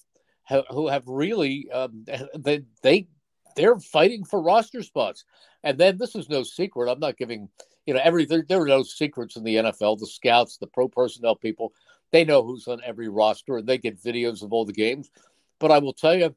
who 0.71 0.87
have 0.87 1.03
really 1.07 1.69
um, 1.71 2.05
they 2.37 2.63
they 2.81 3.07
they're 3.55 3.79
fighting 3.79 4.23
for 4.23 4.41
roster 4.41 4.83
spots. 4.83 5.25
And 5.63 5.77
then 5.77 5.97
this 5.97 6.15
is 6.15 6.29
no 6.29 6.43
secret. 6.43 6.89
I'm 6.89 6.99
not 6.99 7.17
giving 7.17 7.49
you 7.85 7.93
know 7.93 8.01
every 8.03 8.25
there, 8.25 8.45
there 8.47 8.61
are 8.61 8.67
no 8.67 8.83
secrets 8.83 9.35
in 9.35 9.43
the 9.43 9.55
NFL. 9.55 9.99
The 9.99 10.07
scouts, 10.07 10.57
the 10.57 10.67
pro 10.67 10.87
personnel 10.87 11.35
people, 11.35 11.73
they 12.11 12.23
know 12.23 12.43
who's 12.43 12.67
on 12.67 12.81
every 12.85 13.09
roster 13.09 13.57
and 13.57 13.67
they 13.67 13.77
get 13.77 14.01
videos 14.01 14.43
of 14.43 14.53
all 14.53 14.65
the 14.65 14.73
games. 14.73 15.11
But 15.59 15.71
I 15.71 15.79
will 15.79 15.93
tell 15.93 16.15
you, 16.15 16.35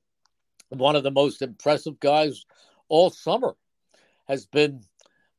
one 0.69 0.97
of 0.97 1.03
the 1.03 1.11
most 1.11 1.43
impressive 1.43 2.01
guys 2.01 2.45
all 2.89 3.11
summer 3.11 3.57
has 4.29 4.47
been 4.47 4.83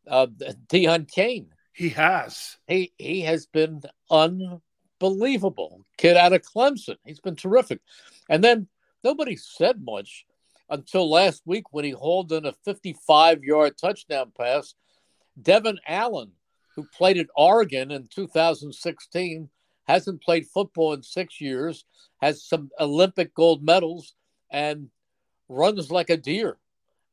uh, 0.08 0.28
Deon 0.68 1.10
Cain. 1.10 1.50
He 1.74 1.90
has. 1.90 2.58
He 2.68 2.94
he 2.98 3.22
has 3.22 3.46
been 3.48 3.82
unbelievable. 4.10 5.86
Kid 5.98 6.18
out 6.18 6.34
of 6.34 6.42
Clemson. 6.42 6.98
He's 7.06 7.20
been 7.20 7.36
terrific. 7.36 7.80
And 8.30 8.44
then 8.44 8.68
nobody 9.04 9.36
said 9.36 9.82
much 9.84 10.26
until 10.70 11.10
last 11.10 11.42
week 11.46 11.66
when 11.72 11.86
he 11.86 11.92
hauled 11.92 12.32
in 12.32 12.46
a 12.46 12.54
55 12.66 13.44
yard 13.44 13.78
touchdown 13.78 14.32
pass. 14.38 14.76
Devin 15.42 15.80
Allen, 15.88 16.32
who 16.76 16.86
played 16.96 17.18
at 17.18 17.28
Oregon 17.36 17.92
in 17.92 18.08
2016, 18.14 19.50
hasn't 19.86 20.22
played 20.22 20.48
football 20.48 20.94
in 20.94 21.04
six 21.04 21.42
years, 21.42 21.86
has 22.22 22.44
some 22.44 22.72
Olympic 22.80 23.34
gold 23.34 23.64
medals, 23.64 24.14
and 24.50 24.90
runs 25.50 25.92
like 25.92 26.10
a 26.10 26.18
deer. 26.18 26.58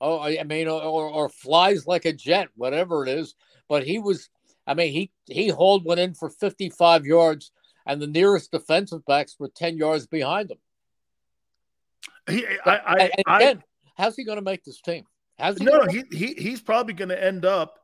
Oh, 0.01 0.21
I 0.21 0.43
mean, 0.45 0.67
or, 0.67 0.81
or 0.81 1.29
flies 1.29 1.87
like 1.87 2.07
a 2.07 2.13
jet, 2.13 2.49
whatever 2.57 3.05
it 3.05 3.11
is. 3.11 3.35
But 3.69 3.87
he 3.87 3.99
was, 3.99 4.31
I 4.67 4.75
mean, 4.75 4.93
he 4.93 5.11
he 5.27 5.49
hauled 5.49 5.85
one 5.85 5.99
in 5.99 6.15
for 6.15 6.31
55 6.31 7.05
yards, 7.05 7.53
and 7.87 8.01
the 8.01 8.07
nearest 8.07 8.51
defensive 8.51 9.05
backs 9.05 9.37
were 9.39 9.49
10 9.49 9.77
yards 9.77 10.07
behind 10.07 10.51
him. 10.51 10.59
He, 12.29 12.47
I, 12.65 12.71
I, 12.71 12.95
and 12.99 13.37
again, 13.37 13.63
I, 13.99 14.03
how's 14.03 14.17
he 14.17 14.25
going 14.25 14.37
to 14.37 14.43
make 14.43 14.65
this 14.65 14.81
team? 14.81 15.05
How's 15.39 15.59
he 15.59 15.65
no, 15.65 15.85
he, 15.87 16.05
he 16.11 16.35
he's 16.35 16.61
probably 16.61 16.95
going 16.95 17.09
to 17.09 17.23
end 17.23 17.45
up 17.45 17.80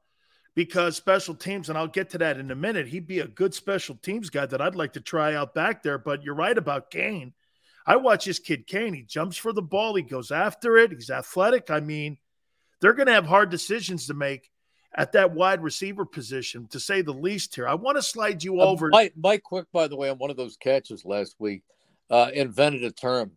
because 0.57 0.97
special 0.97 1.35
teams, 1.35 1.69
and 1.69 1.77
I'll 1.79 1.87
get 1.87 2.11
to 2.11 2.19
that 2.19 2.39
in 2.41 2.51
a 2.51 2.57
minute. 2.57 2.89
He'd 2.89 3.07
be 3.07 3.21
a 3.21 3.29
good 3.29 3.55
special 3.55 3.95
teams 3.97 4.31
guy 4.31 4.47
that 4.47 4.61
I'd 4.61 4.75
like 4.75 4.95
to 4.95 5.01
try 5.01 5.35
out 5.35 5.55
back 5.55 5.83
there. 5.83 5.99
But 5.99 6.25
you're 6.25 6.35
right 6.35 6.57
about 6.57 6.91
Cain. 6.91 7.35
I 7.87 7.97
watch 7.97 8.25
this 8.25 8.41
kid 8.41 8.67
Cain. 8.67 8.95
He 8.95 9.03
jumps 9.03 9.37
for 9.37 9.53
the 9.53 9.63
ball. 9.63 9.95
He 9.95 10.03
goes 10.03 10.33
after 10.33 10.79
it. 10.79 10.91
He's 10.91 11.11
athletic. 11.11 11.71
I 11.71 11.81
mean, 11.81 12.17
they're 12.81 12.95
going 12.95 13.07
to 13.07 13.13
have 13.13 13.27
hard 13.27 13.51
decisions 13.51 14.07
to 14.07 14.15
make 14.15 14.51
at 14.97 15.13
that 15.13 15.33
wide 15.33 15.63
receiver 15.63 16.07
position, 16.07 16.67
to 16.69 16.81
say 16.81 17.03
the 17.03 17.13
least. 17.13 17.55
Here, 17.55 17.69
I 17.69 17.75
want 17.75 17.99
to 17.99 18.03
slide 18.03 18.43
you 18.43 18.61
uh, 18.61 18.65
over. 18.65 18.89
Mike, 18.89 19.13
Mike 19.15 19.43
Quick, 19.43 19.67
by 19.73 19.89
the 19.89 19.97
way, 19.97 20.09
on 20.09 20.17
one 20.17 20.31
of 20.31 20.39
those 20.39 20.57
catches 20.57 21.05
last 21.05 21.37
week, 21.39 21.63
uh, 22.11 22.31
invented 22.33 22.83
a 22.83 22.91
term. 22.91 23.33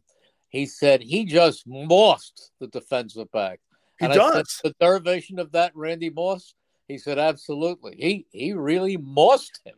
He 0.48 0.66
said 0.66 1.02
he 1.02 1.26
just 1.26 1.68
mossed 1.68 2.52
the 2.62 2.68
defensive 2.68 3.30
back. 3.32 3.60
He 4.00 4.06
and 4.06 4.14
does. 4.14 4.62
the 4.64 4.74
derivation 4.80 5.38
of 5.38 5.52
that, 5.52 5.74
Randy 5.76 6.10
Moss. 6.10 6.56
He 6.90 6.98
said, 6.98 7.20
absolutely. 7.20 7.96
He 7.98 8.28
he 8.32 8.54
really 8.54 8.98
mossed 8.98 9.62
him. 9.64 9.76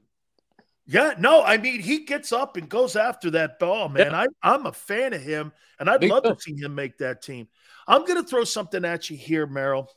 Yeah, 0.88 1.14
no, 1.20 1.44
I 1.44 1.58
mean 1.58 1.82
he 1.82 2.06
gets 2.06 2.32
up 2.32 2.58
and 2.58 2.68
goes 2.68 2.96
after 2.96 3.30
that 3.32 3.60
ball, 3.60 3.90
man. 3.90 4.12
Yeah. 4.12 4.22
I, 4.22 4.28
I'm 4.42 4.66
a 4.66 4.72
fan 4.72 5.14
of 5.14 5.22
him, 5.22 5.52
and 5.80 5.90
I'd 5.90 6.02
Me 6.02 6.10
love 6.10 6.24
too. 6.24 6.34
to 6.34 6.42
see 6.42 6.56
him 6.56 6.74
make 6.74 6.98
that 6.98 7.22
team. 7.22 7.50
I'm 7.88 8.06
going 8.06 8.22
to 8.22 8.28
throw 8.28 8.46
something 8.46 8.86
at 8.86 9.10
you 9.10 9.18
here, 9.18 9.46
Merrill. 9.46 9.90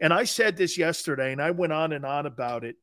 And 0.00 0.12
I 0.12 0.24
said 0.24 0.56
this 0.56 0.78
yesterday, 0.78 1.32
and 1.32 1.42
I 1.42 1.50
went 1.50 1.72
on 1.72 1.92
and 1.92 2.06
on 2.06 2.26
about 2.26 2.64
it. 2.64 2.76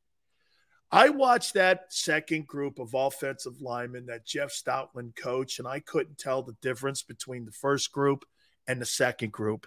I 0.92 1.08
watched 1.08 1.54
that 1.54 1.86
second 1.90 2.46
group 2.46 2.78
of 2.78 2.94
offensive 2.94 3.60
linemen 3.62 4.06
that 4.06 4.26
Jeff 4.26 4.50
Stoutland 4.52 5.16
coached, 5.16 5.58
and 5.58 5.66
I 5.66 5.80
couldn't 5.80 6.18
tell 6.18 6.42
the 6.42 6.56
difference 6.60 7.02
between 7.02 7.44
the 7.46 7.52
first 7.52 7.92
group 7.92 8.24
and 8.66 8.80
the 8.80 8.86
second 8.86 9.32
group. 9.32 9.66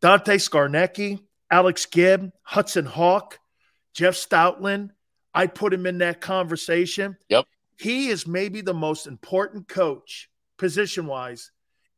Dante 0.00 0.36
Scarnecchia, 0.36 1.20
Alex 1.50 1.86
Gibb, 1.86 2.32
Hudson 2.42 2.86
Houck, 2.86 3.38
Jeff 3.94 4.14
Stoutland, 4.14 4.90
I 5.34 5.46
put 5.46 5.72
him 5.72 5.86
in 5.86 5.98
that 5.98 6.20
conversation. 6.20 7.16
Yep. 7.28 7.46
He 7.78 8.08
is 8.08 8.26
maybe 8.26 8.60
the 8.60 8.74
most 8.74 9.06
important 9.06 9.68
coach, 9.68 10.28
position 10.56 11.06
wise, 11.06 11.50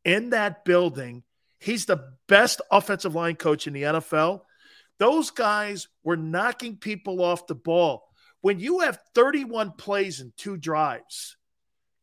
in 0.05 0.29
that 0.31 0.63
building. 0.63 1.23
He's 1.59 1.85
the 1.85 2.13
best 2.27 2.61
offensive 2.71 3.15
line 3.15 3.35
coach 3.35 3.67
in 3.67 3.73
the 3.73 3.83
NFL. 3.83 4.41
Those 4.99 5.31
guys 5.31 5.87
were 6.03 6.17
knocking 6.17 6.77
people 6.77 7.23
off 7.23 7.47
the 7.47 7.55
ball. 7.55 8.03
When 8.41 8.59
you 8.59 8.79
have 8.79 8.99
31 9.15 9.73
plays 9.73 10.19
and 10.19 10.35
two 10.37 10.57
drives, 10.57 11.37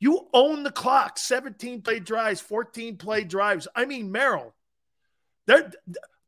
you 0.01 0.29
own 0.33 0.63
the 0.63 0.71
clock 0.71 1.19
17 1.19 1.83
play 1.83 2.01
drives, 2.01 2.41
14 2.41 2.97
play 2.97 3.25
drives. 3.25 3.67
I 3.75 3.85
mean, 3.85 4.13
Merrill, 4.13 4.55
they're, 5.47 5.73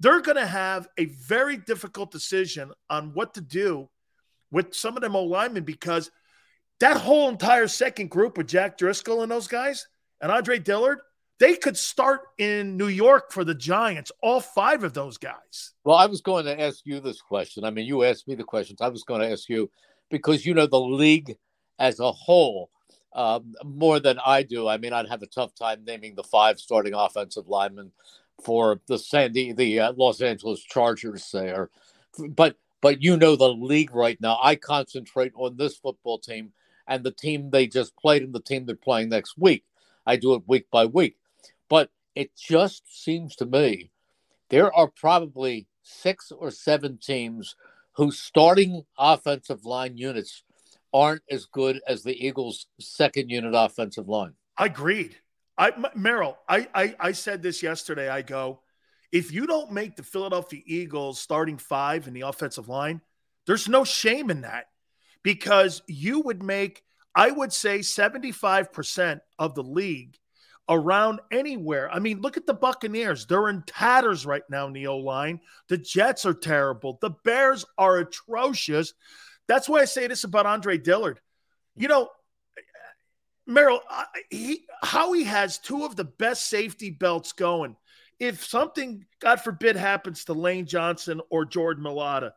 they're 0.01 0.23
going 0.23 0.37
to 0.37 0.47
have 0.47 0.89
a 0.99 1.05
very 1.05 1.59
difficult 1.59 2.11
decision 2.11 2.73
on 2.89 3.13
what 3.15 3.35
to 3.35 3.41
do 3.41 3.89
with 4.51 4.75
some 4.75 4.97
of 4.97 5.03
them 5.03 5.15
old 5.15 5.31
linemen 5.31 5.63
because 5.63 6.11
that 6.81 6.97
whole 6.97 7.29
entire 7.29 7.69
second 7.69 8.11
group 8.11 8.39
with 8.39 8.49
Jack 8.49 8.79
Driscoll 8.79 9.23
and 9.23 9.31
those 9.31 9.47
guys 9.47 9.87
and 10.21 10.33
Andre 10.33 10.59
Dillard, 10.59 11.01
they 11.39 11.55
could 11.55 11.77
start 11.77 12.23
in 12.39 12.77
New 12.77 12.89
York 12.89 13.31
for 13.31 13.45
the 13.45 13.55
Giants, 13.55 14.11
all 14.23 14.41
five 14.41 14.83
of 14.83 14.95
those 14.95 15.19
guys. 15.19 15.73
Well, 15.85 15.97
I 15.97 16.07
was 16.07 16.23
going 16.23 16.47
to 16.47 16.61
ask 16.61 16.81
you 16.85 17.01
this 17.01 17.21
question. 17.21 17.65
I 17.65 17.71
mean, 17.71 17.87
you 17.87 18.03
asked 18.05 18.27
me 18.27 18.35
the 18.35 18.45
questions. 18.45 18.81
I 18.81 18.89
was 18.89 19.05
going 19.05 19.21
to 19.21 19.31
ask 19.31 19.49
you 19.49 19.71
because 20.11 20.45
you 20.45 20.55
know 20.55 20.67
the 20.67 20.81
league 20.81 21.37
as 21.79 22.01
a 22.01 22.11
whole 22.11 22.71
um, 23.13 23.55
more 23.65 24.01
than 24.01 24.19
I 24.25 24.43
do. 24.43 24.69
I 24.69 24.79
mean, 24.79 24.93
I'd 24.93 25.09
have 25.09 25.23
a 25.23 25.27
tough 25.27 25.55
time 25.55 25.85
naming 25.85 26.15
the 26.15 26.23
five 26.23 26.59
starting 26.59 26.95
offensive 26.95 27.49
linemen 27.49 27.93
for 28.43 28.81
the 28.87 28.99
Sandy, 28.99 29.53
the 29.53 29.81
uh, 29.81 29.93
Los 29.97 30.21
Angeles 30.21 30.61
Chargers, 30.61 31.31
there, 31.33 31.71
but 32.29 32.57
but 32.81 33.03
you 33.03 33.17
know 33.17 33.37
the 33.37 33.49
league 33.49 33.95
right 33.95 34.21
now. 34.21 34.39
I 34.43 34.57
concentrate 34.57 35.33
on 35.37 35.57
this 35.57 35.77
football 35.77 36.19
team 36.19 36.53
and 36.87 37.05
the 37.05 37.11
team 37.11 37.51
they 37.51 37.67
just 37.67 37.97
played 37.97 38.23
and 38.23 38.33
the 38.33 38.41
team 38.41 38.67
they're 38.67 38.77
playing 38.77 39.11
next 39.11 39.37
week. 39.39 39.65
I 40.07 40.17
do 40.17 40.35
it 40.35 40.43
week 40.47 40.71
by 40.71 40.87
week. 40.87 41.17
But 41.69 41.91
it 42.15 42.33
just 42.37 42.83
seems 43.05 43.37
to 43.37 43.47
me 43.47 43.91
there 44.49 44.75
are 44.75 44.89
probably 44.89 45.69
six 45.83 46.33
or 46.33 46.51
seven 46.51 46.99
teams 46.99 47.55
whose 47.93 48.19
starting 48.19 48.85
offensive 48.99 49.65
line 49.65 49.97
units 49.97 50.43
aren't 50.93 51.23
as 51.31 51.47
good 51.47 51.81
as 51.87 52.03
the 52.03 52.27
Eagles' 52.27 52.67
second 52.81 53.31
unit 53.31 53.53
offensive 53.55 54.09
line. 54.09 54.35
Agreed. 54.59 55.17
I 55.61 55.73
Merrill, 55.95 56.39
I, 56.49 56.69
I 56.75 56.97
I 56.99 57.13
said 57.13 57.43
this 57.43 57.63
yesterday. 57.63 58.09
I 58.09 58.23
go, 58.23 58.61
if 59.13 59.31
you 59.31 59.47
don't 59.47 59.73
make 59.73 59.95
the 59.95 60.03
Philadelphia 60.03 60.63
Eagles 60.65 61.21
starting 61.21 61.59
five 61.59 62.09
in 62.09 62.15
the 62.15 62.23
offensive 62.23 62.69
line, 62.69 63.03
there's 63.47 63.69
no 63.69 63.85
shame 63.85 64.31
in 64.31 64.41
that 64.41 64.69
because 65.23 65.83
you 65.87 66.21
would 66.21 66.43
make, 66.43 66.83
I 67.15 67.31
would 67.31 67.53
say, 67.53 67.81
75% 67.81 69.21
of 69.39 69.55
the 69.55 69.63
league 69.63 70.17
around 70.67 71.21
anywhere. 71.31 71.91
I 71.93 71.99
mean, 71.99 72.23
look 72.23 72.39
at 72.39 72.47
the 72.47 72.55
Buccaneers. 72.55 73.27
They're 73.27 73.51
in 73.51 73.63
tatters 73.67 74.25
right 74.25 74.45
now 74.49 74.67
in 74.67 74.73
the 74.73 74.87
O 74.87 74.97
line. 74.97 75.41
The 75.69 75.77
Jets 75.77 76.25
are 76.25 76.33
terrible. 76.33 76.97
The 77.03 77.11
Bears 77.23 77.67
are 77.77 77.99
atrocious. 77.99 78.95
That's 79.47 79.69
why 79.69 79.81
I 79.81 79.85
say 79.85 80.07
this 80.07 80.25
about 80.25 80.47
Andre 80.47 80.79
Dillard. 80.79 81.21
You 81.77 81.89
know, 81.89 82.09
Merrill, 83.51 83.81
he, 84.31 84.67
how 84.83 85.13
he 85.13 85.25
has 85.25 85.59
two 85.59 85.85
of 85.85 85.97
the 85.97 86.05
best 86.05 86.49
safety 86.49 86.91
belts 86.91 87.33
going 87.33 87.77
if 88.21 88.45
something, 88.45 89.07
God 89.19 89.41
forbid, 89.41 89.77
happens 89.77 90.27
to 90.27 90.35
Lane 90.35 90.67
Johnson 90.67 91.23
or 91.31 91.47
Jordan 91.47 91.83
Mailata, 91.83 92.33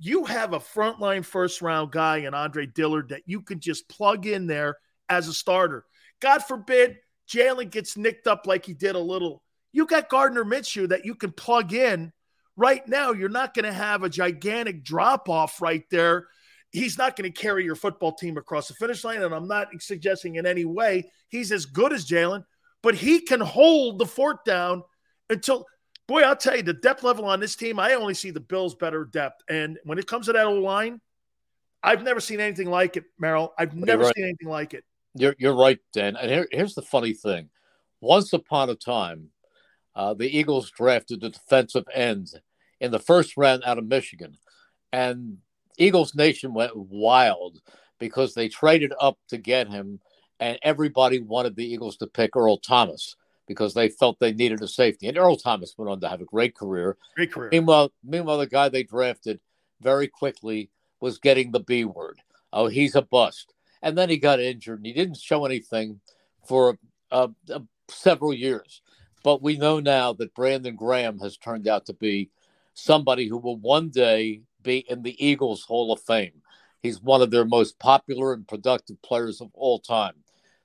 you 0.00 0.24
have 0.24 0.52
a 0.52 0.58
frontline 0.58 1.24
first 1.24 1.62
round 1.62 1.92
guy 1.92 2.18
in 2.18 2.34
Andre 2.34 2.66
Dillard 2.66 3.10
that 3.10 3.22
you 3.24 3.40
could 3.40 3.60
just 3.60 3.88
plug 3.88 4.26
in 4.26 4.48
there 4.48 4.76
as 5.08 5.28
a 5.28 5.32
starter. 5.32 5.84
God 6.20 6.40
forbid 6.40 6.98
Jalen 7.28 7.70
gets 7.70 7.96
nicked 7.96 8.26
up 8.26 8.46
like 8.46 8.66
he 8.66 8.74
did 8.74 8.96
a 8.96 9.00
little. 9.00 9.42
You 9.72 9.86
got 9.86 10.08
Gardner 10.08 10.44
Minshew 10.44 10.88
that 10.88 11.04
you 11.04 11.14
can 11.14 11.32
plug 11.32 11.72
in 11.72 12.12
right 12.56 12.86
now. 12.88 13.12
You're 13.12 13.28
not 13.28 13.54
going 13.54 13.64
to 13.64 13.72
have 13.72 14.02
a 14.02 14.08
gigantic 14.08 14.82
drop 14.82 15.28
off 15.28 15.62
right 15.62 15.84
there. 15.90 16.26
He's 16.70 16.98
not 16.98 17.16
going 17.16 17.32
to 17.32 17.40
carry 17.40 17.64
your 17.64 17.74
football 17.74 18.12
team 18.12 18.36
across 18.36 18.68
the 18.68 18.74
finish 18.74 19.04
line. 19.04 19.22
And 19.22 19.34
I'm 19.34 19.48
not 19.48 19.68
suggesting 19.80 20.36
in 20.36 20.46
any 20.46 20.64
way 20.64 21.10
he's 21.28 21.50
as 21.50 21.64
good 21.64 21.92
as 21.92 22.06
Jalen, 22.06 22.44
but 22.82 22.94
he 22.94 23.20
can 23.20 23.40
hold 23.40 23.98
the 23.98 24.06
fort 24.06 24.44
down 24.44 24.82
until 25.30 25.66
boy, 26.08 26.22
I'll 26.22 26.36
tell 26.36 26.56
you 26.56 26.62
the 26.62 26.72
depth 26.72 27.04
level 27.04 27.26
on 27.26 27.38
this 27.38 27.54
team. 27.54 27.78
I 27.78 27.94
only 27.94 28.14
see 28.14 28.30
the 28.30 28.40
Bills 28.40 28.74
better 28.74 29.04
depth, 29.04 29.42
and 29.48 29.78
when 29.84 29.98
it 29.98 30.08
comes 30.08 30.26
to 30.26 30.32
that 30.32 30.46
old 30.46 30.62
line, 30.62 31.00
I've 31.82 32.02
never 32.02 32.20
seen 32.20 32.40
anything 32.40 32.68
like 32.68 32.96
it, 32.96 33.04
Merrill. 33.18 33.52
I've 33.56 33.74
never 33.74 34.04
right. 34.04 34.14
seen 34.16 34.24
anything 34.24 34.48
like 34.48 34.74
it. 34.74 34.84
You're 35.14 35.36
you're 35.38 35.54
right, 35.56 35.78
Dan. 35.92 36.16
And 36.16 36.30
here, 36.30 36.48
here's 36.50 36.74
the 36.74 36.82
funny 36.82 37.12
thing: 37.12 37.50
once 38.00 38.32
upon 38.32 38.70
a 38.70 38.74
time, 38.74 39.28
uh, 39.94 40.14
the 40.14 40.28
Eagles 40.28 40.70
drafted 40.70 41.22
a 41.22 41.30
defensive 41.30 41.84
end 41.94 42.32
in 42.80 42.90
the 42.90 42.98
first 42.98 43.36
round 43.36 43.62
out 43.64 43.78
of 43.78 43.86
Michigan, 43.86 44.36
and 44.92 45.38
Eagles 45.78 46.14
Nation 46.14 46.52
went 46.52 46.76
wild 46.76 47.60
because 47.98 48.34
they 48.34 48.48
traded 48.48 48.92
up 49.00 49.18
to 49.28 49.38
get 49.38 49.68
him, 49.68 50.00
and 50.40 50.58
everybody 50.62 51.20
wanted 51.20 51.56
the 51.56 51.66
Eagles 51.66 51.96
to 51.98 52.06
pick 52.06 52.36
Earl 52.36 52.58
Thomas 52.58 53.16
because 53.46 53.74
they 53.74 53.88
felt 53.88 54.18
they 54.20 54.32
needed 54.32 54.62
a 54.62 54.68
safety. 54.68 55.08
And 55.08 55.16
Earl 55.16 55.36
Thomas 55.36 55.74
went 55.76 55.90
on 55.90 56.00
to 56.00 56.08
have 56.08 56.20
a 56.20 56.26
great 56.26 56.54
career. 56.54 56.96
Great 57.16 57.32
career. 57.32 57.48
Meanwhile, 57.50 57.92
meanwhile, 58.04 58.38
the 58.38 58.46
guy 58.46 58.68
they 58.68 58.82
drafted 58.82 59.40
very 59.80 60.06
quickly 60.06 60.70
was 61.00 61.18
getting 61.18 61.50
the 61.50 61.60
B 61.60 61.84
word. 61.84 62.18
Oh, 62.52 62.66
he's 62.66 62.94
a 62.94 63.02
bust. 63.02 63.54
And 63.82 63.96
then 63.96 64.10
he 64.10 64.18
got 64.18 64.40
injured 64.40 64.80
and 64.80 64.86
he 64.86 64.92
didn't 64.92 65.16
show 65.16 65.44
anything 65.44 66.00
for 66.46 66.78
uh, 67.10 67.28
uh, 67.52 67.60
several 67.88 68.34
years. 68.34 68.82
But 69.22 69.42
we 69.42 69.56
know 69.56 69.80
now 69.80 70.12
that 70.14 70.34
Brandon 70.34 70.76
Graham 70.76 71.18
has 71.20 71.36
turned 71.36 71.68
out 71.68 71.86
to 71.86 71.92
be 71.92 72.30
somebody 72.74 73.26
who 73.28 73.38
will 73.38 73.56
one 73.56 73.88
day 73.88 74.42
be 74.68 74.84
in 74.88 75.02
the 75.02 75.24
Eagles 75.24 75.62
Hall 75.62 75.92
of 75.92 76.00
Fame. 76.00 76.42
He's 76.82 77.02
one 77.02 77.22
of 77.22 77.30
their 77.30 77.44
most 77.44 77.78
popular 77.78 78.32
and 78.32 78.46
productive 78.46 79.00
players 79.02 79.40
of 79.40 79.50
all 79.54 79.78
time. 79.78 80.14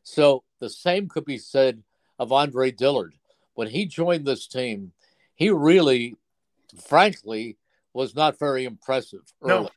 So 0.04 0.44
the 0.60 0.70
same 0.70 1.08
could 1.08 1.26
be 1.26 1.38
said 1.38 1.82
of 2.20 2.32
Andre 2.32 2.72
Dillard. 2.72 3.16
When 3.56 3.70
he 3.70 3.86
joined 3.86 4.26
this 4.26 4.48
team, 4.48 4.92
he 5.36 5.50
really, 5.50 6.16
frankly, 6.86 7.58
was 7.94 8.16
not 8.16 8.38
very 8.38 8.66
impressive 8.66 9.22
early. 9.42 9.64
No. 9.64 9.70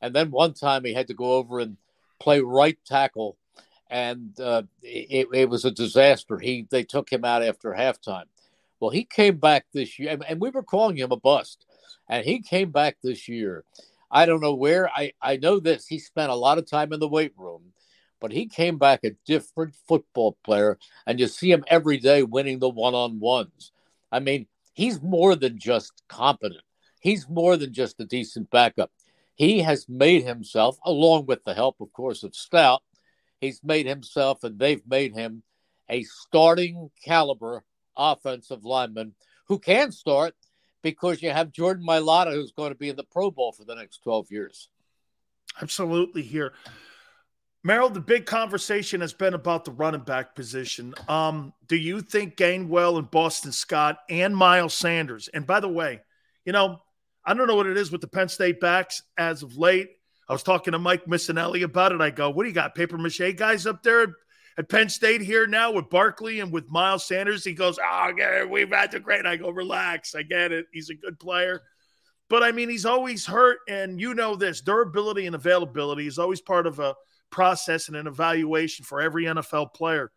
And 0.00 0.14
then 0.14 0.30
one 0.30 0.54
time 0.54 0.84
he 0.84 0.94
had 0.94 1.08
to 1.08 1.14
go 1.14 1.34
over 1.34 1.60
and 1.60 1.76
play 2.20 2.40
right 2.40 2.78
tackle, 2.86 3.36
and 3.90 4.38
uh, 4.40 4.62
it, 4.82 5.28
it, 5.32 5.48
was 5.48 5.64
a 5.64 5.70
disaster. 5.70 6.38
He 6.38 6.66
they 6.70 6.84
took 6.84 7.10
him 7.10 7.24
out 7.24 7.42
after 7.42 7.70
halftime. 7.72 8.24
Well, 8.80 8.90
he 8.90 9.04
came 9.04 9.36
back 9.36 9.66
this 9.72 9.98
year, 9.98 10.18
and 10.28 10.40
we 10.40 10.50
were 10.50 10.62
calling 10.62 10.96
him 10.96 11.10
a 11.12 11.16
bust, 11.16 11.66
and 12.08 12.24
he 12.24 12.40
came 12.40 12.70
back 12.70 12.96
this 13.02 13.28
year. 13.28 13.64
I 14.10 14.26
don't 14.26 14.40
know 14.40 14.54
where. 14.54 14.88
I 14.90 15.12
I 15.20 15.36
know 15.36 15.60
this. 15.60 15.86
He 15.86 15.98
spent 15.98 16.30
a 16.30 16.36
lot 16.36 16.58
of 16.58 16.66
time 16.66 16.92
in 16.92 17.00
the 17.00 17.08
weight 17.08 17.32
room, 17.36 17.72
but 18.20 18.32
he 18.32 18.46
came 18.46 18.78
back 18.78 19.00
a 19.04 19.16
different 19.26 19.74
football 19.88 20.36
player, 20.44 20.78
and 21.06 21.18
you 21.18 21.26
see 21.26 21.50
him 21.50 21.64
every 21.66 21.98
day 21.98 22.22
winning 22.22 22.58
the 22.58 22.68
one 22.68 22.94
on 22.94 23.20
ones. 23.20 23.72
I 24.12 24.20
mean, 24.20 24.46
he's 24.72 25.02
more 25.02 25.34
than 25.34 25.58
just 25.58 26.02
competent. 26.08 26.62
He's 27.00 27.28
more 27.28 27.56
than 27.56 27.72
just 27.72 28.00
a 28.00 28.04
decent 28.04 28.50
backup. 28.50 28.90
He 29.34 29.60
has 29.60 29.88
made 29.88 30.24
himself, 30.24 30.78
along 30.84 31.26
with 31.26 31.42
the 31.44 31.54
help, 31.54 31.80
of 31.80 31.92
course, 31.92 32.22
of 32.22 32.36
Stout, 32.36 32.82
he's 33.40 33.62
made 33.62 33.86
himself 33.86 34.44
and 34.44 34.58
they've 34.58 34.86
made 34.86 35.14
him 35.14 35.42
a 35.88 36.02
starting 36.04 36.90
caliber 37.04 37.64
offensive 37.96 38.64
lineman 38.64 39.14
who 39.48 39.58
can 39.58 39.92
start 39.92 40.34
because 40.84 41.22
you 41.22 41.30
have 41.30 41.50
Jordan 41.50 41.84
Mailata 41.84 42.32
who's 42.32 42.52
going 42.52 42.70
to 42.70 42.78
be 42.78 42.90
in 42.90 42.96
the 42.96 43.02
Pro 43.02 43.30
Bowl 43.30 43.52
for 43.52 43.64
the 43.64 43.74
next 43.74 44.02
12 44.04 44.30
years. 44.30 44.68
Absolutely 45.60 46.22
here. 46.22 46.52
Merrill, 47.64 47.88
the 47.88 48.00
big 48.00 48.26
conversation 48.26 49.00
has 49.00 49.14
been 49.14 49.32
about 49.32 49.64
the 49.64 49.70
running 49.70 50.02
back 50.02 50.34
position. 50.34 50.94
Um, 51.08 51.54
do 51.66 51.76
you 51.76 52.02
think 52.02 52.36
Gainwell 52.36 52.98
and 52.98 53.10
Boston 53.10 53.50
Scott 53.50 53.96
and 54.10 54.36
Miles 54.36 54.74
Sanders, 54.74 55.28
and 55.28 55.46
by 55.46 55.60
the 55.60 55.68
way, 55.68 56.02
you 56.44 56.52
know, 56.52 56.82
I 57.24 57.32
don't 57.32 57.48
know 57.48 57.56
what 57.56 57.66
it 57.66 57.78
is 57.78 57.90
with 57.90 58.02
the 58.02 58.06
Penn 58.06 58.28
State 58.28 58.60
backs 58.60 59.02
as 59.16 59.42
of 59.42 59.56
late. 59.56 59.88
I 60.28 60.34
was 60.34 60.42
talking 60.42 60.72
to 60.72 60.78
Mike 60.78 61.06
Missanelli 61.06 61.62
about 61.62 61.92
it. 61.92 62.02
I 62.02 62.10
go, 62.10 62.28
what 62.28 62.42
do 62.42 62.50
you 62.50 62.54
got? 62.54 62.74
Paper 62.74 62.98
mache 62.98 63.34
guys 63.34 63.66
up 63.66 63.82
there 63.82 64.14
at 64.58 64.68
Penn 64.68 64.88
State 64.88 65.20
here 65.20 65.46
now 65.46 65.72
with 65.72 65.90
Barkley 65.90 66.40
and 66.40 66.52
with 66.52 66.70
Miles 66.70 67.04
Sanders. 67.04 67.44
He 67.44 67.54
goes, 67.54 67.78
Oh, 67.82 68.46
we've 68.48 68.70
had 68.70 68.92
the 68.92 69.00
great. 69.00 69.26
I 69.26 69.36
go, 69.36 69.50
relax. 69.50 70.14
I 70.14 70.22
get 70.22 70.52
it. 70.52 70.66
He's 70.72 70.90
a 70.90 70.94
good 70.94 71.18
player. 71.18 71.62
But 72.28 72.42
I 72.42 72.52
mean, 72.52 72.68
he's 72.68 72.86
always 72.86 73.26
hurt. 73.26 73.58
And 73.68 74.00
you 74.00 74.14
know 74.14 74.36
this 74.36 74.60
durability 74.60 75.26
and 75.26 75.34
availability 75.34 76.06
is 76.06 76.18
always 76.18 76.40
part 76.40 76.66
of 76.66 76.78
a 76.78 76.94
process 77.30 77.88
and 77.88 77.96
an 77.96 78.06
evaluation 78.06 78.84
for 78.84 79.00
every 79.00 79.24
NFL 79.24 79.74
player. 79.74 80.10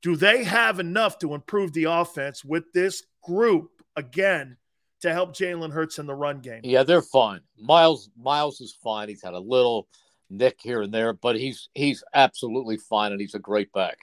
Do 0.00 0.16
they 0.16 0.42
have 0.44 0.80
enough 0.80 1.18
to 1.20 1.34
improve 1.34 1.72
the 1.72 1.84
offense 1.84 2.44
with 2.44 2.64
this 2.72 3.04
group 3.22 3.70
again 3.94 4.56
to 5.02 5.12
help 5.12 5.34
Jalen 5.34 5.72
Hurts 5.72 5.98
in 5.98 6.06
the 6.06 6.14
run 6.14 6.40
game. 6.40 6.60
Yeah, 6.64 6.84
they're 6.84 7.02
fine. 7.02 7.40
Miles 7.58 8.08
Miles 8.16 8.60
is 8.60 8.72
fine. 8.82 9.08
He's 9.08 9.22
had 9.22 9.34
a 9.34 9.38
little 9.38 9.88
nick 10.32 10.60
here 10.60 10.82
and 10.82 10.92
there, 10.92 11.12
but 11.12 11.36
he's 11.36 11.68
he's 11.74 12.02
absolutely 12.14 12.76
fine 12.76 13.12
and 13.12 13.20
he's 13.20 13.34
a 13.34 13.40
great 13.40 13.72
back. 13.72 13.98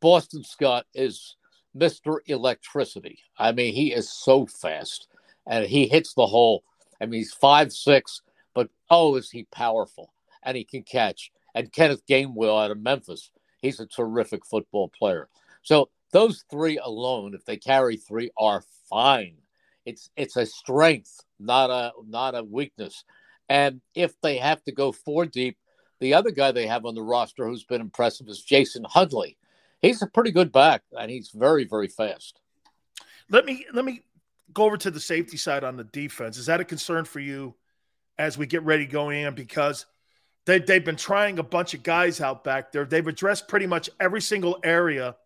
Boston 0.00 0.44
Scott 0.44 0.86
is 0.94 1.36
Mr. 1.76 2.18
Electricity. 2.26 3.20
I 3.38 3.52
mean, 3.52 3.74
he 3.74 3.92
is 3.92 4.10
so 4.10 4.46
fast 4.46 5.08
and 5.46 5.64
he 5.64 5.86
hits 5.86 6.14
the 6.14 6.26
hole. 6.26 6.64
I 7.00 7.06
mean, 7.06 7.20
he's 7.20 7.32
five 7.32 7.72
six, 7.72 8.22
but 8.54 8.68
oh, 8.90 9.16
is 9.16 9.30
he 9.30 9.44
powerful 9.44 10.12
and 10.42 10.56
he 10.56 10.64
can 10.64 10.82
catch. 10.82 11.30
And 11.54 11.72
Kenneth 11.72 12.06
Gainwell 12.06 12.64
out 12.64 12.70
of 12.70 12.80
Memphis, 12.80 13.30
he's 13.60 13.80
a 13.80 13.86
terrific 13.86 14.44
football 14.46 14.88
player. 14.88 15.28
So 15.62 15.90
those 16.12 16.44
three 16.50 16.78
alone, 16.78 17.34
if 17.34 17.44
they 17.44 17.56
carry 17.56 17.96
three, 17.96 18.30
are 18.38 18.64
fine 18.88 19.36
it's 19.86 20.10
it's 20.16 20.36
a 20.36 20.46
strength, 20.46 21.20
not 21.38 21.70
a 21.70 21.92
not 22.06 22.34
a 22.34 22.42
weakness. 22.42 23.04
And 23.50 23.80
if 23.96 24.18
they 24.22 24.38
have 24.38 24.62
to 24.64 24.72
go 24.72 24.92
four 24.92 25.26
deep, 25.26 25.58
the 25.98 26.14
other 26.14 26.30
guy 26.30 26.52
they 26.52 26.68
have 26.68 26.86
on 26.86 26.94
the 26.94 27.02
roster 27.02 27.46
who's 27.46 27.64
been 27.64 27.80
impressive 27.80 28.28
is 28.28 28.40
Jason 28.40 28.84
Huntley. 28.88 29.36
He's 29.82 30.00
a 30.00 30.06
pretty 30.06 30.30
good 30.30 30.52
back, 30.52 30.82
and 30.96 31.10
he's 31.10 31.30
very 31.30 31.64
very 31.64 31.88
fast. 31.88 32.40
Let 33.28 33.44
me 33.44 33.66
let 33.74 33.84
me 33.84 34.04
go 34.52 34.64
over 34.64 34.76
to 34.78 34.90
the 34.90 35.00
safety 35.00 35.36
side 35.36 35.64
on 35.64 35.76
the 35.76 35.84
defense. 35.84 36.38
Is 36.38 36.46
that 36.46 36.60
a 36.60 36.64
concern 36.64 37.04
for 37.04 37.20
you 37.20 37.54
as 38.18 38.38
we 38.38 38.46
get 38.46 38.62
ready 38.62 38.86
going 38.86 39.20
in? 39.20 39.34
Because 39.34 39.84
they, 40.46 40.58
they've 40.58 40.84
been 40.84 40.96
trying 40.96 41.38
a 41.38 41.42
bunch 41.42 41.74
of 41.74 41.82
guys 41.82 42.20
out 42.20 42.44
back 42.44 42.72
there. 42.72 42.84
They've 42.84 43.06
addressed 43.06 43.48
pretty 43.48 43.66
much 43.66 43.90
every 43.98 44.20
single 44.20 44.58
area 44.62 45.16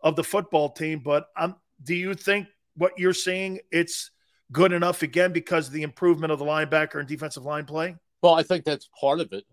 of 0.00 0.16
the 0.16 0.24
football 0.24 0.70
team. 0.70 1.00
But 1.04 1.28
um, 1.36 1.56
do 1.82 1.94
you 1.94 2.14
think 2.14 2.48
what 2.76 2.92
you're 2.98 3.14
seeing, 3.14 3.60
it's 3.70 4.10
good 4.52 4.72
enough 4.72 5.02
again 5.02 5.32
because 5.32 5.68
of 5.68 5.72
the 5.72 5.82
improvement 5.82 6.32
of 6.32 6.38
the 6.38 6.44
linebacker 6.44 6.98
and 6.98 7.08
defensive 7.08 7.44
line 7.44 7.64
play? 7.64 7.96
Well, 8.22 8.34
I 8.34 8.42
think 8.42 8.64
that's 8.64 8.88
part 8.98 9.20
of 9.20 9.32
it. 9.32 9.44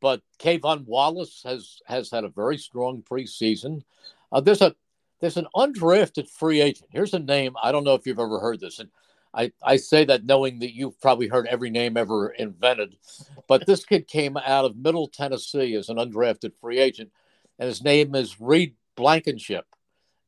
But 0.00 0.22
K'Von 0.38 0.84
Wallace 0.86 1.42
has 1.44 1.80
has 1.86 2.10
had 2.10 2.24
a 2.24 2.28
very 2.28 2.56
strong 2.56 3.02
preseason. 3.02 3.82
Uh, 4.30 4.40
there's 4.40 4.62
a 4.62 4.74
there's 5.20 5.36
an 5.36 5.48
undrafted 5.56 6.28
free 6.28 6.60
agent. 6.60 6.88
Here's 6.92 7.14
a 7.14 7.18
name 7.18 7.56
I 7.62 7.72
don't 7.72 7.84
know 7.84 7.94
if 7.94 8.06
you've 8.06 8.20
ever 8.20 8.38
heard 8.38 8.60
this, 8.60 8.78
and 8.78 8.90
I 9.34 9.52
I 9.62 9.76
say 9.76 10.04
that 10.04 10.24
knowing 10.24 10.60
that 10.60 10.74
you've 10.74 11.00
probably 11.00 11.26
heard 11.26 11.48
every 11.48 11.70
name 11.70 11.96
ever 11.96 12.30
invented. 12.30 12.96
But 13.48 13.66
this 13.66 13.84
kid 13.84 14.06
came 14.06 14.36
out 14.36 14.64
of 14.64 14.76
Middle 14.76 15.08
Tennessee 15.08 15.74
as 15.74 15.88
an 15.88 15.96
undrafted 15.96 16.54
free 16.60 16.78
agent, 16.78 17.10
and 17.58 17.66
his 17.66 17.82
name 17.82 18.14
is 18.14 18.40
Reed 18.40 18.76
Blankenship, 18.94 19.66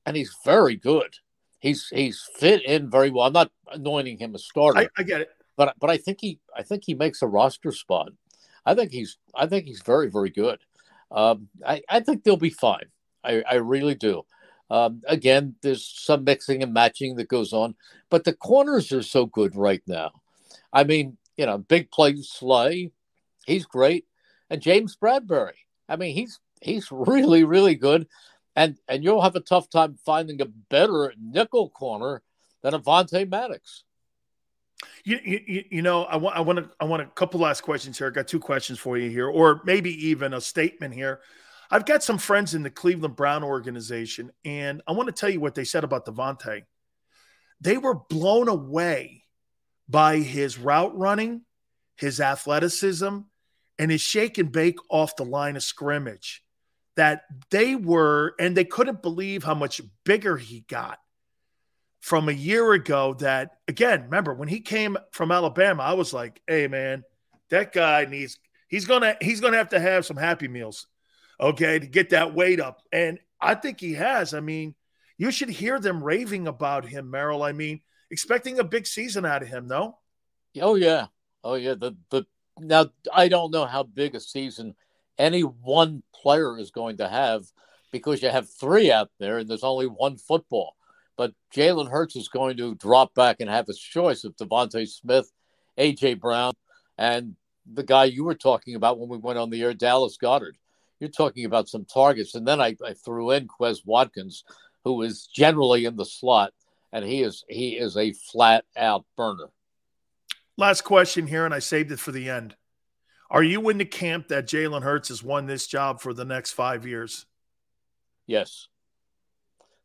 and 0.04 0.16
he's 0.16 0.36
very 0.44 0.74
good 0.74 1.14
he's 1.60 1.88
he's 1.88 2.28
fit 2.34 2.64
in 2.64 2.90
very 2.90 3.10
well. 3.10 3.26
I'm 3.26 3.32
not 3.32 3.52
anointing 3.70 4.18
him 4.18 4.34
a 4.34 4.38
starter. 4.38 4.80
I, 4.80 4.88
I, 4.98 5.02
get 5.04 5.20
it, 5.20 5.30
but 5.56 5.74
but 5.78 5.90
I 5.90 5.96
think 5.96 6.20
he 6.20 6.40
I 6.56 6.62
think 6.62 6.82
he 6.84 6.94
makes 6.94 7.22
a 7.22 7.28
roster 7.28 7.70
spot. 7.70 8.10
I 8.66 8.74
think 8.74 8.90
he's 8.90 9.18
I 9.34 9.46
think 9.46 9.66
he's 9.66 9.82
very 9.82 10.10
very 10.10 10.30
good. 10.30 10.58
Um, 11.10 11.48
I 11.64 11.82
I 11.88 12.00
think 12.00 12.24
they'll 12.24 12.36
be 12.36 12.50
fine. 12.50 12.86
I 13.22 13.42
I 13.48 13.54
really 13.56 13.94
do. 13.94 14.24
Um, 14.70 15.02
again, 15.06 15.56
there's 15.62 15.84
some 15.84 16.24
mixing 16.24 16.62
and 16.62 16.72
matching 16.72 17.16
that 17.16 17.28
goes 17.28 17.52
on, 17.52 17.74
but 18.08 18.24
the 18.24 18.32
corners 18.32 18.92
are 18.92 19.02
so 19.02 19.26
good 19.26 19.56
right 19.56 19.82
now. 19.88 20.12
I 20.72 20.84
mean, 20.84 21.18
you 21.36 21.44
know, 21.44 21.58
big 21.58 21.90
play 21.90 22.14
Slay, 22.22 22.92
he's 23.46 23.66
great, 23.66 24.06
and 24.48 24.62
James 24.62 24.96
Bradberry. 24.96 25.58
I 25.88 25.96
mean, 25.96 26.14
he's 26.14 26.38
he's 26.60 26.88
really 26.92 27.44
really 27.44 27.74
good 27.74 28.06
and 28.60 28.76
and 28.88 29.02
you'll 29.02 29.22
have 29.22 29.36
a 29.36 29.40
tough 29.40 29.70
time 29.70 29.96
finding 30.04 30.42
a 30.42 30.44
better 30.44 31.14
nickel 31.18 31.70
corner 31.70 32.22
than 32.62 32.74
Avonte 32.74 33.26
Maddox. 33.28 33.84
You, 35.02 35.18
you, 35.24 35.64
you 35.70 35.82
know, 35.82 36.04
I 36.04 36.16
want 36.16 36.36
I 36.36 36.40
want 36.40 36.58
to 36.58 36.70
I 36.78 36.84
want 36.84 37.00
a 37.02 37.06
couple 37.06 37.40
last 37.40 37.62
questions 37.62 37.96
here. 37.96 38.08
I 38.08 38.10
got 38.10 38.28
two 38.28 38.38
questions 38.38 38.78
for 38.78 38.98
you 38.98 39.08
here, 39.08 39.28
or 39.28 39.62
maybe 39.64 40.08
even 40.08 40.34
a 40.34 40.42
statement 40.42 40.92
here. 40.92 41.20
I've 41.70 41.86
got 41.86 42.02
some 42.02 42.18
friends 42.18 42.54
in 42.54 42.62
the 42.62 42.70
Cleveland 42.70 43.16
Brown 43.16 43.44
organization, 43.44 44.30
and 44.44 44.82
I 44.86 44.92
want 44.92 45.06
to 45.06 45.12
tell 45.12 45.30
you 45.30 45.40
what 45.40 45.54
they 45.54 45.64
said 45.64 45.84
about 45.84 46.04
DeVonta. 46.04 46.62
They 47.62 47.78
were 47.78 47.94
blown 47.94 48.48
away 48.48 49.24
by 49.88 50.18
his 50.18 50.58
route 50.58 50.96
running, 50.98 51.42
his 51.96 52.20
athleticism, 52.20 53.20
and 53.78 53.90
his 53.90 54.02
shake 54.02 54.36
and 54.36 54.52
bake 54.52 54.78
off 54.90 55.16
the 55.16 55.24
line 55.24 55.56
of 55.56 55.62
scrimmage 55.62 56.42
that 56.96 57.22
they 57.50 57.76
were, 57.76 58.34
and 58.38 58.56
they 58.56 58.64
couldn't 58.64 59.02
believe 59.02 59.44
how 59.44 59.54
much 59.54 59.80
bigger 60.04 60.36
he 60.36 60.64
got 60.68 60.98
from 62.00 62.28
a 62.28 62.32
year 62.32 62.72
ago. 62.72 63.14
That, 63.14 63.50
again, 63.68 64.04
remember 64.04 64.34
when 64.34 64.48
he 64.48 64.60
came 64.60 64.96
from 65.12 65.32
Alabama, 65.32 65.82
I 65.82 65.94
was 65.94 66.12
like, 66.12 66.40
hey, 66.46 66.66
man, 66.66 67.04
that 67.50 67.72
guy 67.72 68.04
needs, 68.04 68.38
he's 68.68 68.86
going 68.86 69.02
to, 69.02 69.16
he's 69.20 69.40
going 69.40 69.52
to 69.52 69.58
have 69.58 69.70
to 69.70 69.80
have 69.80 70.04
some 70.04 70.16
happy 70.16 70.48
meals, 70.48 70.86
okay, 71.40 71.78
to 71.78 71.86
get 71.86 72.10
that 72.10 72.34
weight 72.34 72.60
up. 72.60 72.82
And 72.92 73.18
I 73.40 73.54
think 73.54 73.80
he 73.80 73.94
has. 73.94 74.34
I 74.34 74.40
mean, 74.40 74.74
you 75.16 75.30
should 75.30 75.50
hear 75.50 75.78
them 75.78 76.02
raving 76.02 76.48
about 76.48 76.84
him, 76.84 77.10
Merrill. 77.10 77.42
I 77.42 77.52
mean, 77.52 77.80
expecting 78.10 78.58
a 78.58 78.64
big 78.64 78.86
season 78.86 79.24
out 79.24 79.42
of 79.42 79.48
him, 79.48 79.66
no? 79.66 79.98
Oh, 80.60 80.74
yeah. 80.74 81.06
Oh, 81.44 81.54
yeah. 81.54 81.74
The, 81.74 81.96
the, 82.10 82.26
now, 82.58 82.86
I 83.12 83.28
don't 83.28 83.52
know 83.52 83.64
how 83.64 83.84
big 83.84 84.14
a 84.14 84.20
season 84.20 84.74
any 85.20 85.42
one 85.42 86.02
player 86.14 86.58
is 86.58 86.70
going 86.70 86.96
to 86.96 87.08
have 87.08 87.44
because 87.92 88.22
you 88.22 88.30
have 88.30 88.48
three 88.48 88.90
out 88.90 89.10
there 89.18 89.38
and 89.38 89.48
there's 89.48 89.62
only 89.62 89.86
one 89.86 90.16
football. 90.16 90.74
But 91.16 91.34
Jalen 91.54 91.90
Hurts 91.90 92.16
is 92.16 92.28
going 92.28 92.56
to 92.56 92.74
drop 92.74 93.14
back 93.14 93.36
and 93.40 93.50
have 93.50 93.66
his 93.66 93.78
choice 93.78 94.24
of 94.24 94.36
DeVonta 94.36 94.88
Smith, 94.88 95.30
A.J. 95.76 96.14
Brown, 96.14 96.54
and 96.96 97.36
the 97.70 97.82
guy 97.82 98.04
you 98.04 98.24
were 98.24 98.34
talking 98.34 98.74
about 98.74 98.98
when 98.98 99.10
we 99.10 99.18
went 99.18 99.38
on 99.38 99.50
the 99.50 99.62
air, 99.62 99.74
Dallas 99.74 100.16
Goedert. 100.16 100.56
You're 100.98 101.10
talking 101.10 101.44
about 101.44 101.68
some 101.68 101.84
targets. 101.84 102.34
And 102.34 102.46
then 102.46 102.60
I, 102.60 102.76
I 102.84 102.94
threw 102.94 103.32
in 103.32 103.48
Quez 103.48 103.84
Watkins, 103.84 104.44
who 104.84 105.02
is 105.02 105.26
generally 105.26 105.84
in 105.84 105.96
the 105.96 106.04
slot, 106.04 106.52
and 106.92 107.04
he 107.04 107.22
is 107.22 107.44
he 107.48 107.76
is 107.76 107.96
a 107.96 108.12
flat 108.12 108.64
out 108.76 109.04
burner. 109.16 109.50
Last 110.56 110.82
question 110.82 111.26
here, 111.26 111.44
and 111.44 111.54
I 111.54 111.58
saved 111.58 111.92
it 111.92 111.98
for 111.98 112.12
the 112.12 112.28
end. 112.28 112.54
Are 113.30 113.42
you 113.42 113.68
in 113.68 113.78
the 113.78 113.84
camp 113.84 114.28
that 114.28 114.46
Jalen 114.46 114.82
Hurts 114.82 115.08
has 115.08 115.22
won 115.22 115.46
this 115.46 115.66
job 115.66 116.00
for 116.00 116.12
the 116.12 116.24
next 116.24 116.52
five 116.52 116.84
years? 116.84 117.26
Yes. 118.26 118.68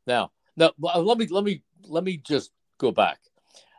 Now, 0.07 0.31
now 0.57 0.71
let 0.79 1.17
me 1.17 1.27
let 1.27 1.43
me 1.43 1.61
let 1.87 2.03
me 2.03 2.17
just 2.17 2.51
go 2.79 2.91
back. 2.91 3.19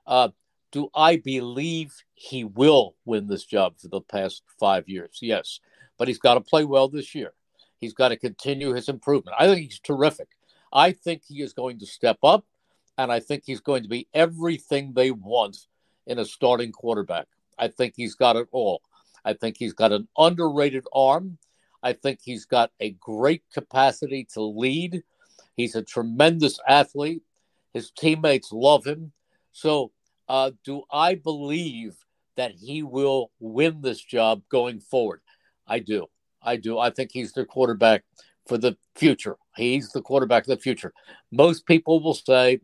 Uh, 0.07 0.29
do 0.71 0.89
I 0.95 1.17
believe 1.17 1.95
he 2.15 2.45
will 2.45 2.95
win 3.05 3.27
this 3.27 3.45
job 3.45 3.79
for 3.79 3.89
the 3.89 4.01
past 4.01 4.43
five 4.59 4.89
years? 4.89 5.19
Yes, 5.21 5.61
but 5.99 6.07
he's 6.07 6.19
got 6.19 6.35
to 6.35 6.41
play 6.41 6.65
well 6.65 6.89
this 6.89 7.15
year. 7.15 7.33
He's 7.79 7.95
got 7.95 8.09
to 8.09 8.17
continue 8.17 8.73
his 8.73 8.89
improvement. 8.89 9.37
I 9.39 9.47
think 9.47 9.63
he's 9.63 9.81
terrific. 9.81 10.29
I 10.73 10.93
think 10.93 11.23
he 11.27 11.43
is 11.43 11.53
going 11.53 11.79
to 11.81 11.87
step 11.87 12.19
up, 12.23 12.45
and 12.99 13.11
I 13.11 13.21
think 13.21 13.45
he's 13.47 13.61
going 13.61 13.83
to 13.83 13.89
be 13.89 14.09
everything 14.15 14.93
they 14.93 15.11
want 15.11 15.67
in 16.07 16.19
a 16.19 16.25
starting 16.25 16.73
quarterback. 16.73 17.27
I 17.59 17.69
think 17.69 17.95
he's 17.97 18.15
got 18.15 18.37
it 18.37 18.49
all. 18.53 18.83
I 19.27 19.35
think 19.35 19.57
he's 19.59 19.73
got 19.73 19.93
an 19.93 20.07
underrated 20.17 20.85
arm. 20.95 21.39
I 21.83 21.93
think 21.93 22.21
he's 22.23 22.47
got 22.47 22.71
a 22.81 22.93
great 22.93 23.43
capacity 23.53 24.27
to 24.35 24.41
lead. 24.41 25.03
He's 25.57 25.75
a 25.75 25.83
tremendous 25.83 26.61
athlete. 26.67 27.23
His 27.75 27.91
teammates 27.91 28.53
love 28.53 28.87
him. 28.87 29.13
So, 29.53 29.91
uh, 30.29 30.53
do 30.65 30.83
I 30.91 31.17
believe 31.17 31.97
that 32.37 32.53
he 32.53 32.83
will 32.83 33.33
win 33.41 33.81
this 33.83 34.01
job 34.01 34.43
going 34.49 34.79
forward? 34.81 35.21
I 35.67 35.81
do. 35.81 36.07
I 36.41 36.57
do. 36.57 36.79
I 36.79 36.91
think 36.91 37.11
he's 37.13 37.33
the 37.33 37.45
quarterback 37.45 38.05
for 38.47 38.59
the 38.59 38.77
future. 38.95 39.37
He's 39.57 39.91
the 39.91 40.03
quarterback 40.03 40.45
of 40.45 40.49
the 40.49 40.57
future. 40.57 40.93
Most 41.33 41.67
people 41.67 42.01
will 42.01 42.15
say, 42.15 42.61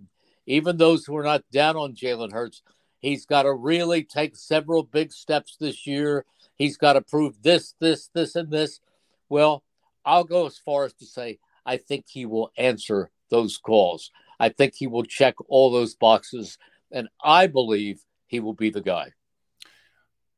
even 0.46 0.76
those 0.76 1.04
who 1.04 1.16
are 1.16 1.24
not 1.24 1.42
down 1.52 1.76
on 1.76 1.94
Jalen 1.94 2.32
Hurts, 2.32 2.62
he's 3.00 3.26
got 3.26 3.42
to 3.42 3.52
really 3.52 4.04
take 4.04 4.36
several 4.36 4.84
big 4.84 5.12
steps 5.12 5.56
this 5.58 5.86
year. 5.86 6.24
He's 6.56 6.76
got 6.76 6.94
to 6.94 7.00
prove 7.00 7.42
this, 7.42 7.74
this, 7.80 8.08
this, 8.14 8.36
and 8.36 8.50
this. 8.50 8.80
Well, 9.28 9.64
I'll 10.04 10.24
go 10.24 10.46
as 10.46 10.58
far 10.58 10.84
as 10.84 10.92
to 10.94 11.06
say 11.06 11.38
I 11.64 11.76
think 11.76 12.06
he 12.08 12.26
will 12.26 12.52
answer 12.56 13.10
those 13.30 13.56
calls. 13.56 14.10
I 14.38 14.48
think 14.48 14.74
he 14.74 14.86
will 14.86 15.04
check 15.04 15.34
all 15.48 15.70
those 15.70 15.94
boxes, 15.94 16.58
and 16.90 17.08
I 17.22 17.46
believe 17.46 18.00
he 18.26 18.40
will 18.40 18.54
be 18.54 18.70
the 18.70 18.80
guy. 18.80 19.12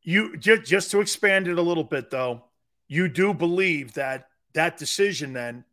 You 0.02 0.36
just 0.36 0.64
just 0.64 0.90
to 0.90 1.00
expand 1.00 1.48
it 1.48 1.58
a 1.58 1.62
little 1.62 1.84
bit, 1.84 2.10
though, 2.10 2.44
you 2.88 3.08
do 3.08 3.32
believe 3.32 3.94
that 3.94 4.28
that 4.52 4.76
decision 4.76 5.32
then 5.32 5.64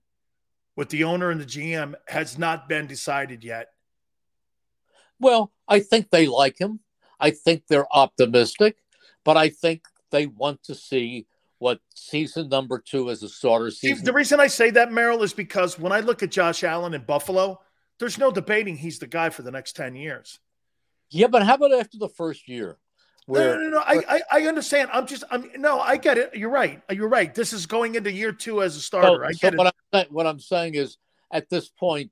with 0.76 0.90
the 0.90 1.04
owner 1.04 1.30
and 1.30 1.42
the 1.42 1.46
GM 1.46 1.96
has 2.08 2.38
not 2.38 2.70
been 2.70 2.88
decided 2.88 3.44
yet. 3.44 3.68
Well, 5.20 5.52
I 5.68 5.82
think 5.82 6.10
they 6.10 6.28
like 6.28 6.60
him. 6.60 6.80
I 7.20 7.32
think 7.32 7.64
they're 7.68 7.94
optimistic, 7.96 8.78
but 9.24 9.38
I 9.38 9.50
think 9.50 9.84
they 10.12 10.28
want 10.28 10.64
to 10.64 10.76
see 10.76 11.28
what 11.60 11.80
season 11.94 12.50
number 12.50 12.80
two 12.80 13.10
as 13.10 13.22
a 13.22 13.30
starter 13.30 13.70
season. 13.70 14.04
The 14.04 14.14
reason 14.14 14.40
I 14.40 14.48
say 14.48 14.72
that, 14.72 14.92
Merrill, 14.92 15.22
is 15.24 15.34
because 15.34 15.78
when 15.78 15.92
I 15.92 16.00
look 16.00 16.24
at 16.24 16.32
Josh 16.32 16.64
Allen 16.64 16.94
in 16.94 17.04
Buffalo, 17.04 17.60
there's 18.00 18.18
no 18.18 18.32
debating 18.32 18.76
he's 18.76 18.98
the 18.98 19.08
guy 19.08 19.30
for 19.30 19.44
the 19.44 19.52
next 19.52 19.76
10 19.76 19.96
years. 19.96 20.40
Yeah, 21.12 21.28
but 21.28 21.44
how 21.44 21.56
about 21.56 21.74
after 21.74 22.00
the 22.00 22.10
first 22.10 22.48
year? 22.48 22.78
Where, 23.28 23.56
no, 23.56 23.62
no, 23.62 23.62
no, 23.62 23.70
no. 23.70 23.84
I, 23.86 24.04
I, 24.10 24.22
I, 24.32 24.48
understand. 24.48 24.90
I'm 24.92 25.06
just, 25.06 25.24
I'm 25.30 25.52
no, 25.56 25.80
I 25.80 25.98
get 25.98 26.18
it. 26.18 26.32
You're 26.34 26.50
right. 26.50 26.82
You're 26.90 27.08
right. 27.08 27.34
This 27.34 27.54
is 27.54 27.68
going 27.68 27.94
into 27.94 28.12
year 28.12 28.32
two 28.32 28.64
as 28.64 28.76
a 28.76 28.80
starter. 28.80 29.24
Oh, 29.24 29.28
I 29.28 29.34
get 29.34 29.54
so 29.54 29.58
what, 29.58 29.76
I'm, 29.94 30.06
what 30.10 30.26
I'm 30.26 30.40
saying 30.40 30.74
is, 30.76 30.98
at 31.32 31.48
this 31.50 31.70
point, 31.70 32.12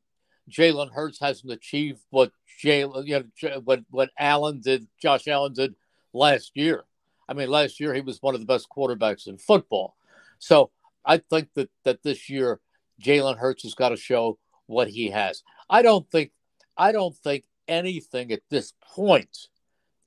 Jalen 0.49 0.91
Hurts 0.91 1.19
hasn't 1.19 1.51
achieved 1.51 1.99
what 2.11 2.31
Jalen, 2.63 3.07
you 3.07 3.26
know, 3.49 3.61
what 3.63 3.81
what 3.89 4.11
Allen 4.17 4.61
did, 4.61 4.88
Josh 5.01 5.27
Allen 5.27 5.53
did 5.53 5.76
last 6.13 6.51
year. 6.55 6.84
I 7.30 7.34
mean, 7.34 7.47
last 7.47 7.80
year 7.80 7.93
he 7.93 8.01
was 8.01 8.23
one 8.23 8.34
of 8.34 8.41
the 8.41 8.47
best 8.47 8.68
quarterbacks 8.76 9.27
in 9.27 9.38
football. 9.38 9.95
So 10.39 10.72
I 11.06 11.18
think 11.18 11.49
that 11.53 11.69
that 11.85 12.01
this 12.01 12.27
year 12.27 12.60
Jalen 12.99 13.38
Hurts 13.38 13.64
has 13.64 13.76
got 13.76 13.89
to 13.89 13.97
show 13.97 14.39
what 14.65 14.89
he 14.89 15.11
has. 15.11 15.43
I 15.69 15.84
don't 15.84 16.10
think 16.10 16.31
I 16.76 16.91
don't 16.91 17.15
think 17.15 17.45
anything 17.68 18.31
at 18.31 18.41
this 18.49 18.73
point 18.81 19.47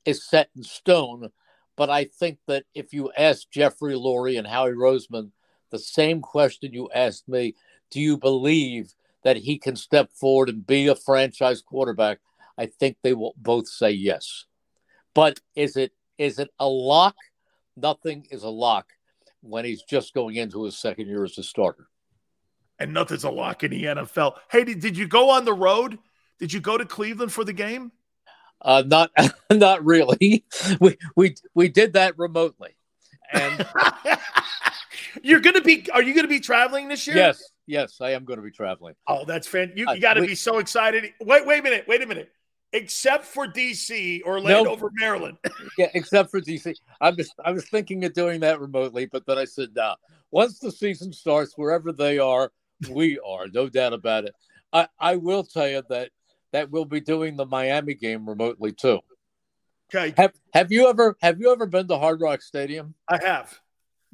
is 0.05 0.29
set 0.29 0.51
in 0.57 0.65
stone. 0.65 1.29
But 1.77 1.91
I 1.91 2.05
think 2.05 2.39
that 2.49 2.65
if 2.75 2.93
you 2.93 3.13
ask 3.17 3.49
Jeffrey 3.51 3.95
Lurie 3.95 4.37
and 4.37 4.47
Howie 4.47 4.73
Roseman 4.73 5.31
the 5.71 5.79
same 5.79 6.21
question 6.21 6.75
you 6.75 6.91
asked 6.95 7.29
me, 7.29 7.55
do 7.91 8.01
you 8.01 8.19
believe 8.19 8.93
that 9.25 9.37
he 9.37 9.59
can 9.59 9.77
step 9.77 10.11
forward 10.13 10.49
and 10.49 10.67
be 10.67 10.89
a 10.89 10.95
franchise 10.95 11.63
quarterback? 11.63 12.19
I 12.59 12.67
think 12.67 12.99
they 13.03 13.15
will 13.15 13.35
both 13.39 13.69
say 13.69 13.93
yes. 13.93 14.45
But 15.15 15.41
is 15.55 15.77
it 15.77 15.93
is 16.19 16.39
it 16.39 16.51
a 16.59 16.69
lock? 16.69 17.17
Nothing 17.77 18.27
is 18.31 18.43
a 18.43 18.49
lock 18.49 18.87
when 19.41 19.65
he's 19.65 19.83
just 19.83 20.15
going 20.15 20.37
into 20.37 20.65
his 20.65 20.79
second 20.79 21.09
year 21.09 21.25
as 21.25 21.39
a 21.39 21.43
starter. 21.43 21.89
And 22.79 22.93
nothing's 22.93 23.25
a 23.25 23.31
lock 23.31 23.65
in 23.65 23.71
the 23.71 23.85
NFL. 23.85 24.35
Hey, 24.51 24.65
did, 24.65 24.81
did 24.81 24.97
you 24.97 25.07
go 25.07 25.31
on 25.31 25.45
the 25.45 25.53
road? 25.53 25.99
Did 26.39 26.53
you 26.53 26.61
go 26.61 26.77
to 26.77 26.85
Cleveland 26.85 27.33
for 27.33 27.45
the 27.45 27.53
game? 27.53 27.93
Uh, 28.61 28.83
not 28.87 29.11
not 29.53 29.85
really. 29.85 30.45
We 30.81 30.97
we 31.17 31.35
we 31.55 31.69
did 31.69 31.95
that 31.95 32.19
remotely. 32.19 32.77
And 33.33 33.67
you're 35.23 35.41
going 35.41 35.57
to 35.57 35.63
be 35.63 35.89
are 35.93 36.03
you 36.03 36.15
going 36.15 36.25
to 36.25 36.29
be 36.29 36.41
traveling 36.41 36.89
this 36.89 37.07
year? 37.07 37.17
Yes. 37.17 37.43
Yes, 37.67 38.01
I 38.01 38.11
am 38.11 38.25
going 38.25 38.39
to 38.39 38.43
be 38.43 38.51
traveling. 38.51 38.95
Oh, 39.07 39.25
that's 39.25 39.47
fantastic. 39.47 39.79
You, 39.79 39.95
you 39.95 40.01
got 40.01 40.15
to 40.15 40.21
be 40.21 40.35
so 40.35 40.59
excited. 40.59 41.13
Wait, 41.21 41.47
wait 41.47 41.61
a 41.61 41.63
minute. 41.63 41.85
Wait 41.87 42.03
a 42.03 42.07
minute 42.07 42.33
except 42.73 43.25
for 43.25 43.47
DC 43.47 44.21
or 44.25 44.41
Landover, 44.41 44.87
nope. 44.87 44.93
Maryland. 44.97 45.39
yeah, 45.79 45.89
except 45.95 46.31
for 46.31 46.41
DC. 46.41 46.75
I 47.01 47.11
was 47.11 47.33
I 47.45 47.53
was 47.53 47.69
thinking 47.69 48.05
of 48.05 48.13
doing 48.13 48.41
that 48.41 48.61
remotely, 48.61 49.07
but 49.07 49.27
then 49.27 49.39
I 49.39 49.45
said, 49.45 49.71
"No." 49.75 49.95
Once 50.31 50.59
the 50.59 50.73
season 50.73 51.13
starts, 51.13 51.57
wherever 51.57 51.93
they 51.93 52.19
are, 52.19 52.51
we 52.91 53.19
are, 53.19 53.47
no 53.53 53.69
doubt 53.69 53.93
about 53.93 54.25
it. 54.25 54.35
I 54.73 54.89
I 54.99 55.17
will 55.17 55.45
tell 55.45 55.69
you 55.69 55.83
that 55.91 56.11
that 56.53 56.71
we'll 56.71 56.85
be 56.85 57.01
doing 57.01 57.37
the 57.37 57.47
Miami 57.47 57.95
game 57.95 58.29
remotely 58.29 58.73
too. 58.73 59.01
Okay. 59.95 60.15
Have 60.17 60.33
Have 60.55 60.73
you 60.73 60.89
ever 60.89 61.17
Have 61.21 61.41
you 61.41 61.53
ever 61.53 61.67
been 61.67 61.89
to 61.89 61.99
Hard 61.99 62.21
Rock 62.21 62.43
Stadium? 62.43 62.95
I 63.09 63.23
have. 63.25 63.59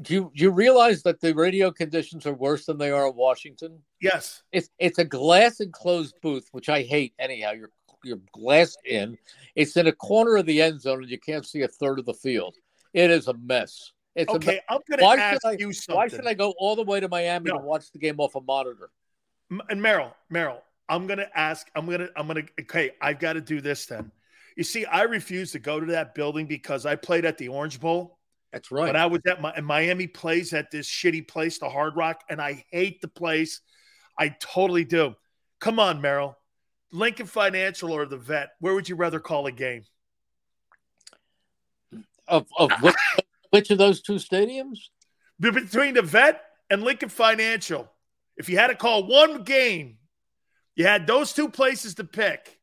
Do 0.00 0.14
you, 0.14 0.32
do 0.36 0.44
you 0.44 0.50
realize 0.52 1.02
that 1.02 1.20
the 1.20 1.34
radio 1.34 1.72
conditions 1.72 2.24
are 2.24 2.32
worse 2.32 2.66
than 2.66 2.78
they 2.78 2.92
are 2.92 3.08
in 3.08 3.16
Washington? 3.16 3.80
Yes. 4.00 4.44
It's 4.52 4.70
it's 4.78 4.98
a 4.98 5.04
glass 5.04 5.60
enclosed 5.60 6.14
booth, 6.22 6.48
which 6.52 6.68
I 6.68 6.82
hate 6.82 7.14
anyhow. 7.18 7.52
You're 7.52 7.70
you're 8.04 8.20
glassed 8.32 8.80
in. 8.84 9.16
It's 9.54 9.76
in 9.76 9.86
a 9.86 9.92
corner 9.92 10.36
of 10.36 10.46
the 10.46 10.62
end 10.62 10.80
zone, 10.80 11.02
and 11.02 11.10
you 11.10 11.18
can't 11.18 11.46
see 11.46 11.62
a 11.62 11.68
third 11.68 11.98
of 11.98 12.06
the 12.06 12.14
field. 12.14 12.54
It 12.92 13.10
is 13.10 13.28
a 13.28 13.34
mess. 13.34 13.92
It's 14.14 14.32
okay. 14.32 14.60
i 14.68 14.74
am 14.74 14.80
going 14.88 14.98
to 14.98 15.22
ask 15.22 15.44
I, 15.44 15.52
you 15.52 15.72
something. 15.72 15.96
Why 15.96 16.08
should 16.08 16.26
I 16.26 16.34
go 16.34 16.52
all 16.58 16.74
the 16.74 16.82
way 16.82 16.98
to 17.00 17.08
Miami 17.08 17.50
no. 17.50 17.58
to 17.58 17.64
watch 17.64 17.92
the 17.92 17.98
game 17.98 18.18
off 18.18 18.34
a 18.34 18.40
monitor? 18.40 18.90
And 19.68 19.80
Merrill, 19.80 20.14
Merrill, 20.28 20.62
I'm 20.88 21.06
going 21.06 21.18
to 21.18 21.38
ask. 21.38 21.68
I'm 21.74 21.86
going 21.86 22.00
to. 22.00 22.10
I'm 22.16 22.26
going 22.26 22.44
to. 22.44 22.62
Okay, 22.62 22.90
I've 23.00 23.20
got 23.20 23.34
to 23.34 23.40
do 23.40 23.60
this 23.60 23.86
then. 23.86 24.10
You 24.56 24.64
see, 24.64 24.84
I 24.86 25.02
refuse 25.02 25.52
to 25.52 25.60
go 25.60 25.78
to 25.78 25.86
that 25.92 26.14
building 26.16 26.46
because 26.46 26.84
I 26.84 26.96
played 26.96 27.24
at 27.24 27.38
the 27.38 27.48
Orange 27.48 27.80
Bowl. 27.80 28.18
That's 28.52 28.72
right. 28.72 28.86
But 28.86 28.96
I 28.96 29.06
was 29.06 29.20
at 29.26 29.40
my 29.40 29.58
Miami 29.60 30.06
plays 30.06 30.52
at 30.52 30.70
this 30.70 30.88
shitty 30.88 31.28
place, 31.28 31.58
the 31.58 31.68
Hard 31.68 31.96
Rock, 31.96 32.22
and 32.28 32.40
I 32.40 32.64
hate 32.72 33.00
the 33.00 33.08
place. 33.08 33.60
I 34.18 34.30
totally 34.40 34.84
do. 34.84 35.14
Come 35.60 35.78
on, 35.78 36.00
Merrill. 36.00 36.36
Lincoln 36.92 37.26
Financial 37.26 37.92
or 37.92 38.06
the 38.06 38.16
Vet, 38.16 38.50
where 38.60 38.74
would 38.74 38.88
you 38.88 38.96
rather 38.96 39.20
call 39.20 39.46
a 39.46 39.52
game? 39.52 39.84
Of, 42.26 42.46
of 42.58 42.70
which, 42.80 42.94
which 43.50 43.70
of 43.70 43.78
those 43.78 44.02
two 44.02 44.14
stadiums? 44.14 44.78
Between 45.40 45.94
the 45.94 46.02
Vet 46.02 46.42
and 46.70 46.82
Lincoln 46.82 47.08
Financial. 47.08 47.90
If 48.36 48.48
you 48.48 48.58
had 48.58 48.68
to 48.68 48.74
call 48.74 49.06
one 49.06 49.42
game, 49.42 49.98
you 50.76 50.86
had 50.86 51.06
those 51.06 51.32
two 51.32 51.48
places 51.48 51.94
to 51.96 52.04
pick. 52.04 52.60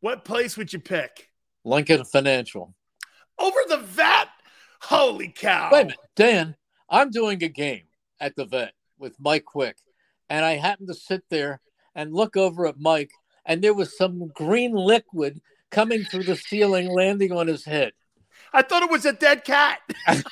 What 0.00 0.24
place 0.24 0.56
would 0.56 0.72
you 0.72 0.78
pick? 0.78 1.30
Lincoln 1.64 2.04
Financial. 2.04 2.74
Over 3.38 3.58
the 3.68 3.78
Vet? 3.78 4.28
Holy 4.80 5.28
cow. 5.28 5.70
Wait 5.72 5.80
a 5.80 5.84
minute, 5.84 5.98
Dan. 6.14 6.56
I'm 6.88 7.10
doing 7.10 7.42
a 7.42 7.48
game 7.48 7.84
at 8.20 8.36
the 8.36 8.44
Vet 8.44 8.72
with 8.98 9.16
Mike 9.18 9.44
Quick, 9.44 9.76
and 10.28 10.44
I 10.44 10.56
happen 10.56 10.86
to 10.86 10.94
sit 10.94 11.24
there 11.30 11.60
and 11.94 12.12
look 12.12 12.36
over 12.36 12.66
at 12.66 12.78
Mike, 12.78 13.10
and 13.46 13.62
there 13.62 13.74
was 13.74 13.96
some 13.96 14.28
green 14.34 14.72
liquid 14.72 15.40
coming 15.70 16.04
through 16.04 16.24
the 16.24 16.36
ceiling, 16.36 16.88
landing 16.88 17.32
on 17.32 17.46
his 17.46 17.64
head. 17.64 17.92
I 18.52 18.62
thought 18.62 18.82
it 18.82 18.90
was 18.90 19.04
a 19.04 19.12
dead 19.12 19.44
cat. 19.44 19.80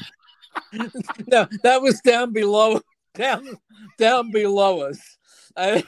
no, 1.26 1.46
that 1.62 1.82
was 1.82 2.00
down 2.00 2.32
below, 2.32 2.80
down 3.14 3.46
down 3.98 4.30
below 4.30 4.82
us. 4.82 5.18
I, 5.56 5.84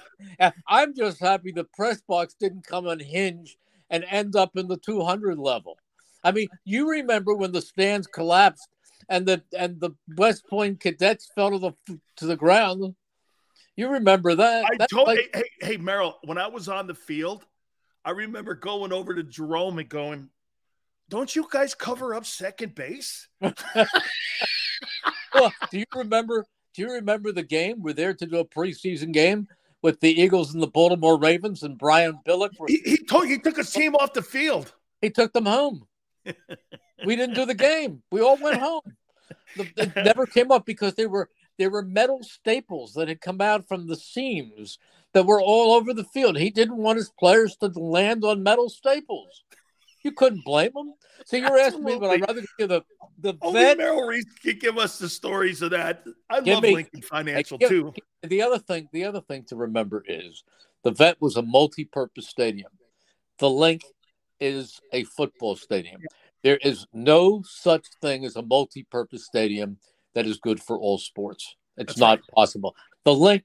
I'm 0.69 0.95
just 0.95 1.21
happy 1.21 1.53
the 1.53 1.65
press 1.65 2.01
box 2.03 2.35
didn't 2.39 2.67
come 2.67 2.87
unhinged 2.87 3.57
and 3.91 4.05
end 4.09 4.37
up 4.37 4.57
in 4.57 4.69
the 4.69 4.77
200 4.77 5.39
level. 5.39 5.79
I 6.23 6.33
mean, 6.33 6.49
you 6.65 6.91
remember 6.91 7.35
when 7.35 7.53
the 7.53 7.63
stands 7.63 8.07
collapsed 8.07 8.69
and 9.09 9.27
the 9.27 9.43
and 9.59 9.81
the 9.81 9.91
West 10.17 10.47
Point 10.49 10.81
cadets 10.81 11.31
fell 11.35 11.51
to 11.51 11.59
the 11.59 11.99
to 12.17 12.27
the 12.27 12.37
ground. 12.37 12.95
You 13.77 13.89
remember 13.89 14.35
that? 14.37 14.65
I 14.65 14.87
told 14.87 15.09
like, 15.09 15.31
hey, 15.35 15.43
hey, 15.61 15.67
hey, 15.67 15.77
Merrill, 15.77 16.19
when 16.25 16.39
I 16.39 16.47
was 16.47 16.69
on 16.69 16.87
the 16.87 16.95
field, 16.95 17.45
I 18.05 18.11
remember 18.11 18.55
going 18.55 18.93
over 18.93 19.15
to 19.15 19.23
Jerome 19.23 19.79
and 19.79 19.89
going, 19.89 20.29
don't 21.09 21.35
you 21.35 21.47
guys 21.51 21.75
cover 21.75 22.15
up 22.15 22.25
second 22.25 22.75
base? 22.75 23.29
well, 23.41 23.53
do 25.71 25.79
you 25.79 25.85
remember? 25.95 26.45
Do 26.75 26.83
you 26.83 26.93
remember 26.93 27.33
the 27.33 27.43
game? 27.43 27.83
We're 27.83 27.93
there 27.95 28.15
to 28.15 28.27
do 28.27 28.39
a 28.39 28.45
preseason 28.45 29.13
game 29.13 29.49
with 29.83 30.01
the 30.01 30.11
Eagles 30.11 30.55
and 30.55 30.63
the 30.63 30.67
Baltimore 30.69 31.19
Ravens, 31.19 31.63
and 31.63 31.77
Brian 31.77 32.19
Billick. 32.27 32.59
Were, 32.59 32.67
he, 32.69 32.81
he 32.85 32.97
told 32.97 33.27
he 33.27 33.39
took 33.39 33.57
his 33.57 33.71
team 33.71 33.95
off 33.97 34.13
the 34.13 34.23
field. 34.23 34.73
He 35.03 35.11
took 35.11 35.33
them 35.33 35.47
home. 35.47 35.87
we 37.05 37.17
didn't 37.17 37.35
do 37.35 37.45
the 37.45 37.55
game. 37.55 38.03
We 38.11 38.23
all 38.23 38.39
went 38.39 38.59
home. 38.59 38.81
It 39.57 39.95
never 40.05 40.27
came 40.27 40.51
up 40.51 40.65
because 40.65 40.95
they 40.95 41.07
were 41.07 41.29
there 41.59 41.71
were 41.71 41.83
metal 41.83 42.23
staples 42.23 42.95
that 42.95 43.09
had 43.09 43.21
come 43.21 43.41
out 43.41 43.69
from 43.69 43.87
the 43.87 43.97
seams 43.97 44.79
that 45.13 45.27
were 45.27 45.41
all 45.41 45.73
over 45.73 45.95
the 45.95 46.05
field. 46.05 46.37
He 46.37 46.51
didn't 46.51 46.77
want 46.77 46.99
his 46.99 47.11
players 47.19 47.57
to 47.59 47.69
land 47.69 48.25
on 48.25 48.43
metal 48.43 48.69
staples. 48.69 49.45
You 50.03 50.13
couldn't 50.13 50.45
blame 50.45 50.73
him. 50.77 50.93
So 51.25 51.37
you're 51.37 51.59
asking 51.59 51.85
me, 51.85 51.97
but 51.99 52.11
I'd 52.11 52.21
rather 52.21 52.43
give 52.59 52.69
the 52.69 52.83
the 53.19 53.35
Only 53.41 53.61
vet. 53.61 53.79
Merrill 53.79 54.03
Reese 54.03 54.27
can 54.43 54.59
give 54.59 54.77
us 54.77 54.99
the 54.99 55.09
stories 55.09 55.63
of 55.63 55.71
that. 55.71 56.05
I 56.29 56.41
love 56.41 56.63
me, 56.63 56.75
Lincoln 56.75 57.03
Financial 57.03 57.57
give, 57.57 57.71
too. 57.71 57.95
The 58.23 58.43
other 58.43 58.59
thing, 58.59 58.89
the 58.93 59.05
other 59.05 59.21
thing 59.21 59.45
to 59.45 59.57
remember 59.57 60.05
is 60.07 60.45
the 60.83 60.91
vet 60.91 61.21
was 61.21 61.37
a 61.37 61.43
multi-purpose 61.43 62.29
stadium. 62.29 62.73
The 63.39 63.49
link 63.49 63.83
is 64.41 64.81
a 64.93 65.05
football 65.05 65.57
stadium. 65.57 66.03
There 66.43 66.59
is 66.63 66.87
no 66.93 67.43
such 67.47 67.87
thing 68.03 68.25
as 68.25 68.37
a 68.37 68.43
multi-purpose 68.43 69.25
stadium 69.25 69.79
that 70.15 70.27
is 70.27 70.39
good 70.39 70.63
for 70.63 70.79
all 70.79 70.99
sports. 70.99 71.57
It's 71.77 71.89
That's 71.89 71.99
not 71.99 72.19
right. 72.19 72.29
possible. 72.35 72.77
The 73.05 73.15
link, 73.15 73.45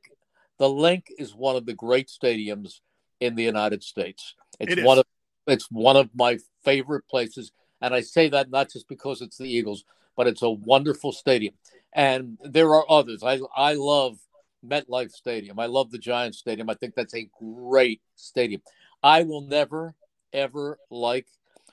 the 0.57 0.69
link 0.69 1.11
is 1.17 1.35
one 1.35 1.55
of 1.55 1.65
the 1.65 1.73
great 1.73 2.07
stadiums 2.07 2.79
in 3.19 3.35
the 3.35 3.43
United 3.43 3.83
States. 3.83 4.35
It's 4.59 4.77
it 4.77 4.83
one 4.83 4.99
of 4.99 5.05
it's 5.47 5.69
one 5.71 5.97
of 5.97 6.09
my 6.13 6.37
favorite 6.63 7.07
places, 7.09 7.51
and 7.81 7.93
I 7.93 8.01
say 8.01 8.29
that 8.29 8.49
not 8.49 8.71
just 8.71 8.87
because 8.87 9.21
it's 9.21 9.37
the 9.37 9.49
Eagles, 9.49 9.83
but 10.15 10.27
it's 10.27 10.43
a 10.43 10.49
wonderful 10.49 11.11
stadium. 11.11 11.55
And 11.93 12.37
there 12.43 12.73
are 12.75 12.85
others. 12.89 13.23
I 13.23 13.39
I 13.55 13.73
love 13.73 14.19
MetLife 14.65 15.11
Stadium. 15.11 15.59
I 15.59 15.65
love 15.65 15.91
the 15.91 15.97
Giants 15.97 16.37
Stadium. 16.37 16.69
I 16.69 16.75
think 16.75 16.93
that's 16.93 17.15
a 17.15 17.29
great 17.41 18.01
stadium. 18.15 18.61
I 19.01 19.23
will 19.23 19.41
never 19.41 19.95
ever 20.33 20.77
like 20.91 21.27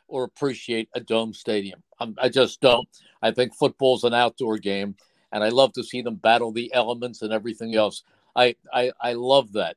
or 0.08 0.24
appreciate 0.24 0.88
a 0.94 1.00
dome 1.00 1.32
stadium. 1.32 1.82
I'm, 1.98 2.14
i 2.20 2.28
just 2.28 2.60
don't. 2.60 2.88
I 3.22 3.30
think 3.30 3.54
football's 3.54 4.04
an 4.04 4.14
outdoor 4.14 4.58
game, 4.58 4.96
and 5.32 5.42
I 5.42 5.48
love 5.48 5.72
to 5.74 5.84
see 5.84 6.02
them 6.02 6.16
battle 6.16 6.52
the 6.52 6.72
elements 6.74 7.22
and 7.22 7.32
everything 7.32 7.74
else. 7.74 8.02
I, 8.34 8.56
I, 8.72 8.92
I 9.00 9.12
love 9.14 9.52
that. 9.54 9.76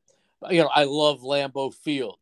You 0.50 0.64
know, 0.64 0.70
I 0.74 0.84
love 0.84 1.22
Lambeau 1.22 1.74
Field 1.74 2.18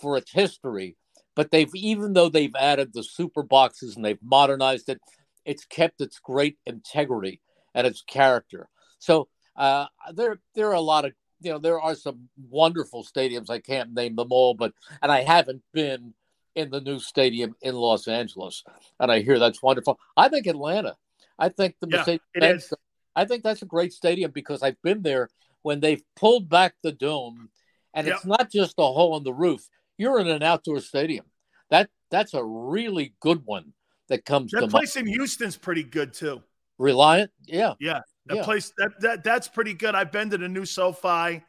for 0.00 0.16
its 0.16 0.32
history, 0.32 0.96
but 1.34 1.50
they've 1.50 1.74
even 1.74 2.12
though 2.12 2.28
they've 2.28 2.54
added 2.58 2.92
the 2.92 3.02
super 3.02 3.42
boxes 3.42 3.96
and 3.96 4.04
they've 4.04 4.22
modernized 4.22 4.88
it, 4.88 5.00
it's 5.44 5.64
kept 5.64 6.00
its 6.00 6.18
great 6.18 6.58
integrity 6.66 7.40
and 7.74 7.86
its 7.86 8.02
character. 8.02 8.68
So 8.98 9.28
uh, 9.56 9.86
there 10.12 10.40
there 10.54 10.68
are 10.68 10.74
a 10.74 10.80
lot 10.80 11.04
of 11.04 11.12
you 11.40 11.50
know 11.50 11.58
there 11.58 11.80
are 11.80 11.94
some 11.94 12.28
wonderful 12.48 13.04
stadiums. 13.04 13.50
I 13.50 13.60
can't 13.60 13.94
name 13.94 14.16
them 14.16 14.28
all, 14.30 14.54
but 14.54 14.72
and 15.02 15.10
I 15.10 15.22
haven't 15.22 15.62
been 15.72 16.14
in 16.54 16.70
the 16.70 16.80
new 16.80 16.98
stadium 16.98 17.54
in 17.62 17.74
Los 17.74 18.08
Angeles, 18.08 18.64
and 18.98 19.10
I 19.10 19.20
hear 19.20 19.38
that's 19.38 19.62
wonderful. 19.62 19.98
I 20.16 20.28
think 20.28 20.46
Atlanta. 20.46 20.96
I 21.38 21.48
think 21.48 21.76
the 21.80 21.88
yeah, 21.90 22.18
Mercedes. 22.34 22.72
I 23.16 23.24
think 23.24 23.42
that's 23.42 23.62
a 23.62 23.66
great 23.66 23.92
stadium 23.92 24.30
because 24.30 24.62
I've 24.62 24.80
been 24.82 25.02
there 25.02 25.28
when 25.62 25.80
they've 25.80 26.02
pulled 26.16 26.48
back 26.48 26.74
the 26.82 26.92
dome, 26.92 27.50
and 27.94 28.06
yep. 28.06 28.16
it's 28.16 28.26
not 28.26 28.50
just 28.50 28.74
a 28.78 28.82
hole 28.82 29.16
in 29.16 29.24
the 29.24 29.32
roof. 29.32 29.68
You're 29.98 30.20
in 30.20 30.28
an 30.28 30.42
outdoor 30.42 30.80
stadium. 30.80 31.26
That 31.70 31.90
that's 32.10 32.34
a 32.34 32.44
really 32.44 33.14
good 33.20 33.42
one 33.44 33.72
that 34.08 34.24
comes. 34.24 34.52
That 34.52 34.70
place 34.70 34.96
mind. 34.96 35.08
in 35.08 35.14
Houston's 35.14 35.56
pretty 35.56 35.82
good 35.82 36.12
too. 36.12 36.42
Reliant, 36.78 37.30
yeah, 37.46 37.74
yeah. 37.80 38.00
That 38.26 38.36
yeah. 38.38 38.42
place 38.44 38.72
that, 38.78 38.90
that 39.00 39.24
that's 39.24 39.48
pretty 39.48 39.74
good. 39.74 39.94
I've 39.94 40.12
been 40.12 40.30
to 40.30 40.38
the 40.38 40.48
new 40.48 40.64
SoFi 40.64 41.42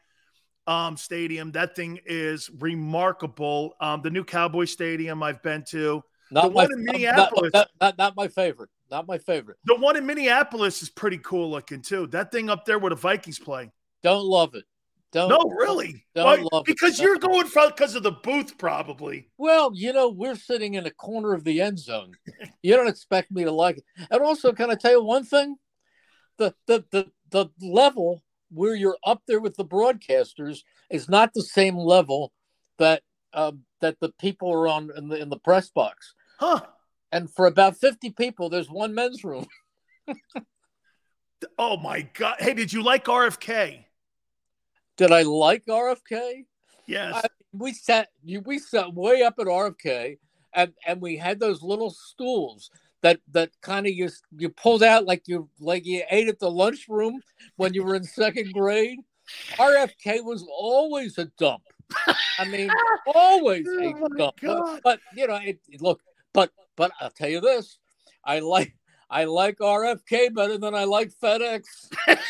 um, 0.72 0.96
stadium. 0.96 1.52
That 1.52 1.76
thing 1.76 2.00
is 2.06 2.50
remarkable. 2.60 3.76
Um, 3.82 4.02
the 4.02 4.10
new 4.10 4.24
Cowboy 4.24 4.66
Stadium 4.66 5.22
I've 5.22 5.44
been 5.44 5.64
to. 5.70 6.02
Not 6.32 6.44
the 6.44 6.50
my, 6.50 6.64
one 6.64 6.74
in 6.74 6.86
Minneapolis. 6.86 7.52
Not, 7.54 7.68
not, 7.82 7.98
not, 7.98 8.16
my 8.16 8.30
favorite. 8.30 8.70
Not 8.90 9.06
my 9.06 9.18
favorite. 9.18 9.58
The 9.66 9.76
one 9.76 9.98
in 9.98 10.06
Minneapolis 10.06 10.82
is 10.82 10.90
pretty 10.90 11.18
cool 11.18 11.52
looking 11.52 11.82
too. 11.82 12.08
That 12.08 12.32
thing 12.32 12.50
up 12.50 12.66
there 12.66 12.80
where 12.80 12.90
the 12.90 12.96
Vikings 12.96 13.38
play. 13.38 13.70
Don't 14.02 14.26
love 14.26 14.56
it. 14.56 14.64
Don't. 15.12 15.28
No, 15.28 15.40
really. 15.58 16.06
Don't 16.16 16.26
Why? 16.26 16.48
love 16.54 16.64
because 16.64 16.98
it. 16.98 17.04
you're 17.04 17.18
going 17.18 17.48
for 17.48 17.68
because 17.68 17.96
of 17.96 18.04
the 18.04 18.14
booth, 18.14 18.58
probably. 18.58 19.28
Well, 19.38 19.72
you 19.74 19.92
know, 19.92 20.10
we're 20.10 20.38
sitting 20.38 20.76
in 20.76 20.86
a 20.86 20.92
corner 20.92 21.34
of 21.34 21.44
the 21.44 21.60
end 21.60 21.80
zone. 21.80 22.14
you 22.62 22.78
don't 22.78 22.88
expect 22.88 23.30
me 23.30 23.44
to 23.44 23.52
like 23.52 23.80
it. 23.80 23.84
And 24.10 24.22
also, 24.22 24.54
can 24.54 24.72
I 24.72 24.76
tell 24.76 24.92
you 24.92 25.04
one 25.04 25.26
thing? 25.26 25.58
The 26.38 26.56
the 26.66 26.86
the 26.92 27.12
the 27.30 27.48
level 27.62 28.24
where 28.54 28.76
you're 28.76 28.98
up 29.06 29.22
there 29.28 29.40
with 29.40 29.56
the 29.56 29.66
broadcasters 29.66 30.64
is 30.90 31.10
not 31.10 31.34
the 31.34 31.44
same 31.44 31.78
level 31.78 32.32
that 32.78 33.02
um, 33.34 33.64
that 33.80 34.00
the 34.00 34.12
people 34.20 34.52
are 34.52 34.68
on 34.68 34.92
in 34.96 35.08
the 35.08 35.18
in 35.18 35.30
the 35.30 35.40
press 35.40 35.70
box. 35.70 36.14
Huh. 36.40 36.62
And 37.12 37.30
for 37.30 37.46
about 37.46 37.78
50 37.78 38.12
people, 38.12 38.50
there's 38.50 38.70
one 38.70 38.96
men's 38.96 39.24
room. 39.24 39.46
oh 41.60 41.78
my 41.78 42.08
god. 42.14 42.38
Hey, 42.40 42.54
did 42.54 42.72
you 42.72 42.84
like 42.84 43.06
RFK? 43.06 43.86
Did 44.98 45.12
I 45.12 45.24
like 45.24 45.66
RFK? 45.66 46.46
Yes. 46.86 47.14
I, 47.16 47.28
we 47.54 47.74
sat 47.74 48.10
we 48.44 48.60
sat 48.60 48.94
way 48.94 49.24
up 49.24 49.36
at 49.40 49.48
RFK 49.48 50.18
and 50.54 50.74
and 50.86 51.02
we 51.02 51.18
had 51.18 51.40
those 51.40 51.62
little 51.62 51.90
stools 51.90 52.70
that 53.02 53.20
that 53.32 53.50
kind 53.62 53.88
of 53.88 53.94
you 53.94 54.10
you 54.38 54.50
pulled 54.50 54.84
out 54.84 55.06
like 55.06 55.28
you 55.28 55.50
like 55.60 55.86
you 55.86 56.04
ate 56.10 56.28
at 56.28 56.40
the 56.40 56.50
lunchroom 56.50 57.22
when 57.56 57.74
you 57.74 57.84
were 57.84 57.96
in 57.96 58.04
second 58.04 58.54
grade. 58.54 59.00
RFK 59.54 60.24
was 60.24 60.46
always 60.52 61.18
a 61.18 61.26
dump. 61.38 61.64
I 62.40 62.46
mean, 62.46 62.70
always 63.14 63.66
oh 63.70 64.06
a 64.06 64.18
dump. 64.18 64.36
But, 64.42 64.82
but, 64.84 65.00
you 65.16 65.28
know, 65.28 65.40
it, 65.42 65.60
look, 65.80 66.02
but 66.34 66.52
but 66.76 66.92
I'll 67.00 67.12
tell 67.12 67.30
you 67.30 67.42
this: 67.42 67.78
I 68.24 68.40
like 68.40 68.76
I 69.10 69.26
like 69.26 69.60
RFK 69.60 70.34
better 70.34 70.58
than 70.58 70.74
I 70.74 70.86
like 70.86 71.12
FedEx. 71.22 71.64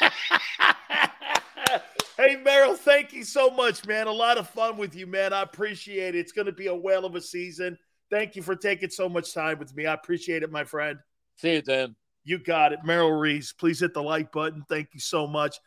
hey, 2.18 2.38
Merrill, 2.44 2.76
thank 2.76 3.14
you 3.14 3.24
so 3.24 3.50
much, 3.50 3.86
man. 3.86 4.08
A 4.08 4.12
lot 4.12 4.38
of 4.38 4.50
fun 4.50 4.78
with 4.78 4.96
you, 4.96 5.06
man. 5.06 5.34
I 5.34 5.44
appreciate 5.44 6.16
it. 6.16 6.20
It's 6.20 6.32
going 6.32 6.48
to 6.48 6.52
be 6.52 6.68
a 6.68 6.76
whale 6.76 7.06
of 7.06 7.16
a 7.16 7.22
season. 7.22 7.78
Thank 8.12 8.36
you 8.36 8.42
for 8.42 8.56
taking 8.56 8.90
so 8.90 9.08
much 9.08 9.34
time 9.34 9.58
with 9.58 9.76
me. 9.76 9.86
I 9.86 9.94
appreciate 9.94 10.44
it, 10.44 10.52
my 10.52 10.66
friend. 10.66 11.00
See 11.38 11.54
you, 11.54 11.62
Dan. 11.62 11.96
You 12.24 12.38
got 12.38 12.74
it. 12.74 12.80
Merrill 12.84 13.14
Reese, 13.14 13.54
please 13.54 13.80
hit 13.80 13.94
the 13.94 14.04
like 14.04 14.32
button. 14.32 14.64
Thank 14.70 14.90
you 14.94 15.00
so 15.00 15.26
much. 15.26 15.58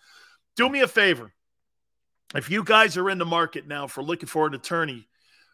Do 0.54 0.68
me 0.68 0.80
a 0.80 0.86
favor. 0.86 1.32
If 2.34 2.50
you 2.50 2.62
guys 2.62 2.96
are 2.96 3.10
in 3.10 3.18
the 3.18 3.24
market 3.24 3.66
now 3.66 3.86
for 3.86 4.02
looking 4.02 4.28
for 4.28 4.46
an 4.46 4.54
attorney, 4.54 5.08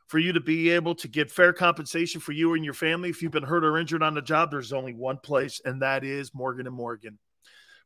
for 0.08 0.18
you 0.18 0.32
to 0.32 0.40
be 0.40 0.70
able 0.70 0.96
to 0.96 1.06
get 1.06 1.30
fair 1.30 1.52
compensation 1.52 2.20
for 2.20 2.32
you 2.32 2.54
and 2.54 2.64
your 2.64 2.74
family, 2.74 3.10
if 3.10 3.22
you've 3.22 3.30
been 3.30 3.44
hurt 3.44 3.64
or 3.64 3.78
injured 3.78 4.02
on 4.02 4.14
the 4.14 4.20
job, 4.20 4.50
there's 4.50 4.72
only 4.72 4.92
one 4.92 5.18
place, 5.18 5.60
and 5.64 5.82
that 5.82 6.02
is 6.02 6.34
Morgan 6.34 6.66
and 6.66 6.74
Morgan. 6.74 7.20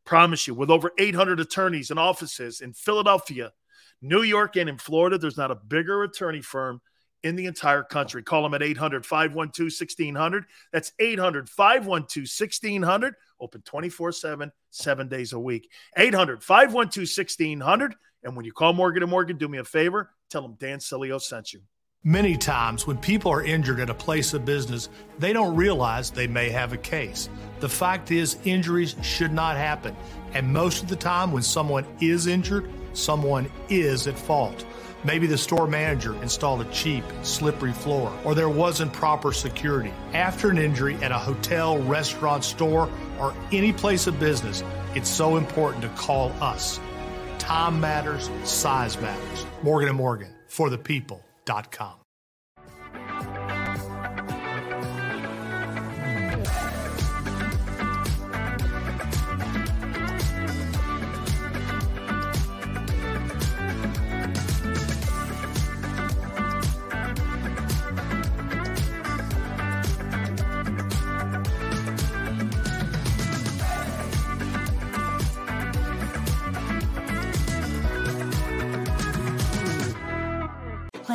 Promise 0.07 0.47
you, 0.47 0.55
with 0.55 0.71
over 0.71 0.91
800 0.99 1.39
attorneys 1.39 1.91
and 1.91 2.01
offices 2.01 2.63
in 2.63 2.73
Philadelphia, 2.73 3.53
New 4.01 4.23
York, 4.23 4.57
and 4.57 4.71
in 4.71 4.79
Florida, 4.79 5.19
there's 5.19 5.37
not 5.37 5.51
a 5.51 5.57
bigger 5.57 6.03
attorney 6.03 6.41
firm 6.41 6.81
in 7.25 7.35
the 7.35 7.47
entire 7.47 7.83
country. 7.83 8.23
Call 8.23 8.43
them 8.43 8.55
at 8.55 8.63
800 8.63 9.05
512 9.05 9.67
1600. 9.67 10.45
That's 10.73 10.93
800 11.01 11.49
512 11.49 12.27
1600. 12.27 13.15
Open 13.41 13.63
24 13.63 14.13
7, 14.13 14.53
seven 14.71 15.09
days 15.09 15.33
a 15.33 15.41
week. 15.41 15.71
800 15.97 16.43
512 16.45 17.09
1600. 17.17 17.95
And 18.23 18.37
when 18.37 18.45
you 18.45 18.53
call 18.53 18.73
Morgan 18.73 19.03
and 19.03 19.11
Morgan, 19.11 19.37
do 19.37 19.49
me 19.49 19.59
a 19.59 19.65
favor, 19.65 20.11
tell 20.31 20.43
them 20.43 20.57
Dan 20.59 20.79
Sileo 20.79 21.21
sent 21.21 21.53
you. 21.53 21.61
Many 22.07 22.37
times 22.37 22.87
when 22.87 22.99
people 22.99 23.33
are 23.33 23.43
injured 23.43 23.81
at 23.81 23.89
a 23.89 23.95
place 23.95 24.35
of 24.35 24.45
business, 24.45 24.91
they 25.19 25.33
don't 25.33 25.57
realize 25.57 26.11
they 26.11 26.27
may 26.27 26.51
have 26.51 26.75
a 26.75 26.77
case. 26.77 27.31
The 27.61 27.69
fact 27.69 28.11
is, 28.11 28.37
injuries 28.45 28.95
should 29.01 29.33
not 29.33 29.57
happen. 29.57 29.97
And 30.35 30.53
most 30.53 30.83
of 30.83 30.91
the 30.91 30.97
time, 30.97 31.33
when 31.33 31.43
someone 31.43 31.87
is 32.03 32.27
injured, 32.27 32.71
someone 32.93 33.51
is 33.71 34.07
at 34.07 34.19
fault. 34.19 34.67
Maybe 35.05 35.27
the 35.27 35.37
store 35.39 35.67
manager 35.67 36.21
installed 36.23 36.63
a 36.63 36.65
cheap, 36.67 37.05
slippery 37.23 37.73
floor, 37.73 38.13
or 38.25 38.35
there 38.35 38.49
wasn't 38.49 38.93
proper 38.93 39.33
security. 39.33 39.93
After 40.13 40.51
an 40.51 40.59
injury 40.59 40.97
at 40.97 41.13
a 41.13 41.19
hotel, 41.19 41.79
restaurant, 41.79 42.43
store, 42.43 42.91
or 43.21 43.35
any 43.53 43.73
place 43.73 44.07
of 44.07 44.19
business, 44.19 44.65
it's 44.95 45.09
so 45.09 45.37
important 45.37 45.83
to 45.83 45.89
call 45.91 46.31
us. 46.41 46.81
Time 47.39 47.81
matters, 47.81 48.31
size 48.45 48.99
matters. 49.01 49.47
Morgan 49.63 49.89
and 49.89 49.99
Morgan 49.99 50.35
for 50.49 50.71
the 50.71 50.79
people.com. 50.79 52.04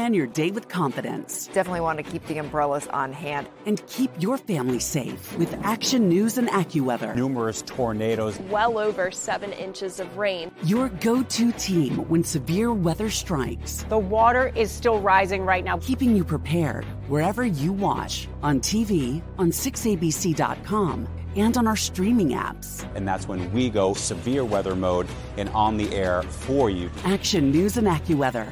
Plan 0.10 0.16
your 0.16 0.26
day 0.26 0.50
with 0.50 0.68
confidence. 0.68 1.52
Definitely 1.54 1.82
want 1.82 1.98
to 2.00 2.04
keep 2.04 2.26
the 2.26 2.40
umbrellas 2.40 2.88
on 2.88 3.14
hand. 3.14 3.48
And 3.68 3.86
keep 3.86 4.10
your 4.18 4.40
family 4.40 4.80
safe 4.80 5.38
with 5.38 5.54
Action 5.64 6.10
News 6.10 6.40
and 6.40 6.48
AccuWeather. 6.48 7.16
Numerous 7.16 7.62
tornadoes. 7.62 8.40
Well 8.50 8.80
over 8.80 9.12
seven 9.12 9.54
inches 9.54 10.00
of 10.00 10.18
rain. 10.18 10.52
Your 10.64 10.90
go 10.90 11.22
to 11.22 11.52
team 11.52 12.10
when 12.10 12.24
severe 12.24 12.74
weather 12.74 13.12
strikes. 13.12 13.84
The 13.90 14.00
water 14.00 14.52
is 14.56 14.72
still 14.72 15.00
rising 15.00 15.44
right 15.44 15.64
now. 15.64 15.78
Keeping 15.78 16.16
you 16.16 16.24
prepared 16.24 16.86
wherever 17.08 17.46
you 17.46 17.72
watch 17.72 18.28
on 18.42 18.62
TV, 18.62 19.22
on 19.38 19.52
6abc.com, 19.52 21.08
and 21.36 21.56
on 21.56 21.68
our 21.68 21.78
streaming 21.78 22.30
apps. 22.30 22.84
And 22.96 23.08
that's 23.08 23.28
when 23.28 23.54
we 23.54 23.70
go 23.70 23.94
severe 23.94 24.44
weather 24.44 24.76
mode 24.76 25.08
and 25.38 25.50
on 25.50 25.78
the 25.78 25.94
air 25.94 26.24
for 26.24 26.72
you. 26.72 26.90
Action 27.04 27.52
News 27.52 27.78
and 27.78 27.86
AccuWeather, 27.86 28.52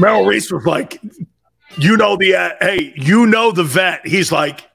Merrill 0.00 0.24
Reese 0.24 0.50
was 0.50 0.64
like, 0.64 1.00
you 1.76 1.96
know 1.96 2.16
the 2.16 2.34
uh, 2.34 2.50
hey, 2.60 2.94
you 2.96 3.26
know 3.26 3.52
the 3.52 3.64
vet. 3.64 4.06
He's 4.06 4.32
like, 4.32 4.68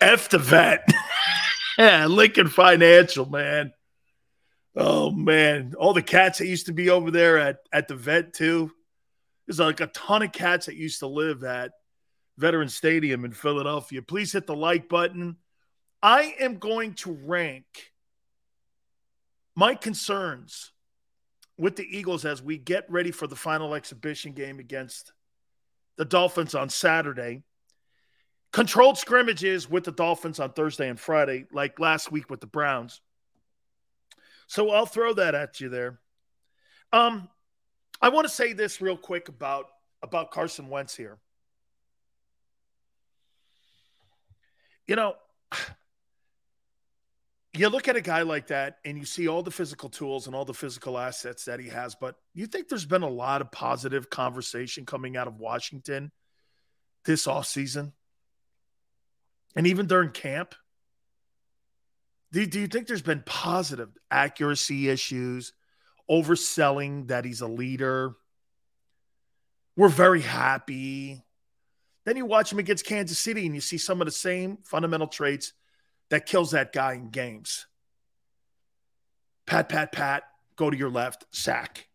F 0.00 0.28
the 0.28 0.38
vet. 0.38 0.86
yeah, 1.78 2.06
Lincoln 2.06 2.48
Financial, 2.48 3.24
man. 3.24 3.72
Oh 4.76 5.10
man, 5.10 5.72
all 5.78 5.94
the 5.94 6.02
cats 6.02 6.38
that 6.38 6.46
used 6.46 6.66
to 6.66 6.72
be 6.72 6.90
over 6.90 7.10
there 7.10 7.38
at 7.38 7.60
at 7.72 7.88
the 7.88 7.96
vet 7.96 8.34
too. 8.34 8.70
There's 9.46 9.58
like 9.58 9.80
a 9.80 9.86
ton 9.88 10.22
of 10.22 10.32
cats 10.32 10.66
that 10.66 10.76
used 10.76 11.00
to 11.00 11.06
live 11.06 11.42
at 11.42 11.72
Veteran 12.36 12.68
Stadium 12.68 13.24
in 13.24 13.32
Philadelphia. 13.32 14.02
Please 14.02 14.32
hit 14.32 14.46
the 14.46 14.54
like 14.54 14.88
button. 14.88 15.36
I 16.02 16.34
am 16.38 16.58
going 16.58 16.94
to 16.94 17.12
rank 17.12 17.92
my 19.54 19.74
concerns 19.74 20.72
with 21.58 21.76
the 21.76 21.96
Eagles 21.96 22.24
as 22.24 22.42
we 22.42 22.58
get 22.58 22.90
ready 22.90 23.10
for 23.10 23.26
the 23.26 23.36
final 23.36 23.74
exhibition 23.74 24.32
game 24.32 24.58
against 24.58 25.12
the 25.96 26.04
Dolphins 26.04 26.54
on 26.54 26.68
Saturday. 26.68 27.42
Controlled 28.52 28.98
scrimmages 28.98 29.68
with 29.68 29.84
the 29.84 29.92
Dolphins 29.92 30.40
on 30.40 30.52
Thursday 30.52 30.88
and 30.88 30.98
Friday, 30.98 31.46
like 31.52 31.80
last 31.80 32.12
week 32.12 32.30
with 32.30 32.40
the 32.40 32.46
Browns. 32.46 33.00
So 34.46 34.70
I'll 34.70 34.86
throw 34.86 35.12
that 35.14 35.34
at 35.34 35.60
you 35.60 35.68
there. 35.68 35.98
Um, 36.92 37.28
I 38.00 38.10
want 38.10 38.26
to 38.26 38.32
say 38.32 38.52
this 38.52 38.80
real 38.80 38.96
quick 38.96 39.28
about 39.28 39.66
about 40.02 40.30
Carson 40.30 40.68
Wentz 40.68 40.94
here. 40.94 41.18
You 44.86 44.94
know, 44.94 45.16
you 47.58 47.68
look 47.68 47.88
at 47.88 47.96
a 47.96 48.00
guy 48.00 48.22
like 48.22 48.48
that 48.48 48.78
and 48.84 48.98
you 48.98 49.04
see 49.04 49.28
all 49.28 49.42
the 49.42 49.50
physical 49.50 49.88
tools 49.88 50.26
and 50.26 50.34
all 50.34 50.44
the 50.44 50.54
physical 50.54 50.98
assets 50.98 51.44
that 51.44 51.60
he 51.60 51.68
has, 51.68 51.94
but 51.94 52.16
you 52.34 52.46
think 52.46 52.68
there's 52.68 52.86
been 52.86 53.02
a 53.02 53.08
lot 53.08 53.40
of 53.40 53.52
positive 53.52 54.10
conversation 54.10 54.84
coming 54.84 55.16
out 55.16 55.28
of 55.28 55.38
Washington 55.38 56.10
this 57.04 57.26
offseason 57.26 57.92
and 59.54 59.66
even 59.66 59.86
during 59.86 60.10
camp? 60.10 60.54
Do, 62.32 62.44
do 62.44 62.60
you 62.60 62.66
think 62.66 62.86
there's 62.86 63.02
been 63.02 63.22
positive 63.24 63.88
accuracy 64.10 64.88
issues, 64.88 65.52
overselling 66.10 67.08
that 67.08 67.24
he's 67.24 67.40
a 67.40 67.46
leader? 67.46 68.14
We're 69.76 69.88
very 69.88 70.20
happy. 70.20 71.22
Then 72.04 72.16
you 72.16 72.26
watch 72.26 72.52
him 72.52 72.58
against 72.58 72.86
Kansas 72.86 73.18
City 73.18 73.46
and 73.46 73.54
you 73.54 73.60
see 73.60 73.78
some 73.78 74.00
of 74.00 74.06
the 74.06 74.12
same 74.12 74.58
fundamental 74.64 75.06
traits 75.06 75.52
that 76.10 76.26
kills 76.26 76.52
that 76.52 76.72
guy 76.72 76.94
in 76.94 77.10
games. 77.10 77.66
Pat, 79.46 79.68
pat, 79.68 79.92
pat, 79.92 80.24
go 80.56 80.70
to 80.70 80.76
your 80.76 80.90
left, 80.90 81.24
sack. 81.30 81.88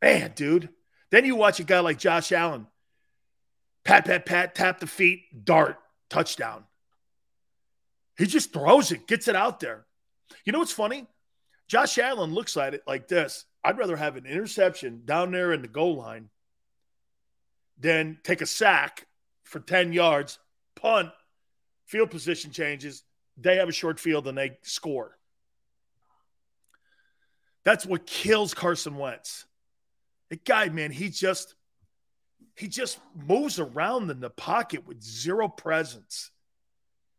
Man, 0.00 0.32
dude. 0.34 0.68
Then 1.10 1.24
you 1.24 1.36
watch 1.36 1.60
a 1.60 1.64
guy 1.64 1.80
like 1.80 1.98
Josh 1.98 2.32
Allen. 2.32 2.66
Pat, 3.84 4.04
pat, 4.04 4.26
pat, 4.26 4.54
tap 4.54 4.80
the 4.80 4.86
feet, 4.86 5.44
dart, 5.44 5.78
touchdown. 6.08 6.64
He 8.16 8.26
just 8.26 8.52
throws 8.52 8.92
it, 8.92 9.06
gets 9.06 9.28
it 9.28 9.36
out 9.36 9.60
there. 9.60 9.86
You 10.44 10.52
know 10.52 10.58
what's 10.58 10.72
funny? 10.72 11.06
Josh 11.68 11.98
Allen 11.98 12.32
looks 12.32 12.56
at 12.56 12.74
it 12.74 12.82
like 12.86 13.08
this. 13.08 13.44
I'd 13.62 13.78
rather 13.78 13.96
have 13.96 14.16
an 14.16 14.26
interception 14.26 15.02
down 15.04 15.32
there 15.32 15.52
in 15.52 15.62
the 15.62 15.68
goal 15.68 15.96
line 15.96 16.28
than 17.78 18.18
take 18.22 18.40
a 18.40 18.46
sack 18.46 19.06
for 19.44 19.60
10 19.60 19.92
yards, 19.92 20.38
punt, 20.76 21.10
field 21.86 22.10
position 22.10 22.50
changes. 22.50 23.02
They 23.36 23.56
have 23.56 23.68
a 23.68 23.72
short 23.72 23.98
field 23.98 24.26
and 24.28 24.36
they 24.38 24.58
score. 24.62 25.16
That's 27.64 27.86
what 27.86 28.06
kills 28.06 28.54
Carson 28.54 28.96
Wentz. 28.96 29.46
The 30.30 30.36
guy, 30.36 30.68
man, 30.68 30.90
he 30.90 31.08
just 31.08 31.54
he 32.56 32.68
just 32.68 32.98
moves 33.14 33.58
around 33.58 34.10
in 34.10 34.20
the 34.20 34.30
pocket 34.30 34.86
with 34.86 35.02
zero 35.02 35.48
presence. 35.48 36.30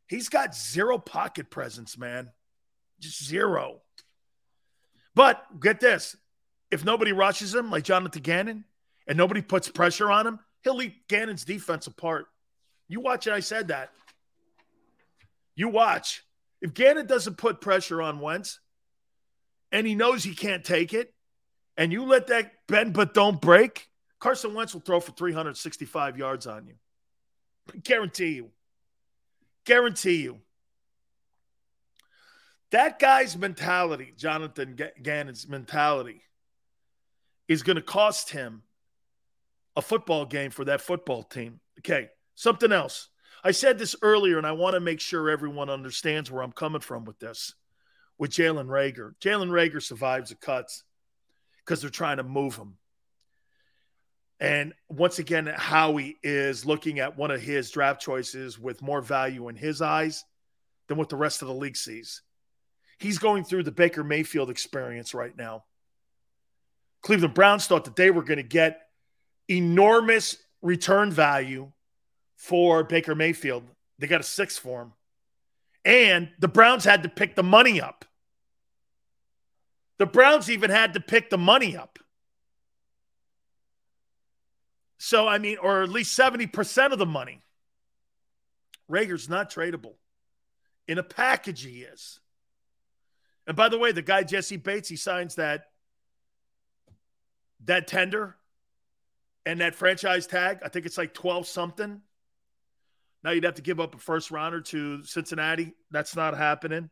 He's 0.08 0.30
got 0.30 0.56
zero 0.56 0.98
pocket 0.98 1.50
presence, 1.50 1.98
man. 1.98 2.32
Just 3.00 3.24
zero. 3.26 3.82
But 5.14 5.44
get 5.60 5.80
this 5.80 6.16
if 6.72 6.84
nobody 6.84 7.12
rushes 7.12 7.54
him 7.54 7.72
like 7.72 7.84
Jonathan 7.84 8.22
Gannon 8.22 8.66
and 9.08 9.18
nobody 9.18 9.42
puts 9.42 9.70
pressure 9.70 10.12
on 10.12 10.28
him, 10.28 10.40
he'll 10.64 10.82
eat 10.82 11.08
Gannon's 11.08 11.46
defense 11.46 11.88
apart. 11.88 12.26
You 12.88 13.00
watch 13.00 13.28
it, 13.28 13.34
I 13.34 13.40
said 13.40 13.70
that. 13.70 13.92
You 15.56 15.69
watch. 15.69 16.23
If 16.61 16.73
Gannon 16.73 17.06
doesn't 17.06 17.38
put 17.38 17.61
pressure 17.61 18.02
on 18.02 18.19
Wentz 18.19 18.60
and 19.72 19.86
he 19.86 19.95
knows 19.95 20.23
he 20.23 20.36
can't 20.36 20.64
take 20.64 20.94
it, 20.94 21.14
and 21.77 21.91
you 21.91 22.06
let 22.06 22.27
that 22.27 22.53
bend 22.68 22.94
but 22.94 23.14
don't 23.14 23.41
break, 23.41 23.88
Carson 24.19 24.53
Wentz 24.53 24.73
will 24.73 24.82
throw 24.82 24.99
for 24.99 25.11
365 25.11 26.18
yards 26.18 26.48
on 26.48 26.68
you. 26.68 26.76
Guarantee 27.84 28.34
you. 28.34 28.52
Guarantee 29.65 30.22
you. 30.22 30.40
That 32.72 32.99
guy's 32.99 33.38
mentality, 33.38 34.14
Jonathan 34.18 34.77
Gannon's 35.02 35.48
mentality, 35.48 36.22
is 37.48 37.64
going 37.64 37.76
to 37.76 37.82
cost 37.82 38.32
him 38.32 38.64
a 39.76 39.82
football 39.82 40.26
game 40.26 40.52
for 40.52 40.65
that 40.65 40.82
football 40.82 41.23
team. 41.23 41.60
Okay, 41.80 42.10
something 42.36 42.72
else. 42.72 43.10
I 43.46 43.52
said 43.52 43.78
this 43.78 43.96
earlier, 44.02 44.40
and 44.40 44.48
I 44.48 44.54
want 44.54 44.74
to 44.74 44.80
make 44.80 45.00
sure 45.00 45.30
everyone 45.30 45.70
understands 45.70 46.32
where 46.32 46.42
I'm 46.42 46.52
coming 46.52 46.82
from 46.82 47.06
with 47.06 47.20
this. 47.20 47.54
With 48.18 48.32
Jalen 48.32 48.66
Reagor. 48.66 49.14
Jalen 49.22 49.50
Reagor 49.50 49.84
survives 49.84 50.32
the 50.32 50.36
cuts 50.36 50.84
because 51.60 51.80
they're 51.80 51.92
trying 51.92 52.18
to 52.18 52.24
move 52.24 52.56
him. 52.56 52.78
And 54.40 54.74
once 54.90 55.20
again, 55.20 55.46
Howie 55.46 56.18
is 56.24 56.66
looking 56.66 57.00
at 57.00 57.18
one 57.18 57.30
of 57.30 57.40
his 57.40 57.70
draft 57.70 58.02
choices 58.02 58.58
with 58.58 58.82
more 58.82 59.02
value 59.02 59.48
in 59.48 59.56
his 59.56 59.80
eyes 59.80 60.24
than 60.88 60.98
what 60.98 61.10
the 61.10 61.16
rest 61.16 61.44
of 61.44 61.48
the 61.48 61.54
league 61.54 61.78
sees. 61.78 62.24
He's 62.98 63.20
going 63.20 63.44
through 63.44 63.64
the 63.64 63.72
Baker 63.72 64.04
Mayfield 64.04 64.50
experience 64.50 65.14
right 65.14 65.36
now. 65.38 65.66
Cleveland 67.04 67.36
Browns 67.36 67.68
thought 67.68 67.86
that 67.86 67.96
they 67.96 68.10
were 68.10 68.24
going 68.24 68.38
to 68.38 68.44
get 68.44 68.82
enormous 69.48 70.36
return 70.64 71.12
value 71.12 71.72
for 72.36 72.84
Baker 72.84 73.16
Mayfield. 73.16 73.64
They 73.99 74.07
got 74.07 74.22
a 74.22 74.24
six 74.24 74.57
for 74.57 74.82
him. 74.82 74.94
And 75.84 76.30
the 76.40 76.48
Browns 76.48 76.84
had 76.84 77.03
to 77.03 77.10
pick 77.10 77.36
the 77.36 77.44
money 77.44 77.80
up. 77.80 78.06
The 79.98 80.06
Browns 80.06 80.49
even 80.49 80.70
had 80.70 80.95
to 80.95 80.99
pick 80.99 81.30
the 81.30 81.38
money 81.38 81.78
up. 81.78 81.99
So, 84.98 85.28
I 85.28 85.38
mean, 85.38 85.57
or 85.62 85.84
at 85.84 85.90
least 85.90 86.18
70% 86.18 86.91
of 86.91 86.99
the 86.99 87.06
money. 87.06 87.41
Reagor's 88.90 89.30
not 89.30 89.52
tradable. 89.52 89.94
In 90.88 90.98
a 90.98 91.03
package, 91.03 91.64
he 91.64 91.82
is. 91.82 92.20
And 93.48 93.56
by 93.56 93.70
the 93.70 93.78
way, 93.78 93.91
the 93.91 94.02
guy 94.02 94.24
Jessie 94.24 94.57
Bates, 94.57 94.90
he 94.90 94.95
signs 94.95 95.36
that 95.36 95.66
that 97.66 97.88
tender 97.88 98.36
and 99.45 99.62
that 99.62 99.76
franchise 99.76 100.28
tag. 100.28 100.60
I 100.64 100.70
think 100.70 100.86
it's 100.86 100.98
like 100.98 101.14
12 101.14 101.48
something. 101.48 102.02
Now 103.26 103.31
you'd 103.31 103.43
have 103.43 103.56
to 103.56 103.64
give 103.64 103.80
up 103.80 103.95
a 103.95 103.97
first 103.97 104.30
rounder 104.30 104.61
to 104.61 105.03
Cincinnati. 105.03 105.73
That's 105.89 106.15
not 106.15 106.38
happening. 106.38 106.91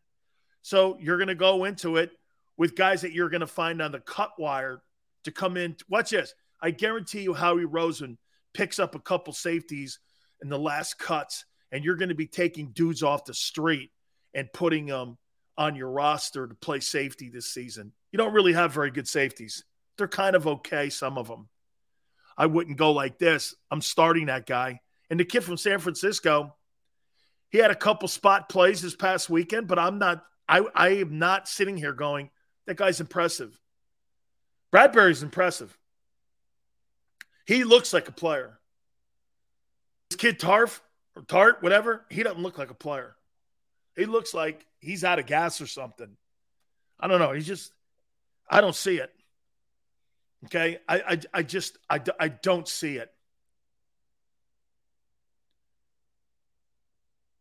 So 0.64 0.98
you're 1.00 1.20
going 1.20 1.28
to 1.28 1.36
go 1.36 1.66
into 1.66 1.98
it 1.98 2.10
with 2.58 2.76
guys 2.76 3.02
that 3.02 3.12
you're 3.12 3.30
going 3.30 3.42
to 3.42 3.48
find 3.48 3.84
on 3.84 3.92
the 3.92 4.00
cut 4.00 4.32
wire 4.40 4.82
to 5.26 5.32
come 5.32 5.58
in. 5.58 5.76
Watch 5.90 6.10
this. 6.10 6.34
I 6.60 6.72
guarantee 6.72 7.22
you, 7.22 7.36
Howie 7.36 7.66
Roseman 7.66 8.18
picks 8.52 8.80
up 8.80 8.96
a 8.96 9.00
couple 9.00 9.32
safeties 9.32 10.00
in 10.42 10.50
the 10.50 10.58
last 10.58 10.98
cuts, 10.98 11.46
and 11.72 11.86
you're 11.86 11.98
going 11.98 12.10
to 12.10 12.16
be 12.16 12.26
taking 12.26 12.72
dudes 12.72 13.04
off 13.04 13.26
the 13.26 13.36
street 13.36 13.92
and 14.34 14.52
putting 14.52 14.88
them 14.88 15.20
on 15.56 15.76
your 15.76 15.92
roster 15.92 16.48
to 16.48 16.56
play 16.56 16.80
safety 16.80 17.30
this 17.30 17.54
season. 17.54 17.92
You 18.12 18.18
don't 18.18 18.34
really 18.34 18.54
have 18.54 18.74
very 18.74 18.90
good 18.90 19.08
safeties. 19.08 19.66
They're 20.00 20.08
kind 20.08 20.36
of 20.36 20.48
okay, 20.48 20.90
some 20.90 21.20
of 21.20 21.28
them. 21.28 21.48
I 22.36 22.48
wouldn't 22.48 22.78
go 22.78 22.92
like 22.92 23.20
this. 23.20 23.54
I'm 23.70 23.82
starting 23.82 24.26
that 24.26 24.48
guy. 24.48 24.80
And 25.10 25.20
the 25.20 25.26
kid 25.26 25.44
from 25.44 25.58
San 25.58 25.80
Francisco, 25.80 26.56
he 27.50 27.58
had 27.60 27.72
a 27.72 27.76
couple 27.76 28.08
spot 28.08 28.50
plays 28.50 28.82
this 28.82 28.96
past 28.96 29.30
weekend, 29.30 29.68
but 29.68 29.78
I'm 29.78 30.00
not, 30.00 30.26
I, 30.48 30.66
I 30.74 30.90
am 30.90 31.20
not 31.20 31.48
sitting 31.48 31.78
here 31.78 31.94
going, 31.94 32.30
that 32.66 32.78
guy's 32.78 33.00
impressive. 33.00 33.60
Bradberry's 34.74 35.22
impressive. 35.22 35.78
He 37.46 37.64
looks 37.64 37.94
like 37.94 38.08
a 38.08 38.14
player. 38.14 38.60
This 40.10 40.18
kid 40.18 40.40
Tarf 40.40 40.80
or 41.16 41.22
Tartt, 41.22 41.62
whatever, 41.62 42.06
he 42.10 42.24
doesn't 42.24 42.42
look 42.42 42.58
like 42.58 42.72
a 42.72 42.76
player. 42.76 43.16
He 43.96 44.06
looks 44.06 44.34
like 44.34 44.66
he's 44.80 45.04
out 45.04 45.20
of 45.20 45.28
gas 45.28 45.62
or 45.62 45.68
something. 45.68 46.18
I 47.00 47.08
don't 47.08 47.20
know. 47.20 47.34
He's 47.34 47.46
just, 47.46 47.72
I 48.50 48.62
don't 48.62 48.76
see 48.76 48.98
it. 48.98 49.12
Okay. 50.46 50.80
I, 50.88 51.02
I, 51.02 51.20
I 51.34 51.44
just, 51.44 51.78
I, 51.90 52.02
I 52.20 52.30
don't 52.30 52.68
see 52.68 52.98
it. 52.98 53.12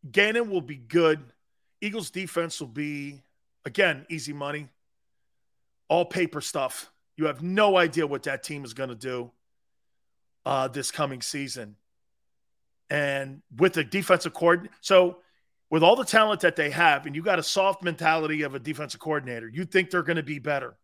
Gannon 0.09 0.49
will 0.49 0.61
be 0.61 0.75
good. 0.75 1.19
Eagles 1.81 2.09
defense 2.09 2.59
will 2.59 2.67
be, 2.67 3.21
again, 3.65 4.05
easy 4.09 4.33
money, 4.33 4.69
all 5.87 6.05
paper 6.05 6.41
stuff. 6.41 6.91
You 7.17 7.25
have 7.25 7.41
no 7.41 7.77
idea 7.77 8.07
what 8.07 8.23
that 8.23 8.43
team 8.43 8.65
is 8.65 8.73
going 8.73 8.89
to 8.89 8.95
do 8.95 9.31
uh, 10.45 10.67
this 10.67 10.91
coming 10.91 11.21
season. 11.21 11.75
And 12.89 13.41
with 13.57 13.73
the 13.73 13.83
defensive 13.83 14.33
coordinator, 14.33 14.75
so 14.81 15.17
with 15.69 15.83
all 15.83 15.95
the 15.95 16.05
talent 16.05 16.41
that 16.41 16.55
they 16.55 16.69
have, 16.69 17.05
and 17.05 17.15
you 17.15 17.23
got 17.23 17.39
a 17.39 17.43
soft 17.43 17.83
mentality 17.83 18.43
of 18.43 18.55
a 18.55 18.59
defensive 18.59 18.99
coordinator, 18.99 19.47
you 19.47 19.65
think 19.65 19.89
they're 19.89 20.03
going 20.03 20.17
to 20.17 20.23
be 20.23 20.39
better. 20.39 20.75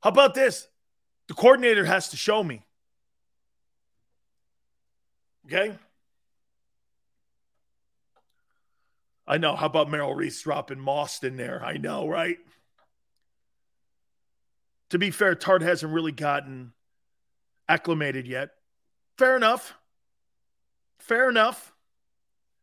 How 0.00 0.10
about 0.10 0.34
this? 0.34 0.68
The 1.26 1.34
coordinator 1.34 1.84
has 1.84 2.10
to 2.10 2.16
show 2.16 2.42
me. 2.42 2.64
Okay? 5.46 5.76
I 9.28 9.36
know. 9.36 9.54
How 9.54 9.66
about 9.66 9.90
Merrill 9.90 10.14
Reese 10.14 10.40
dropping 10.40 10.80
Moss 10.80 11.22
in 11.22 11.36
there? 11.36 11.62
I 11.62 11.76
know, 11.76 12.08
right? 12.08 12.38
To 14.88 14.98
be 14.98 15.10
fair, 15.10 15.34
Tartt 15.34 15.60
hasn't 15.60 15.92
really 15.92 16.12
gotten 16.12 16.72
acclimated 17.68 18.26
yet. 18.26 18.48
Fair 19.18 19.36
enough. 19.36 19.74
Fair 20.98 21.28
enough. 21.28 21.74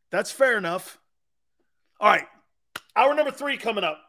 That's 0.10 0.32
fair 0.32 0.58
enough. 0.58 0.98
All 2.00 2.10
right. 2.10 2.26
Hour 2.96 3.14
number 3.14 3.32
three 3.32 3.58
coming 3.58 3.84
up. 3.84 4.02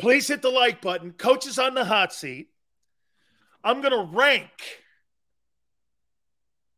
Please 0.00 0.26
hit 0.26 0.42
the 0.42 0.50
like 0.50 0.82
button. 0.82 1.12
Coach 1.12 1.46
is 1.46 1.60
on 1.60 1.74
the 1.74 1.84
hot 1.84 2.12
seat. 2.12 2.48
I'm 3.62 3.80
going 3.80 3.92
to 3.92 4.16
rank 4.16 4.50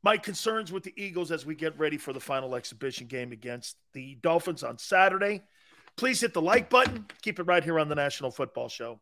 my 0.03 0.17
concerns 0.17 0.71
with 0.71 0.83
the 0.83 0.95
Eagles 0.97 1.31
as 1.31 1.45
we 1.45 1.55
get 1.55 1.79
ready 1.79 1.99
for 1.99 2.13
the 2.13 2.21
final 2.21 2.55
exhibition 2.55 3.07
game 3.07 3.33
against 3.33 3.77
the 3.93 4.17
Dolphins 4.23 4.63
on 4.63 4.79
Saturday. 4.79 5.43
Please 5.97 6.21
hit 6.21 6.35
the 6.35 6.43
like 6.43 6.71
button. 6.71 7.07
Keep 7.23 7.41
it 7.41 7.45
right 7.45 7.65
here 7.65 7.79
on 7.79 7.89
the 7.89 7.95
National 7.95 8.31
Football 8.31 8.69
Show. 8.69 9.01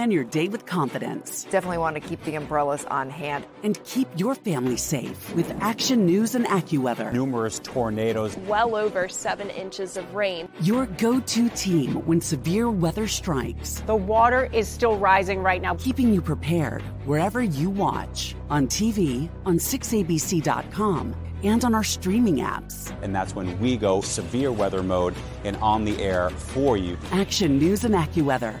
Plan 0.00 0.10
your 0.10 0.24
day 0.24 0.48
with 0.48 0.64
confidence. 0.64 1.44
Definitely 1.50 1.76
want 1.76 1.94
to 1.94 2.00
keep 2.00 2.24
the 2.24 2.34
umbrellas 2.34 2.86
on 2.86 3.10
hand. 3.10 3.44
And 3.62 3.78
keep 3.84 4.08
your 4.16 4.34
family 4.34 4.78
safe 4.78 5.34
with 5.34 5.54
Action 5.60 6.06
News 6.06 6.34
and 6.34 6.46
AccuWeather. 6.46 7.12
Numerous 7.12 7.58
tornadoes. 7.58 8.34
Well 8.46 8.76
over 8.76 9.10
seven 9.10 9.50
inches 9.50 9.98
of 9.98 10.14
rain. 10.14 10.48
Your 10.62 10.86
go 10.86 11.20
to 11.20 11.50
team 11.50 11.96
when 12.06 12.22
severe 12.22 12.70
weather 12.70 13.06
strikes. 13.06 13.80
The 13.80 13.94
water 13.94 14.48
is 14.54 14.66
still 14.66 14.96
rising 14.96 15.42
right 15.42 15.60
now. 15.60 15.74
Keeping 15.74 16.14
you 16.14 16.22
prepared 16.22 16.80
wherever 17.04 17.42
you 17.42 17.68
watch 17.68 18.34
on 18.48 18.68
TV, 18.68 19.28
on 19.44 19.58
6abc.com 19.58 21.14
and 21.42 21.62
on 21.62 21.74
our 21.74 21.84
streaming 21.84 22.36
apps. 22.36 22.90
And 23.02 23.14
that's 23.14 23.34
when 23.34 23.58
we 23.60 23.76
go 23.76 24.00
severe 24.00 24.50
weather 24.50 24.82
mode 24.82 25.14
and 25.44 25.58
on 25.58 25.84
the 25.84 26.02
air 26.02 26.30
for 26.30 26.78
you. 26.78 26.96
Action 27.12 27.58
News 27.58 27.84
and 27.84 27.94
AccuWeather 27.94 28.60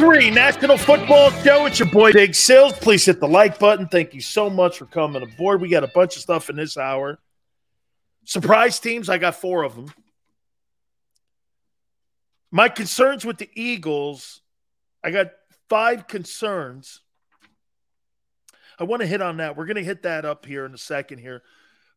Three, 0.00 0.30
National 0.30 0.78
Football 0.78 1.30
Show. 1.30 1.66
It's 1.66 1.78
your 1.78 1.90
boy 1.90 2.10
Big 2.10 2.34
Sills. 2.34 2.72
Please 2.78 3.04
hit 3.04 3.20
the 3.20 3.28
like 3.28 3.58
button. 3.58 3.86
Thank 3.86 4.14
you 4.14 4.22
so 4.22 4.48
much 4.48 4.78
for 4.78 4.86
coming 4.86 5.22
aboard. 5.22 5.60
We 5.60 5.68
got 5.68 5.84
a 5.84 5.88
bunch 5.88 6.16
of 6.16 6.22
stuff 6.22 6.48
in 6.48 6.56
this 6.56 6.78
hour. 6.78 7.18
Surprise 8.24 8.80
teams, 8.80 9.10
I 9.10 9.18
got 9.18 9.34
four 9.34 9.62
of 9.62 9.74
them. 9.74 9.92
My 12.50 12.70
concerns 12.70 13.26
with 13.26 13.36
the 13.36 13.50
Eagles, 13.54 14.40
I 15.04 15.10
got 15.10 15.32
five 15.68 16.06
concerns. 16.06 17.02
I 18.78 18.84
want 18.84 19.02
to 19.02 19.06
hit 19.06 19.20
on 19.20 19.36
that. 19.36 19.54
We're 19.54 19.66
going 19.66 19.76
to 19.76 19.84
hit 19.84 20.04
that 20.04 20.24
up 20.24 20.46
here 20.46 20.64
in 20.64 20.72
a 20.72 20.78
second 20.78 21.18
here. 21.18 21.42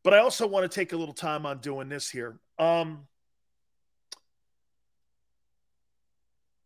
But 0.04 0.14
I 0.14 0.18
also 0.18 0.46
want 0.46 0.70
to 0.70 0.76
take 0.76 0.92
a 0.92 0.98
little 0.98 1.14
time 1.14 1.46
on 1.46 1.60
doing 1.60 1.88
this 1.88 2.10
here. 2.10 2.38
Um, 2.60 3.08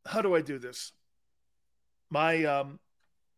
how 0.04 0.24
do 0.24 0.34
I 0.34 0.42
do 0.42 0.58
this? 0.58 0.94
My 2.10 2.46
um, 2.46 2.80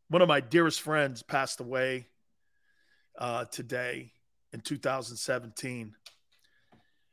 one 0.09 0.21
of 0.21 0.27
my 0.27 0.41
dearest 0.41 0.81
friends 0.81 1.23
passed 1.23 1.59
away 1.59 2.07
uh, 3.17 3.45
today 3.45 4.11
in 4.53 4.59
2017. 4.61 5.95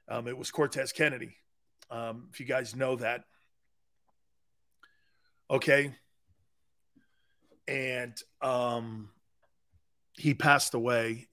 Um, 0.08 0.28
it 0.28 0.36
was 0.36 0.50
Cortez 0.50 0.92
Kennedy. 0.92 1.36
Um, 1.90 2.28
if 2.30 2.40
you 2.40 2.46
guys 2.46 2.76
know 2.76 2.96
that, 2.96 3.24
okay. 5.50 5.94
And 7.66 8.14
um, 8.42 9.08
he 10.12 10.34
passed 10.34 10.74
away, 10.74 11.26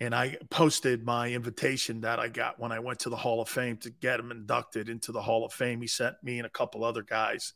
and 0.00 0.14
I 0.14 0.38
posted 0.50 1.04
my 1.04 1.30
invitation 1.30 2.00
that 2.00 2.18
I 2.18 2.28
got 2.28 2.58
when 2.58 2.72
I 2.72 2.78
went 2.78 3.00
to 3.00 3.10
the 3.10 3.16
Hall 3.16 3.42
of 3.42 3.48
Fame 3.48 3.76
to 3.78 3.90
get 3.90 4.18
him 4.18 4.30
inducted 4.30 4.88
into 4.88 5.12
the 5.12 5.22
Hall 5.22 5.44
of 5.44 5.52
Fame. 5.52 5.82
He 5.82 5.86
sent 5.88 6.16
me 6.22 6.38
and 6.38 6.46
a 6.46 6.50
couple 6.50 6.84
other 6.84 7.02
guys 7.02 7.52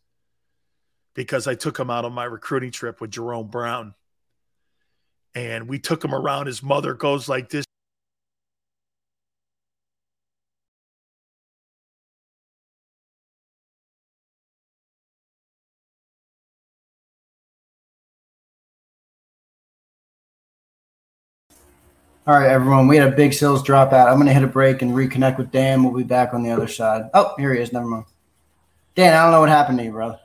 because 1.14 1.46
I 1.46 1.54
took 1.54 1.78
him 1.78 1.90
out 1.90 2.04
on 2.04 2.12
my 2.12 2.24
recruiting 2.24 2.70
trip 2.70 3.00
with 3.00 3.10
Jerome 3.10 3.48
Brown. 3.48 3.94
And 5.34 5.68
we 5.68 5.78
took 5.78 6.04
him 6.04 6.14
around. 6.14 6.46
His 6.46 6.62
mother 6.62 6.94
goes 6.94 7.28
like 7.28 7.48
this. 7.48 7.64
All 22.26 22.32
right, 22.34 22.48
everyone. 22.48 22.88
We 22.88 22.96
had 22.96 23.12
a 23.12 23.14
big 23.14 23.34
sales 23.34 23.62
dropout. 23.62 24.06
I'm 24.06 24.14
going 24.14 24.28
to 24.28 24.32
hit 24.32 24.42
a 24.42 24.46
break 24.46 24.80
and 24.80 24.92
reconnect 24.92 25.36
with 25.36 25.50
Dan. 25.50 25.84
We'll 25.84 25.92
be 25.92 26.04
back 26.04 26.32
on 26.32 26.42
the 26.42 26.50
other 26.52 26.68
side. 26.68 27.10
Oh, 27.12 27.34
here 27.36 27.52
he 27.52 27.60
is. 27.60 27.70
Never 27.70 27.84
mind. 27.84 28.06
Dan, 28.94 29.12
I 29.12 29.24
don't 29.24 29.32
know 29.32 29.40
what 29.40 29.50
happened 29.50 29.76
to 29.78 29.84
you, 29.84 29.90
brother. 29.90 30.18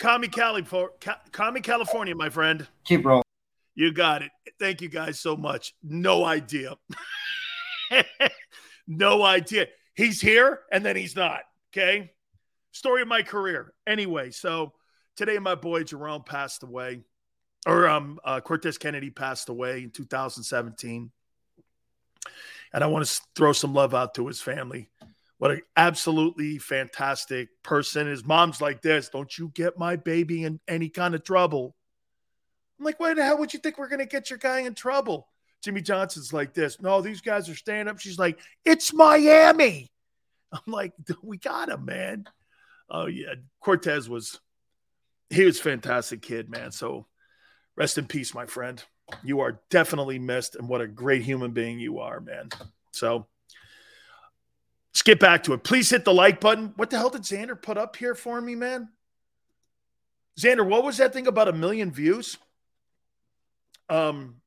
Kami, 0.00 0.28
Cali- 0.28 0.64
Kami, 1.30 1.60
California, 1.60 2.14
my 2.14 2.30
friend. 2.30 2.66
Keep 2.84 3.04
rolling. 3.04 3.22
You 3.74 3.92
got 3.92 4.22
it. 4.22 4.30
Thank 4.58 4.80
you 4.80 4.88
guys 4.88 5.20
so 5.20 5.36
much. 5.36 5.74
No 5.82 6.24
idea. 6.24 6.74
no 8.88 9.22
idea. 9.22 9.66
He's 9.94 10.20
here 10.20 10.60
and 10.72 10.84
then 10.84 10.96
he's 10.96 11.14
not. 11.14 11.42
Okay. 11.70 12.12
Story 12.72 13.02
of 13.02 13.08
my 13.08 13.22
career. 13.22 13.74
Anyway, 13.86 14.30
so 14.30 14.72
today 15.16 15.38
my 15.38 15.54
boy 15.54 15.84
Jerome 15.84 16.24
passed 16.24 16.62
away, 16.62 17.02
or 17.66 17.86
um, 17.86 18.18
uh, 18.24 18.40
Cortez 18.40 18.78
Kennedy 18.78 19.10
passed 19.10 19.50
away 19.50 19.82
in 19.82 19.90
2017. 19.90 21.10
And 22.72 22.84
I 22.84 22.86
want 22.86 23.04
to 23.06 23.20
throw 23.36 23.52
some 23.52 23.74
love 23.74 23.94
out 23.94 24.14
to 24.14 24.26
his 24.26 24.40
family. 24.40 24.88
What 25.40 25.52
an 25.52 25.62
absolutely 25.74 26.58
fantastic 26.58 27.48
person. 27.62 28.06
His 28.06 28.26
mom's 28.26 28.60
like 28.60 28.82
this 28.82 29.08
Don't 29.08 29.38
you 29.38 29.50
get 29.54 29.78
my 29.78 29.96
baby 29.96 30.44
in 30.44 30.60
any 30.68 30.90
kind 30.90 31.14
of 31.14 31.24
trouble. 31.24 31.74
I'm 32.78 32.84
like, 32.84 33.00
why 33.00 33.14
the 33.14 33.24
hell 33.24 33.38
would 33.38 33.54
you 33.54 33.58
think 33.58 33.78
we're 33.78 33.88
going 33.88 34.00
to 34.00 34.06
get 34.06 34.28
your 34.28 34.38
guy 34.38 34.60
in 34.60 34.74
trouble? 34.74 35.28
Jimmy 35.64 35.80
Johnson's 35.80 36.34
like 36.34 36.52
this. 36.52 36.78
No, 36.82 37.00
these 37.00 37.22
guys 37.22 37.48
are 37.48 37.54
staying 37.54 37.88
up. 37.88 38.00
She's 38.00 38.18
like, 38.18 38.38
it's 38.66 38.92
Miami. 38.92 39.90
I'm 40.52 40.60
like, 40.66 40.92
we 41.22 41.38
got 41.38 41.70
him, 41.70 41.86
man. 41.86 42.26
Oh, 42.90 43.06
yeah. 43.06 43.32
Cortez 43.62 44.10
was, 44.10 44.40
he 45.30 45.46
was 45.46 45.58
fantastic 45.58 46.20
kid, 46.20 46.50
man. 46.50 46.70
So 46.70 47.06
rest 47.76 47.96
in 47.96 48.04
peace, 48.04 48.34
my 48.34 48.44
friend. 48.44 48.82
You 49.22 49.40
are 49.40 49.62
definitely 49.70 50.18
missed. 50.18 50.54
And 50.54 50.68
what 50.68 50.82
a 50.82 50.86
great 50.86 51.22
human 51.22 51.52
being 51.52 51.78
you 51.78 52.00
are, 52.00 52.20
man. 52.20 52.50
So 52.92 53.26
let's 55.00 55.06
get 55.06 55.18
back 55.18 55.44
to 55.44 55.54
it. 55.54 55.64
Please 55.64 55.88
hit 55.88 56.04
the 56.04 56.12
like 56.12 56.40
button. 56.40 56.74
What 56.76 56.90
the 56.90 56.98
hell 56.98 57.08
did 57.08 57.22
Xander 57.22 57.60
put 57.60 57.78
up 57.78 57.96
here 57.96 58.14
for 58.14 58.38
me, 58.38 58.54
man? 58.54 58.90
Xander, 60.38 60.66
what 60.66 60.84
was 60.84 60.98
that 60.98 61.14
thing 61.14 61.26
about 61.26 61.48
a 61.48 61.54
million 61.54 61.90
views? 61.90 62.36
Um, 63.88 64.42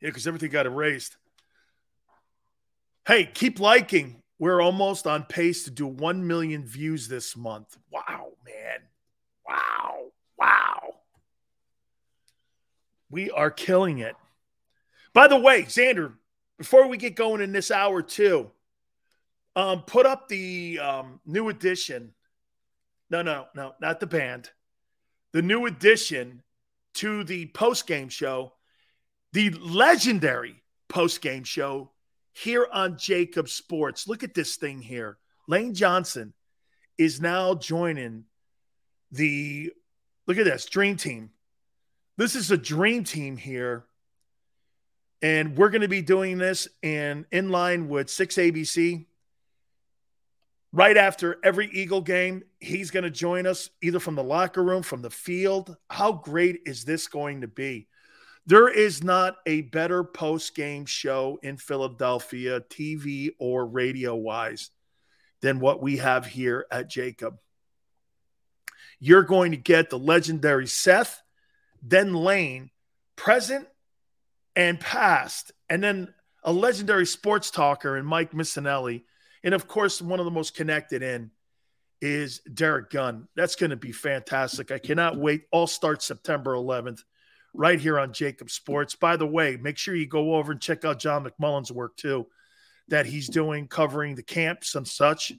yeah, 0.00 0.08
because 0.08 0.26
everything 0.26 0.50
got 0.50 0.66
erased. 0.66 1.16
Hey, 3.06 3.24
keep 3.24 3.60
liking. 3.60 4.20
We're 4.40 4.60
almost 4.60 5.06
on 5.06 5.22
pace 5.22 5.62
to 5.64 5.70
do 5.70 5.86
1 5.86 6.26
million 6.26 6.66
views 6.66 7.06
this 7.06 7.36
month. 7.36 7.76
Wow, 7.92 8.32
man. 8.44 8.80
Wow. 9.48 10.06
Wow. 10.36 10.94
We 13.10 13.30
are 13.30 13.52
killing 13.52 13.98
it. 14.00 14.16
By 15.12 15.28
the 15.28 15.38
way, 15.38 15.62
Xander, 15.62 16.14
before 16.58 16.88
we 16.88 16.96
get 16.96 17.14
going 17.14 17.40
in 17.40 17.52
this 17.52 17.70
hour 17.70 18.02
too, 18.02 18.50
um, 19.56 19.82
put 19.82 20.06
up 20.06 20.28
the 20.28 20.78
um, 20.80 21.20
new 21.26 21.48
edition. 21.48 22.12
No, 23.10 23.22
no, 23.22 23.46
no, 23.54 23.74
not 23.80 24.00
the 24.00 24.06
band. 24.06 24.50
The 25.32 25.42
new 25.42 25.66
addition 25.66 26.42
to 26.94 27.24
the 27.24 27.46
post 27.46 27.86
game 27.86 28.08
show, 28.08 28.54
the 29.32 29.50
legendary 29.50 30.62
post 30.88 31.20
game 31.20 31.44
show 31.44 31.90
here 32.32 32.66
on 32.72 32.94
JAKIB 32.94 33.48
Sports. 33.48 34.08
Look 34.08 34.22
at 34.22 34.34
this 34.34 34.56
thing 34.56 34.80
here. 34.80 35.18
Lane 35.48 35.74
Johnson 35.74 36.32
is 36.98 37.20
now 37.20 37.54
joining 37.54 38.24
the 39.12 39.72
look 40.26 40.38
at 40.38 40.44
this 40.44 40.66
dream 40.66 40.96
team. 40.96 41.30
This 42.16 42.36
is 42.36 42.50
a 42.50 42.56
dream 42.56 43.04
team 43.04 43.36
here. 43.36 43.86
And 45.22 45.56
we're 45.56 45.70
going 45.70 45.82
to 45.82 45.88
be 45.88 46.02
doing 46.02 46.38
this 46.38 46.68
in 46.82 47.26
in 47.30 47.50
line 47.50 47.88
with 47.88 48.08
6ABC. 48.08 49.06
Right 50.74 50.96
after 50.96 51.38
every 51.44 51.70
Eagle 51.70 52.00
game, 52.00 52.42
he's 52.58 52.90
going 52.90 53.04
to 53.04 53.10
join 53.10 53.46
us 53.46 53.70
either 53.80 54.00
from 54.00 54.16
the 54.16 54.24
locker 54.24 54.60
room, 54.60 54.82
from 54.82 55.02
the 55.02 55.10
field. 55.10 55.76
How 55.88 56.10
great 56.10 56.62
is 56.66 56.84
this 56.84 57.06
going 57.06 57.42
to 57.42 57.46
be? 57.46 57.86
There 58.46 58.68
is 58.68 59.00
not 59.00 59.36
a 59.46 59.60
better 59.60 60.02
post 60.02 60.56
game 60.56 60.84
show 60.84 61.38
in 61.44 61.58
Philadelphia, 61.58 62.58
TV 62.58 63.30
or 63.38 63.64
radio 63.64 64.16
wise, 64.16 64.70
than 65.42 65.60
what 65.60 65.80
we 65.80 65.98
have 65.98 66.26
here 66.26 66.66
at 66.72 66.90
JAKIB. 66.90 67.38
You're 68.98 69.22
going 69.22 69.52
to 69.52 69.56
get 69.56 69.90
the 69.90 69.98
legendary 69.98 70.66
Seth, 70.66 71.22
then 71.84 72.14
Lane, 72.14 72.72
present 73.14 73.68
and 74.56 74.80
past, 74.80 75.52
and 75.70 75.84
then 75.84 76.12
a 76.42 76.52
legendary 76.52 77.06
sports 77.06 77.52
talker 77.52 77.96
and 77.96 78.08
Mike 78.08 78.32
Missanelli 78.32 79.04
and 79.44 79.54
of 79.54 79.68
course, 79.68 80.02
one 80.02 80.18
of 80.18 80.24
the 80.24 80.32
most 80.32 80.56
connected 80.56 81.02
in 81.02 81.30
is 82.00 82.40
Derrick 82.52 82.90
Gunn. 82.90 83.28
That's 83.36 83.54
going 83.54 83.70
to 83.70 83.76
be 83.76 83.92
fantastic. 83.92 84.72
I 84.72 84.78
cannot 84.78 85.16
wait. 85.16 85.44
All 85.52 85.66
starts 85.66 86.06
September 86.06 86.54
11th 86.54 87.00
right 87.52 87.78
here 87.78 87.98
on 87.98 88.12
JAKIB 88.12 88.50
Sports. 88.50 88.94
By 88.96 89.16
the 89.16 89.26
way, 89.26 89.56
make 89.56 89.78
sure 89.78 89.94
you 89.94 90.06
go 90.06 90.34
over 90.34 90.50
and 90.50 90.60
check 90.60 90.84
out 90.84 90.98
John 90.98 91.24
McMullen's 91.24 91.70
work 91.70 91.96
too, 91.96 92.26
that 92.88 93.06
he's 93.06 93.28
doing 93.28 93.68
covering 93.68 94.14
the 94.14 94.22
camps 94.22 94.74
and 94.74 94.88
such. 94.88 95.32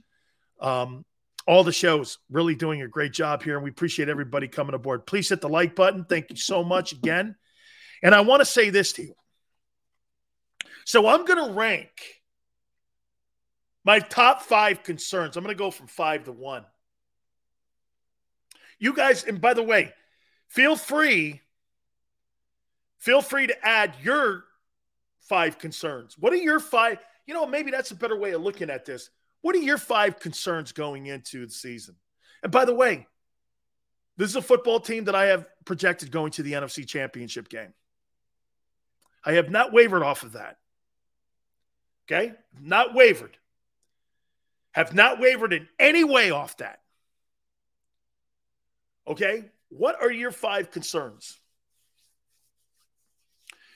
Um, 0.61 1.03
all 1.48 1.64
the 1.64 1.73
shows 1.73 2.19
really 2.30 2.56
doing 2.56 2.82
a 2.84 2.88
great 2.88 3.11
job 3.11 3.44
here, 3.44 3.56
and 3.56 3.64
we 3.64 3.69
appreciate 3.69 4.10
everybody 4.10 4.48
coming 4.48 4.76
aboard. 4.76 5.06
Please 5.06 5.30
hit 5.30 5.41
the 5.41 5.49
like 5.49 5.76
button. 5.76 6.06
Thank 6.06 6.30
you 6.30 6.38
so 6.38 6.64
much 6.64 6.91
again. 6.91 7.36
And 8.02 8.15
I 8.15 8.22
want 8.22 8.41
to 8.41 8.45
say 8.45 8.69
this 8.69 8.94
to 8.94 9.03
you. 9.03 9.15
So 10.86 11.07
I'm 11.07 11.26
going 11.26 11.48
to 11.48 11.53
rank 11.53 12.15
my 13.86 13.99
top 13.99 14.41
five 14.41 14.84
concerns. 14.84 15.38
I'm 15.38 15.44
going 15.44 15.56
to 15.56 15.64
go 15.64 15.72
from 15.72 15.88
five 15.88 16.26
to 16.26 16.32
one. 16.32 16.66
You 18.80 18.94
guys, 18.94 19.24
and 19.24 19.40
by 19.40 19.53
the 19.53 19.64
way, 19.64 19.94
feel 20.48 20.76
free, 20.76 21.40
feel 22.98 23.22
free 23.22 23.48
to 23.48 23.66
add 23.66 23.94
your 24.03 24.44
five 25.22 25.60
concerns. 25.60 26.18
What 26.18 26.34
are 26.34 26.38
your 26.38 26.60
five? 26.60 26.98
You 27.26 27.34
know, 27.34 27.45
maybe 27.45 27.72
that's 27.72 27.91
a 27.91 27.95
better 27.95 28.18
way 28.18 28.32
of 28.32 28.41
looking 28.41 28.70
at 28.70 28.86
this. 28.86 29.10
What 29.41 29.56
are 29.56 29.60
your 29.60 29.78
five 29.78 30.20
concerns 30.20 30.72
going 30.72 31.06
into 31.06 31.45
the 31.45 31.52
season? 31.52 31.95
And 32.44 32.52
by 32.52 32.66
the 32.66 32.76
way, 32.76 33.07
this 34.18 34.30
is 34.30 34.36
a 34.36 34.41
football 34.41 34.80
team 34.80 35.06
that 35.06 35.16
I 35.16 35.28
have 35.28 35.45
projected 35.64 36.12
going 36.12 36.32
to 36.34 36.44
the 36.44 36.53
NFC 36.53 36.88
Championship 36.88 37.49
game. 37.49 37.74
I 39.24 39.34
have 39.34 39.49
not 39.49 39.74
wavered 39.74 40.03
off 40.03 40.24
of 40.24 40.34
that. 40.34 40.57
Okay? 42.06 42.34
Not 42.60 42.94
wavered 42.94 43.38
have 44.76 44.94
not 44.94 45.22
wavered 45.22 45.54
in 45.54 45.70
any 45.80 46.04
way 46.04 46.32
off 46.32 46.58
that. 46.58 46.82
Okay? 49.08 49.46
What 49.70 49.96
are 50.02 50.12
your 50.12 50.32
five 50.32 50.70
concerns? 50.70 51.40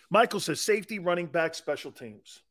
Michael 0.09 0.41
says 0.41 0.59
safety, 0.59 0.99
running 0.99 1.27
back, 1.27 1.55
special 1.55 1.93
teams. 1.93 2.41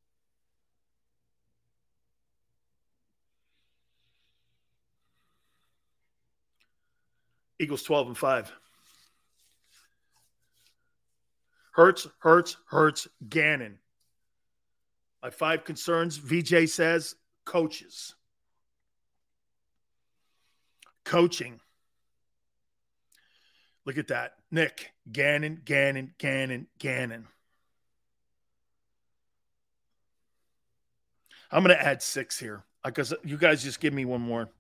Eagles 7.59 7.83
12 7.83 8.07
and 8.07 8.17
5. 8.17 8.53
Hurts, 11.73 12.09
Hurts, 12.21 12.57
Hurts, 12.71 13.09
Gannon. 13.29 13.79
My 15.23 15.29
five 15.29 15.65
concerns, 15.65 16.17
VJ 16.17 16.71
says 16.71 17.15
coaches 17.45 18.15
coaching. 21.09 21.59
Look 23.87 23.97
at 23.97 24.09
that. 24.09 24.35
Nick, 24.51 24.93
Gannon, 25.11 25.63
Gannon, 25.65 26.13
Gannon, 26.19 26.67
Gannon. 26.79 27.27
I'm 31.51 31.65
going 31.65 31.75
to 31.75 31.83
add 31.83 32.03
six 32.03 32.39
here 32.39 32.63
because 32.85 33.15
you 33.25 33.39
guys 33.39 33.63
just 33.63 33.81
give 33.81 33.95
me 33.95 34.05
one 34.05 34.21
more. 34.21 34.51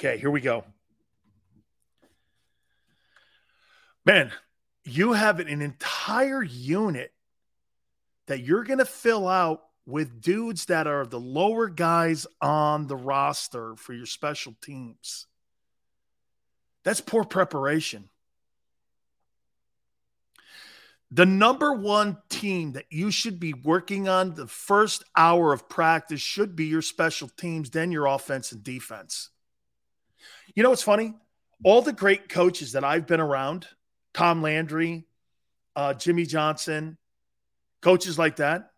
Okay, 0.00 0.16
here 0.16 0.30
we 0.30 0.40
go. 0.40 0.64
Man, 4.06 4.32
you 4.84 5.12
have 5.12 5.40
an 5.40 5.60
entire 5.60 6.42
unit 6.42 7.12
that 8.28 8.40
you're 8.40 8.64
going 8.64 8.78
to 8.78 8.86
fill 8.86 9.28
out 9.28 9.64
with 9.86 10.20
dudes 10.20 10.66
that 10.66 10.86
are 10.86 11.04
the 11.04 11.20
lower 11.20 11.68
guys 11.68 12.26
on 12.40 12.86
the 12.86 12.96
roster 12.96 13.76
for 13.76 13.92
your 13.92 14.06
special 14.06 14.54
teams. 14.62 15.26
That's 16.84 17.00
poor 17.00 17.24
preparation. 17.24 18.08
The 21.10 21.26
number 21.26 21.72
one 21.72 22.18
team 22.28 22.72
that 22.72 22.86
you 22.90 23.10
should 23.10 23.38
be 23.38 23.52
working 23.52 24.08
on 24.08 24.34
the 24.34 24.48
first 24.48 25.04
hour 25.16 25.52
of 25.52 25.68
practice 25.68 26.20
should 26.20 26.56
be 26.56 26.64
your 26.64 26.82
special 26.82 27.28
teams, 27.28 27.70
then 27.70 27.92
your 27.92 28.06
offense 28.06 28.52
and 28.52 28.64
defense. 28.64 29.30
You 30.54 30.62
know 30.62 30.70
what's 30.70 30.82
funny? 30.82 31.14
All 31.62 31.82
the 31.82 31.92
great 31.92 32.28
coaches 32.28 32.72
that 32.72 32.84
I've 32.84 33.06
been 33.06 33.20
around, 33.20 33.68
Tom 34.12 34.42
Landry, 34.42 35.04
uh, 35.76 35.94
Jimmy 35.94 36.26
Johnson, 36.26 36.98
coaches 37.80 38.18
like 38.18 38.36
that, 38.36 38.72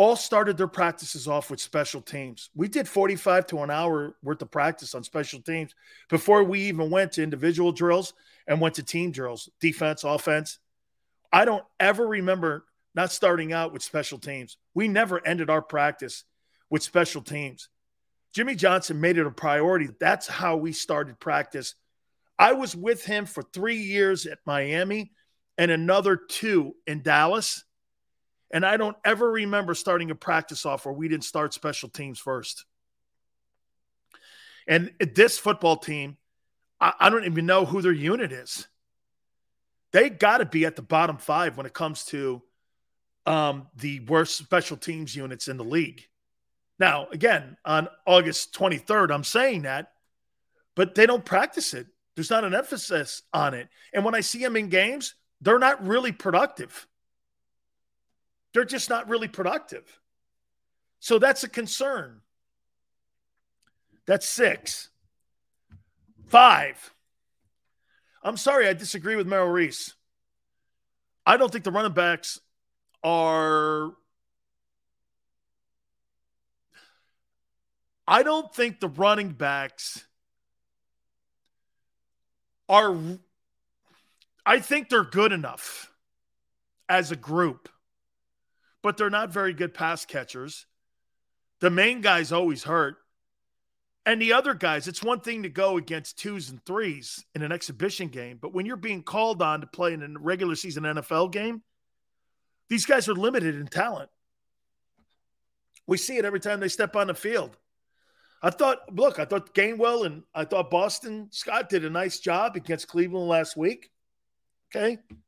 all 0.00 0.16
started 0.16 0.56
their 0.56 0.66
practices 0.66 1.28
off 1.28 1.50
with 1.50 1.60
special 1.60 2.00
teams. 2.00 2.48
We 2.54 2.68
did 2.68 2.88
45 2.88 3.46
to 3.48 3.58
an 3.58 3.70
hour 3.70 4.16
worth 4.22 4.40
of 4.40 4.50
practice 4.50 4.94
on 4.94 5.04
special 5.04 5.42
teams 5.42 5.74
before 6.08 6.42
we 6.42 6.62
even 6.62 6.88
went 6.88 7.12
to 7.12 7.22
individual 7.22 7.70
drills 7.70 8.14
and 8.46 8.62
went 8.62 8.76
to 8.76 8.82
team 8.82 9.10
drills, 9.10 9.50
defense, 9.60 10.02
offense. 10.02 10.58
I 11.30 11.44
don't 11.44 11.64
ever 11.78 12.06
remember 12.06 12.64
not 12.94 13.12
starting 13.12 13.52
out 13.52 13.74
with 13.74 13.82
special 13.82 14.16
teams. 14.16 14.56
We 14.72 14.88
never 14.88 15.22
ended 15.26 15.50
our 15.50 15.60
practice 15.60 16.24
with 16.70 16.82
special 16.82 17.20
teams. 17.20 17.68
Jimmy 18.32 18.54
Johnson 18.54 19.02
made 19.02 19.18
it 19.18 19.26
a 19.26 19.30
priority. 19.30 19.88
That's 20.00 20.26
how 20.26 20.56
we 20.56 20.72
started 20.72 21.20
practice. 21.20 21.74
I 22.38 22.54
was 22.54 22.74
with 22.74 23.04
him 23.04 23.26
for 23.26 23.42
three 23.42 23.82
years 23.82 24.24
at 24.24 24.38
Miami 24.46 25.12
and 25.58 25.70
another 25.70 26.16
two 26.16 26.74
in 26.86 27.02
Dallas. 27.02 27.64
And 28.50 28.66
I 28.66 28.76
don't 28.76 28.96
ever 29.04 29.30
remember 29.30 29.74
starting 29.74 30.10
a 30.10 30.14
practice 30.14 30.66
off 30.66 30.84
where 30.84 30.94
we 30.94 31.08
didn't 31.08 31.24
start 31.24 31.54
special 31.54 31.88
teams 31.88 32.18
first. 32.18 32.64
And 34.66 34.92
this 34.98 35.38
football 35.38 35.76
team, 35.76 36.16
I, 36.80 36.92
I 36.98 37.10
don't 37.10 37.24
even 37.24 37.46
know 37.46 37.64
who 37.64 37.82
their 37.82 37.92
unit 37.92 38.32
is. 38.32 38.66
They 39.92 40.10
got 40.10 40.38
to 40.38 40.46
be 40.46 40.64
at 40.66 40.76
the 40.76 40.82
bottom 40.82 41.18
five 41.18 41.56
when 41.56 41.66
it 41.66 41.74
comes 41.74 42.04
to 42.06 42.42
um, 43.26 43.68
the 43.76 44.00
worst 44.00 44.36
special 44.36 44.76
teams 44.76 45.14
units 45.14 45.48
in 45.48 45.56
the 45.56 45.64
league. 45.64 46.06
Now, 46.78 47.08
again, 47.12 47.56
on 47.64 47.88
August 48.06 48.54
23rd, 48.54 49.12
I'm 49.12 49.24
saying 49.24 49.62
that, 49.62 49.92
but 50.74 50.94
they 50.94 51.06
don't 51.06 51.24
practice 51.24 51.74
it. 51.74 51.86
There's 52.14 52.30
not 52.30 52.44
an 52.44 52.54
emphasis 52.54 53.22
on 53.32 53.54
it. 53.54 53.68
And 53.92 54.04
when 54.04 54.14
I 54.14 54.20
see 54.20 54.38
them 54.38 54.56
in 54.56 54.68
games, 54.68 55.14
they're 55.40 55.58
not 55.58 55.86
really 55.86 56.12
productive. 56.12 56.86
They're 58.52 58.64
just 58.64 58.90
not 58.90 59.08
really 59.08 59.28
productive. 59.28 60.00
So 60.98 61.18
that's 61.18 61.44
a 61.44 61.48
concern. 61.48 62.20
That's 64.06 64.26
six. 64.26 64.90
Five. 66.26 66.94
I'm 68.22 68.36
sorry, 68.36 68.68
I 68.68 68.74
disagree 68.74 69.16
with 69.16 69.26
Merrill 69.26 69.48
Reese. 69.48 69.94
I 71.24 71.36
don't 71.36 71.50
think 71.50 71.64
the 71.64 71.70
running 71.70 71.92
backs 71.92 72.40
are. 73.02 73.92
I 78.06 78.22
don't 78.22 78.52
think 78.54 78.80
the 78.80 78.88
running 78.88 79.30
backs 79.30 80.04
are. 82.68 82.96
I 84.44 84.58
think 84.58 84.88
they're 84.88 85.04
good 85.04 85.32
enough 85.32 85.92
as 86.88 87.12
a 87.12 87.16
group 87.16 87.68
but 88.82 88.96
they're 88.96 89.10
not 89.10 89.32
very 89.32 89.52
good 89.52 89.74
pass 89.74 90.04
catchers. 90.04 90.66
The 91.60 91.70
main 91.70 92.00
guy's 92.00 92.32
always 92.32 92.64
hurt. 92.64 92.96
And 94.06 94.20
the 94.20 94.32
other 94.32 94.54
guys, 94.54 94.88
it's 94.88 95.02
one 95.02 95.20
thing 95.20 95.42
to 95.42 95.50
go 95.50 95.76
against 95.76 96.18
twos 96.18 96.48
and 96.48 96.64
threes 96.64 97.24
in 97.34 97.42
an 97.42 97.52
exhibition 97.52 98.08
game, 98.08 98.38
but 98.40 98.54
when 98.54 98.64
you're 98.64 98.76
being 98.76 99.02
called 99.02 99.42
on 99.42 99.60
to 99.60 99.66
play 99.66 99.92
in 99.92 100.02
a 100.02 100.18
regular 100.18 100.54
season 100.54 100.84
NFL 100.84 101.32
game, 101.32 101.62
these 102.70 102.86
guys 102.86 103.08
are 103.08 103.14
limited 103.14 103.56
in 103.56 103.66
talent. 103.66 104.08
We 105.86 105.98
see 105.98 106.16
it 106.16 106.24
every 106.24 106.40
time 106.40 106.60
they 106.60 106.68
step 106.68 106.96
on 106.96 107.08
the 107.08 107.14
field. 107.14 107.56
I 108.42 108.50
thought, 108.50 108.78
look, 108.94 109.18
I 109.18 109.26
thought 109.26 109.54
Gainwell 109.54 110.06
and 110.06 110.22
I 110.34 110.44
thought 110.44 110.70
Boston 110.70 111.28
Scott 111.30 111.68
did 111.68 111.84
a 111.84 111.90
nice 111.90 112.20
job 112.20 112.56
against 112.56 112.88
Cleveland 112.88 113.28
last 113.28 113.56
week. 113.56 113.90
Okay. 114.74 114.92
I'm 115.10 115.18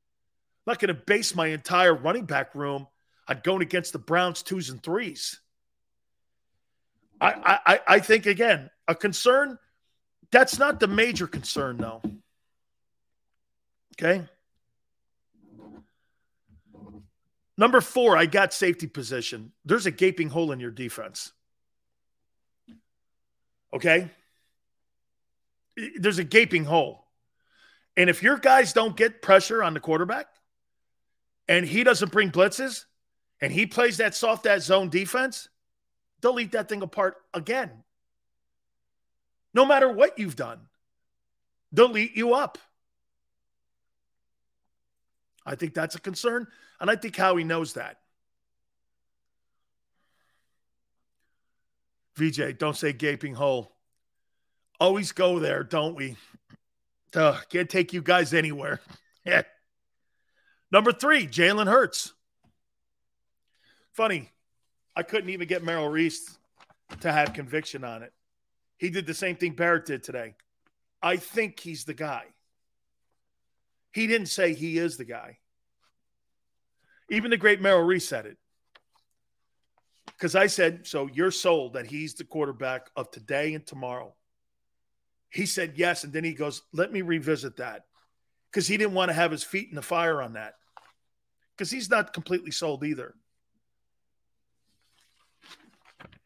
not 0.67 0.79
going 0.79 0.95
to 0.95 1.03
base 1.07 1.35
my 1.35 1.49
entire 1.49 1.95
running 1.95 2.25
back 2.25 2.55
room 2.55 2.87
on 3.29 3.41
going 3.43 3.63
against 3.63 3.93
the 3.93 3.99
Browns 3.99 4.43
twos 4.43 4.71
and 4.71 4.83
threes. 4.83 5.41
I, 7.21 7.61
I, 7.65 7.81
I 7.87 7.99
think 8.01 8.27
again, 8.27 8.69
a 8.89 8.95
concern. 8.95 9.59
That's 10.33 10.59
not 10.59 10.81
the 10.81 10.89
major 10.89 11.27
concern, 11.27 11.77
though. 11.77 12.03
Okay. 13.95 14.27
Number 17.57 17.81
four, 17.81 18.17
I 18.17 18.27
got 18.27 18.53
safety 18.53 18.87
position. 18.89 19.53
There's 19.65 19.87
a 19.87 19.91
gaping 19.91 20.31
hole 20.31 20.51
in 20.51 20.59
your 20.59 20.71
defense. 20.71 21.33
Okay. 23.73 24.11
There's 25.99 26.19
a 26.19 26.25
gaping 26.25 26.65
hole. 26.65 27.07
And 27.97 28.11
if 28.11 28.23
your 28.23 28.39
guys 28.39 28.73
don't 28.73 28.97
get 28.97 29.23
pressure 29.23 29.63
on 29.63 29.75
the 29.75 29.81
quarterback 29.81 30.27
and 31.47 31.65
he 31.65 31.85
doesn't 31.85 32.11
bring 32.11 32.31
blitzes 32.31 32.87
and 33.43 33.53
he 33.53 33.67
plays 33.67 33.97
that 33.97 34.15
soft 34.15 34.45
that 34.45 34.63
zone 34.63 34.89
defense, 34.89 35.49
they'll 36.21 36.39
eat 36.39 36.53
that 36.53 36.69
thing 36.69 36.81
apart 36.81 37.17
again. 37.35 37.71
No 39.53 39.67
matter 39.67 39.91
what 39.91 40.19
you've 40.19 40.37
done, 40.37 40.61
they'll 41.73 41.99
eat 41.99 42.17
you 42.17 42.35
up. 42.35 42.57
I 45.45 45.57
think 45.57 45.75
that's 45.75 45.97
a 45.97 46.01
concern, 46.01 46.47
and 46.81 46.89
I 46.89 46.95
think 46.95 47.17
Howie 47.17 47.43
knows 47.43 47.75
that. 47.75 47.99
VJ, 52.15 52.59
don't 52.59 52.77
say 52.77 52.93
gaping 52.93 53.35
hole. 53.35 53.75
Always 54.79 55.11
go 55.11 55.41
there, 55.41 55.65
don't 55.65 55.97
we? 55.97 56.17
Can't 57.13 57.69
take 57.69 57.93
you 57.93 58.03
guys 58.03 58.33
anywhere. 58.33 58.81
Number 60.71 60.93
three, 60.93 61.27
Jalen 61.27 61.67
Hurts. 61.67 62.15
Funny, 63.93 64.31
I 64.97 65.03
couldn't 65.03 65.31
even 65.31 65.49
get 65.49 65.65
Merrill 65.65 65.89
Reese 65.89 66.39
to 67.01 67.13
have 67.13 67.35
conviction 67.35 67.85
on 67.85 68.03
it. 68.03 68.13
He 68.79 68.91
did 68.91 69.07
the 69.07 69.15
same 69.15 69.37
thing 69.37 69.53
Barrett 69.53 69.87
did 69.87 70.03
today. 70.03 70.35
I 71.03 71.17
think 71.17 71.61
he's 71.61 71.85
the 71.85 71.95
guy. 71.95 72.25
He 73.93 74.07
didn't 74.07 74.29
say 74.29 74.55
he 74.55 74.79
is 74.79 74.97
the 74.97 75.05
guy. 75.05 75.39
Even 77.11 77.31
the 77.31 77.37
great 77.37 77.61
Merrill 77.61 77.83
Reese 77.83 78.09
said 78.09 78.27
it. 78.27 78.39
Because 80.07 80.35
I 80.35 80.47
said, 80.47 80.87
so 80.87 81.09
you're 81.13 81.31
sold 81.31 81.75
that 81.75 81.87
he's 81.87 82.15
the 82.15 82.25
quarterback 82.25 82.89
of 82.97 83.11
today 83.11 83.55
and 83.55 83.67
tomorrow. 83.67 84.15
He 85.31 85.47
said 85.47 85.75
yes. 85.77 86.05
And 86.05 86.13
then 86.13 86.25
he 86.25 86.33
goes, 86.33 86.63
let 86.73 86.93
me 86.93 87.03
revisit 87.03 87.57
that. 87.59 87.85
Because 88.51 88.67
he 88.67 88.77
didn't 88.77 88.95
want 88.95 89.11
to 89.11 89.15
have 89.15 89.31
his 89.31 89.43
feet 89.43 89.69
in 89.69 89.75
the 89.75 89.83
fire 89.83 90.23
on 90.23 90.35
that. 90.35 90.55
Because 91.57 91.71
he's 91.71 91.91
not 91.91 92.13
completely 92.13 92.51
sold 92.51 92.85
either. 92.85 93.15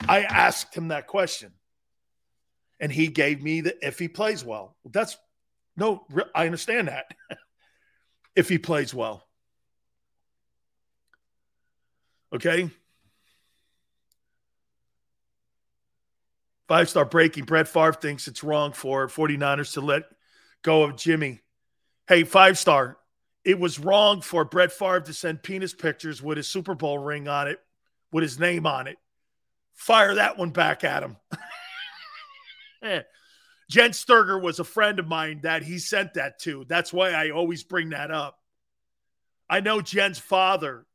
I 0.09 0.23
asked 0.23 0.75
him 0.75 0.89
that 0.89 1.07
question. 1.07 1.52
And 2.78 2.93
he 2.93 3.09
gave 3.09 3.43
me 3.43 3.62
the 3.62 3.86
if 3.86 3.99
he 3.99 4.09
plays 4.09 4.44
well. 4.44 4.76
That's 4.85 5.17
no, 5.76 6.07
I 6.35 6.47
understand 6.47 6.89
that. 6.89 7.07
if 8.36 8.49
he 8.49 8.59
plays 8.59 8.94
well. 8.94 9.26
Okay. 12.35 12.70
Five 16.68 16.89
star 16.89 17.05
breaking. 17.05 17.44
Brett 17.44 17.68
Favre 17.68 17.93
thinks 17.93 18.26
it's 18.26 18.43
wrong 18.43 18.73
for 18.73 19.07
49ers 19.07 19.75
to 19.75 19.81
let 19.81 20.05
go 20.62 20.83
of 20.83 20.97
Jimmy. 20.97 21.41
Hey, 22.09 22.25
five 22.25 22.59
star. 22.59 22.99
It 23.44 23.60
was 23.60 23.78
wrong 23.78 24.20
for 24.23 24.44
Brett 24.44 24.73
Favre 24.73 25.01
to 25.02 25.12
send 25.12 25.43
penis 25.43 25.73
pictures 25.73 26.20
with 26.20 26.36
his 26.36 26.49
Super 26.49 26.75
Bowl 26.75 26.99
ring 26.99 27.28
on 27.28 27.47
it, 27.47 27.60
with 28.10 28.23
his 28.23 28.41
name 28.41 28.67
on 28.67 28.89
it. 28.89 28.99
Fire 29.77 30.17
that 30.17 30.37
one 30.37 30.51
back 30.51 30.83
at 30.83 31.05
him. 31.05 31.17
Jen 33.71 33.93
Sterger 33.93 34.39
was 34.39 34.59
a 34.59 34.65
friend 34.65 34.99
of 34.99 35.07
mine 35.07 35.41
that 35.43 35.63
he 35.63 35.79
sent 35.79 36.15
that 36.15 36.39
to. 36.41 36.65
That's 36.69 36.93
why 36.93 37.13
I 37.13 37.31
always 37.31 37.63
bring 37.63 37.91
that 37.91 38.11
up. 38.11 38.39
I 39.49 39.61
know 39.61 39.81
Jen's 39.81 40.19
father. 40.19 40.87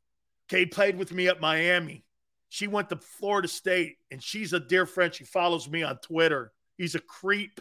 Kate 0.48 0.72
played 0.72 0.98
with 0.98 1.12
me 1.12 1.28
at 1.28 1.40
Miami. 1.40 2.04
She 2.48 2.66
went 2.66 2.90
to 2.90 2.96
Florida 2.96 3.48
State, 3.48 3.96
and 4.10 4.22
she's 4.22 4.52
a 4.52 4.60
dear 4.60 4.84
friend. 4.84 5.14
She 5.14 5.24
follows 5.24 5.68
me 5.68 5.82
on 5.82 5.96
Twitter. 5.98 6.52
He's 6.76 6.94
a 6.94 7.00
creep. 7.00 7.60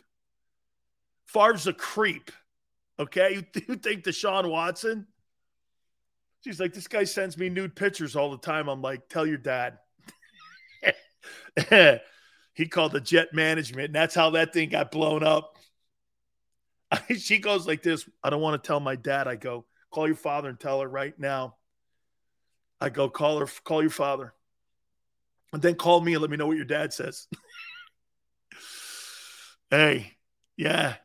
Favre's 1.27 1.67
a 1.67 1.74
creep. 1.74 2.32
Okay, 3.00 3.35
you, 3.35 3.61
you 3.67 3.75
think 3.75 4.03
Deshaun 4.03 4.50
Watson? 4.50 5.08
She's 6.43 6.59
like, 6.59 6.74
this 6.74 6.88
guy 6.88 7.03
sends 7.03 7.38
me 7.38 7.50
nude 7.50 7.75
pictures 7.75 8.16
all 8.16 8.32
the 8.32 8.38
time. 8.38 8.67
I'm 8.67 8.82
like, 8.82 9.08
tell 9.08 9.25
your 9.25 9.38
dad. 9.38 9.77
he 12.53 12.67
called 12.67 12.91
the 12.91 13.01
jet 13.01 13.33
management, 13.33 13.88
and 13.88 13.95
that's 13.95 14.16
how 14.16 14.32
that 14.32 14.53
thing 14.53 14.69
got 14.69 14.91
blown 14.91 15.24
up. 15.24 15.58
she 17.17 17.40
goes 17.40 17.67
like 17.67 17.82
this 17.82 18.08
I 18.24 18.30
don't 18.30 18.41
want 18.41 18.61
to 18.61 18.67
tell 18.67 18.80
my 18.80 18.95
dad. 18.95 19.27
I 19.27 19.35
go, 19.35 19.66
call 19.91 20.08
your 20.08 20.16
father 20.16 20.50
and 20.50 20.59
tell 20.59 20.82
her 20.82 20.88
right 20.88 21.17
now. 21.17 21.56
I 22.80 22.90
go, 22.90 23.09
call 23.09 23.40
her, 23.40 23.48
call 23.64 23.82
your 23.82 23.91
father. 23.91 24.33
And 25.53 25.61
then 25.61 25.75
call 25.75 26.01
me 26.01 26.14
and 26.14 26.22
let 26.22 26.32
me 26.32 26.38
know 26.38 26.48
what 26.48 26.56
your 26.56 26.66
dad 26.66 26.93
says. 26.93 27.27
hey, 29.69 30.14
yeah. 30.56 30.95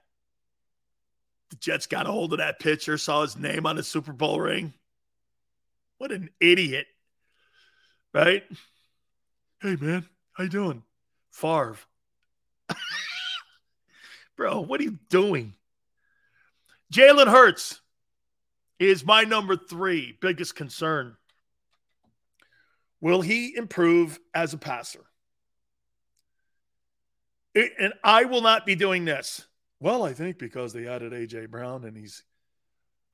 The 1.50 1.56
Jets 1.56 1.86
got 1.86 2.06
a 2.06 2.12
hold 2.12 2.32
of 2.32 2.38
that 2.38 2.60
pitcher, 2.60 2.96
saw 2.96 3.22
his 3.22 3.36
name 3.36 3.66
on 3.66 3.76
the 3.76 3.82
Super 3.82 4.12
Bowl 4.12 4.40
ring. 4.40 4.72
What 5.98 6.12
an 6.12 6.30
idiot. 6.40 6.86
Right? 8.14 8.44
Hey 9.62 9.76
man, 9.80 10.06
how 10.32 10.44
you 10.44 10.50
doing? 10.50 10.82
Favre. 11.30 11.78
Bro, 14.36 14.60
what 14.62 14.80
are 14.80 14.84
you 14.84 14.98
doing? 15.08 15.54
Jalen 16.92 17.28
Hurts 17.28 17.80
is 18.78 19.04
my 19.04 19.22
number 19.22 19.56
three 19.56 20.16
biggest 20.20 20.54
concern. 20.54 21.16
Will 23.00 23.22
he 23.22 23.56
improve 23.56 24.18
as 24.34 24.52
a 24.52 24.58
passer? 24.58 25.04
It, 27.54 27.72
and 27.78 27.94
I 28.04 28.24
will 28.24 28.42
not 28.42 28.66
be 28.66 28.74
doing 28.74 29.06
this. 29.06 29.46
Well, 29.80 30.02
I 30.02 30.12
think 30.12 30.38
because 30.38 30.74
they 30.74 30.86
added 30.86 31.12
AJ 31.12 31.48
Brown 31.48 31.84
and 31.84 31.96
he's 31.96 32.22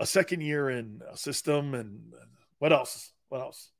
a 0.00 0.06
second 0.06 0.40
year 0.40 0.68
in 0.70 1.02
a 1.08 1.16
system 1.16 1.74
and 1.74 2.12
what 2.58 2.72
else? 2.72 3.12
What 3.28 3.40
else? 3.40 3.70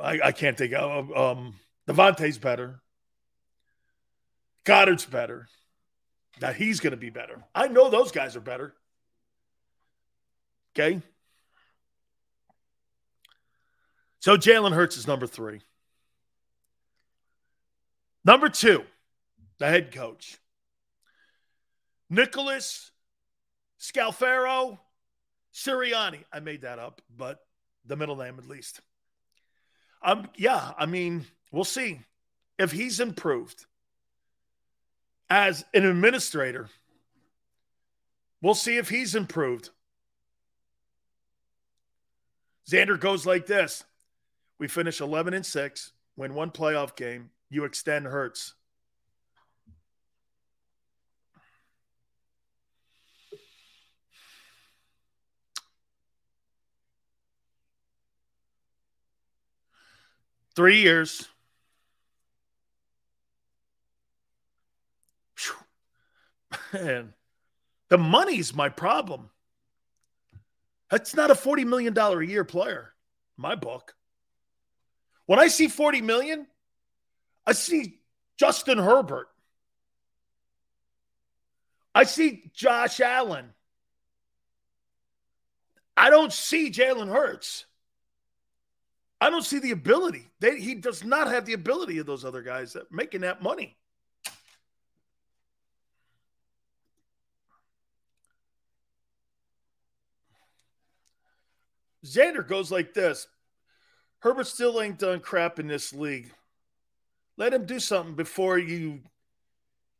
I, 0.00 0.20
I 0.24 0.32
can't 0.32 0.56
think 0.56 0.72
of. 0.72 1.16
Um, 1.16 1.54
DeVonta's 1.88 2.38
better. 2.38 2.80
Goedert's 4.64 5.06
better. 5.06 5.48
Now 6.40 6.52
he's 6.52 6.80
going 6.80 6.92
to 6.92 6.96
be 6.96 7.10
better. 7.10 7.42
I 7.54 7.68
know 7.68 7.90
those 7.90 8.12
guys 8.12 8.36
are 8.36 8.40
better. 8.40 8.74
Okay. 10.74 11.02
So 14.20 14.36
Jalen 14.36 14.72
Hurts 14.72 14.96
is 14.96 15.06
number 15.06 15.26
three. 15.26 15.60
Number 18.24 18.48
two, 18.50 18.84
the 19.58 19.66
head 19.66 19.92
coach. 19.92 20.38
Nicholas 22.10 22.90
Scalfaro 23.80 24.78
Sirianni. 25.54 26.24
I 26.32 26.40
made 26.40 26.62
that 26.62 26.78
up, 26.78 27.00
but 27.14 27.38
the 27.86 27.96
middle 27.96 28.16
name 28.16 28.38
at 28.38 28.46
least. 28.46 28.80
Um, 30.02 30.28
yeah, 30.36 30.72
I 30.78 30.86
mean, 30.86 31.26
we'll 31.52 31.64
see 31.64 32.00
if 32.58 32.72
he's 32.72 33.00
improved 33.00 33.66
as 35.28 35.64
an 35.74 35.84
administrator. 35.84 36.68
We'll 38.42 38.54
see 38.54 38.76
if 38.76 38.88
he's 38.88 39.14
improved. 39.14 39.70
Xander 42.68 42.98
goes 42.98 43.26
like 43.26 43.46
this. 43.46 43.84
We 44.58 44.68
finish 44.68 45.00
11 45.00 45.34
and 45.34 45.44
6, 45.44 45.92
win 46.16 46.34
one 46.34 46.50
playoff 46.50 46.94
game, 46.94 47.30
you 47.48 47.64
extend 47.64 48.06
Hurts. 48.06 48.54
Three 60.54 60.80
years. 60.80 61.28
Man, 66.72 67.14
the 67.88 67.98
money's 67.98 68.54
my 68.54 68.68
problem. 68.68 69.30
That's 70.90 71.14
not 71.14 71.30
a 71.30 71.34
$40 71.34 71.66
million 71.66 71.96
a 71.96 72.20
year 72.22 72.44
player, 72.44 72.92
my 73.36 73.54
book. 73.54 73.94
When 75.26 75.38
I 75.38 75.46
see 75.48 75.68
40 75.68 76.00
million, 76.00 76.46
I 77.46 77.52
see 77.52 78.00
Justin 78.36 78.78
Herbert. 78.78 79.28
I 81.94 82.04
see 82.04 82.50
Josh 82.52 83.00
Allen. 83.00 83.50
I 85.96 86.10
don't 86.10 86.32
see 86.32 86.70
Jalen 86.70 87.08
Hurts. 87.08 87.66
I 89.20 89.28
don't 89.28 89.44
see 89.44 89.58
the 89.58 89.72
ability. 89.72 90.30
They, 90.40 90.58
he 90.58 90.74
does 90.74 91.04
not 91.04 91.28
have 91.28 91.44
the 91.44 91.52
ability 91.52 91.98
of 91.98 92.06
those 92.06 92.24
other 92.24 92.42
guys 92.42 92.72
that 92.72 92.90
making 92.90 93.20
that 93.20 93.42
money. 93.42 93.76
Xander 102.04 102.46
goes 102.46 102.70
like 102.70 102.94
this 102.94 103.26
Herbert 104.20 104.46
still 104.46 104.80
ain't 104.80 104.98
done 104.98 105.20
crap 105.20 105.58
in 105.58 105.66
this 105.66 105.92
league. 105.92 106.32
Let 107.36 107.54
him 107.54 107.64
do 107.64 107.80
something 107.80 108.14
before 108.14 108.58
you 108.58 109.00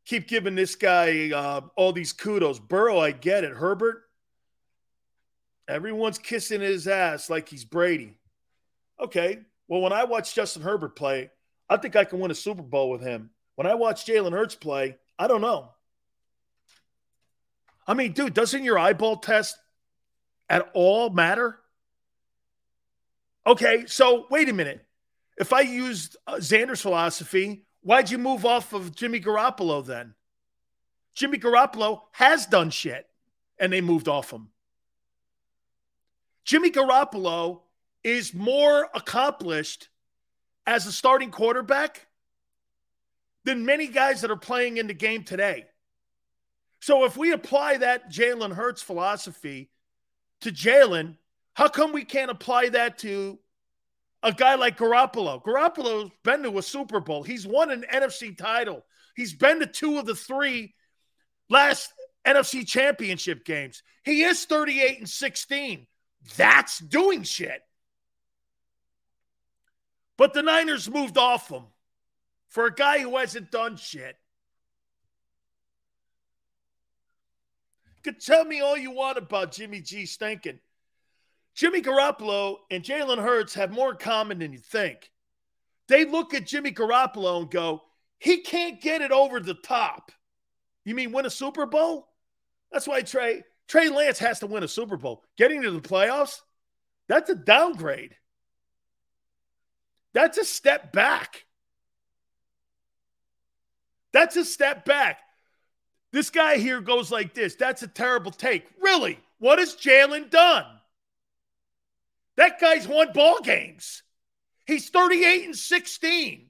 keep 0.05 0.29
giving 0.29 0.55
this 0.55 0.75
guy 0.75 1.31
uh, 1.31 1.63
all 1.77 1.93
these 1.93 2.13
kudos. 2.13 2.59
Burrow, 2.59 2.99
I 2.99 3.13
get 3.13 3.45
it. 3.45 3.53
Herbert, 3.53 4.03
everyone's 5.69 6.19
kissing 6.19 6.61
his 6.61 6.87
ass 6.87 7.31
like 7.31 7.49
he's 7.49 7.65
Brady. 7.65 8.20
Okay. 9.01 9.39
Well, 9.69 9.81
when 9.81 9.93
I 9.93 10.05
watch 10.05 10.35
Justin 10.35 10.63
Herbert 10.63 10.97
play, 10.97 11.31
I 11.69 11.77
think 11.77 11.97
I 11.97 12.05
can 12.05 12.19
win 12.19 12.31
a 12.31 12.35
Super 12.35 12.63
Bowl 12.63 12.91
with 12.91 13.03
him. 13.03 13.31
When 13.55 13.67
I 13.67 13.75
watch 13.75 14.05
Jalen 14.05 14.33
Hurts 14.33 14.55
play, 14.55 14.97
I 15.19 15.29
don't 15.29 15.41
know. 15.41 15.71
I 17.87 17.95
mean, 17.95 18.13
dude, 18.13 18.35
doesn't 18.35 18.65
your 18.65 18.79
eyeball 18.79 19.17
test 19.17 19.57
at 20.49 20.71
all 20.75 21.11
matter? 21.11 21.59
Okay, 23.47 23.85
so 23.87 24.27
wait 24.31 24.49
a 24.49 24.53
minute. 24.53 24.85
If 25.39 25.53
I 25.53 25.61
used 25.61 26.17
uh, 26.27 26.35
Xander's 26.35 26.83
philosophy, 26.83 27.65
why'd 27.83 28.11
you 28.11 28.19
move 28.19 28.45
off 28.45 28.73
of 28.73 28.95
Jimmy 28.95 29.21
Garoppolo 29.21 29.85
then? 29.85 30.15
Jimmy 31.15 31.39
Garoppolo 31.39 32.03
has 32.13 32.47
done 32.47 32.71
shit, 32.71 33.07
and 33.59 33.73
they 33.73 33.81
moved 33.81 34.09
off 34.09 34.33
him. 34.33 34.49
Jimmy 36.45 36.71
Garoppolo 36.71 37.63
is 38.03 38.35
more 38.35 38.89
accomplished 38.95 39.89
as 40.67 40.87
a 40.87 40.93
starting 40.93 41.31
quarterback 41.31 42.07
than 43.45 43.65
many 43.65 43.87
guys 43.87 44.21
that 44.21 44.31
are 44.31 44.37
playing 44.37 44.77
in 44.77 44.87
the 44.87 44.95
game 44.95 45.25
today. 45.25 45.65
So 46.81 47.05
if 47.05 47.17
we 47.17 47.33
apply 47.33 47.79
that 47.79 48.11
Jalen 48.11 48.53
Hurts 48.55 48.83
philosophy 48.83 49.71
to 50.41 50.51
Jalen, 50.51 51.17
how 51.55 51.69
come 51.69 51.93
we 51.93 52.05
can't 52.05 52.31
apply 52.31 52.71
that 52.71 52.99
to 52.99 53.39
a 54.23 54.33
guy 54.33 54.55
like 54.55 54.79
Garoppolo? 54.79 55.43
Garoppolo's 55.43 56.11
been 56.25 56.43
to 56.43 56.59
a 56.59 56.63
Super 56.63 57.01
Bowl. 57.01 57.23
He's 57.23 57.47
won 57.47 57.71
an 57.71 57.85
NFC 57.93 58.37
title. 58.37 58.85
He's 59.15 59.35
been 59.35 59.61
to 59.61 59.67
two 59.67 59.99
of 59.99 60.07
the 60.07 60.15
three 60.15 60.75
last 61.51 61.93
NFC 62.27 62.67
championship 62.67 63.45
games. 63.45 63.83
He 64.05 64.23
is 64.23 64.45
38 64.47 64.99
and 64.99 65.09
16. 65.09 65.87
That's 66.37 66.79
doing 66.79 67.23
shit. 67.25 67.61
But 70.21 70.35
the 70.35 70.43
Niners 70.43 70.91
moved 70.91 71.17
off 71.17 71.49
him 71.49 71.63
for 72.51 72.67
a 72.67 72.75
guy 72.75 72.99
who 72.99 73.17
hasn't 73.17 73.51
done 73.51 73.77
shit. 73.77 74.19
You 77.97 78.03
could 78.03 78.21
tell 78.21 78.45
me 78.45 78.61
all 78.61 78.77
you 78.77 78.91
want 78.91 79.17
about 79.17 79.51
Jimmy 79.51 79.81
G 79.81 80.05
stinking. 80.05 80.61
Jimmy 81.55 81.81
Garoppolo 81.81 82.57
and 82.71 82.85
Jalen 82.85 83.17
Hurts 83.17 83.55
have 83.55 83.71
more 83.71 83.93
in 83.93 83.97
common 83.97 84.41
than 84.41 84.53
you 84.53 84.59
think. 84.59 85.11
They 85.89 86.05
look 86.05 86.35
at 86.35 86.47
Jimmy 86.47 86.73
Garoppolo 86.73 87.41
and 87.41 87.51
go, 87.51 87.81
he 88.19 88.43
can't 88.43 88.79
get 88.79 89.01
it 89.01 89.13
over 89.13 89.41
the 89.41 89.55
top. 89.55 90.13
You 90.85 90.95
mean 90.95 91.13
win 91.13 91.25
a 91.25 91.31
Super 91.31 91.65
Bowl? 91.65 92.09
That's 92.71 92.87
why 92.87 93.01
Trey 93.01 93.43
Trey 93.69 93.89
Lance 93.89 94.19
has 94.19 94.41
to 94.41 94.47
win 94.47 94.65
a 94.65 94.69
Super 94.69 94.99
Bowl. 94.99 95.25
Getting 95.39 95.63
to 95.63 95.71
the 95.71 95.81
playoffs, 95.81 96.43
that's 97.09 97.31
a 97.31 97.35
downgrade. 97.35 98.17
That's 100.13 100.39
a 100.39 100.45
step 100.45 100.93
back. 100.93 101.45
That's 104.13 104.37
a 104.37 104.45
step 104.45 104.85
back. 104.85 105.21
This 106.13 106.31
guy 106.31 106.57
here 106.57 106.81
goes 106.81 107.13
like 107.13 107.35
this. 107.35 107.55
That's 107.55 107.83
a 107.83 107.89
terrible 107.89 108.33
take. 108.33 108.67
Really? 108.81 109.19
What 109.39 109.59
has 109.59 109.77
Jalen 109.77 110.31
done? 110.31 110.67
That 112.37 112.61
guy's 112.61 112.89
won 112.89 113.13
ball 113.13 113.41
games. 113.41 114.03
He's 114.67 114.89
38 114.89 115.45
and 115.47 115.57
16. 115.57 116.47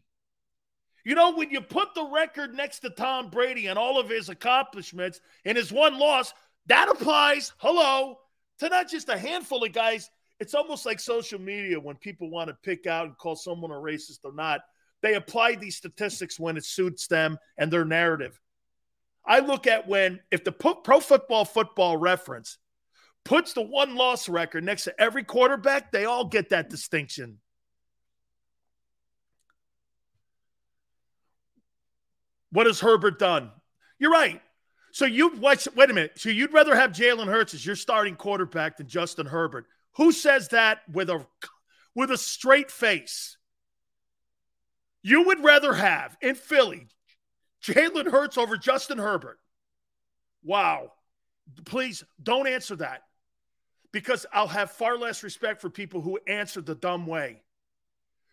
You 1.05 1.14
know, 1.14 1.32
when 1.32 1.50
you 1.50 1.60
put 1.60 1.94
the 1.94 2.05
record 2.05 2.55
next 2.55 2.80
to 2.80 2.90
Tom 2.90 3.30
Brady 3.30 3.66
and 3.66 3.78
all 3.78 3.98
of 3.98 4.08
his 4.08 4.28
accomplishments 4.28 5.20
and 5.44 5.56
his 5.56 5.72
one 5.72 5.98
loss, 5.98 6.32
that 6.66 6.89
applies, 6.89 7.52
hello, 7.58 8.18
to 8.58 8.68
not 8.68 8.90
just 8.90 9.08
a 9.08 9.18
handful 9.18 9.64
of 9.64 9.72
guys. 9.72 10.10
It's 10.41 10.55
almost 10.55 10.86
like 10.86 10.99
social 10.99 11.39
media 11.39 11.78
when 11.78 11.97
people 11.97 12.31
want 12.31 12.49
to 12.49 12.57
pick 12.62 12.86
out 12.86 13.07
and 13.07 13.17
call 13.17 13.36
someone 13.36 13.70
a 13.70 13.75
racist 13.75 14.20
or 14.25 14.33
not. 14.33 14.62
They 15.02 15.15
apply 15.15 15.57
these 15.57 15.77
statistics 15.77 16.41
when 16.41 16.57
it 16.57 16.65
suits 16.65 17.07
them 17.07 17.39
and 17.59 17.70
their 17.70 17.85
narrative. 17.85 18.41
I 19.25 19.41
look 19.41 19.67
at 19.67 19.86
when, 19.86 20.20
if 20.31 20.43
the 20.44 20.52
Pro 20.52 21.01
Football 21.01 21.44
Football 21.44 21.99
reference 21.99 22.57
puts 23.25 23.52
the 23.52 23.60
one 23.60 23.97
loss 23.97 24.31
record 24.31 24.65
next 24.65 24.85
to 24.85 24.99
every 24.99 25.25
quarterback, 25.25 25.93
they 25.93 26.07
all 26.07 26.25
get 26.25 26.49
that 26.51 26.70
distinction. 26.70 27.39
What 32.51 32.67
has 32.67 32.81
Herbert 32.81 33.19
done? 33.19 33.51
You're 33.99 34.10
right. 34.10 34.41
So 34.93 35.05
you 35.05 35.36
wait, 35.36 35.69
wait 35.77 35.91
a 35.91 35.93
minute. 35.93 36.12
So 36.17 36.31
you'd 36.31 36.52
rather 36.52 36.75
have 36.75 36.93
Jalen 36.93 37.27
Hurts 37.27 37.55
as 37.55 37.65
your 37.65 37.77
starting 37.77 38.17
quarterback 38.17 38.78
than 38.78 38.89
Justin 38.89 39.27
Herbert? 39.27 39.67
Who 39.97 40.12
says 40.12 40.49
that 40.49 40.81
with 40.91 41.10
a 41.10 41.27
with 41.94 42.10
a 42.10 42.19
straight 42.19 42.70
face? 42.70 43.36
You 45.02 45.25
would 45.27 45.43
rather 45.43 45.75
have 45.75 46.17
in 46.20 46.35
Philly 46.35 46.89
Jalen 47.62 48.10
Hurts 48.10 48.39
over 48.39 48.57
Justin 48.57 48.99
Herbert. 48.99 49.39
Wow. 50.43 50.93
Please 51.65 52.05
don't 52.23 52.47
answer 52.47 52.77
that 52.77 53.02
because 53.93 54.25
I'll 54.33 54.47
have 54.47 54.70
far 54.70 54.97
less 54.97 55.23
respect 55.23 55.60
for 55.60 55.69
people 55.69 56.01
who 56.01 56.19
answer 56.27 56.60
the 56.60 56.75
dumb 56.75 57.07
way. 57.07 57.43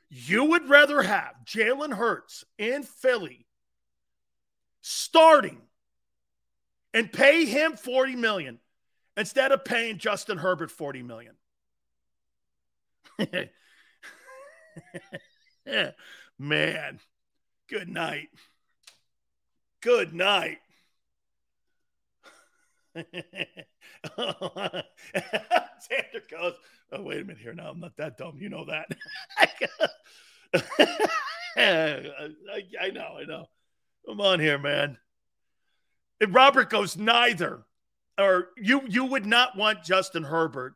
You 0.09 0.45
would 0.45 0.69
rather 0.69 1.01
have 1.01 1.33
Jalen 1.45 1.93
Hurts 1.93 2.45
in 2.57 2.83
Philly 2.83 3.47
starting 4.81 5.61
and 6.93 7.11
pay 7.11 7.45
him 7.45 7.75
40 7.75 8.15
million 8.15 8.59
instead 9.17 9.51
of 9.51 9.65
paying 9.65 9.97
Justin 9.97 10.37
Herbert 10.37 10.71
40 10.71 11.03
million. 11.03 11.35
Man, 16.39 16.99
good 17.69 17.89
night. 17.89 18.29
Good 19.81 20.13
night. 20.13 20.59
Xander 22.95 23.13
goes, 26.31 26.53
oh, 26.91 27.01
wait 27.01 27.21
a 27.21 27.23
minute 27.23 27.41
here. 27.41 27.53
Now 27.53 27.69
I'm 27.69 27.79
not 27.79 27.95
that 27.97 28.17
dumb. 28.17 28.37
You 28.39 28.49
know 28.49 28.65
that. 28.65 28.87
I, 31.57 32.03
I 32.81 32.89
know, 32.91 33.17
I 33.19 33.23
know. 33.25 33.45
Come 34.05 34.21
on 34.21 34.39
here, 34.39 34.57
man. 34.57 34.97
If 36.19 36.33
Robert 36.33 36.69
goes 36.69 36.97
neither, 36.97 37.63
or 38.17 38.49
you 38.57 38.81
you 38.87 39.05
would 39.05 39.25
not 39.25 39.55
want 39.55 39.83
Justin 39.83 40.23
Herbert. 40.23 40.73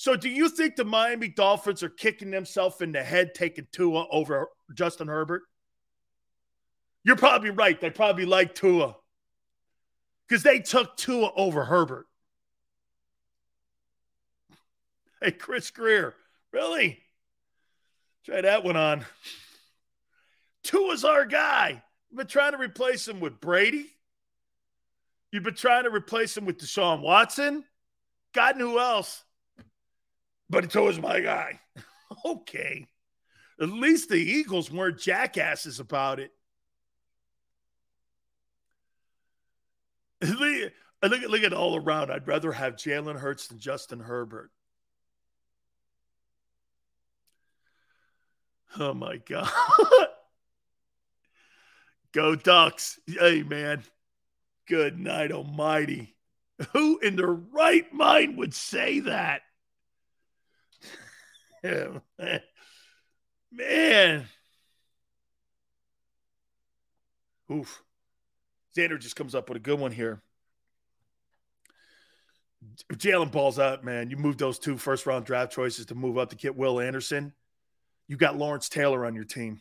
So 0.00 0.16
do 0.16 0.30
you 0.30 0.48
think 0.48 0.76
the 0.76 0.84
Miami 0.86 1.28
Dolphins 1.28 1.82
are 1.82 1.90
kicking 1.90 2.30
themselves 2.30 2.80
in 2.80 2.90
the 2.90 3.02
head 3.02 3.34
taking 3.34 3.66
Tua 3.70 4.06
over 4.10 4.48
Justin 4.72 5.08
Herbert? 5.08 5.42
You're 7.04 7.16
probably 7.16 7.50
right. 7.50 7.78
They 7.78 7.90
probably 7.90 8.24
like 8.24 8.54
Tua 8.54 8.96
because 10.26 10.42
they 10.42 10.60
took 10.60 10.96
Tua 10.96 11.30
over 11.36 11.66
Herbert. 11.66 12.06
Hey, 15.20 15.32
Chris 15.32 15.70
Grier, 15.70 16.14
really? 16.50 16.98
Try 18.24 18.40
that 18.40 18.64
one 18.64 18.78
on. 18.78 19.04
Tua's 20.64 21.04
our 21.04 21.26
guy. 21.26 21.82
You've 22.08 22.16
been 22.16 22.26
trying 22.26 22.52
to 22.52 22.58
replace 22.58 23.06
him 23.06 23.20
with 23.20 23.38
Brady. 23.38 23.84
You've 25.30 25.42
been 25.42 25.52
trying 25.52 25.84
to 25.84 25.90
replace 25.90 26.38
him 26.38 26.46
with 26.46 26.56
Deshaun 26.56 27.02
Watson. 27.02 27.64
God 28.32 28.56
knew 28.56 28.70
who 28.70 28.78
else. 28.78 29.24
But 30.50 30.68
Tua's 30.70 31.00
my 31.00 31.20
guy. 31.20 31.60
okay. 32.24 32.88
At 33.60 33.68
least 33.68 34.08
the 34.08 34.16
Eagles 34.16 34.70
weren't 34.70 34.98
jackasses 34.98 35.78
about 35.78 36.18
it. 36.18 36.32
look, 40.22 40.72
look 41.02 41.42
at 41.44 41.52
all 41.52 41.76
around. 41.76 42.10
I'd 42.10 42.26
rather 42.26 42.50
have 42.52 42.74
Jalen 42.74 43.18
Hurts 43.18 43.46
than 43.46 43.60
Justin 43.60 44.00
Herbert. 44.00 44.50
Oh 48.78 48.94
my 48.94 49.18
God. 49.18 49.48
Go 52.12 52.34
Ducks. 52.34 52.98
Hey, 53.06 53.42
man. 53.44 53.84
Good 54.66 54.98
night, 54.98 55.30
Almighty. 55.30 56.16
Who 56.72 56.98
in 56.98 57.16
their 57.16 57.32
right 57.32 57.92
mind 57.92 58.36
would 58.36 58.54
say 58.54 59.00
that? 59.00 59.42
Man. 63.52 64.26
Oof. 67.50 67.82
Xander 68.76 68.98
just 68.98 69.16
comes 69.16 69.34
up 69.34 69.48
with 69.48 69.56
a 69.56 69.60
good 69.60 69.78
one 69.78 69.92
here. 69.92 70.22
Jalen 72.92 73.32
balls 73.32 73.58
up, 73.58 73.82
man, 73.82 74.10
you 74.10 74.16
move 74.16 74.36
those 74.36 74.58
two 74.58 74.76
first 74.76 75.06
round 75.06 75.24
draft 75.24 75.52
choices 75.52 75.86
to 75.86 75.94
move 75.94 76.18
up 76.18 76.30
to 76.30 76.36
get 76.36 76.56
Will 76.56 76.78
Anderson. 76.78 77.32
You 78.06 78.16
got 78.16 78.36
Lawrence 78.36 78.68
Taylor 78.68 79.06
on 79.06 79.14
your 79.14 79.24
team. 79.24 79.60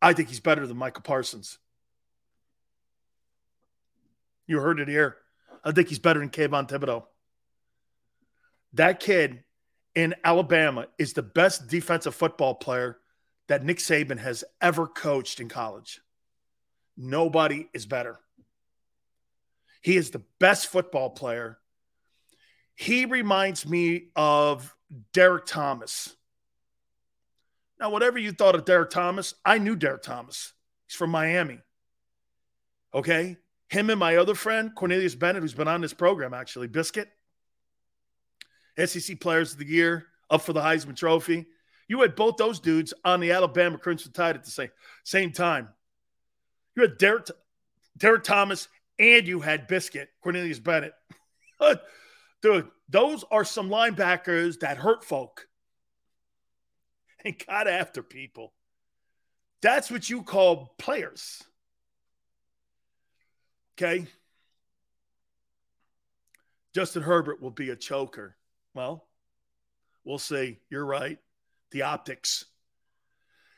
I 0.00 0.12
think 0.12 0.28
he's 0.28 0.40
better 0.40 0.66
than 0.66 0.76
Michael 0.76 1.02
Parsons. 1.02 1.58
You 4.46 4.60
heard 4.60 4.80
it 4.80 4.88
here. 4.88 5.16
I 5.64 5.72
think 5.72 5.88
he's 5.88 5.98
better 5.98 6.20
than 6.20 6.30
Kayvon 6.30 6.68
Thibodeaux. 6.68 7.04
That 8.74 9.00
kid 9.00 9.42
in 9.96 10.14
Alabama 10.22 10.86
is 10.98 11.14
the 11.14 11.22
best 11.22 11.68
defensive 11.68 12.14
football 12.14 12.54
player 12.54 12.98
that 13.48 13.64
Nick 13.64 13.78
Saban 13.78 14.18
has 14.18 14.44
ever 14.60 14.86
coached 14.86 15.40
in 15.40 15.48
college. 15.48 16.00
Nobody 16.96 17.68
is 17.72 17.86
better. 17.86 18.20
He 19.80 19.96
is 19.96 20.10
the 20.10 20.22
best 20.38 20.66
football 20.66 21.10
player. 21.10 21.58
He 22.74 23.06
reminds 23.06 23.66
me 23.66 24.08
of 24.14 24.76
Derrick 25.14 25.46
Thomas. 25.46 26.14
Now, 27.80 27.90
whatever 27.90 28.18
you 28.18 28.32
thought 28.32 28.54
of 28.54 28.64
Derrick 28.64 28.90
Thomas, 28.90 29.34
I 29.44 29.58
knew 29.58 29.76
Derrick 29.76 30.02
Thomas. 30.02 30.52
He's 30.86 30.96
from 30.96 31.10
Miami. 31.10 31.60
Okay? 32.92 33.36
Him 33.68 33.90
and 33.90 33.98
my 33.98 34.16
other 34.16 34.34
friend, 34.34 34.74
Cornelius 34.74 35.14
Bennett, 35.14 35.42
who's 35.42 35.54
been 35.54 35.68
on 35.68 35.80
this 35.80 35.94
program 35.94 36.34
actually, 36.34 36.68
Biscuit, 36.68 37.08
SEC 38.84 39.20
Players 39.20 39.52
of 39.52 39.58
the 39.58 39.66
Year, 39.66 40.06
up 40.30 40.42
for 40.42 40.52
the 40.52 40.60
Heisman 40.60 40.96
Trophy. 40.96 41.46
You 41.88 42.00
had 42.00 42.16
both 42.16 42.36
those 42.36 42.60
dudes 42.60 42.92
on 43.04 43.20
the 43.20 43.32
Alabama 43.32 43.78
Crimson 43.78 44.12
Tide 44.12 44.36
at 44.36 44.44
the 44.44 44.50
same, 44.50 44.70
same 45.04 45.32
time. 45.32 45.68
You 46.74 46.82
had 46.82 46.98
Derek, 46.98 47.28
Derrick 47.96 48.24
Thomas 48.24 48.68
and 48.98 49.26
you 49.26 49.40
had 49.40 49.66
Biscuit, 49.66 50.08
Cornelius 50.22 50.58
Bennett. 50.58 50.94
Dude, 52.42 52.68
those 52.88 53.24
are 53.30 53.44
some 53.44 53.68
linebackers 53.68 54.60
that 54.60 54.76
hurt 54.76 55.04
folk 55.04 55.46
and 57.24 57.34
got 57.46 57.68
after 57.68 58.02
people. 58.02 58.52
That's 59.62 59.90
what 59.90 60.08
you 60.08 60.22
call 60.22 60.74
players. 60.78 61.42
Okay. 63.76 64.06
Justin 66.74 67.02
Herbert 67.02 67.40
will 67.40 67.50
be 67.50 67.70
a 67.70 67.76
choker. 67.76 68.36
Well, 68.76 69.06
we'll 70.04 70.18
see. 70.18 70.58
You're 70.68 70.84
right. 70.84 71.18
The 71.72 71.82
optics. 71.82 72.44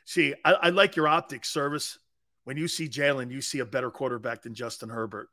See, 0.05 0.33
I, 0.45 0.53
I 0.53 0.69
like 0.69 0.95
your 0.95 1.09
optics 1.09 1.49
service. 1.49 1.99
When 2.45 2.55
you 2.55 2.69
see 2.69 2.87
Jalen, 2.87 3.29
you 3.29 3.41
see 3.41 3.59
a 3.59 3.65
better 3.65 3.91
quarterback 3.91 4.43
than 4.43 4.53
Justin 4.55 4.87
Herbert. 4.87 5.27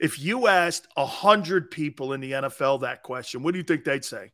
If 0.00 0.20
you 0.20 0.46
asked 0.46 0.86
100 0.94 1.72
people 1.72 2.12
in 2.12 2.20
the 2.20 2.32
NFL 2.32 2.82
that 2.82 3.02
question, 3.02 3.42
what 3.42 3.52
do 3.52 3.58
you 3.58 3.64
think 3.64 3.82
they'd 3.82 4.04
say? 4.04 4.30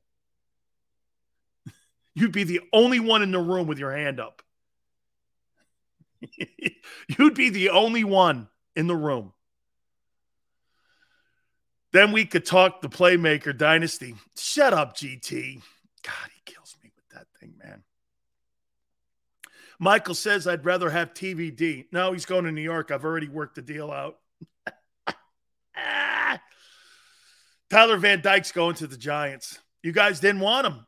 You'd 2.15 2.33
be 2.33 2.44
the 2.44 2.60
only 2.75 3.01
one 3.01 3.23
in 3.23 3.33
the 3.33 3.41
room 3.41 3.67
with 3.67 3.78
your 3.78 3.97
hand 3.97 4.20
up. 4.20 4.43
You'd 7.18 7.35
be 7.35 7.49
the 7.49 7.70
only 7.70 8.05
one 8.05 8.49
in 8.76 8.86
the 8.86 8.94
room. 8.94 9.33
Then 11.97 12.12
we 12.12 12.26
could 12.26 12.44
talk 12.44 12.83
the 12.83 12.91
playmaker 12.91 13.57
dynasty. 13.57 14.16
Shut 14.36 14.75
up, 14.75 14.94
GT. 14.94 15.62
God, 16.02 16.31
he 16.34 16.42
kills 16.44 16.76
me 16.84 16.92
with 16.94 17.08
that 17.15 17.26
thing, 17.41 17.55
man. 17.57 17.84
Michael 19.78 20.15
says 20.15 20.47
I'd 20.47 20.66
rather 20.66 20.91
have 20.91 21.15
TVD. 21.15 21.86
No, 21.92 22.12
he's 22.12 22.26
going 22.26 22.44
to 22.44 22.52
New 22.52 22.60
York. 22.60 22.91
I've 22.91 23.07
already 23.07 23.28
worked 23.28 23.55
the 23.55 23.62
deal 23.62 23.91
out. 23.91 24.18
Tyler 27.70 27.97
Van 27.97 28.20
Dyke's 28.20 28.52
going 28.52 28.75
to 28.75 28.86
the 28.86 28.99
Giants. 28.99 29.58
You 29.83 29.92
guys 29.92 30.20
didn't 30.20 30.42
want 30.42 30.66
him. 30.66 30.86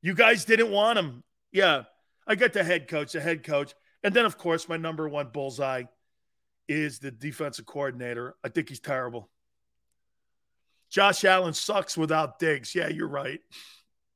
You 0.00 0.14
guys 0.14 0.44
didn't 0.44 0.70
want 0.70 0.96
him. 0.96 1.24
Yeah. 1.50 1.82
I 2.24 2.36
got 2.36 2.52
the 2.52 2.62
head 2.62 2.86
coach, 2.86 3.14
the 3.14 3.20
head 3.20 3.42
coach. 3.42 3.74
And 4.04 4.14
then, 4.14 4.26
of 4.26 4.38
course, 4.38 4.68
my 4.68 4.76
number 4.76 5.08
one 5.08 5.30
bullseye 5.32 5.86
is 6.68 6.98
the 6.98 7.10
defensive 7.10 7.66
coordinator. 7.66 8.36
I 8.44 8.48
think 8.48 8.68
he's 8.68 8.80
terrible. 8.80 9.28
Josh 10.90 11.24
Allen 11.24 11.54
sucks 11.54 11.96
without 11.96 12.38
Diggs. 12.38 12.74
Yeah, 12.74 12.88
you're 12.88 13.08
right. 13.08 13.40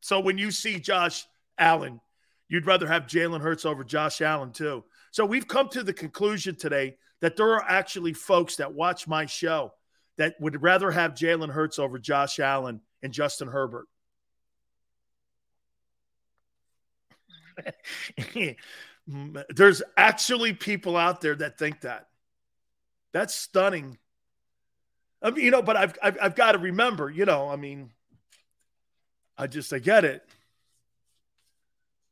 So 0.00 0.20
when 0.20 0.38
you 0.38 0.50
see 0.50 0.78
Josh 0.78 1.26
Allen, 1.58 2.00
you'd 2.48 2.66
rather 2.66 2.86
have 2.86 3.06
Jalen 3.06 3.40
Hurts 3.40 3.64
over 3.64 3.84
Josh 3.84 4.20
Allen, 4.20 4.52
too. 4.52 4.84
So 5.10 5.24
we've 5.24 5.48
come 5.48 5.68
to 5.70 5.82
the 5.82 5.92
conclusion 5.92 6.56
today 6.56 6.96
that 7.20 7.36
there 7.36 7.52
are 7.54 7.64
actually 7.66 8.14
folks 8.14 8.56
that 8.56 8.72
watch 8.72 9.06
my 9.06 9.26
show 9.26 9.72
that 10.18 10.34
would 10.40 10.62
rather 10.62 10.90
have 10.90 11.14
Jalen 11.14 11.50
Hurts 11.50 11.78
over 11.78 11.98
Josh 11.98 12.38
Allen 12.40 12.80
and 13.02 13.12
Justin 13.12 13.48
Herbert. 13.48 13.86
There's 19.54 19.82
actually 19.96 20.52
people 20.54 20.96
out 20.96 21.20
there 21.20 21.34
that 21.36 21.58
think 21.58 21.82
that. 21.82 22.08
That's 23.12 23.34
stunning. 23.34 23.98
I 25.22 25.30
mean, 25.30 25.44
you 25.44 25.50
know, 25.50 25.62
but 25.62 25.76
I've, 25.76 25.98
I've, 26.02 26.18
I've 26.20 26.34
got 26.34 26.52
to 26.52 26.58
remember, 26.58 27.10
you 27.10 27.24
know, 27.24 27.48
I 27.48 27.56
mean, 27.56 27.90
I 29.38 29.46
just, 29.46 29.72
I 29.72 29.78
get 29.78 30.04
it. 30.04 30.24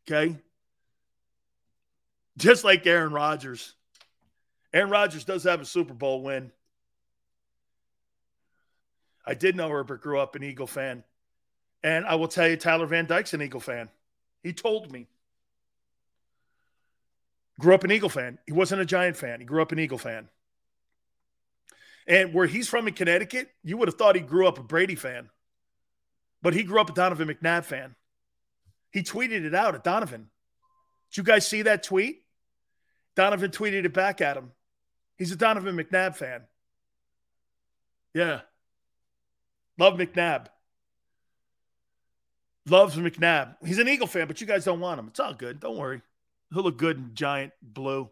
Okay. 0.08 0.36
Just 2.36 2.64
like 2.64 2.86
Aaron 2.86 3.12
Rodgers. 3.12 3.74
Aaron 4.72 4.90
Rodgers 4.90 5.24
does 5.24 5.44
have 5.44 5.60
a 5.60 5.64
Super 5.64 5.94
Bowl 5.94 6.22
win. 6.22 6.52
I 9.26 9.34
did 9.34 9.56
know 9.56 9.68
Herbert 9.68 10.02
grew 10.02 10.18
up 10.18 10.36
an 10.36 10.42
Eagle 10.42 10.66
fan. 10.66 11.04
And 11.82 12.04
I 12.06 12.14
will 12.14 12.28
tell 12.28 12.48
you, 12.48 12.56
Tyler 12.56 12.86
Van 12.86 13.06
Dyke's 13.06 13.34
an 13.34 13.42
Eagle 13.42 13.60
fan. 13.60 13.88
He 14.42 14.52
told 14.52 14.92
me. 14.92 15.06
Grew 17.58 17.74
up 17.74 17.84
an 17.84 17.90
Eagle 17.90 18.08
fan. 18.08 18.38
He 18.46 18.52
wasn't 18.52 18.80
a 18.80 18.86
Giant 18.86 19.16
fan. 19.16 19.40
He 19.40 19.46
grew 19.46 19.60
up 19.60 19.72
an 19.72 19.78
Eagle 19.78 19.98
fan. 19.98 20.28
And 22.10 22.34
where 22.34 22.48
he's 22.48 22.68
from 22.68 22.88
in 22.88 22.94
Connecticut, 22.94 23.48
you 23.62 23.76
would 23.76 23.86
have 23.86 23.94
thought 23.94 24.16
he 24.16 24.20
grew 24.20 24.48
up 24.48 24.58
a 24.58 24.64
Brady 24.64 24.96
fan. 24.96 25.30
But 26.42 26.54
he 26.54 26.64
grew 26.64 26.80
up 26.80 26.90
a 26.90 26.92
Donovan 26.92 27.28
McNabb 27.28 27.64
fan. 27.64 27.94
He 28.90 29.04
tweeted 29.04 29.44
it 29.44 29.54
out 29.54 29.76
at 29.76 29.84
Donovan. 29.84 30.28
Did 31.10 31.18
you 31.18 31.22
guys 31.22 31.46
see 31.46 31.62
that 31.62 31.84
tweet? 31.84 32.24
Donovan 33.14 33.52
tweeted 33.52 33.84
it 33.84 33.94
back 33.94 34.20
at 34.20 34.36
him. 34.36 34.50
He's 35.18 35.30
a 35.30 35.36
Donovan 35.36 35.76
McNabb 35.76 36.16
fan. 36.16 36.42
Yeah. 38.12 38.40
Love 39.78 39.94
McNabb. 39.94 40.46
Loves 42.68 42.96
McNabb. 42.96 43.54
He's 43.64 43.78
an 43.78 43.88
Eagle 43.88 44.08
fan, 44.08 44.26
but 44.26 44.40
you 44.40 44.48
guys 44.48 44.64
don't 44.64 44.80
want 44.80 44.98
him. 44.98 45.06
It's 45.08 45.20
all 45.20 45.34
good. 45.34 45.60
Don't 45.60 45.76
worry. 45.76 46.02
He'll 46.52 46.64
look 46.64 46.76
good 46.76 46.96
in 46.96 47.14
giant 47.14 47.52
blue. 47.62 48.10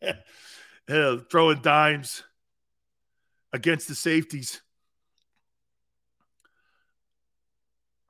yeah, 0.88 1.16
throwing 1.30 1.60
dimes 1.60 2.22
against 3.52 3.88
the 3.88 3.94
safeties. 3.94 4.60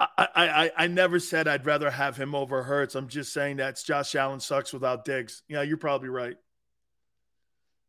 I, 0.00 0.28
I, 0.36 0.70
I 0.76 0.86
never 0.86 1.18
said 1.18 1.48
I'd 1.48 1.66
rather 1.66 1.90
have 1.90 2.16
him 2.16 2.34
over 2.34 2.62
Hurts. 2.62 2.94
I'm 2.94 3.08
just 3.08 3.32
saying 3.32 3.56
that 3.56 3.82
Josh 3.84 4.14
Allen 4.14 4.38
sucks 4.38 4.72
without 4.72 5.04
Diggs. 5.04 5.42
Yeah, 5.48 5.62
you're 5.62 5.76
probably 5.76 6.08
right. 6.08 6.36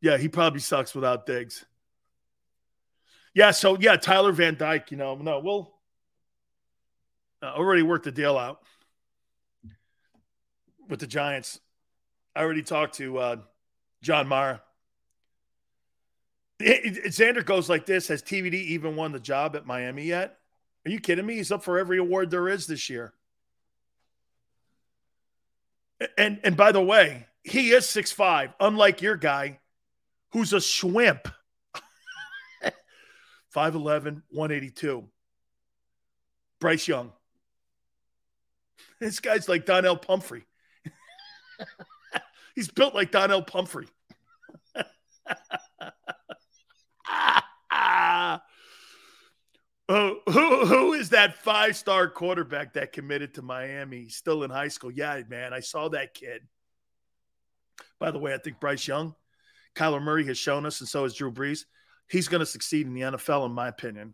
Yeah, 0.01 0.17
he 0.17 0.27
probably 0.27 0.59
sucks 0.59 0.95
without 0.95 1.27
Diggs. 1.27 1.65
Yeah, 3.35 3.51
so 3.51 3.77
yeah, 3.79 3.95
Tyler 3.95 4.31
Van 4.31 4.55
Dyke, 4.55 4.89
you 4.89 4.97
know, 4.97 5.15
no, 5.15 5.39
we'll 5.39 5.71
uh, 7.43 7.47
already 7.47 7.83
worked 7.83 8.05
the 8.05 8.11
deal 8.11 8.37
out 8.37 8.59
with 10.87 10.99
the 10.99 11.07
Giants. 11.07 11.59
I 12.35 12.41
already 12.41 12.63
talked 12.63 12.95
to 12.95 13.17
uh, 13.19 13.35
John 14.01 14.27
Mara. 14.27 14.63
Xander 16.61 17.45
goes 17.45 17.69
like 17.69 17.85
this 17.85 18.07
Has 18.09 18.21
TVD 18.21 18.53
even 18.53 18.95
won 18.95 19.11
the 19.11 19.19
job 19.19 19.55
at 19.55 19.65
Miami 19.65 20.03
yet? 20.03 20.37
Are 20.85 20.91
you 20.91 20.99
kidding 20.99 21.25
me? 21.25 21.35
He's 21.35 21.51
up 21.51 21.63
for 21.63 21.77
every 21.77 21.97
award 21.97 22.31
there 22.31 22.49
is 22.49 22.67
this 22.67 22.89
year. 22.89 23.13
And 26.17 26.39
and 26.43 26.55
by 26.55 26.71
the 26.71 26.81
way, 26.81 27.27
he 27.43 27.71
is 27.71 27.87
six 27.87 28.11
five, 28.11 28.53
unlike 28.59 29.01
your 29.01 29.17
guy, 29.17 29.59
who's 30.31 30.53
a 30.53 30.57
schwimp. 30.57 31.31
5'11, 33.55 34.21
182. 34.29 35.09
Bryce 36.59 36.87
Young. 36.87 37.11
This 38.99 39.19
guy's 39.19 39.49
like 39.49 39.65
Donnel 39.65 39.97
Pumphrey. 39.97 40.45
He's 42.55 42.69
built 42.69 42.93
like 42.93 43.11
Donnel 43.11 43.41
Pumphrey. 43.41 43.87
Uh, 47.79 48.39
who, 49.87 50.65
who, 50.65 50.89
that 51.09 51.37
five 51.37 51.75
star 51.75 52.07
quarterback 52.07 52.73
that 52.73 52.93
committed 52.93 53.33
to 53.35 53.41
Miami, 53.41 54.09
still 54.09 54.43
in 54.43 54.49
high 54.49 54.67
school. 54.67 54.91
Yeah, 54.91 55.21
man, 55.27 55.53
I 55.53 55.59
saw 55.59 55.89
that 55.89 56.13
kid. 56.13 56.41
By 57.99 58.11
the 58.11 58.19
way, 58.19 58.33
I 58.33 58.37
think 58.37 58.59
Bryce 58.59 58.87
Young, 58.87 59.15
Kyler 59.75 60.01
Murray 60.01 60.25
has 60.25 60.37
shown 60.37 60.65
us, 60.65 60.79
and 60.79 60.87
so 60.89 61.03
has 61.03 61.13
Drew 61.13 61.31
Brees. 61.31 61.65
He's 62.07 62.27
going 62.27 62.39
to 62.39 62.45
succeed 62.45 62.87
in 62.87 62.93
the 62.93 63.01
NFL, 63.01 63.45
in 63.45 63.51
my 63.51 63.67
opinion. 63.67 64.13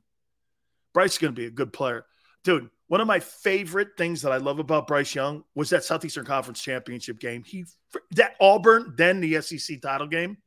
Bryce 0.94 1.14
is 1.14 1.18
going 1.18 1.34
to 1.34 1.40
be 1.40 1.48
a 1.48 1.52
good 1.52 1.72
player. 1.72 2.06
Dude, 2.44 2.70
one 2.88 3.02
of 3.02 3.08
my 3.08 3.20
favorite 3.20 3.90
things 3.98 4.22
that 4.22 4.32
I 4.32 4.38
love 4.38 4.60
about 4.60 4.88
Bryce 4.88 5.16
Young 5.16 5.44
was 5.56 5.70
that 5.72 5.84
Southeastern 5.84 6.26
Conference 6.26 6.62
championship 6.62 7.20
game. 7.20 7.44
He 7.44 7.66
that 8.12 8.36
Auburn, 8.40 8.94
then 8.98 9.20
the 9.20 9.42
SEC 9.42 9.82
title 9.82 10.08
game. 10.08 10.38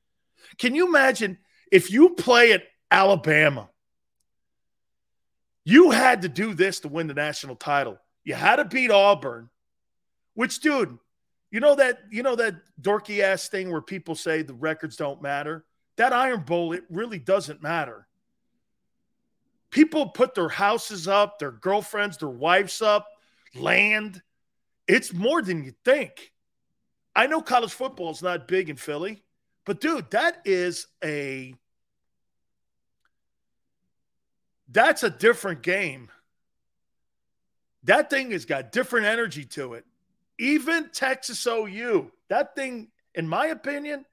Can 0.59 0.75
you 0.75 0.87
imagine 0.87 1.39
if 1.73 1.91
you 1.91 2.11
play 2.11 2.53
at 2.53 2.63
Alabama? 2.91 3.69
You 5.65 5.91
had 5.91 6.23
to 6.23 6.29
do 6.29 6.55
this 6.55 6.81
to 6.81 6.89
win 6.89 7.07
the 7.07 7.15
national 7.15 7.57
title. 7.57 7.99
You 8.25 8.35
had 8.35 8.57
to 8.57 8.65
beat 8.65 8.91
Auburn, 8.91 9.51
which, 10.35 10.61
dude, 10.61 10.99
you 11.51 11.61
know 11.61 11.75
that 11.75 12.01
you 12.11 12.23
know 12.23 12.37
that 12.37 12.57
dorky 12.81 13.21
ass 13.21 13.49
thing 13.49 13.71
where 13.71 13.81
people 13.81 14.15
say 14.15 14.43
the 14.43 14.55
records 14.55 14.97
don't 14.97 15.23
matter. 15.23 15.65
That 15.97 16.13
Iron 16.13 16.43
Bowl, 16.43 16.73
it 16.73 16.85
really 16.91 17.19
doesn't 17.19 17.63
matter. 17.63 18.07
People 19.71 20.09
put 20.09 20.35
their 20.35 20.49
houses 20.49 21.09
up, 21.09 21.39
their 21.39 21.51
girlfriends, 21.51 22.17
their 22.19 22.29
wives 22.29 22.81
up, 22.81 23.07
land. 23.55 24.23
It's 24.87 25.13
more 25.13 25.43
than 25.43 25.65
you 25.65 25.75
think. 25.85 26.33
I 27.15 27.27
know 27.27 27.43
college 27.43 27.73
football 27.73 28.11
is 28.11 28.23
not 28.23 28.49
big 28.49 28.71
in 28.71 28.77
Philly, 28.77 29.23
but 29.67 29.81
dude, 29.81 30.11
that 30.13 30.41
is 30.45 30.87
a 31.05 31.55
that's 34.71 35.03
a 35.03 35.11
different 35.11 35.63
game. 35.63 36.11
That 37.85 38.11
thing 38.11 38.33
has 38.33 38.45
got 38.45 38.73
different 38.73 39.07
energy 39.07 39.45
to 39.47 39.75
it. 39.75 39.85
Even 40.39 40.91
Texas 40.91 41.47
OU, 41.47 42.13
that 42.29 42.55
thing, 42.55 42.89
in 43.15 43.27
my 43.27 43.47
opinion, 43.47 44.05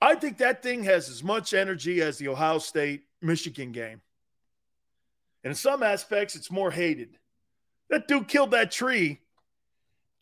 I 0.00 0.14
think 0.14 0.38
that 0.38 0.62
thing 0.62 0.84
has 0.84 1.08
as 1.08 1.22
much 1.22 1.54
energy 1.54 2.02
as 2.02 2.18
the 2.18 2.28
Ohio 2.28 2.58
State 2.58 3.04
Michigan 3.22 3.72
game. 3.72 4.02
And 5.42 5.52
in 5.52 5.54
some 5.54 5.82
aspects, 5.82 6.34
it's 6.34 6.50
more 6.50 6.70
hated. 6.70 7.16
That 7.88 8.08
dude 8.08 8.28
killed 8.28 8.50
that 8.50 8.70
tree. 8.70 9.20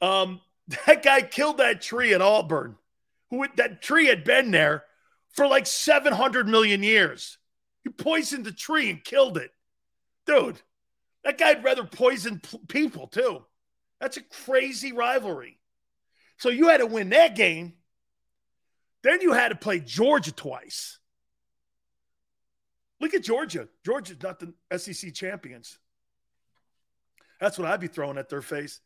Um, 0.00 0.40
that 0.86 1.02
guy 1.02 1.22
killed 1.22 1.58
that 1.58 1.80
tree 1.80 2.12
in 2.12 2.22
Auburn. 2.22 2.76
Who 3.30 3.46
that 3.56 3.82
tree 3.82 4.06
had 4.06 4.22
been 4.22 4.50
there 4.50 4.84
for 5.30 5.46
like 5.46 5.66
700 5.66 6.46
million 6.46 6.82
years. 6.82 7.38
He 7.84 7.90
poisoned 7.90 8.44
the 8.44 8.52
tree 8.52 8.90
and 8.90 9.04
killed 9.04 9.38
it. 9.38 9.50
Dude, 10.26 10.60
that 11.22 11.38
guy'd 11.38 11.62
rather 11.62 11.84
poison 11.84 12.40
p- 12.40 12.58
people 12.66 13.06
too. 13.06 13.44
That's 14.00 14.16
a 14.16 14.22
crazy 14.22 14.92
rivalry. 14.92 15.58
So 16.38 16.48
you 16.48 16.68
had 16.68 16.78
to 16.78 16.86
win 16.86 17.10
that 17.10 17.36
game. 17.36 17.74
Then 19.02 19.20
you 19.20 19.32
had 19.32 19.48
to 19.50 19.54
play 19.54 19.80
Georgia 19.80 20.32
twice. 20.32 20.98
Look 23.00 23.14
at 23.14 23.22
Georgia. 23.22 23.68
Georgia's 23.84 24.22
not 24.22 24.40
the 24.40 24.78
SEC 24.78 25.12
champions. 25.12 25.78
That's 27.40 27.58
what 27.58 27.68
I'd 27.68 27.80
be 27.80 27.86
throwing 27.86 28.16
at 28.16 28.30
their 28.30 28.42
face. 28.42 28.80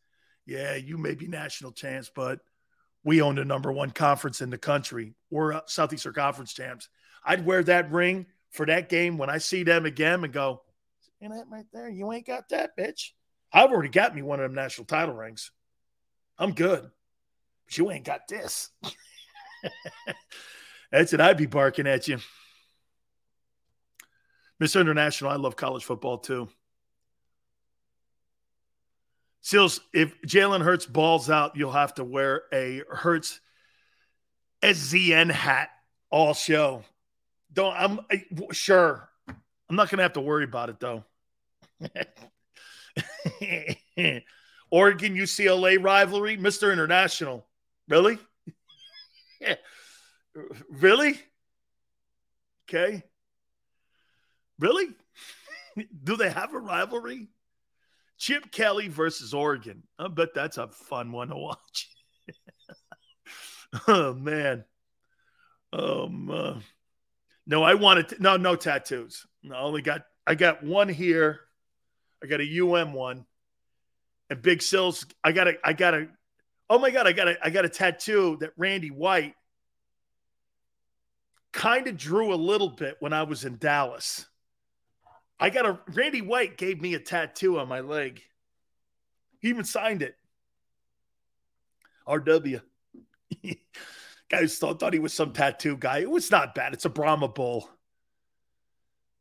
Yeah, 0.45 0.75
you 0.75 0.97
may 0.97 1.15
be 1.15 1.27
national 1.27 1.71
champs, 1.71 2.11
but 2.13 2.39
we 3.03 3.21
own 3.21 3.35
the 3.35 3.45
number 3.45 3.71
one 3.71 3.91
conference 3.91 4.41
in 4.41 4.49
the 4.49 4.57
country. 4.57 5.15
We're 5.29 5.53
uh, 5.53 5.61
Southeastern 5.67 6.13
Conference 6.13 6.53
champs. 6.53 6.89
I'd 7.23 7.45
wear 7.45 7.63
that 7.63 7.91
ring 7.91 8.25
for 8.51 8.65
that 8.65 8.89
game 8.89 9.17
when 9.17 9.29
I 9.29 9.37
see 9.37 9.63
them 9.63 9.85
again 9.85 10.23
and 10.23 10.33
go, 10.33 10.61
and 11.21 11.33
that 11.33 11.45
right 11.49 11.65
there, 11.73 11.89
you 11.89 12.11
ain't 12.11 12.27
got 12.27 12.49
that, 12.49 12.77
bitch. 12.77 13.11
I've 13.51 13.71
already 13.71 13.89
got 13.89 14.15
me 14.15 14.21
one 14.21 14.39
of 14.39 14.43
them 14.43 14.55
national 14.55 14.85
title 14.85 15.15
rings. 15.15 15.51
I'm 16.37 16.53
good. 16.53 16.89
But 17.65 17.77
you 17.77 17.91
ain't 17.91 18.05
got 18.05 18.27
this. 18.27 18.69
That's 20.91 21.13
it. 21.13 21.19
I'd 21.19 21.37
be 21.37 21.45
barking 21.45 21.87
at 21.87 22.07
you. 22.07 22.19
Mr. 24.61 24.81
International, 24.81 25.31
I 25.31 25.35
love 25.35 25.55
college 25.55 25.83
football 25.83 26.17
too. 26.17 26.49
Seals, 29.41 29.79
if 29.93 30.21
Jalen 30.21 30.61
Hurts 30.61 30.85
balls 30.85 31.29
out, 31.29 31.55
you'll 31.55 31.71
have 31.71 31.93
to 31.95 32.03
wear 32.03 32.43
a 32.53 32.83
Hurts 32.89 33.39
SZN 34.61 35.31
hat 35.31 35.69
all 36.09 36.33
show. 36.33 36.83
Don't 37.51 37.75
I'm 37.75 37.99
sure. 38.51 39.09
I'm 39.27 39.75
not 39.75 39.89
gonna 39.89 40.03
have 40.03 40.13
to 40.13 40.21
worry 40.21 40.43
about 40.43 40.69
it 40.69 40.79
though. 40.79 41.03
Oregon 44.71 45.15
UCLA 45.15 45.83
rivalry, 45.83 46.37
Mr. 46.37 46.71
International. 46.71 47.47
Really? 47.87 48.19
really? 50.69 51.19
Okay. 52.69 53.03
Really? 54.59 54.87
Do 56.03 56.17
they 56.17 56.29
have 56.29 56.53
a 56.53 56.59
rivalry? 56.59 57.29
Chip 58.17 58.51
Kelly 58.51 58.89
versus 58.89 59.33
Oregon. 59.33 59.83
I 59.97 60.09
bet 60.09 60.33
that's 60.35 60.57
a 60.57 60.67
fun 60.67 61.11
one 61.11 61.29
to 61.29 61.37
watch. 61.37 61.89
oh 63.87 64.13
man. 64.13 64.65
Um 65.71 66.29
uh, 66.29 66.59
no, 67.49 67.63
I 67.63 67.73
wanted 67.73 68.09
to, 68.09 68.21
no 68.21 68.37
no 68.37 68.55
tattoos. 68.55 69.25
No, 69.41 69.55
I 69.55 69.61
only 69.61 69.81
got 69.81 70.03
I 70.27 70.35
got 70.35 70.63
one 70.63 70.87
here. 70.87 71.39
I 72.23 72.27
got 72.27 72.41
a 72.41 72.63
UM 72.63 72.93
one. 72.93 73.25
And 74.29 74.39
Big 74.39 74.61
Sills, 74.61 75.03
I 75.23 75.31
got 75.31 75.47
a 75.47 75.55
I 75.63 75.73
got 75.73 75.95
a 75.95 76.07
oh 76.69 76.77
my 76.77 76.91
god, 76.91 77.07
I 77.07 77.11
got 77.11 77.27
a 77.27 77.43
I 77.43 77.49
got 77.49 77.65
a 77.65 77.69
tattoo 77.69 78.37
that 78.41 78.51
Randy 78.55 78.91
White 78.91 79.33
kind 81.51 81.87
of 81.87 81.97
drew 81.97 82.31
a 82.31 82.35
little 82.35 82.69
bit 82.69 82.97
when 82.99 83.13
I 83.13 83.23
was 83.23 83.43
in 83.43 83.57
Dallas. 83.57 84.27
I 85.39 85.49
got 85.49 85.65
a 85.65 85.79
Randy 85.87 86.21
White 86.21 86.55
gave 86.55 86.79
me 86.79 86.93
a 86.93 86.99
tattoo 86.99 87.57
on 87.57 87.67
my 87.67 87.79
leg. 87.79 88.21
He 89.39 89.49
even 89.49 89.65
signed 89.65 90.03
it. 90.03 90.15
RW. 92.07 92.61
Guys 94.29 94.57
thought, 94.57 94.79
thought 94.79 94.93
he 94.93 94.99
was 94.99 95.13
some 95.13 95.33
tattoo 95.33 95.75
guy. 95.75 95.99
It 95.99 96.09
was 96.09 96.29
not 96.29 96.53
bad. 96.53 96.73
It's 96.73 96.85
a 96.85 96.89
Brahma 96.89 97.27
bull. 97.27 97.69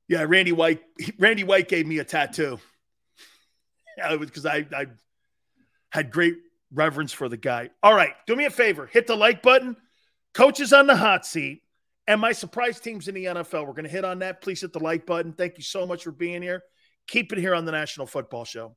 Yeah, 0.07 0.25
Randy 0.27 0.53
White. 0.53 0.83
Randy 1.19 1.45
White 1.45 1.69
gave 1.69 1.87
me 1.87 1.99
a 1.99 2.05
tattoo. 2.05 2.59
Yeah, 3.97 4.13
it 4.13 4.21
was 4.21 4.29
because 4.29 4.47
I, 4.47 4.65
I 4.73 4.87
had 5.91 6.13
great 6.13 6.37
reverence 6.73 7.13
for 7.13 7.29
the 7.29 7.37
guy. 7.37 7.71
All 7.83 7.93
right, 7.93 8.13
do 8.29 8.37
me 8.37 8.45
a 8.45 8.51
favor. 8.51 8.87
Hit 8.87 9.09
the 9.09 9.17
like 9.17 9.43
button. 9.43 9.77
Coaches 10.35 10.73
on 10.73 10.87
the 10.87 10.95
hot 10.95 11.27
seat. 11.27 11.63
And 12.07 12.21
my 12.21 12.31
surprise 12.31 12.79
teams 12.79 13.09
in 13.09 13.17
the 13.17 13.25
NFL, 13.25 13.67
we're 13.67 13.73
going 13.73 13.87
to 13.87 13.91
hit 13.91 14.05
on 14.05 14.21
that. 14.21 14.41
Please 14.41 14.61
hit 14.61 14.73
the 14.73 14.79
like 14.79 15.05
button. 15.05 15.33
Thank 15.33 15.59
you 15.59 15.65
so 15.65 15.85
much 15.85 16.05
for 16.05 16.13
being 16.13 16.43
here. 16.43 16.63
Keep 17.09 17.33
it 17.33 17.39
here 17.39 17.57
on 17.57 17.65
the 17.65 17.73
National 17.73 18.07
Football 18.07 18.45
Show. 18.45 18.77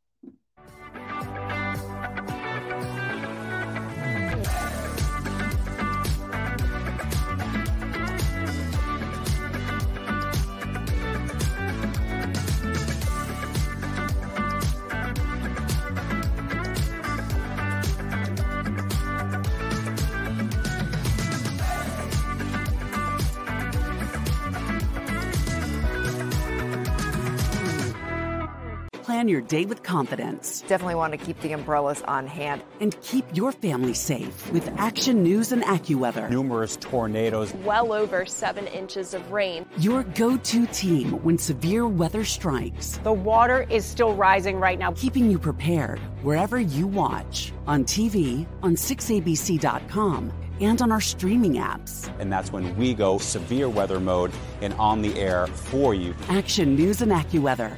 Plan 29.22 29.28
your 29.28 29.42
day 29.42 29.66
with 29.66 29.84
confidence. 29.84 30.62
Definitely 30.62 30.96
want 30.96 31.12
to 31.12 31.18
keep 31.18 31.40
the 31.42 31.52
umbrellas 31.52 32.02
on 32.08 32.26
hand. 32.26 32.64
And 32.80 33.00
keep 33.04 33.24
your 33.38 33.52
family 33.52 33.94
safe 33.94 34.52
with 34.52 34.68
Action 34.80 35.22
News 35.22 35.52
and 35.52 35.62
AccuWeather. 35.62 36.28
Numerous 36.28 36.76
tornadoes. 36.78 37.54
Well 37.64 37.94
over 37.94 38.26
seven 38.26 38.66
inches 38.66 39.14
of 39.14 39.32
rain. 39.32 39.68
Your 39.78 40.02
go 40.02 40.38
to 40.38 40.66
team 40.66 41.22
when 41.24 41.38
severe 41.38 41.88
weather 41.88 42.26
strikes. 42.26 42.98
The 43.04 43.14
water 43.14 43.68
is 43.70 43.86
still 43.86 44.16
rising 44.16 44.60
right 44.60 44.80
now. 44.80 44.94
Keeping 44.94 45.30
you 45.30 45.38
prepared 45.38 46.00
wherever 46.24 46.60
you 46.60 46.88
watch 46.88 47.54
on 47.68 47.84
TV, 47.84 48.48
on 48.64 48.76
6abc.com, 48.76 50.34
and 50.62 50.82
on 50.82 50.92
our 50.92 51.02
streaming 51.02 51.58
apps. 51.58 52.12
And 52.18 52.34
that's 52.34 52.52
when 52.52 52.76
we 52.76 52.96
go 52.96 53.20
severe 53.20 53.70
weather 53.70 54.00
mode 54.00 54.32
and 54.62 54.74
on 54.80 55.04
the 55.04 55.16
air 55.20 55.46
for 55.46 55.94
you. 55.94 56.16
Action 56.28 56.76
News 56.76 57.04
and 57.04 57.12
AccuWeather 57.12 57.78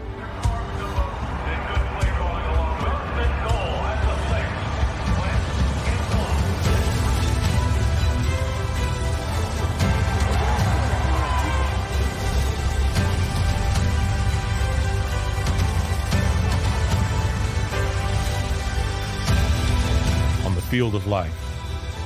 field 20.71 20.95
of 20.95 21.05
life, 21.05 21.33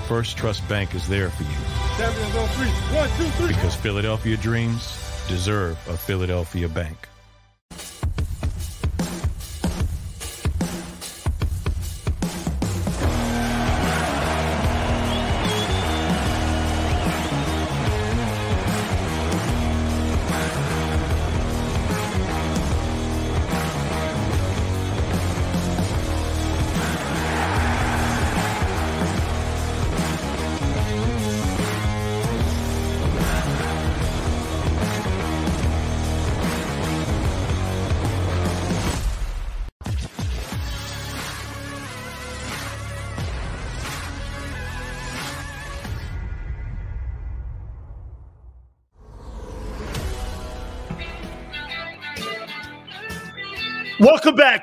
First 0.08 0.38
Trust 0.38 0.68
Bank 0.68 0.96
is 0.96 1.08
there 1.08 1.30
for 1.30 1.44
you 1.44 1.50
Champions 1.98 2.36
on 2.36 2.42
oh, 2.42 2.48
three. 2.48 2.98
One, 2.98 3.10
two, 3.10 3.30
three. 3.38 3.48
because 3.50 3.76
Philadelphia 3.76 4.38
dreams 4.38 4.98
deserve 5.28 5.78
a 5.88 5.96
Philadelphia 5.96 6.68
bank. 6.68 7.08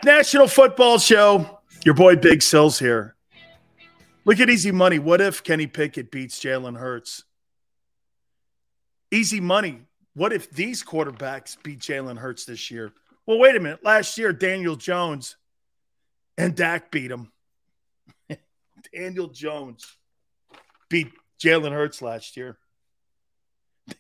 National 0.05 0.48
Football 0.48 0.98
Show. 0.98 1.60
Your 1.84 1.94
boy 1.94 2.16
Big 2.16 2.42
Sills 2.42 2.78
here. 2.78 3.14
Look 4.24 4.40
at 4.40 4.50
easy 4.50 4.72
money. 4.72 4.98
What 4.98 5.20
if 5.20 5.42
Kenny 5.42 5.66
Pickett 5.66 6.10
beats 6.10 6.40
Jalen 6.40 6.78
Hurts? 6.78 7.24
Easy 9.10 9.40
money. 9.40 9.82
What 10.14 10.32
if 10.32 10.50
these 10.50 10.82
quarterbacks 10.82 11.56
beat 11.62 11.78
Jalen 11.78 12.18
Hurts 12.18 12.44
this 12.44 12.70
year? 12.70 12.92
Well, 13.26 13.39
wait 13.39 13.56
a 13.56 13.60
minute. 13.60 13.84
Last 13.84 14.18
year, 14.18 14.32
Daniel 14.32 14.76
Jones 14.76 15.36
and 16.36 16.55
Dak 16.55 16.90
beat 16.90 17.10
him. 17.10 17.31
Daniel 18.94 19.28
Jones 19.28 19.97
beat 20.89 21.12
Jalen 21.40 21.72
Hurts 21.72 22.02
last 22.02 22.36
year. 22.36 22.58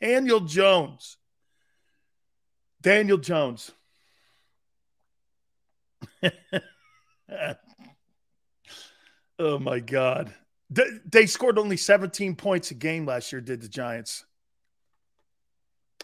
Daniel 0.00 0.40
Jones. 0.40 1.16
Daniel 2.80 3.18
Jones. 3.18 3.70
oh 9.38 9.58
my 9.58 9.80
God. 9.80 10.32
They, 10.70 11.26
scored 11.26 11.58
only 11.58 11.76
17 11.76 12.34
points 12.36 12.70
a 12.70 12.74
game 12.74 13.04
last 13.04 13.30
year, 13.32 13.42
did 13.42 13.60
the 13.60 13.68
Giants. 13.68 14.24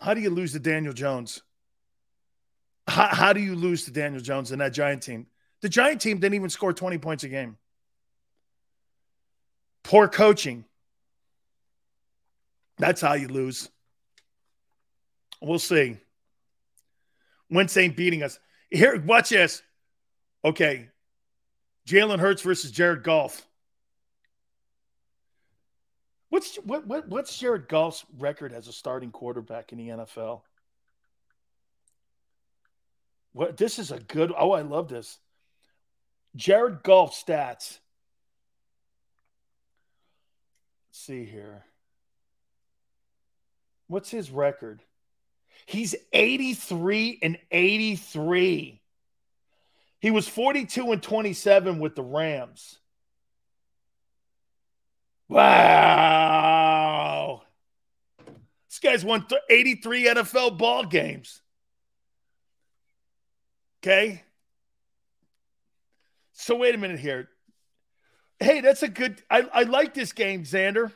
How 0.00 0.14
do 0.14 0.20
you 0.20 0.30
lose 0.30 0.52
to 0.52 0.58
Daniel 0.58 0.92
Jones? 0.92 1.42
How, 2.86 3.08
how 3.08 3.32
do 3.32 3.40
you 3.40 3.54
lose 3.54 3.84
to 3.86 3.90
Daniel 3.90 4.20
Jones 4.20 4.52
and 4.52 4.60
that 4.60 4.72
Giant 4.72 5.02
team? 5.02 5.26
The 5.62 5.68
Giant 5.68 6.00
team 6.00 6.18
didn't 6.18 6.34
even 6.34 6.50
score 6.50 6.72
20 6.72 6.98
points 6.98 7.24
a 7.24 7.28
game. 7.28 7.56
Poor 9.82 10.06
coaching. 10.06 10.64
That's 12.76 13.00
how 13.00 13.14
you 13.14 13.28
lose. 13.28 13.70
We'll 15.40 15.58
see. 15.58 15.96
Wentz 17.50 17.76
ain't 17.76 17.96
beating 17.96 18.22
us. 18.22 18.38
Here, 18.70 19.00
watch 19.00 19.30
this. 19.30 19.62
Okay. 20.48 20.88
Jalen 21.86 22.20
Hurts 22.20 22.40
versus 22.40 22.70
Jared 22.70 23.02
Goff. 23.02 23.46
What's 26.30 26.56
what, 26.56 26.86
what 26.86 27.06
what's 27.06 27.36
Jared 27.38 27.68
Goff's 27.68 28.06
record 28.18 28.54
as 28.54 28.66
a 28.66 28.72
starting 28.72 29.10
quarterback 29.10 29.72
in 29.72 29.78
the 29.78 29.88
NFL? 29.88 30.40
What 33.32 33.58
this 33.58 33.78
is 33.78 33.90
a 33.90 33.98
good 33.98 34.32
oh, 34.36 34.52
I 34.52 34.62
love 34.62 34.88
this. 34.88 35.18
Jared 36.34 36.82
Goff 36.82 37.12
stats. 37.12 37.78
Let's 40.88 41.00
see 41.00 41.26
here. 41.26 41.64
What's 43.86 44.10
his 44.10 44.30
record? 44.30 44.82
He's 45.66 45.94
83 46.14 47.18
and 47.22 47.38
83. 47.50 48.77
He 50.00 50.10
was 50.10 50.28
42 50.28 50.92
and 50.92 51.02
27 51.02 51.78
with 51.78 51.94
the 51.94 52.02
Rams. 52.02 52.78
Wow. 55.28 55.88
This 58.68 58.78
guy's 58.78 59.04
won 59.04 59.26
83 59.50 60.06
NFL 60.06 60.56
ball 60.56 60.84
games. 60.84 61.42
Okay. 63.82 64.22
So 66.32 66.56
wait 66.56 66.74
a 66.74 66.78
minute 66.78 67.00
here. 67.00 67.28
Hey, 68.38 68.60
that's 68.60 68.84
a 68.84 68.88
good 68.88 69.20
I, 69.28 69.48
I 69.52 69.64
like 69.64 69.94
this 69.94 70.12
game, 70.12 70.44
Xander. 70.44 70.92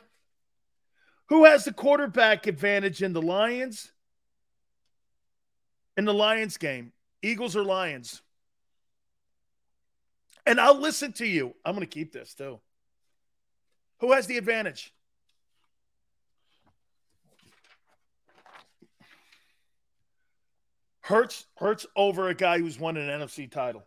Who 1.27 1.45
has 1.45 1.65
the 1.65 1.73
quarterback 1.73 2.47
advantage 2.47 3.03
in 3.03 3.13
the 3.13 3.21
Lions? 3.21 3.91
In 5.97 6.05
the 6.05 6.13
Lions 6.13 6.57
game, 6.57 6.93
Eagles 7.21 7.55
or 7.55 7.63
Lions? 7.63 8.21
And 10.45 10.59
I'll 10.59 10.79
listen 10.79 11.13
to 11.13 11.25
you. 11.25 11.55
I'm 11.63 11.75
going 11.75 11.87
to 11.87 11.93
keep 11.93 12.11
this 12.11 12.33
too. 12.33 12.59
Who 13.99 14.11
has 14.11 14.27
the 14.27 14.37
advantage? 14.37 14.93
Hurts 21.01 21.45
Hurts 21.57 21.85
over 21.95 22.29
a 22.29 22.33
guy 22.33 22.59
who's 22.59 22.79
won 22.79 22.97
an 22.97 23.07
NFC 23.07 23.49
title. 23.49 23.83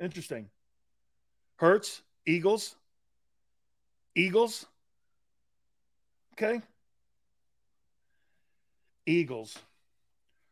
Interesting. 0.00 0.48
Hurts, 1.56 2.02
Eagles. 2.26 2.76
Eagles. 4.14 4.66
Okay. 6.32 6.60
Eagles. 9.06 9.56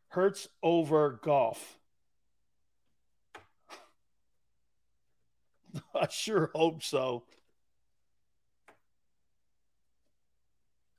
Hurts 0.09 0.49
over 0.63 1.21
Goff. 1.23 1.79
I 5.95 6.09
sure 6.09 6.51
hope 6.55 6.83
so. 6.83 7.25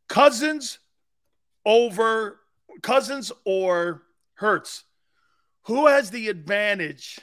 Cousins 0.08 0.80
over 1.66 2.40
Cousins 2.82 3.32
or 3.45 4.03
Hurts. 4.35 4.84
Who 5.64 5.88
has 5.88 6.10
the 6.10 6.27
advantage 6.27 7.19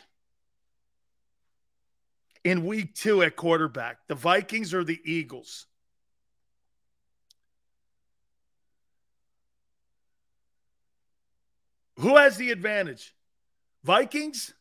in 2.42 2.64
week 2.64 2.94
two 2.94 3.22
at 3.22 3.36
quarterback? 3.36 3.98
The 4.08 4.14
Vikings 4.14 4.72
or 4.72 4.82
the 4.82 5.00
Eagles? 5.04 5.66
Who 11.98 12.16
has 12.16 12.38
the 12.38 12.50
advantage? 12.50 13.14
Vikings? 13.84 14.54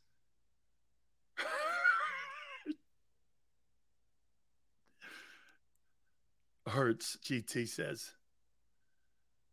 Hurts, 6.70 7.18
GT 7.24 7.68
says. 7.68 8.12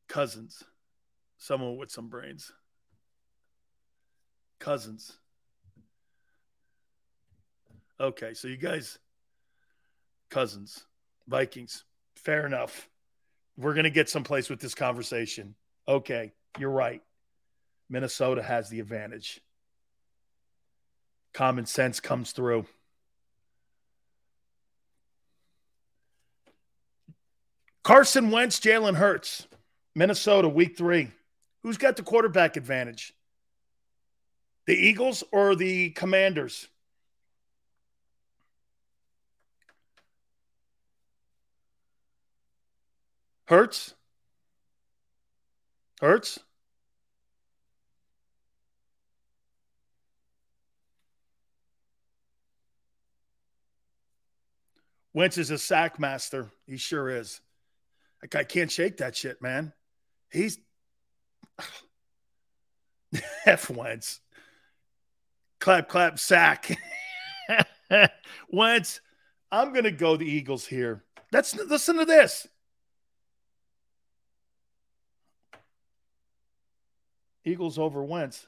Cousins. 0.08 0.62
Someone 1.38 1.76
with 1.76 1.90
some 1.90 2.08
brains. 2.08 2.52
Cousins. 4.58 5.18
Okay, 7.98 8.34
so 8.34 8.48
you 8.48 8.56
guys, 8.56 8.98
Cousins, 10.30 10.84
Vikings. 11.26 11.84
Fair 12.16 12.46
enough. 12.46 12.88
We're 13.56 13.74
going 13.74 13.84
to 13.84 13.90
get 13.90 14.10
someplace 14.10 14.50
with 14.50 14.60
this 14.60 14.74
conversation. 14.74 15.54
Okay, 15.88 16.32
you're 16.58 16.70
right. 16.70 17.02
Minnesota 17.88 18.42
has 18.42 18.68
the 18.68 18.80
advantage. 18.80 19.40
Common 21.32 21.64
sense 21.64 22.00
comes 22.00 22.32
through. 22.32 22.66
Carson 27.86 28.32
Wentz, 28.32 28.58
Jalen 28.58 28.96
Hurts, 28.96 29.46
Minnesota, 29.94 30.48
week 30.48 30.76
three. 30.76 31.12
Who's 31.62 31.76
got 31.76 31.94
the 31.94 32.02
quarterback 32.02 32.56
advantage? 32.56 33.14
The 34.66 34.74
Eagles 34.74 35.22
or 35.30 35.54
the 35.54 35.90
Commanders? 35.90 36.66
Hurts? 43.44 43.94
Hurts? 46.00 46.40
Wentz 55.14 55.38
is 55.38 55.52
a 55.52 55.58
sack 55.58 56.00
master. 56.00 56.50
He 56.66 56.76
sure 56.76 57.08
is. 57.08 57.40
Like 58.22 58.34
I 58.34 58.44
can't 58.44 58.70
shake 58.70 58.98
that 58.98 59.16
shit, 59.16 59.40
man. 59.42 59.72
He's 60.30 60.58
F 63.46 63.70
Wentz. 63.70 64.20
Clap, 65.60 65.88
clap, 65.88 66.18
sack. 66.18 66.78
Wentz, 68.50 69.00
I'm 69.50 69.72
gonna 69.72 69.90
go 69.90 70.16
the 70.16 70.30
Eagles 70.30 70.66
here. 70.66 71.04
Let's 71.32 71.54
listen 71.54 71.96
to 71.96 72.04
this. 72.04 72.46
Eagles 77.44 77.78
over 77.78 78.02
Wentz. 78.02 78.46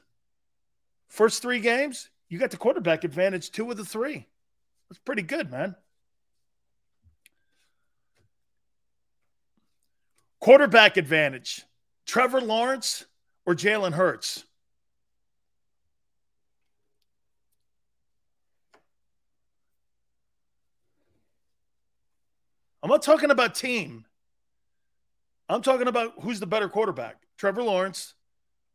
First 1.07 1.41
three 1.41 1.59
games, 1.59 2.09
you 2.27 2.37
got 2.37 2.51
the 2.51 2.57
quarterback 2.57 3.03
advantage 3.03 3.51
two 3.51 3.71
of 3.71 3.77
the 3.77 3.85
three. 3.85 4.27
That's 4.89 4.99
pretty 4.99 5.21
good, 5.23 5.49
man. 5.49 5.75
Quarterback 10.39 10.97
advantage 10.97 11.63
Trevor 12.05 12.41
Lawrence 12.41 13.05
or 13.45 13.55
Jalen 13.55 13.93
Hurts? 13.93 14.45
I'm 22.81 22.89
not 22.89 23.03
talking 23.03 23.29
about 23.29 23.55
team. 23.55 24.05
I'm 25.49 25.61
talking 25.61 25.87
about 25.87 26.13
who's 26.21 26.39
the 26.39 26.47
better 26.47 26.69
quarterback, 26.69 27.17
Trevor 27.37 27.63
Lawrence 27.63 28.13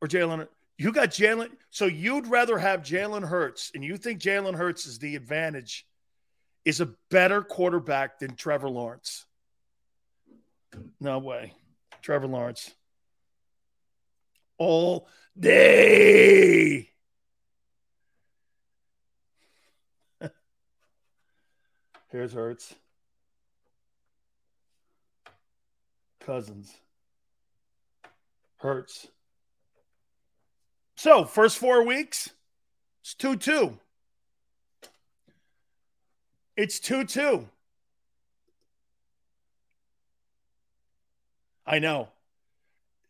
or 0.02 0.08
Jalen. 0.08 0.46
You 0.76 0.92
got 0.92 1.10
Jalen. 1.10 1.50
So 1.70 1.86
you'd 1.86 2.26
rather 2.26 2.58
have 2.58 2.82
Jalen 2.82 3.26
Hurts, 3.26 3.70
and 3.74 3.82
you 3.82 3.96
think 3.96 4.20
Jalen 4.20 4.54
Hurts 4.54 4.86
is 4.86 4.98
the 4.98 5.16
advantage, 5.16 5.86
is 6.64 6.80
a 6.80 6.90
better 7.10 7.42
quarterback 7.42 8.18
than 8.18 8.34
Trevor 8.34 8.68
Lawrence. 8.68 9.24
No 11.00 11.18
way. 11.18 11.52
Trevor 12.02 12.26
Lawrence. 12.26 12.72
All 14.58 15.08
day. 15.38 16.90
Here's 22.10 22.32
Hurts. 22.32 22.74
Cousins. 26.20 26.74
Hurts. 28.58 29.08
So, 30.96 31.24
first 31.24 31.58
four 31.58 31.84
weeks, 31.84 32.30
it's 33.02 33.14
2 33.14 33.36
2. 33.36 33.78
It's 36.56 36.80
2 36.80 37.04
2. 37.04 37.48
I 41.66 41.78
know. 41.78 42.08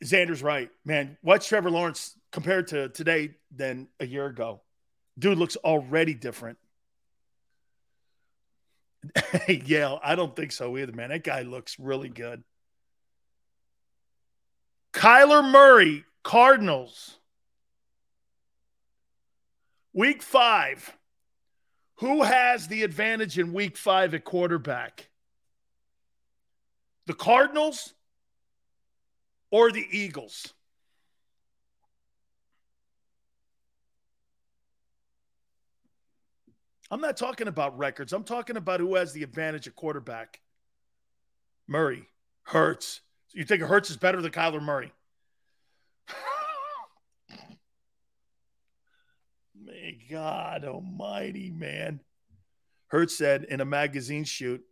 Xander's 0.02 0.42
right, 0.42 0.70
man. 0.84 1.16
What's 1.22 1.46
Trevor 1.46 1.70
Lawrence 1.70 2.16
compared 2.34 2.66
to 2.66 2.88
today 2.88 3.30
than 3.54 3.86
a 4.00 4.06
year 4.06 4.26
ago. 4.26 4.60
Dude 5.16 5.38
looks 5.38 5.54
already 5.56 6.14
different. 6.14 6.58
yeah, 9.48 9.96
I 10.02 10.16
don't 10.16 10.34
think 10.34 10.50
so 10.50 10.76
either, 10.76 10.92
man. 10.92 11.10
That 11.10 11.22
guy 11.22 11.42
looks 11.42 11.78
really 11.78 12.08
good. 12.08 12.42
Kyler 14.92 15.48
Murray, 15.48 16.04
Cardinals. 16.24 17.18
Week 19.92 20.20
five. 20.20 20.96
Who 21.98 22.24
has 22.24 22.66
the 22.66 22.82
advantage 22.82 23.38
in 23.38 23.52
week 23.52 23.76
five 23.76 24.12
at 24.12 24.24
quarterback? 24.24 25.08
The 27.06 27.14
Cardinals 27.14 27.94
or 29.54 29.70
the 29.70 29.86
Eagles? 29.88 30.52
I'm 36.90 37.00
not 37.00 37.16
talking 37.16 37.46
about 37.46 37.78
records. 37.78 38.12
I'm 38.12 38.24
talking 38.24 38.56
about 38.56 38.80
who 38.80 38.96
has 38.96 39.12
the 39.12 39.22
advantage 39.22 39.68
at 39.68 39.76
quarterback. 39.76 40.40
Murray, 41.68 42.08
Hurts. 42.42 43.00
You 43.32 43.44
think 43.44 43.62
Hurts 43.62 43.90
is 43.90 43.96
better 43.96 44.20
than 44.20 44.32
Kyler 44.32 44.60
Murray? 44.60 44.92
May 49.64 50.00
God 50.10 50.64
Almighty, 50.64 51.52
man. 51.52 52.00
Hurts 52.88 53.16
said 53.16 53.44
in 53.44 53.60
a 53.60 53.64
magazine 53.64 54.24
shoot, 54.24 54.64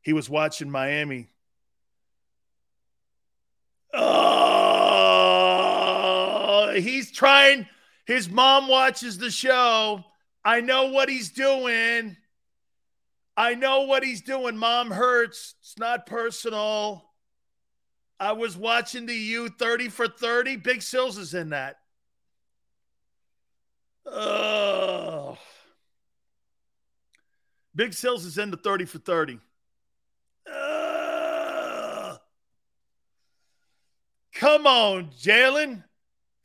he 0.00 0.12
was 0.12 0.30
watching 0.30 0.70
Miami 0.70 1.30
Oh, 3.94 4.18
he's 6.80 7.10
trying. 7.10 7.66
His 8.06 8.28
mom 8.28 8.68
watches 8.68 9.18
the 9.18 9.30
show. 9.30 10.04
I 10.44 10.60
know 10.60 10.86
what 10.90 11.08
he's 11.08 11.30
doing. 11.30 12.16
I 13.36 13.54
know 13.54 13.82
what 13.82 14.02
he's 14.02 14.22
doing. 14.22 14.56
Mom 14.56 14.90
hurts. 14.90 15.54
It's 15.60 15.78
not 15.78 16.06
personal. 16.06 17.04
I 18.18 18.32
was 18.32 18.56
watching 18.56 19.06
the 19.06 19.14
U 19.14 19.48
30 19.48 19.88
for 19.90 20.08
30. 20.08 20.56
Big 20.56 20.82
Sills 20.82 21.18
is 21.18 21.34
in 21.34 21.50
that. 21.50 21.76
Oh. 24.06 25.38
Big 27.74 27.92
Sills 27.92 28.24
is 28.24 28.38
in 28.38 28.50
the 28.50 28.56
30 28.56 28.86
for 28.86 28.98
30. 28.98 29.38
Come 34.32 34.66
on, 34.68 35.10
Jalen. 35.20 35.82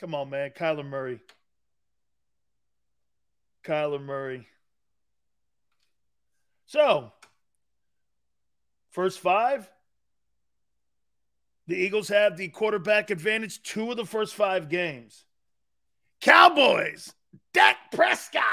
Come 0.03 0.15
on, 0.15 0.32
man. 0.32 0.49
Kyler 0.49 0.85
Murray. 0.85 1.22
Kyler 3.64 4.03
Murray. 4.03 4.45
So, 6.65 7.14
first 8.90 9.22
five. 9.22 9.72
The 11.67 11.77
Eagles 11.77 12.09
have 12.09 12.35
the 12.35 12.49
quarterback 12.49 13.11
advantage 13.11 13.64
two 13.64 13.91
of 13.91 13.95
the 13.95 14.06
first 14.06 14.35
five 14.35 14.67
games. 14.67 15.23
Cowboys, 16.19 17.14
Dak 17.53 17.77
Prescott. 17.93 18.43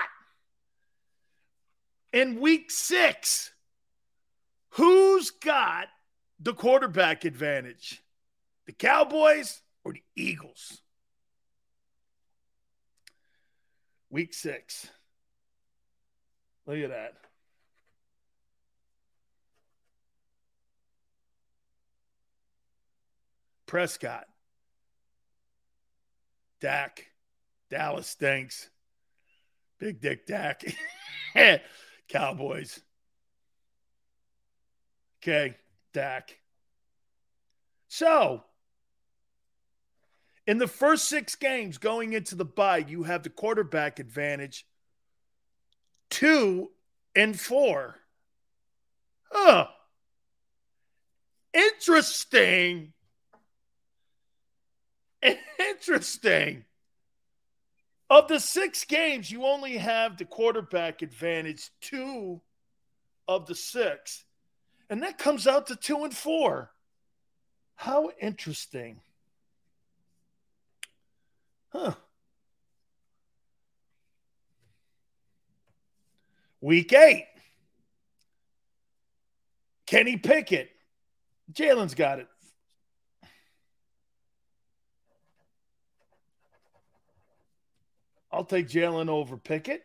In 2.12 2.38
week 2.38 2.70
six, 2.70 3.50
who's 4.68 5.32
got 5.32 5.88
the 6.38 6.54
quarterback 6.54 7.24
advantage? 7.24 8.00
The 8.66 8.72
Cowboys 8.72 9.62
or 9.82 9.94
the 9.94 10.04
Eagles? 10.14 10.80
Week 14.10 14.34
six. 14.34 14.88
Look 16.66 16.78
at 16.78 16.90
that. 16.90 17.14
Prescott. 23.66 24.24
Dak. 26.60 27.06
Dallas 27.70 28.08
stinks. 28.08 28.68
Big 29.78 30.00
Dick 30.00 30.26
Dak. 30.26 30.62
Cowboys. 32.08 32.80
Okay, 35.22 35.54
Dak. 35.92 36.36
So, 37.88 38.42
In 40.50 40.58
the 40.58 40.66
first 40.66 41.04
six 41.04 41.36
games 41.36 41.78
going 41.78 42.12
into 42.12 42.34
the 42.34 42.44
bye, 42.44 42.78
you 42.78 43.04
have 43.04 43.22
the 43.22 43.30
quarterback 43.30 44.00
advantage 44.00 44.66
two 46.10 46.72
and 47.14 47.38
four. 47.38 48.00
Huh. 49.30 49.68
Interesting. 51.54 52.92
Interesting. 55.56 56.64
Of 58.10 58.26
the 58.26 58.40
six 58.40 58.84
games, 58.84 59.30
you 59.30 59.44
only 59.44 59.76
have 59.76 60.16
the 60.16 60.24
quarterback 60.24 61.00
advantage 61.02 61.70
two 61.80 62.40
of 63.28 63.46
the 63.46 63.54
six. 63.54 64.24
And 64.88 65.04
that 65.04 65.16
comes 65.16 65.46
out 65.46 65.68
to 65.68 65.76
two 65.76 66.02
and 66.02 66.12
four. 66.12 66.72
How 67.76 68.10
interesting. 68.20 69.00
Huh. 71.70 71.94
Week 76.60 76.92
eight. 76.92 77.26
Kenny 79.86 80.16
Pickett. 80.16 80.70
Jalen's 81.52 81.94
got 81.94 82.18
it. 82.20 82.28
I'll 88.32 88.44
take 88.44 88.68
Jalen 88.68 89.08
over 89.08 89.36
Pickett. 89.36 89.82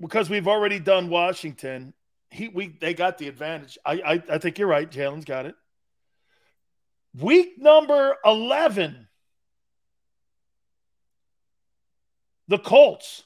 Because 0.00 0.28
we've 0.28 0.48
already 0.48 0.78
done 0.78 1.08
Washington, 1.08 1.94
he 2.30 2.48
we 2.48 2.68
they 2.68 2.94
got 2.94 3.18
the 3.18 3.28
advantage. 3.28 3.78
I 3.84 3.92
I, 3.92 4.22
I 4.30 4.38
think 4.38 4.58
you're 4.58 4.68
right. 4.68 4.90
Jalen's 4.90 5.24
got 5.24 5.46
it. 5.46 5.54
Week 7.18 7.58
number 7.58 8.16
eleven, 8.24 9.08
the 12.48 12.58
Colts. 12.58 13.22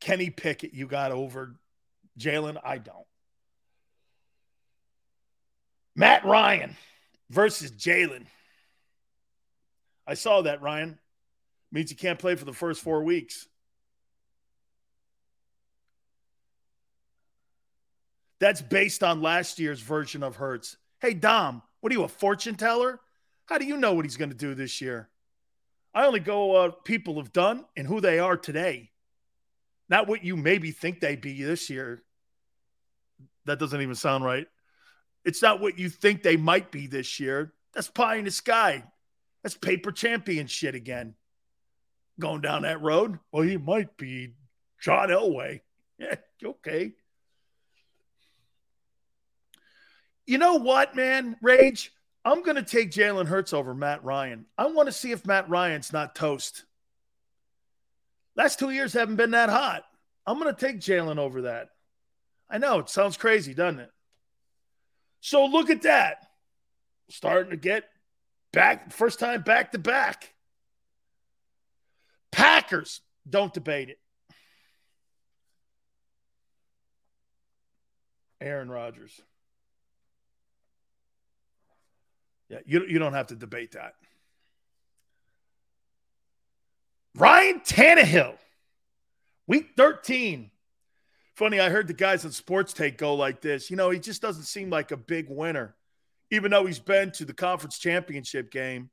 Kenny 0.00 0.28
Pickett, 0.28 0.74
you 0.74 0.86
got 0.86 1.12
over 1.12 1.54
Jalen. 2.18 2.58
I 2.62 2.76
don't. 2.76 3.06
Matt 5.96 6.26
Ryan 6.26 6.76
versus 7.30 7.70
Jalen. 7.70 8.26
I 10.06 10.12
saw 10.12 10.42
that, 10.42 10.60
Ryan. 10.60 10.98
Means 11.72 11.90
you 11.90 11.96
can't 11.96 12.18
play 12.18 12.34
for 12.34 12.44
the 12.44 12.52
first 12.52 12.82
four 12.82 13.02
weeks. 13.02 13.48
That's 18.44 18.60
based 18.60 19.02
on 19.02 19.22
last 19.22 19.58
year's 19.58 19.80
version 19.80 20.22
of 20.22 20.36
Hurts. 20.36 20.76
Hey, 21.00 21.14
Dom, 21.14 21.62
what 21.80 21.90
are 21.90 21.94
you, 21.94 22.04
a 22.04 22.08
fortune 22.08 22.56
teller? 22.56 23.00
How 23.46 23.56
do 23.56 23.64
you 23.64 23.78
know 23.78 23.94
what 23.94 24.04
he's 24.04 24.18
going 24.18 24.28
to 24.28 24.36
do 24.36 24.54
this 24.54 24.82
year? 24.82 25.08
I 25.94 26.04
only 26.04 26.20
go 26.20 26.54
uh, 26.54 26.72
people 26.84 27.14
have 27.14 27.32
done 27.32 27.64
and 27.74 27.86
who 27.86 28.02
they 28.02 28.18
are 28.18 28.36
today, 28.36 28.90
not 29.88 30.08
what 30.08 30.22
you 30.22 30.36
maybe 30.36 30.72
think 30.72 31.00
they 31.00 31.16
be 31.16 31.42
this 31.42 31.70
year. 31.70 32.02
That 33.46 33.58
doesn't 33.58 33.80
even 33.80 33.94
sound 33.94 34.26
right. 34.26 34.46
It's 35.24 35.40
not 35.40 35.62
what 35.62 35.78
you 35.78 35.88
think 35.88 36.22
they 36.22 36.36
might 36.36 36.70
be 36.70 36.86
this 36.86 37.18
year. 37.18 37.54
That's 37.72 37.88
pie 37.88 38.16
in 38.16 38.26
the 38.26 38.30
sky. 38.30 38.84
That's 39.42 39.56
paper 39.56 39.90
champion 39.90 40.48
shit 40.48 40.74
again. 40.74 41.14
Going 42.20 42.42
down 42.42 42.60
that 42.64 42.82
road. 42.82 43.18
Well, 43.32 43.42
he 43.42 43.56
might 43.56 43.96
be 43.96 44.34
John 44.82 45.08
Elway. 45.08 45.62
Yeah, 45.96 46.16
okay. 46.44 46.94
You 50.26 50.38
know 50.38 50.54
what, 50.54 50.96
man? 50.96 51.36
Rage. 51.42 51.92
I'm 52.24 52.42
going 52.42 52.56
to 52.56 52.62
take 52.62 52.90
Jalen 52.90 53.26
Hurts 53.26 53.52
over 53.52 53.74
Matt 53.74 54.02
Ryan. 54.02 54.46
I 54.56 54.66
want 54.66 54.86
to 54.86 54.92
see 54.92 55.12
if 55.12 55.26
Matt 55.26 55.50
Ryan's 55.50 55.92
not 55.92 56.14
toast. 56.14 56.64
Last 58.34 58.58
two 58.58 58.70
years 58.70 58.94
haven't 58.94 59.16
been 59.16 59.32
that 59.32 59.50
hot. 59.50 59.84
I'm 60.26 60.38
going 60.38 60.52
to 60.54 60.58
take 60.58 60.80
Jalen 60.80 61.18
over 61.18 61.42
that. 61.42 61.68
I 62.48 62.58
know 62.58 62.78
it 62.78 62.88
sounds 62.88 63.16
crazy, 63.16 63.52
doesn't 63.52 63.80
it? 63.80 63.90
So 65.20 65.44
look 65.44 65.68
at 65.68 65.82
that. 65.82 66.26
Starting 67.10 67.50
to 67.50 67.56
get 67.58 67.84
back, 68.52 68.92
first 68.92 69.18
time 69.18 69.42
back 69.42 69.72
to 69.72 69.78
back. 69.78 70.32
Packers, 72.32 73.02
don't 73.28 73.52
debate 73.52 73.90
it. 73.90 73.98
Aaron 78.40 78.70
Rodgers. 78.70 79.20
Yeah, 82.54 82.60
you, 82.66 82.86
you 82.86 82.98
don't 83.00 83.14
have 83.14 83.28
to 83.28 83.34
debate 83.34 83.72
that. 83.72 83.94
Ryan 87.16 87.60
Tannehill, 87.60 88.36
week 89.48 89.70
13. 89.76 90.50
Funny, 91.34 91.58
I 91.58 91.68
heard 91.68 91.88
the 91.88 91.94
guys 91.94 92.24
on 92.24 92.30
Sports 92.30 92.72
Take 92.72 92.96
go 92.96 93.14
like 93.14 93.40
this. 93.40 93.70
You 93.70 93.76
know, 93.76 93.90
he 93.90 93.98
just 93.98 94.22
doesn't 94.22 94.44
seem 94.44 94.70
like 94.70 94.92
a 94.92 94.96
big 94.96 95.26
winner, 95.28 95.74
even 96.30 96.52
though 96.52 96.64
he's 96.64 96.78
been 96.78 97.10
to 97.12 97.24
the 97.24 97.34
conference 97.34 97.78
championship 97.78 98.52
game 98.52 98.90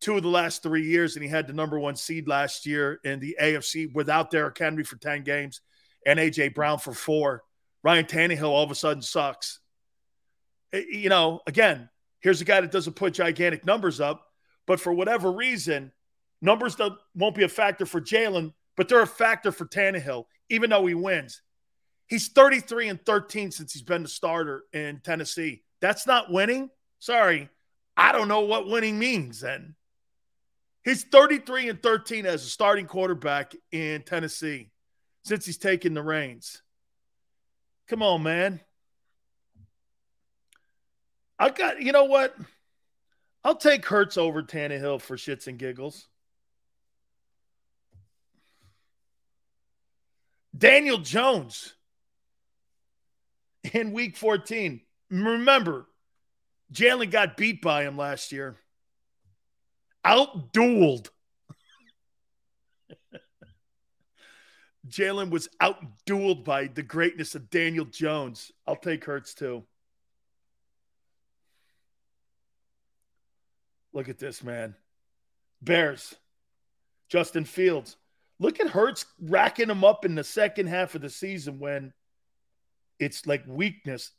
two 0.00 0.16
of 0.16 0.22
the 0.24 0.28
last 0.28 0.62
three 0.64 0.84
years, 0.84 1.14
and 1.14 1.22
he 1.22 1.30
had 1.30 1.46
the 1.46 1.52
number 1.52 1.78
one 1.78 1.96
seed 1.96 2.28
last 2.28 2.66
year 2.66 3.00
in 3.04 3.20
the 3.20 3.36
AFC 3.40 3.94
without 3.94 4.30
Derrick 4.30 4.58
Henry 4.58 4.84
for 4.84 4.96
10 4.96 5.22
games 5.22 5.60
and 6.04 6.18
AJ 6.18 6.54
Brown 6.54 6.78
for 6.78 6.92
four. 6.92 7.44
Ryan 7.82 8.04
Tannehill 8.04 8.48
all 8.48 8.64
of 8.64 8.70
a 8.70 8.74
sudden 8.74 9.00
sucks. 9.00 9.60
Eh, 10.72 10.82
you 10.90 11.08
know, 11.08 11.40
again, 11.46 11.88
Here's 12.20 12.40
a 12.40 12.44
guy 12.44 12.60
that 12.60 12.72
doesn't 12.72 12.94
put 12.94 13.14
gigantic 13.14 13.64
numbers 13.64 14.00
up, 14.00 14.26
but 14.66 14.80
for 14.80 14.92
whatever 14.92 15.30
reason, 15.30 15.92
numbers 16.40 16.76
won't 17.14 17.34
be 17.34 17.44
a 17.44 17.48
factor 17.48 17.86
for 17.86 18.00
Jalen, 18.00 18.52
but 18.76 18.88
they're 18.88 19.02
a 19.02 19.06
factor 19.06 19.52
for 19.52 19.66
Tannehill, 19.66 20.24
even 20.48 20.70
though 20.70 20.86
he 20.86 20.94
wins. 20.94 21.42
He's 22.08 22.28
33 22.28 22.88
and 22.88 23.04
13 23.04 23.50
since 23.50 23.72
he's 23.72 23.82
been 23.82 24.02
the 24.02 24.08
starter 24.08 24.64
in 24.72 25.00
Tennessee. 25.00 25.62
That's 25.80 26.06
not 26.06 26.30
winning. 26.30 26.70
Sorry. 26.98 27.48
I 27.96 28.12
don't 28.12 28.28
know 28.28 28.42
what 28.42 28.68
winning 28.68 28.98
means 28.98 29.40
then. 29.40 29.74
He's 30.84 31.02
33 31.04 31.68
and 31.68 31.82
13 31.82 32.26
as 32.26 32.44
a 32.44 32.48
starting 32.48 32.86
quarterback 32.86 33.54
in 33.72 34.02
Tennessee 34.02 34.70
since 35.24 35.44
he's 35.44 35.58
taken 35.58 35.94
the 35.94 36.02
reins. 36.02 36.62
Come 37.88 38.02
on, 38.02 38.22
man. 38.22 38.60
I 41.38 41.50
got, 41.50 41.82
you 41.82 41.92
know 41.92 42.04
what? 42.04 42.34
I'll 43.44 43.56
take 43.56 43.84
Hurts 43.86 44.16
over 44.16 44.42
Tannehill 44.42 45.00
for 45.00 45.16
shits 45.16 45.46
and 45.46 45.58
giggles. 45.58 46.08
Daniel 50.56 50.98
Jones 50.98 51.74
in 53.72 53.92
week 53.92 54.16
14. 54.16 54.80
Remember, 55.10 55.86
Jalen 56.72 57.10
got 57.10 57.36
beat 57.36 57.60
by 57.62 57.82
him 57.84 57.96
last 57.96 58.32
year. 58.32 58.56
Outdueled. 60.04 61.10
Jalen 64.88 65.30
was 65.30 65.48
outdueled 65.60 66.44
by 66.44 66.66
the 66.68 66.82
greatness 66.82 67.34
of 67.34 67.50
Daniel 67.50 67.84
Jones. 67.84 68.50
I'll 68.66 68.76
take 68.76 69.04
Hurts 69.04 69.34
too. 69.34 69.64
Look 73.96 74.10
at 74.10 74.18
this, 74.18 74.44
man. 74.44 74.74
Bears, 75.62 76.14
Justin 77.08 77.46
Fields. 77.46 77.96
Look 78.38 78.60
at 78.60 78.68
Hurts 78.68 79.06
racking 79.18 79.68
them 79.68 79.84
up 79.84 80.04
in 80.04 80.14
the 80.14 80.22
second 80.22 80.66
half 80.66 80.94
of 80.94 81.00
the 81.00 81.08
season 81.08 81.58
when 81.60 81.94
it's 82.98 83.26
like 83.26 83.44
weakness. 83.46 84.12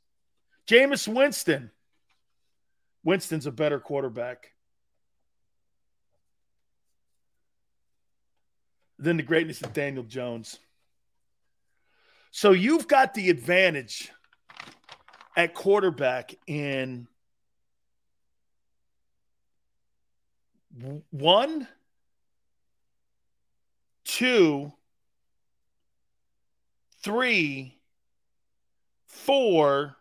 Jameis 0.68 1.08
Winston. 1.08 1.70
Winston's 3.04 3.46
a 3.46 3.52
better 3.52 3.80
quarterback 3.80 4.52
than 8.98 9.18
the 9.18 9.24
greatness 9.24 9.62
of 9.62 9.74
Daniel 9.74 10.04
Jones. 10.04 10.58
So 12.32 12.52
you've 12.52 12.88
got 12.88 13.14
the 13.14 13.30
advantage 13.30 14.12
at 15.36 15.54
quarterback 15.54 16.34
in 16.48 17.08
one, 21.12 21.68
two, 24.04 24.72
three, 27.04 27.78
four, 29.06 29.96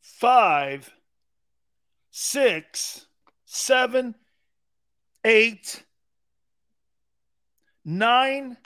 five, 0.00 0.90
six, 2.10 3.06
seven, 3.44 4.14
eight, 5.24 5.84
nine 7.84 8.56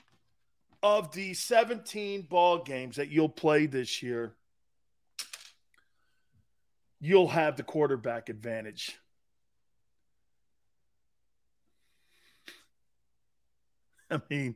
of 0.82 1.12
the 1.12 1.34
17 1.34 2.22
ball 2.22 2.58
games 2.58 2.96
that 2.96 3.08
you'll 3.08 3.28
play 3.28 3.66
this 3.66 4.02
year, 4.02 4.34
you'll 7.02 7.28
have 7.28 7.56
the 7.56 7.64
quarterback 7.64 8.28
advantage. 8.28 8.96
I 14.08 14.20
mean, 14.30 14.54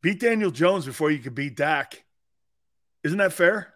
beat 0.00 0.20
Daniel 0.20 0.50
Jones 0.50 0.86
before 0.86 1.10
you 1.10 1.18
could 1.18 1.34
beat 1.34 1.54
Dak. 1.54 2.02
Isn't 3.04 3.18
that 3.18 3.34
fair? 3.34 3.74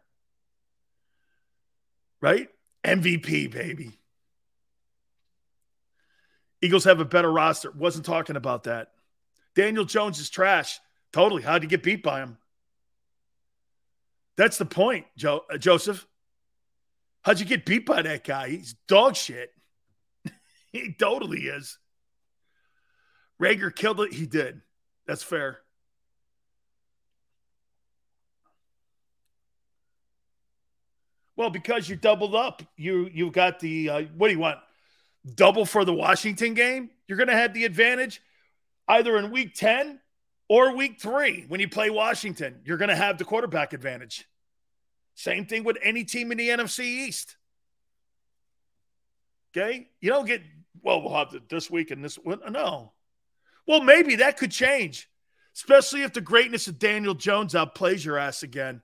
Right? 2.23 2.49
MVP, 2.85 3.53
baby. 3.53 3.93
Eagles 6.63 6.85
have 6.85 7.01
a 7.01 7.05
better 7.05 7.31
roster. 7.31 7.71
Wasn't 7.71 8.07
talking 8.07 8.37
about 8.37 8.65
that. 8.65 8.93
Daniel 9.55 9.85
Jones 9.85 10.19
is 10.21 10.31
trash. 10.31 10.81
Totally. 11.13 11.43
How'd 11.43 11.63
you 11.63 11.69
get 11.69 11.83
beat 11.83 12.03
by 12.03 12.21
him? 12.21 12.39
That's 14.39 14.57
the 14.57 14.65
point, 14.65 15.05
Joe, 15.19 15.45
uh, 15.53 15.59
Joseph. 15.59 16.07
How'd 17.23 17.41
you 17.41 17.47
get 17.47 17.67
beat 17.67 17.87
by 17.87 18.03
that 18.03 18.25
guy? 18.25 18.49
He's 18.49 18.75
dog 18.89 19.15
shit. 19.15 19.51
he 20.73 20.95
totally 20.99 21.41
is. 21.41 21.79
Rager 23.41 23.75
killed 23.75 24.01
it. 24.01 24.13
He 24.13 24.27
did. 24.27 24.61
That's 25.07 25.23
fair. 25.23 25.61
Well, 31.37 31.51
because 31.51 31.89
you 31.89 31.97
doubled 31.97 32.35
up, 32.35 32.63
you 32.77 33.09
you 33.13 33.31
got 33.31 33.61
the 33.61 33.89
uh, 33.89 34.03
what 34.15 34.29
do 34.29 34.35
you 34.35 34.39
want? 34.39 34.59
Double 35.35 35.65
for 35.65 35.87
the 35.87 35.93
Washington 35.93 36.53
game. 36.53 36.91
You're 37.09 37.17
going 37.17 37.29
to 37.29 37.37
have 37.37 37.55
the 37.55 37.65
advantage 37.65 38.21
either 38.87 39.17
in 39.17 39.31
week 39.31 39.55
ten 39.55 40.01
or 40.51 40.77
week 40.77 41.01
three 41.01 41.47
when 41.49 41.59
you 41.59 41.69
play 41.69 41.89
Washington. 41.89 42.61
You're 42.67 42.77
going 42.77 42.91
to 42.91 42.97
have 42.97 43.17
the 43.17 43.25
quarterback 43.25 43.73
advantage. 43.73 44.29
Same 45.21 45.45
thing 45.45 45.65
with 45.65 45.77
any 45.83 46.05
team 46.05 46.33
in 46.33 46.39
the 46.39 46.49
NFC 46.49 46.81
East. 46.81 47.37
Okay, 49.55 49.91
you 50.01 50.09
don't 50.09 50.25
get 50.25 50.41
well. 50.81 51.03
We'll 51.03 51.15
have 51.15 51.29
to 51.33 51.43
this 51.47 51.71
week 51.71 51.91
and 51.91 52.03
this. 52.03 52.19
No, 52.25 52.93
well 53.67 53.83
maybe 53.83 54.17
that 54.17 54.39
could 54.39 54.51
change, 54.51 55.11
especially 55.55 56.05
if 56.05 56.15
the 56.15 56.23
greatness 56.23 56.69
of 56.69 56.79
Daniel 56.79 57.13
Jones 57.13 57.53
outplays 57.53 58.03
your 58.03 58.17
ass 58.17 58.43
again. 58.43 58.81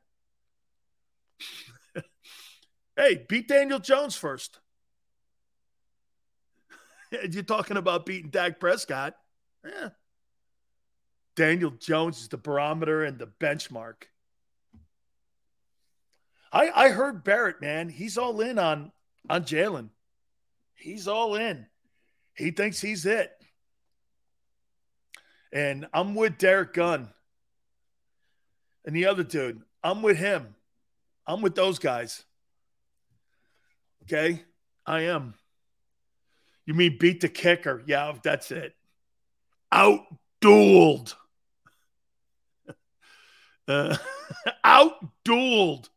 Hey, 2.99 3.27
beat 3.29 3.47
Daniel 3.47 3.79
Jones 3.79 4.17
first. 4.17 4.59
You're 7.31 7.43
talking 7.43 7.77
about 7.77 8.07
beating 8.07 8.31
Dak 8.31 8.59
Prescott. 8.59 9.15
Yeah. 9.63 9.91
Daniel 11.35 11.73
Jones 11.73 12.23
is 12.23 12.29
the 12.29 12.39
barometer 12.39 13.05
and 13.05 13.19
the 13.19 13.27
benchmark. 13.27 14.05
I 16.57 16.87
I 16.87 16.89
heard 16.89 17.23
Barrett, 17.23 17.61
man. 17.61 17.91
He's 17.91 18.17
all 18.17 18.41
in 18.41 18.59
on 18.59 18.91
on 19.29 19.45
Jalen. 19.45 19.91
He's 20.75 21.07
all 21.07 21.35
in. 21.35 21.67
He 22.35 22.51
thinks 22.51 22.81
he's 22.81 23.05
it. 23.05 23.31
And 25.53 25.87
I'm 25.93 26.15
with 26.15 26.39
Derrick 26.39 26.73
Gunn. 26.73 27.11
And 28.87 28.97
the 28.97 29.07
other 29.07 29.23
dude, 29.23 29.61
I'm 29.83 30.01
with 30.01 30.17
him. 30.17 30.55
I'm 31.27 31.43
with 31.43 31.55
those 31.55 31.79
guys. 31.79 32.25
Okay. 34.05 34.43
I 34.87 35.03
am. 35.03 35.35
You 36.65 36.75
mean 36.75 36.97
beat 36.99 37.21
the 37.21 37.29
kicker? 37.29 37.83
Yeah, 37.87 38.15
that's 38.23 38.51
it. 38.51 38.75
Out 39.71 40.01
dueled. 40.41 41.15
Uh. 43.69 43.97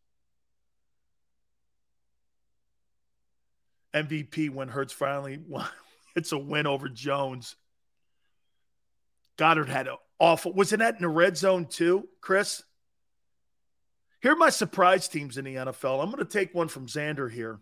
MVP 3.93 4.49
when 4.49 4.67
Hurts 4.67 4.93
finally 4.93 5.39
it's 6.15 6.31
a 6.31 6.37
win 6.37 6.67
over 6.67 6.89
Jones. 6.89 7.55
Goedert 9.37 9.69
had 9.69 9.87
an 9.87 9.95
awful. 10.19 10.53
Wasn't 10.53 10.79
that 10.79 10.95
in 10.95 11.01
the 11.01 11.07
red 11.07 11.37
zone 11.37 11.65
too, 11.65 12.07
Chris? 12.21 12.63
Here 14.21 14.33
are 14.33 14.37
my 14.37 14.49
surprise 14.49 15.07
teams 15.07 15.37
in 15.37 15.45
the 15.45 15.55
NFL. 15.55 16.03
I'm 16.03 16.11
going 16.11 16.23
to 16.23 16.25
take 16.25 16.53
one 16.53 16.67
from 16.67 16.87
Xander 16.87 17.31
here. 17.31 17.59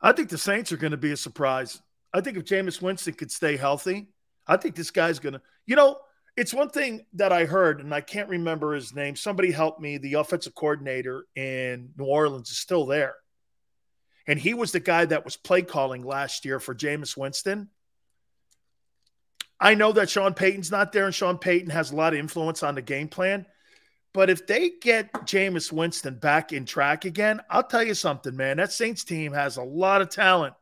I 0.00 0.12
think 0.12 0.30
the 0.30 0.38
Saints 0.38 0.72
are 0.72 0.78
going 0.78 0.92
to 0.92 0.96
be 0.96 1.12
a 1.12 1.16
surprise. 1.16 1.80
I 2.12 2.20
think 2.20 2.36
if 2.36 2.44
Jameis 2.44 2.80
Winston 2.80 3.14
could 3.14 3.30
stay 3.30 3.56
healthy, 3.56 4.08
I 4.46 4.56
think 4.56 4.76
this 4.76 4.90
guy's 4.90 5.18
going 5.18 5.34
to, 5.34 5.42
you 5.66 5.76
know, 5.76 5.98
it's 6.36 6.54
one 6.54 6.70
thing 6.70 7.06
that 7.14 7.32
I 7.32 7.44
heard, 7.44 7.80
and 7.80 7.94
I 7.94 8.00
can't 8.00 8.28
remember 8.28 8.74
his 8.74 8.94
name. 8.94 9.14
Somebody 9.14 9.50
helped 9.50 9.80
me. 9.80 9.98
The 9.98 10.14
offensive 10.14 10.54
coordinator 10.54 11.26
in 11.36 11.90
New 11.96 12.06
Orleans 12.06 12.50
is 12.50 12.58
still 12.58 12.86
there. 12.86 13.14
And 14.26 14.38
he 14.38 14.54
was 14.54 14.72
the 14.72 14.80
guy 14.80 15.04
that 15.04 15.24
was 15.24 15.36
play 15.36 15.62
calling 15.62 16.02
last 16.02 16.44
year 16.44 16.58
for 16.58 16.74
Jameis 16.74 17.16
Winston. 17.16 17.68
I 19.60 19.74
know 19.74 19.92
that 19.92 20.10
Sean 20.10 20.34
Payton's 20.34 20.70
not 20.70 20.92
there, 20.92 21.06
and 21.06 21.14
Sean 21.14 21.38
Payton 21.38 21.70
has 21.70 21.90
a 21.90 21.96
lot 21.96 22.12
of 22.12 22.18
influence 22.18 22.62
on 22.62 22.74
the 22.74 22.82
game 22.82 23.08
plan. 23.08 23.46
But 24.12 24.30
if 24.30 24.46
they 24.46 24.70
get 24.80 25.12
Jameis 25.12 25.72
Winston 25.72 26.14
back 26.18 26.52
in 26.52 26.66
track 26.66 27.04
again, 27.04 27.40
I'll 27.50 27.64
tell 27.64 27.82
you 27.82 27.94
something, 27.94 28.36
man. 28.36 28.58
That 28.58 28.72
Saints 28.72 29.04
team 29.04 29.32
has 29.32 29.56
a 29.56 29.62
lot 29.62 30.02
of 30.02 30.08
talent. 30.08 30.54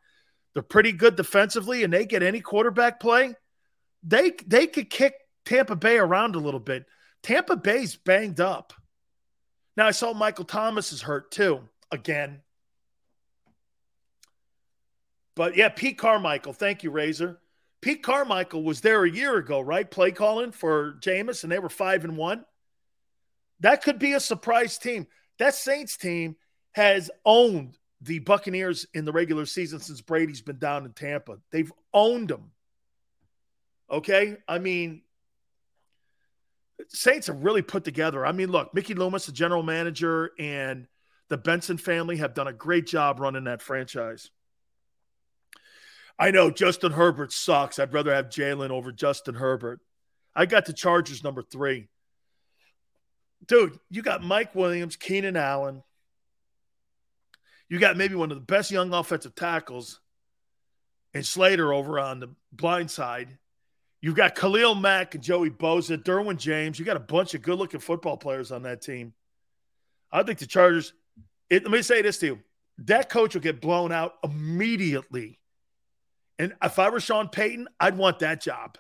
They're 0.54 0.62
pretty 0.62 0.92
good 0.92 1.16
defensively, 1.16 1.84
and 1.84 1.92
they 1.92 2.06
get 2.06 2.22
any 2.22 2.40
quarterback 2.40 2.98
play. 2.98 3.34
They 4.02 4.32
they 4.46 4.66
could 4.66 4.90
kick 4.90 5.14
Tampa 5.44 5.76
Bay 5.76 5.98
around 5.98 6.34
a 6.34 6.40
little 6.40 6.60
bit. 6.60 6.86
Tampa 7.22 7.56
Bay's 7.56 7.94
banged 7.96 8.40
up. 8.40 8.72
Now 9.76 9.86
I 9.86 9.92
saw 9.92 10.12
Michael 10.12 10.44
Thomas 10.44 10.92
is 10.92 11.02
hurt 11.02 11.30
too 11.30 11.60
again. 11.90 12.40
But 15.34 15.56
yeah, 15.56 15.68
Pete 15.68 15.98
Carmichael. 15.98 16.52
Thank 16.52 16.82
you, 16.82 16.90
Razor. 16.90 17.38
Pete 17.80 18.02
Carmichael 18.02 18.62
was 18.62 18.80
there 18.80 19.04
a 19.04 19.10
year 19.10 19.36
ago, 19.36 19.60
right? 19.60 19.90
Play 19.90 20.12
calling 20.12 20.52
for 20.52 20.98
Jameis, 21.00 21.42
and 21.42 21.50
they 21.50 21.58
were 21.58 21.68
five 21.68 22.04
and 22.04 22.16
one. 22.16 22.44
That 23.60 23.82
could 23.82 23.98
be 23.98 24.12
a 24.12 24.20
surprise 24.20 24.78
team. 24.78 25.06
That 25.38 25.54
Saints 25.54 25.96
team 25.96 26.36
has 26.72 27.10
owned 27.24 27.76
the 28.00 28.18
Buccaneers 28.18 28.86
in 28.94 29.04
the 29.04 29.12
regular 29.12 29.46
season 29.46 29.80
since 29.80 30.00
Brady's 30.00 30.42
been 30.42 30.58
down 30.58 30.84
in 30.84 30.92
Tampa. 30.92 31.38
They've 31.50 31.72
owned 31.94 32.28
them. 32.28 32.50
Okay? 33.90 34.36
I 34.48 34.58
mean, 34.58 35.02
Saints 36.88 37.28
have 37.28 37.44
really 37.44 37.62
put 37.62 37.84
together. 37.84 38.26
I 38.26 38.32
mean, 38.32 38.50
look, 38.50 38.74
Mickey 38.74 38.94
Loomis, 38.94 39.26
the 39.26 39.32
general 39.32 39.62
manager, 39.62 40.32
and 40.38 40.86
the 41.28 41.36
Benson 41.36 41.78
family 41.78 42.16
have 42.16 42.34
done 42.34 42.48
a 42.48 42.52
great 42.52 42.86
job 42.86 43.20
running 43.20 43.44
that 43.44 43.62
franchise. 43.62 44.30
I 46.18 46.30
know 46.30 46.50
Justin 46.50 46.92
Herbert 46.92 47.32
sucks. 47.32 47.78
I'd 47.78 47.92
rather 47.92 48.14
have 48.14 48.26
Jalen 48.26 48.70
over 48.70 48.92
Justin 48.92 49.34
Herbert. 49.34 49.80
I 50.34 50.46
got 50.46 50.66
the 50.66 50.72
Chargers 50.72 51.24
number 51.24 51.42
three 51.42 51.88
dude, 53.46 53.78
you 53.90 54.02
got 54.02 54.22
Mike 54.22 54.54
Williams, 54.54 54.96
Keenan 54.96 55.36
Allen. 55.36 55.82
You 57.68 57.78
got 57.78 57.96
maybe 57.96 58.14
one 58.14 58.30
of 58.30 58.36
the 58.36 58.44
best 58.44 58.70
young 58.70 58.92
offensive 58.92 59.34
tackles 59.34 60.00
and 61.14 61.24
Slater 61.24 61.72
over 61.72 61.98
on 61.98 62.20
the 62.20 62.34
blind 62.52 62.90
side. 62.90 63.38
You've 64.00 64.16
got 64.16 64.34
Khalil 64.34 64.74
Mack 64.74 65.14
and 65.14 65.22
Joey 65.22 65.50
Bosa, 65.50 65.96
Derwin 65.96 66.36
James. 66.36 66.78
You 66.78 66.84
got 66.84 66.96
a 66.96 67.00
bunch 67.00 67.34
of 67.34 67.42
good 67.42 67.58
looking 67.58 67.80
football 67.80 68.16
players 68.16 68.52
on 68.52 68.62
that 68.64 68.82
team. 68.82 69.14
I 70.10 70.22
think 70.22 70.38
the 70.38 70.46
Chargers, 70.46 70.92
it, 71.48 71.62
let 71.62 71.72
me 71.72 71.82
say 71.82 72.02
this 72.02 72.18
to 72.18 72.26
you 72.26 72.38
that 72.78 73.10
coach 73.10 73.34
will 73.34 73.42
get 73.42 73.60
blown 73.60 73.92
out 73.92 74.14
immediately. 74.24 75.38
And 76.38 76.54
if 76.62 76.78
I 76.78 76.90
were 76.90 77.00
Sean 77.00 77.28
Payton, 77.28 77.68
I'd 77.78 77.96
want 77.96 78.20
that 78.20 78.40
job. 78.40 78.78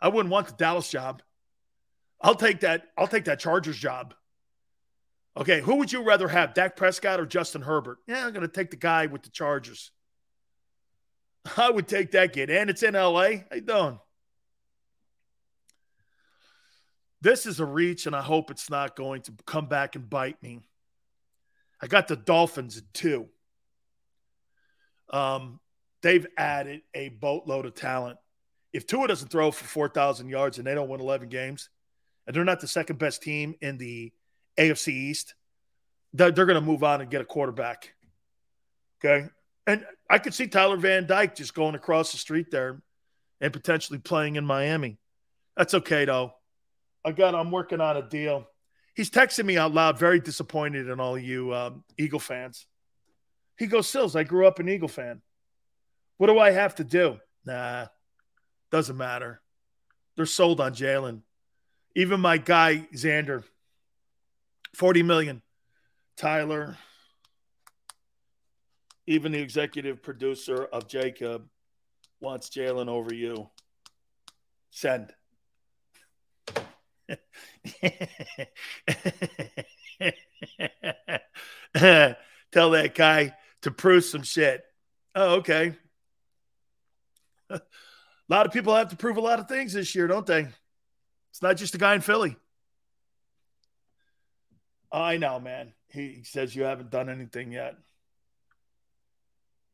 I 0.00 0.08
wouldn't 0.08 0.32
want 0.32 0.48
the 0.48 0.54
Dallas 0.54 0.90
job. 0.90 1.22
I'll 2.20 2.34
take 2.34 2.60
that. 2.60 2.84
I'll 2.96 3.08
take 3.08 3.24
that 3.24 3.40
Chargers 3.40 3.76
job. 3.76 4.14
Okay, 5.36 5.60
who 5.60 5.76
would 5.76 5.90
you 5.90 6.02
rather 6.02 6.28
have, 6.28 6.52
Dak 6.52 6.76
Prescott 6.76 7.18
or 7.18 7.26
Justin 7.26 7.62
Herbert? 7.62 7.98
Yeah, 8.06 8.26
I'm 8.26 8.32
going 8.32 8.42
to 8.42 8.48
take 8.48 8.70
the 8.70 8.76
guy 8.76 9.06
with 9.06 9.22
the 9.22 9.30
Chargers. 9.30 9.90
I 11.56 11.70
would 11.70 11.88
take 11.88 12.12
that 12.12 12.32
kid, 12.32 12.50
and 12.50 12.68
it's 12.68 12.82
in 12.82 12.94
LA. 12.94 13.28
How 13.30 13.54
you 13.54 13.60
doing? 13.62 13.98
This 17.22 17.46
is 17.46 17.60
a 17.60 17.64
reach, 17.64 18.06
and 18.06 18.14
I 18.14 18.20
hope 18.20 18.50
it's 18.50 18.68
not 18.68 18.94
going 18.94 19.22
to 19.22 19.32
come 19.46 19.66
back 19.66 19.96
and 19.96 20.08
bite 20.10 20.42
me. 20.42 20.60
I 21.80 21.86
got 21.86 22.08
the 22.08 22.16
Dolphins 22.16 22.76
at 22.76 22.92
two. 22.92 23.28
Um, 25.10 25.60
they've 26.02 26.26
added 26.36 26.82
a 26.94 27.08
boatload 27.10 27.66
of 27.66 27.74
talent. 27.74 28.18
If 28.72 28.86
Tua 28.86 29.08
doesn't 29.08 29.28
throw 29.28 29.50
for 29.50 29.64
4,000 29.64 30.28
yards 30.28 30.58
and 30.58 30.66
they 30.66 30.74
don't 30.74 30.88
win 30.88 31.00
11 31.00 31.28
games, 31.28 31.68
and 32.26 32.34
they're 32.34 32.44
not 32.44 32.60
the 32.60 32.68
second 32.68 32.98
best 32.98 33.22
team 33.22 33.54
in 33.60 33.78
the 33.78 34.12
AFC 34.58 34.88
East, 34.88 35.34
they're, 36.12 36.30
they're 36.30 36.46
going 36.46 36.60
to 36.60 36.66
move 36.66 36.84
on 36.84 37.00
and 37.00 37.10
get 37.10 37.20
a 37.20 37.24
quarterback. 37.24 37.94
Okay. 39.04 39.28
And 39.66 39.84
I 40.08 40.18
could 40.18 40.34
see 40.34 40.46
Tyler 40.46 40.76
Van 40.76 41.06
Dyke 41.06 41.34
just 41.34 41.54
going 41.54 41.74
across 41.74 42.12
the 42.12 42.18
street 42.18 42.50
there 42.50 42.82
and 43.40 43.52
potentially 43.52 43.98
playing 43.98 44.36
in 44.36 44.44
Miami. 44.44 44.98
That's 45.56 45.74
okay 45.74 46.04
though. 46.04 46.32
I 47.04 47.12
got. 47.12 47.34
I'm 47.34 47.50
working 47.50 47.80
on 47.80 47.96
a 47.96 48.02
deal. 48.02 48.46
He's 48.94 49.10
texting 49.10 49.44
me 49.44 49.56
out 49.56 49.74
loud, 49.74 49.98
very 49.98 50.20
disappointed 50.20 50.88
in 50.88 51.00
all 51.00 51.18
you 51.18 51.52
um, 51.54 51.84
Eagle 51.98 52.20
fans. 52.20 52.66
He 53.58 53.66
goes, 53.66 53.88
Sills, 53.88 54.14
I 54.14 54.24
grew 54.24 54.46
up 54.46 54.58
an 54.58 54.68
Eagle 54.68 54.88
fan. 54.88 55.20
What 56.18 56.28
do 56.28 56.38
I 56.38 56.50
have 56.50 56.76
to 56.76 56.84
do? 56.84 57.18
Nah, 57.44 57.86
doesn't 58.70 58.96
matter. 58.96 59.40
They're 60.16 60.26
sold 60.26 60.60
on 60.60 60.74
Jalen. 60.74 61.22
Even 61.94 62.20
my 62.20 62.38
guy, 62.38 62.86
Xander, 62.94 63.44
40 64.74 65.02
million. 65.02 65.42
Tyler, 66.16 66.76
even 69.06 69.32
the 69.32 69.40
executive 69.40 70.02
producer 70.02 70.64
of 70.64 70.86
JAKIB 70.88 71.42
wants 72.20 72.50
Jalen 72.50 72.88
over 72.88 73.12
you. 73.12 73.50
Send. 74.70 75.12
Tell 82.52 82.70
that 82.70 82.94
guy 82.94 83.34
to 83.62 83.70
prove 83.70 84.04
some 84.04 84.22
shit. 84.22 84.62
Oh, 85.14 85.34
okay. 85.36 85.74
A 87.52 87.62
lot 88.28 88.46
of 88.46 88.52
people 88.52 88.74
have 88.74 88.88
to 88.88 88.96
prove 88.96 89.16
a 89.16 89.20
lot 89.20 89.38
of 89.38 89.48
things 89.48 89.72
this 89.72 89.94
year, 89.94 90.06
don't 90.06 90.26
they? 90.26 90.48
It's 91.30 91.42
not 91.42 91.56
just 91.56 91.74
a 91.74 91.78
guy 91.78 91.94
in 91.94 92.00
Philly. 92.00 92.36
I 94.90 95.16
know, 95.16 95.40
man. 95.40 95.72
He 95.88 96.22
says 96.24 96.54
you 96.54 96.64
haven't 96.64 96.90
done 96.90 97.08
anything 97.08 97.52
yet. 97.52 97.76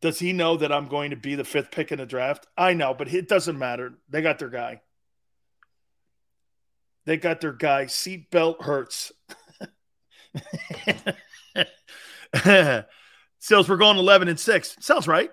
Does 0.01 0.19
he 0.19 0.33
know 0.33 0.57
that 0.57 0.71
I'm 0.71 0.87
going 0.87 1.11
to 1.11 1.17
be 1.17 1.35
the 1.35 1.45
fifth 1.45 1.73
pick 1.73 1.91
in 1.91 1.99
the 1.99 2.07
draft? 2.07 2.47
I 2.57 2.75
know, 2.75 2.95
but 2.95 3.13
it 3.13 3.29
doesn't 3.29 3.59
matter. 3.59 3.95
They 4.09 4.23
got 4.23 4.39
their 4.39 4.49
guy. 4.49 4.81
They 7.05 7.17
got 7.17 7.41
their 7.41 7.53
guy. 7.53 7.87
Seatbelt 7.87 8.63
hurts. 8.63 9.11
Sales, 13.41 13.69
we're 13.69 13.77
going 13.77 13.97
11 13.97 14.29
and 14.29 14.39
6. 14.39 14.77
Sounds 14.81 15.09
right. 15.09 15.31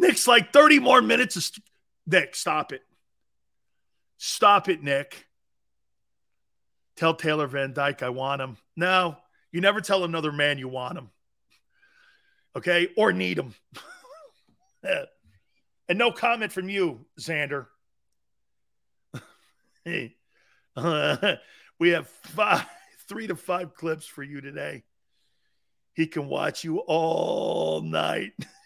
Nick's 0.00 0.26
like 0.26 0.52
30 0.52 0.78
more 0.80 1.02
minutes. 1.02 1.36
Of 1.36 1.44
st- 1.44 1.64
Nick, 2.06 2.34
stop 2.34 2.72
it. 2.72 2.82
Stop 4.16 4.68
it, 4.68 4.82
Nick. 4.82 5.26
Tell 6.96 7.14
Tyler 7.14 7.46
Van 7.46 7.72
Dyke 7.72 8.02
I 8.02 8.08
want 8.08 8.40
him. 8.40 8.56
No, 8.76 9.16
you 9.52 9.60
never 9.60 9.80
tell 9.80 10.04
another 10.04 10.32
man 10.32 10.58
you 10.58 10.68
want 10.68 10.98
him. 10.98 11.10
Okay? 12.56 12.88
Or 12.96 13.12
need 13.12 13.38
him. 13.38 13.54
and 14.82 15.98
no 15.98 16.12
comment 16.12 16.52
from 16.52 16.68
you, 16.68 17.06
Xander. 17.18 17.66
hey, 19.84 20.16
we 21.78 21.90
have 21.90 22.08
five, 22.08 22.66
three 23.08 23.26
to 23.26 23.36
five 23.36 23.74
clips 23.74 24.06
for 24.06 24.22
you 24.22 24.40
today. 24.40 24.82
He 25.94 26.06
can 26.06 26.26
watch 26.26 26.64
you 26.64 26.78
all 26.78 27.82
night. 27.82 28.32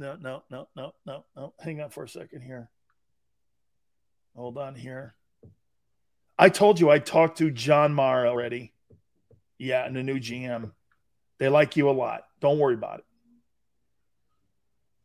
no, 0.00 0.16
no, 0.16 0.42
no, 0.50 0.66
no, 0.74 0.94
no, 1.04 1.24
no. 1.36 1.52
Hang 1.60 1.82
on 1.82 1.90
for 1.90 2.04
a 2.04 2.08
second 2.08 2.40
here. 2.40 2.70
Hold 4.34 4.56
on 4.56 4.74
here. 4.74 5.14
I 6.38 6.48
told 6.48 6.80
you 6.80 6.88
I 6.88 6.98
talked 6.98 7.38
to 7.38 7.50
John 7.50 7.92
Mara 7.92 8.28
already. 8.28 8.72
Yeah, 9.58 9.84
and 9.84 9.94
the 9.94 10.02
new 10.02 10.18
GM. 10.18 10.72
They 11.38 11.50
like 11.50 11.76
you 11.76 11.90
a 11.90 11.92
lot. 11.92 12.22
Don't 12.40 12.58
worry 12.58 12.74
about 12.74 13.00
it. 13.00 13.04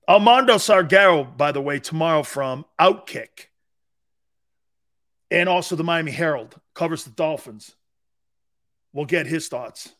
Armando 0.07 0.55
Salguero, 0.55 1.35
by 1.35 1.51
the 1.51 1.61
way, 1.61 1.79
tomorrow 1.79 2.23
from 2.23 2.63
Outkick 2.79 3.47
and 5.29 5.49
also 5.49 5.75
the 5.75 5.83
Miami 5.83 6.11
Herald 6.11 6.55
covers 6.73 7.03
the 7.03 7.09
Dolphins. 7.09 7.75
We'll 8.93 9.05
get 9.05 9.27
his 9.27 9.49
thoughts. 9.49 9.93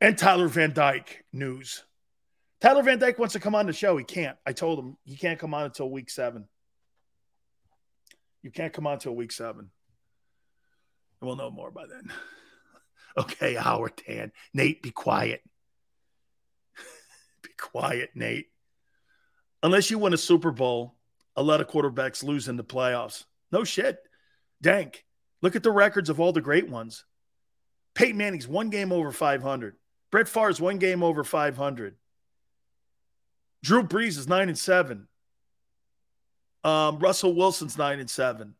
And 0.00 0.16
Tyler 0.16 0.46
Van 0.46 0.72
Dyke 0.72 1.24
news. 1.32 1.82
Tyler 2.60 2.82
Van 2.82 2.98
Dyke 2.98 3.18
wants 3.18 3.34
to 3.34 3.40
come 3.40 3.54
on 3.54 3.66
the 3.66 3.72
show. 3.72 3.96
He 3.96 4.04
can't. 4.04 4.36
I 4.46 4.52
told 4.52 4.78
him 4.78 4.96
he 5.04 5.16
can't 5.16 5.38
come 5.38 5.54
on 5.54 5.64
until 5.64 5.90
week 5.90 6.10
seven. 6.10 6.46
You 8.42 8.50
can't 8.50 8.72
come 8.72 8.86
on 8.86 8.94
until 8.94 9.14
week 9.14 9.32
seven. 9.32 9.70
And 11.20 11.26
we'll 11.26 11.36
know 11.36 11.50
more 11.50 11.70
by 11.70 11.86
then. 11.86 12.12
Okay, 13.18 13.54
Howard 13.54 13.96
Tan. 13.96 14.30
Nate, 14.52 14.82
be 14.82 14.90
quiet. 14.90 15.40
be 17.42 17.48
quiet, 17.58 18.10
Nate. 18.14 18.48
Unless 19.62 19.90
you 19.90 19.98
win 19.98 20.12
a 20.12 20.18
Super 20.18 20.50
Bowl, 20.50 20.96
a 21.34 21.42
lot 21.42 21.62
of 21.62 21.66
quarterbacks 21.66 22.22
lose 22.22 22.46
in 22.46 22.58
the 22.58 22.62
playoffs. 22.62 23.24
No 23.50 23.64
shit. 23.64 23.98
Dank, 24.60 25.06
look 25.40 25.56
at 25.56 25.62
the 25.62 25.70
records 25.70 26.10
of 26.10 26.20
all 26.20 26.34
the 26.34 26.42
great 26.42 26.68
ones. 26.68 27.06
Peyton 27.94 28.18
Manning's 28.18 28.46
one 28.46 28.68
game 28.68 28.92
over 28.92 29.10
500. 29.10 29.76
Brett 30.10 30.28
Favre's 30.28 30.60
one 30.60 30.76
game 30.76 31.02
over 31.02 31.24
500. 31.24 31.96
Drew 33.62 33.82
Brees 33.82 34.18
is 34.18 34.28
nine 34.28 34.48
and 34.48 34.58
seven. 34.58 35.08
Um, 36.64 36.98
Russell 36.98 37.34
Wilson's 37.34 37.78
nine 37.78 38.00
and 38.00 38.10
seven. 38.10 38.54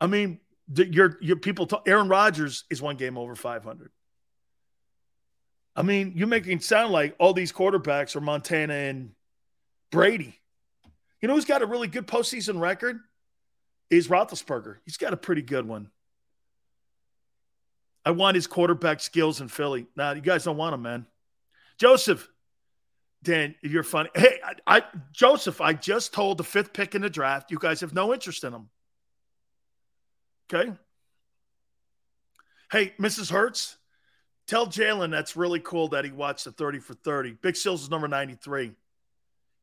I 0.00 0.06
mean, 0.06 0.40
the, 0.68 0.86
your 0.86 1.18
your 1.20 1.36
people. 1.36 1.66
Talk, 1.66 1.84
Aaron 1.86 2.08
Rodgers 2.08 2.64
is 2.70 2.82
one 2.82 2.96
game 2.96 3.16
over 3.16 3.34
500. 3.34 3.90
I 5.76 5.82
mean, 5.82 6.12
you're 6.14 6.28
making 6.28 6.58
it 6.58 6.62
sound 6.62 6.92
like 6.92 7.16
all 7.18 7.32
these 7.32 7.52
quarterbacks 7.52 8.14
are 8.14 8.20
Montana 8.20 8.74
and 8.74 9.10
Brady. 9.90 10.38
You 11.20 11.28
know 11.28 11.34
who's 11.34 11.44
got 11.44 11.62
a 11.62 11.66
really 11.66 11.88
good 11.88 12.06
postseason 12.06 12.60
record? 12.60 13.00
is 13.90 14.08
Roethlisberger. 14.08 14.76
He's 14.84 14.96
got 14.96 15.12
a 15.12 15.16
pretty 15.16 15.42
good 15.42 15.66
one. 15.66 15.90
I 18.04 18.10
want 18.10 18.34
his 18.34 18.46
quarterback 18.46 19.00
skills 19.00 19.40
in 19.40 19.48
Philly. 19.48 19.86
Nah, 19.96 20.12
you 20.12 20.20
guys 20.20 20.44
don't 20.44 20.56
want 20.56 20.74
him, 20.74 20.82
man. 20.82 21.06
Joseph, 21.78 22.28
Dan, 23.24 23.54
you're 23.62 23.82
funny. 23.82 24.10
Hey, 24.14 24.38
I, 24.44 24.76
I, 24.76 24.82
Joseph, 25.12 25.60
I 25.60 25.72
just 25.72 26.12
told 26.12 26.38
the 26.38 26.44
fifth 26.44 26.72
pick 26.74 26.94
in 26.94 27.02
the 27.02 27.10
draft. 27.10 27.50
You 27.50 27.58
guys 27.58 27.80
have 27.80 27.94
no 27.94 28.12
interest 28.12 28.44
in 28.44 28.52
him. 28.52 28.68
Okay. 30.52 30.72
Hey, 32.70 32.92
Mrs. 33.00 33.30
Hurts, 33.30 33.78
tell 34.46 34.66
Jalen 34.66 35.10
that's 35.10 35.36
really 35.36 35.60
cool 35.60 35.88
that 35.88 36.04
he 36.04 36.12
watched 36.12 36.44
the 36.44 36.52
30 36.52 36.80
for 36.80 36.94
30. 36.94 37.38
Big 37.40 37.56
Sills 37.56 37.82
is 37.82 37.90
number 37.90 38.08
93. 38.08 38.72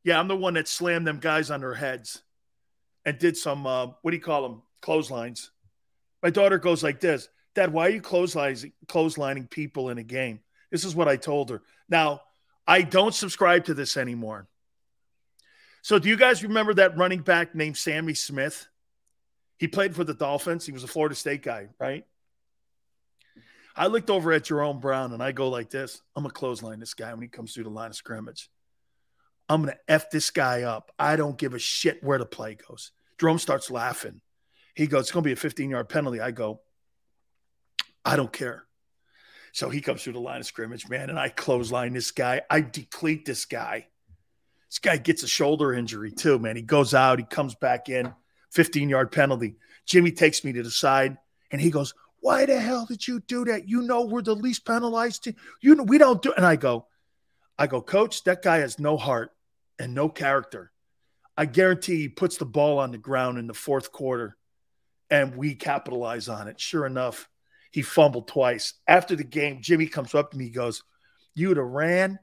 Yeah, 0.02 0.18
I'm 0.18 0.28
the 0.28 0.36
one 0.36 0.54
that 0.54 0.66
slammed 0.66 1.06
them 1.06 1.20
guys 1.20 1.50
on 1.50 1.60
their 1.60 1.74
heads 1.74 2.22
and 3.04 3.16
did 3.18 3.36
some 3.36 3.66
uh, 3.66 3.86
what 4.02 4.10
do 4.10 4.16
you 4.16 4.22
call 4.22 4.42
them 4.42 4.62
clotheslines. 4.80 5.52
My 6.20 6.30
daughter 6.30 6.58
goes 6.58 6.82
like 6.82 6.98
this, 6.98 7.28
Dad, 7.54 7.72
why 7.72 7.86
are 7.86 7.90
you 7.90 8.02
clotheslining 8.02 8.72
clotheslining 8.86 9.48
people 9.48 9.90
in 9.90 9.98
a 9.98 10.02
game? 10.02 10.40
This 10.72 10.84
is 10.84 10.96
what 10.96 11.06
I 11.06 11.16
told 11.16 11.50
her. 11.50 11.62
Now 11.88 12.22
I 12.66 12.82
don't 12.82 13.14
subscribe 13.14 13.64
to 13.66 13.74
this 13.74 13.96
anymore. 13.96 14.46
So 15.82 15.98
do 15.98 16.08
you 16.08 16.16
guys 16.16 16.42
remember 16.42 16.74
that 16.74 16.96
running 16.96 17.20
back 17.20 17.54
named 17.54 17.76
Sammie 17.76 18.14
Smith? 18.14 18.68
He 19.58 19.68
played 19.68 19.94
for 19.94 20.04
the 20.04 20.14
Dolphins. 20.14 20.64
He 20.64 20.72
was 20.72 20.84
a 20.84 20.88
Florida 20.88 21.14
State 21.14 21.42
guy, 21.42 21.68
right? 21.78 22.04
I 23.74 23.86
looked 23.86 24.10
over 24.10 24.32
at 24.32 24.44
Jerome 24.44 24.80
Brown 24.80 25.12
and 25.12 25.22
I 25.22 25.32
go 25.32 25.48
like 25.48 25.70
this. 25.70 26.02
I'm 26.14 26.22
gonna 26.22 26.32
clothesline 26.32 26.78
this 26.80 26.94
guy 26.94 27.12
when 27.12 27.22
he 27.22 27.28
comes 27.28 27.54
through 27.54 27.64
the 27.64 27.70
line 27.70 27.90
of 27.90 27.96
scrimmage. 27.96 28.50
I'm 29.48 29.62
going 29.62 29.74
to 29.74 29.92
F 29.92 30.10
this 30.10 30.30
guy 30.30 30.62
up. 30.62 30.92
I 30.98 31.16
don't 31.16 31.36
give 31.36 31.52
a 31.52 31.58
shit 31.58 32.02
where 32.02 32.18
the 32.18 32.24
play 32.24 32.54
goes. 32.54 32.92
Jerome 33.18 33.38
starts 33.38 33.70
laughing. 33.70 34.20
He 34.74 34.86
goes, 34.86 35.02
It's 35.02 35.10
going 35.10 35.24
to 35.24 35.28
be 35.28 35.32
a 35.32 35.36
15 35.36 35.68
yard 35.68 35.90
penalty. 35.90 36.20
I 36.20 36.30
go, 36.30 36.60
I 38.04 38.16
don't 38.16 38.32
care. 38.32 38.64
So 39.52 39.68
he 39.68 39.82
comes 39.82 40.02
through 40.02 40.14
the 40.14 40.20
line 40.20 40.40
of 40.40 40.46
scrimmage, 40.46 40.88
man, 40.88 41.10
and 41.10 41.18
I 41.18 41.28
clothesline 41.28 41.92
this 41.92 42.10
guy. 42.10 42.40
I 42.48 42.62
deplete 42.62 43.26
this 43.26 43.44
guy. 43.44 43.86
This 44.70 44.78
guy 44.78 44.96
gets 44.96 45.22
a 45.22 45.28
shoulder 45.28 45.74
injury 45.74 46.10
too, 46.10 46.38
man. 46.38 46.56
He 46.56 46.62
goes 46.62 46.94
out, 46.94 47.18
he 47.18 47.24
comes 47.26 47.54
back 47.54 47.90
in, 47.90 48.14
15 48.52 48.88
yard 48.88 49.12
penalty. 49.12 49.56
Jimmy 49.84 50.10
takes 50.10 50.42
me 50.42 50.52
to 50.52 50.62
the 50.62 50.70
side 50.70 51.18
and 51.50 51.60
he 51.60 51.70
goes, 51.70 51.92
Why 52.20 52.46
the 52.46 52.58
hell 52.58 52.86
did 52.86 53.06
you 53.06 53.20
do 53.20 53.44
that? 53.44 53.68
You 53.68 53.82
know 53.82 54.06
we're 54.06 54.22
the 54.22 54.34
least 54.34 54.64
penalized 54.64 55.24
team. 55.24 55.36
You 55.60 55.74
know 55.74 55.82
we 55.82 55.98
don't 55.98 56.22
do 56.22 56.32
and 56.32 56.46
I 56.46 56.56
go, 56.56 56.86
I 57.58 57.66
go, 57.66 57.82
Coach, 57.82 58.24
that 58.24 58.42
guy 58.42 58.58
has 58.58 58.78
no 58.78 58.96
heart 58.96 59.32
and 59.78 59.94
no 59.94 60.08
character. 60.08 60.72
I 61.36 61.44
guarantee 61.44 61.96
he 61.96 62.08
puts 62.08 62.38
the 62.38 62.46
ball 62.46 62.78
on 62.78 62.92
the 62.92 62.98
ground 62.98 63.38
in 63.38 63.46
the 63.46 63.54
fourth 63.54 63.92
quarter 63.92 64.38
and 65.10 65.36
we 65.36 65.54
capitalize 65.54 66.28
on 66.28 66.48
it. 66.48 66.58
Sure 66.58 66.86
enough, 66.86 67.28
he 67.72 67.82
fumbled 67.82 68.28
twice. 68.28 68.74
After 68.86 69.16
the 69.16 69.24
game, 69.24 69.62
Jimmy 69.62 69.86
comes 69.86 70.14
up 70.14 70.30
to 70.30 70.38
me, 70.38 70.44
he 70.44 70.50
goes, 70.50 70.84
You 71.34 71.48
would 71.48 71.56
have 71.56 71.66
ran 71.66 72.18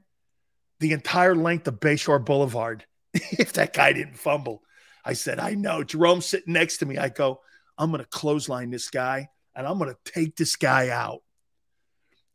the 0.78 0.92
entire 0.92 1.34
length 1.34 1.68
of 1.68 1.80
Bayshore 1.80 2.24
Boulevard 2.24 2.86
if 3.14 3.52
that 3.54 3.74
guy 3.74 3.92
didn't 3.92 4.16
fumble. 4.16 4.62
I 5.04 5.12
said, 5.14 5.38
I 5.38 5.54
know. 5.54 5.82
Jerome's 5.82 6.26
sitting 6.26 6.52
next 6.52 6.78
to 6.78 6.86
me. 6.86 6.96
I 6.98 7.08
go, 7.08 7.40
I'm 7.76 7.90
going 7.90 8.02
to 8.02 8.08
clothesline 8.08 8.70
this 8.70 8.90
guy 8.90 9.28
and 9.54 9.66
I'm 9.66 9.78
going 9.78 9.92
to 9.92 10.12
take 10.12 10.36
this 10.36 10.56
guy 10.56 10.88
out. 10.90 11.22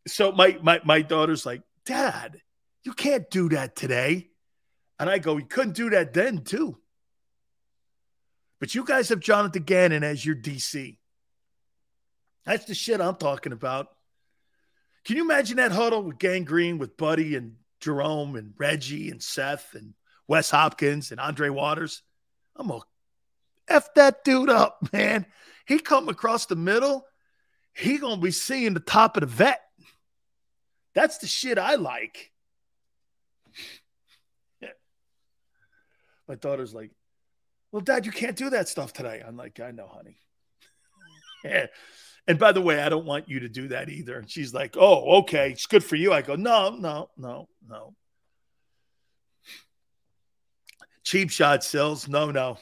So 0.08 0.32
my, 0.32 0.58
my, 0.62 0.82
my 0.84 1.02
daughter's 1.02 1.46
like, 1.46 1.62
Dad, 1.86 2.38
you 2.84 2.94
can't 2.94 3.30
do 3.30 3.50
that 3.50 3.76
today. 3.76 4.30
And 5.00 5.10
I 5.10 5.20
go, 5.20 5.38
he 5.38 5.44
couldn't 5.44 5.76
do 5.76 5.92
that 5.92 6.14
then, 6.14 6.44
too. 6.44 6.78
But 8.60 8.74
you 8.74 8.86
guys 8.86 9.10
have 9.10 9.20
Jonathan 9.20 9.64
Gannon 9.64 10.04
as 10.04 10.26
your 10.26 10.36
DC. 10.36 10.98
That's 12.46 12.66
the 12.66 12.76
shit 12.76 13.02
I'm 13.02 13.16
talking 13.16 13.52
about. 13.52 13.88
Can 15.04 15.18
you 15.18 15.24
imagine 15.24 15.58
that 15.58 15.72
huddle 15.72 16.04
with 16.04 16.20
Gang 16.20 16.44
Green, 16.44 16.78
with 16.78 16.98
Buddy 16.98 17.36
and 17.36 17.56
Jerome 17.80 18.36
and 18.36 18.54
Reggie 18.58 19.12
and 19.12 19.22
Seth 19.22 19.76
and 19.76 19.94
Wes 20.28 20.50
Hopkins 20.50 21.12
and 21.12 21.20
Andre 21.20 21.50
Waters? 21.50 22.02
I'm 22.56 22.68
going 22.68 22.82
to 22.82 22.86
F 23.68 23.94
that 23.96 24.24
dude 24.24 24.50
up, 24.50 24.80
man. 24.94 25.26
He 25.68 25.80
come 25.80 26.10
across 26.10 26.46
the 26.46 26.56
middle, 26.56 27.06
he 27.74 27.98
going 27.98 28.20
to 28.20 28.22
be 28.22 28.32
seeing 28.32 28.74
the 28.74 28.80
top 28.80 29.18
of 29.18 29.22
the 29.22 29.28
vet. 29.28 29.62
That's 30.94 31.18
the 31.18 31.28
shit 31.28 31.58
I 31.58 31.76
like. 31.76 32.32
My 36.28 36.36
daughter's 36.36 36.74
like, 36.74 36.92
Well, 37.72 37.82
dad, 37.82 38.06
you 38.06 38.12
can't 38.12 38.36
do 38.36 38.50
that 38.52 38.68
stuff 38.68 38.94
today. 38.94 39.22
I'm 39.26 39.38
like, 39.38 39.60
I 39.60 39.72
know, 39.72 39.88
honey. 39.88 40.18
yeah. 41.44 41.68
And 42.28 42.40
by 42.40 42.52
the 42.52 42.62
way, 42.62 42.82
I 42.82 42.90
don't 42.90 43.06
want 43.06 43.30
you 43.30 43.42
to 43.42 43.50
do 43.50 43.68
that 43.68 43.90
either. 43.90 44.18
And 44.18 44.30
she's 44.30 44.54
like, 44.54 44.76
Oh, 44.78 45.20
okay. 45.20 45.52
It's 45.52 45.66
good 45.66 45.84
for 45.84 45.96
you. 45.96 46.12
I 46.12 46.22
go, 46.22 46.36
No, 46.36 46.76
no, 46.76 47.10
no, 47.18 47.48
no. 47.68 47.94
Cheap 51.04 51.30
shot 51.30 51.64
Sills. 51.64 52.08
No, 52.08 52.32
no. 52.32 52.58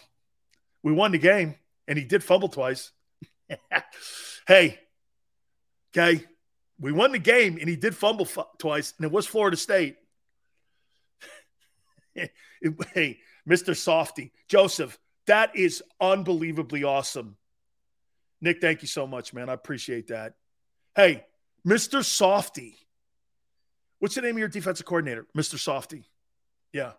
We 0.83 0.91
won 0.91 1.13
the 1.13 1.17
game, 1.17 1.55
and 1.87 1.97
he 1.97 2.03
did 2.03 2.23
fumble 2.23 2.49
twice. 2.49 2.91
hey, 4.47 4.79
okay. 5.95 6.25
We 6.79 6.91
won 6.91 7.13
the 7.13 7.19
game, 7.19 7.57
and 7.57 7.69
he 7.69 7.77
did 7.77 7.95
fumble 7.95 8.25
f- 8.25 8.45
twice, 8.57 8.93
and 8.97 9.05
it 9.05 9.11
was 9.11 9.25
Florida 9.25 9.55
State. 9.55 9.95
hey, 12.15 13.19
Mr. 13.47 13.75
Softy. 13.75 14.33
Joseph, 14.49 14.99
that 15.27 15.55
is 15.55 15.81
unbelievably 16.01 16.83
awesome. 16.83 17.37
Nick, 18.43 18.59
thank 18.59 18.81
you 18.81 18.89
so 18.89 19.07
much, 19.07 19.33
man. 19.33 19.47
I 19.47 19.53
appreciate 19.53 20.09
that. 20.09 20.33
Hey, 20.97 21.23
Mr. 21.65 22.03
Softy. 22.03 22.75
What's 23.99 24.15
the 24.15 24.21
name 24.21 24.35
of 24.35 24.39
your 24.39 24.49
defensive 24.49 24.85
coordinator? 24.85 25.25
Mr. 25.35 25.57
Softy. 25.57 26.03
Yeah. 26.73 26.91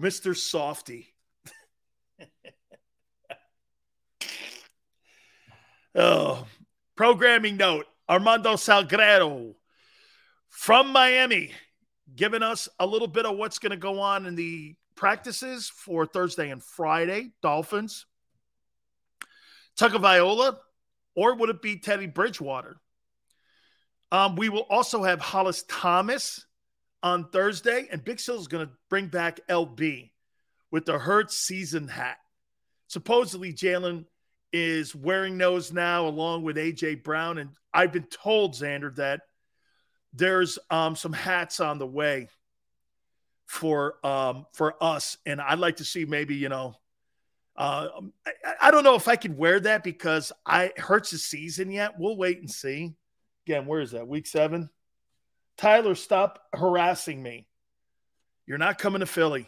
Mr. 0.00 0.34
Softy. 0.34 1.14
oh, 5.94 6.46
programming 6.96 7.58
note 7.58 7.84
Armando 8.08 8.54
Salguero 8.54 9.54
from 10.48 10.92
Miami 10.92 11.52
giving 12.16 12.42
us 12.42 12.70
a 12.80 12.86
little 12.86 13.08
bit 13.08 13.26
of 13.26 13.36
what's 13.36 13.58
going 13.58 13.72
to 13.72 13.76
go 13.76 14.00
on 14.00 14.24
in 14.24 14.34
the 14.34 14.76
practices 14.96 15.68
for 15.68 16.06
Thursday 16.06 16.48
and 16.48 16.64
Friday. 16.64 17.32
Dolphins. 17.42 18.06
Tagovailoa, 19.78 20.56
or 21.14 21.34
would 21.34 21.50
it 21.50 21.62
be 21.62 21.78
Teddy 21.78 22.06
Bridgewater? 22.06 22.76
Um, 24.12 24.36
we 24.36 24.48
will 24.48 24.66
also 24.70 25.02
have 25.02 25.20
Hollis 25.20 25.64
Thomas 25.68 26.44
on 27.02 27.30
Thursday, 27.30 27.88
and 27.90 28.04
Big 28.04 28.20
Sill 28.20 28.38
is 28.38 28.48
going 28.48 28.66
to 28.66 28.72
bring 28.88 29.08
back 29.08 29.40
LB 29.48 30.10
with 30.70 30.84
the 30.84 30.98
Hurts 30.98 31.36
season 31.36 31.88
hat. 31.88 32.16
Supposedly, 32.88 33.52
Jalen 33.52 34.04
is 34.52 34.94
wearing 34.94 35.36
those 35.36 35.72
now 35.72 36.06
along 36.06 36.44
with 36.44 36.56
AJ 36.56 37.02
Brown, 37.02 37.38
and 37.38 37.50
I've 37.72 37.92
been 37.92 38.04
told 38.04 38.54
Xander 38.54 38.94
that 38.96 39.22
there's 40.12 40.58
um, 40.70 40.94
some 40.94 41.12
hats 41.12 41.58
on 41.58 41.78
the 41.78 41.86
way 41.86 42.28
for 43.46 43.96
um, 44.06 44.46
for 44.52 44.82
us, 44.82 45.18
and 45.26 45.40
I'd 45.40 45.58
like 45.58 45.76
to 45.76 45.84
see 45.84 46.04
maybe 46.04 46.36
you 46.36 46.48
know. 46.48 46.76
Uh, 47.56 47.88
I, 48.26 48.32
I 48.62 48.70
don't 48.70 48.84
know 48.84 48.96
if 48.96 49.08
I 49.08 49.16
could 49.16 49.36
wear 49.36 49.60
that 49.60 49.84
because 49.84 50.32
I 50.44 50.72
hurts 50.76 51.10
the 51.10 51.18
season 51.18 51.70
yet. 51.70 51.98
We'll 51.98 52.16
wait 52.16 52.40
and 52.40 52.50
see. 52.50 52.94
Again, 53.46 53.66
where 53.66 53.80
is 53.80 53.92
that? 53.92 54.08
Week 54.08 54.26
seven. 54.26 54.70
Tyler, 55.56 55.94
stop 55.94 56.40
harassing 56.52 57.22
me. 57.22 57.46
You're 58.46 58.58
not 58.58 58.78
coming 58.78 59.00
to 59.00 59.06
Philly. 59.06 59.46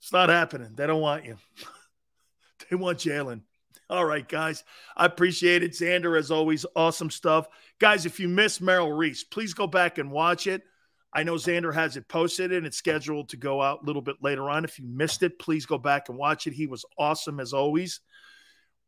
It's 0.00 0.12
not 0.12 0.28
happening. 0.28 0.72
They 0.74 0.86
don't 0.86 1.00
want 1.00 1.24
you. 1.24 1.38
they 2.70 2.76
want 2.76 2.98
Jalen. 2.98 3.42
All 3.88 4.04
right, 4.04 4.26
guys. 4.26 4.64
I 4.96 5.06
appreciate 5.06 5.62
it. 5.62 5.72
Xander, 5.72 6.18
as 6.18 6.30
always, 6.30 6.66
awesome 6.74 7.10
stuff. 7.10 7.46
Guys, 7.78 8.06
if 8.06 8.20
you 8.20 8.28
missed 8.28 8.60
Merrill 8.60 8.92
Reese, 8.92 9.22
please 9.24 9.54
go 9.54 9.66
back 9.66 9.98
and 9.98 10.10
watch 10.10 10.46
it. 10.46 10.62
I 11.12 11.24
know 11.24 11.34
Xander 11.34 11.74
has 11.74 11.96
it 11.96 12.08
posted 12.08 12.52
and 12.52 12.66
it's 12.66 12.78
scheduled 12.78 13.28
to 13.30 13.36
go 13.36 13.60
out 13.60 13.82
a 13.82 13.86
little 13.86 14.00
bit 14.00 14.16
later 14.22 14.48
on. 14.48 14.64
If 14.64 14.78
you 14.78 14.86
missed 14.86 15.22
it, 15.22 15.38
please 15.38 15.66
go 15.66 15.76
back 15.76 16.08
and 16.08 16.16
watch 16.16 16.46
it. 16.46 16.54
He 16.54 16.66
was 16.66 16.84
awesome 16.98 17.38
as 17.38 17.52
always. 17.52 18.00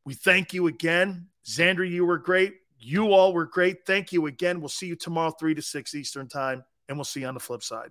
We 0.05 0.15
thank 0.15 0.55
you 0.55 0.67
again. 0.67 1.29
Xander, 1.47 1.89
you 1.89 2.07
were 2.07 2.19
great. 2.19 2.55
You 2.79 3.13
all 3.13 3.33
were 3.33 3.47
great. 3.47 3.87
Thank 3.87 4.13
you 4.13 4.27
again. 4.27 4.61
We'll 4.61 4.69
see 4.69 4.87
you 4.87 4.97
tomorrow, 4.97 5.31
3 5.31 5.55
to 5.55 5.63
6 5.63 5.95
Eastern 5.95 6.29
Time, 6.29 6.65
and 6.89 6.97
we'll 6.97 7.05
see 7.05 7.21
you 7.21 7.27
on 7.27 7.35
the 7.35 7.41
flip 7.41 7.63
side. 7.63 7.91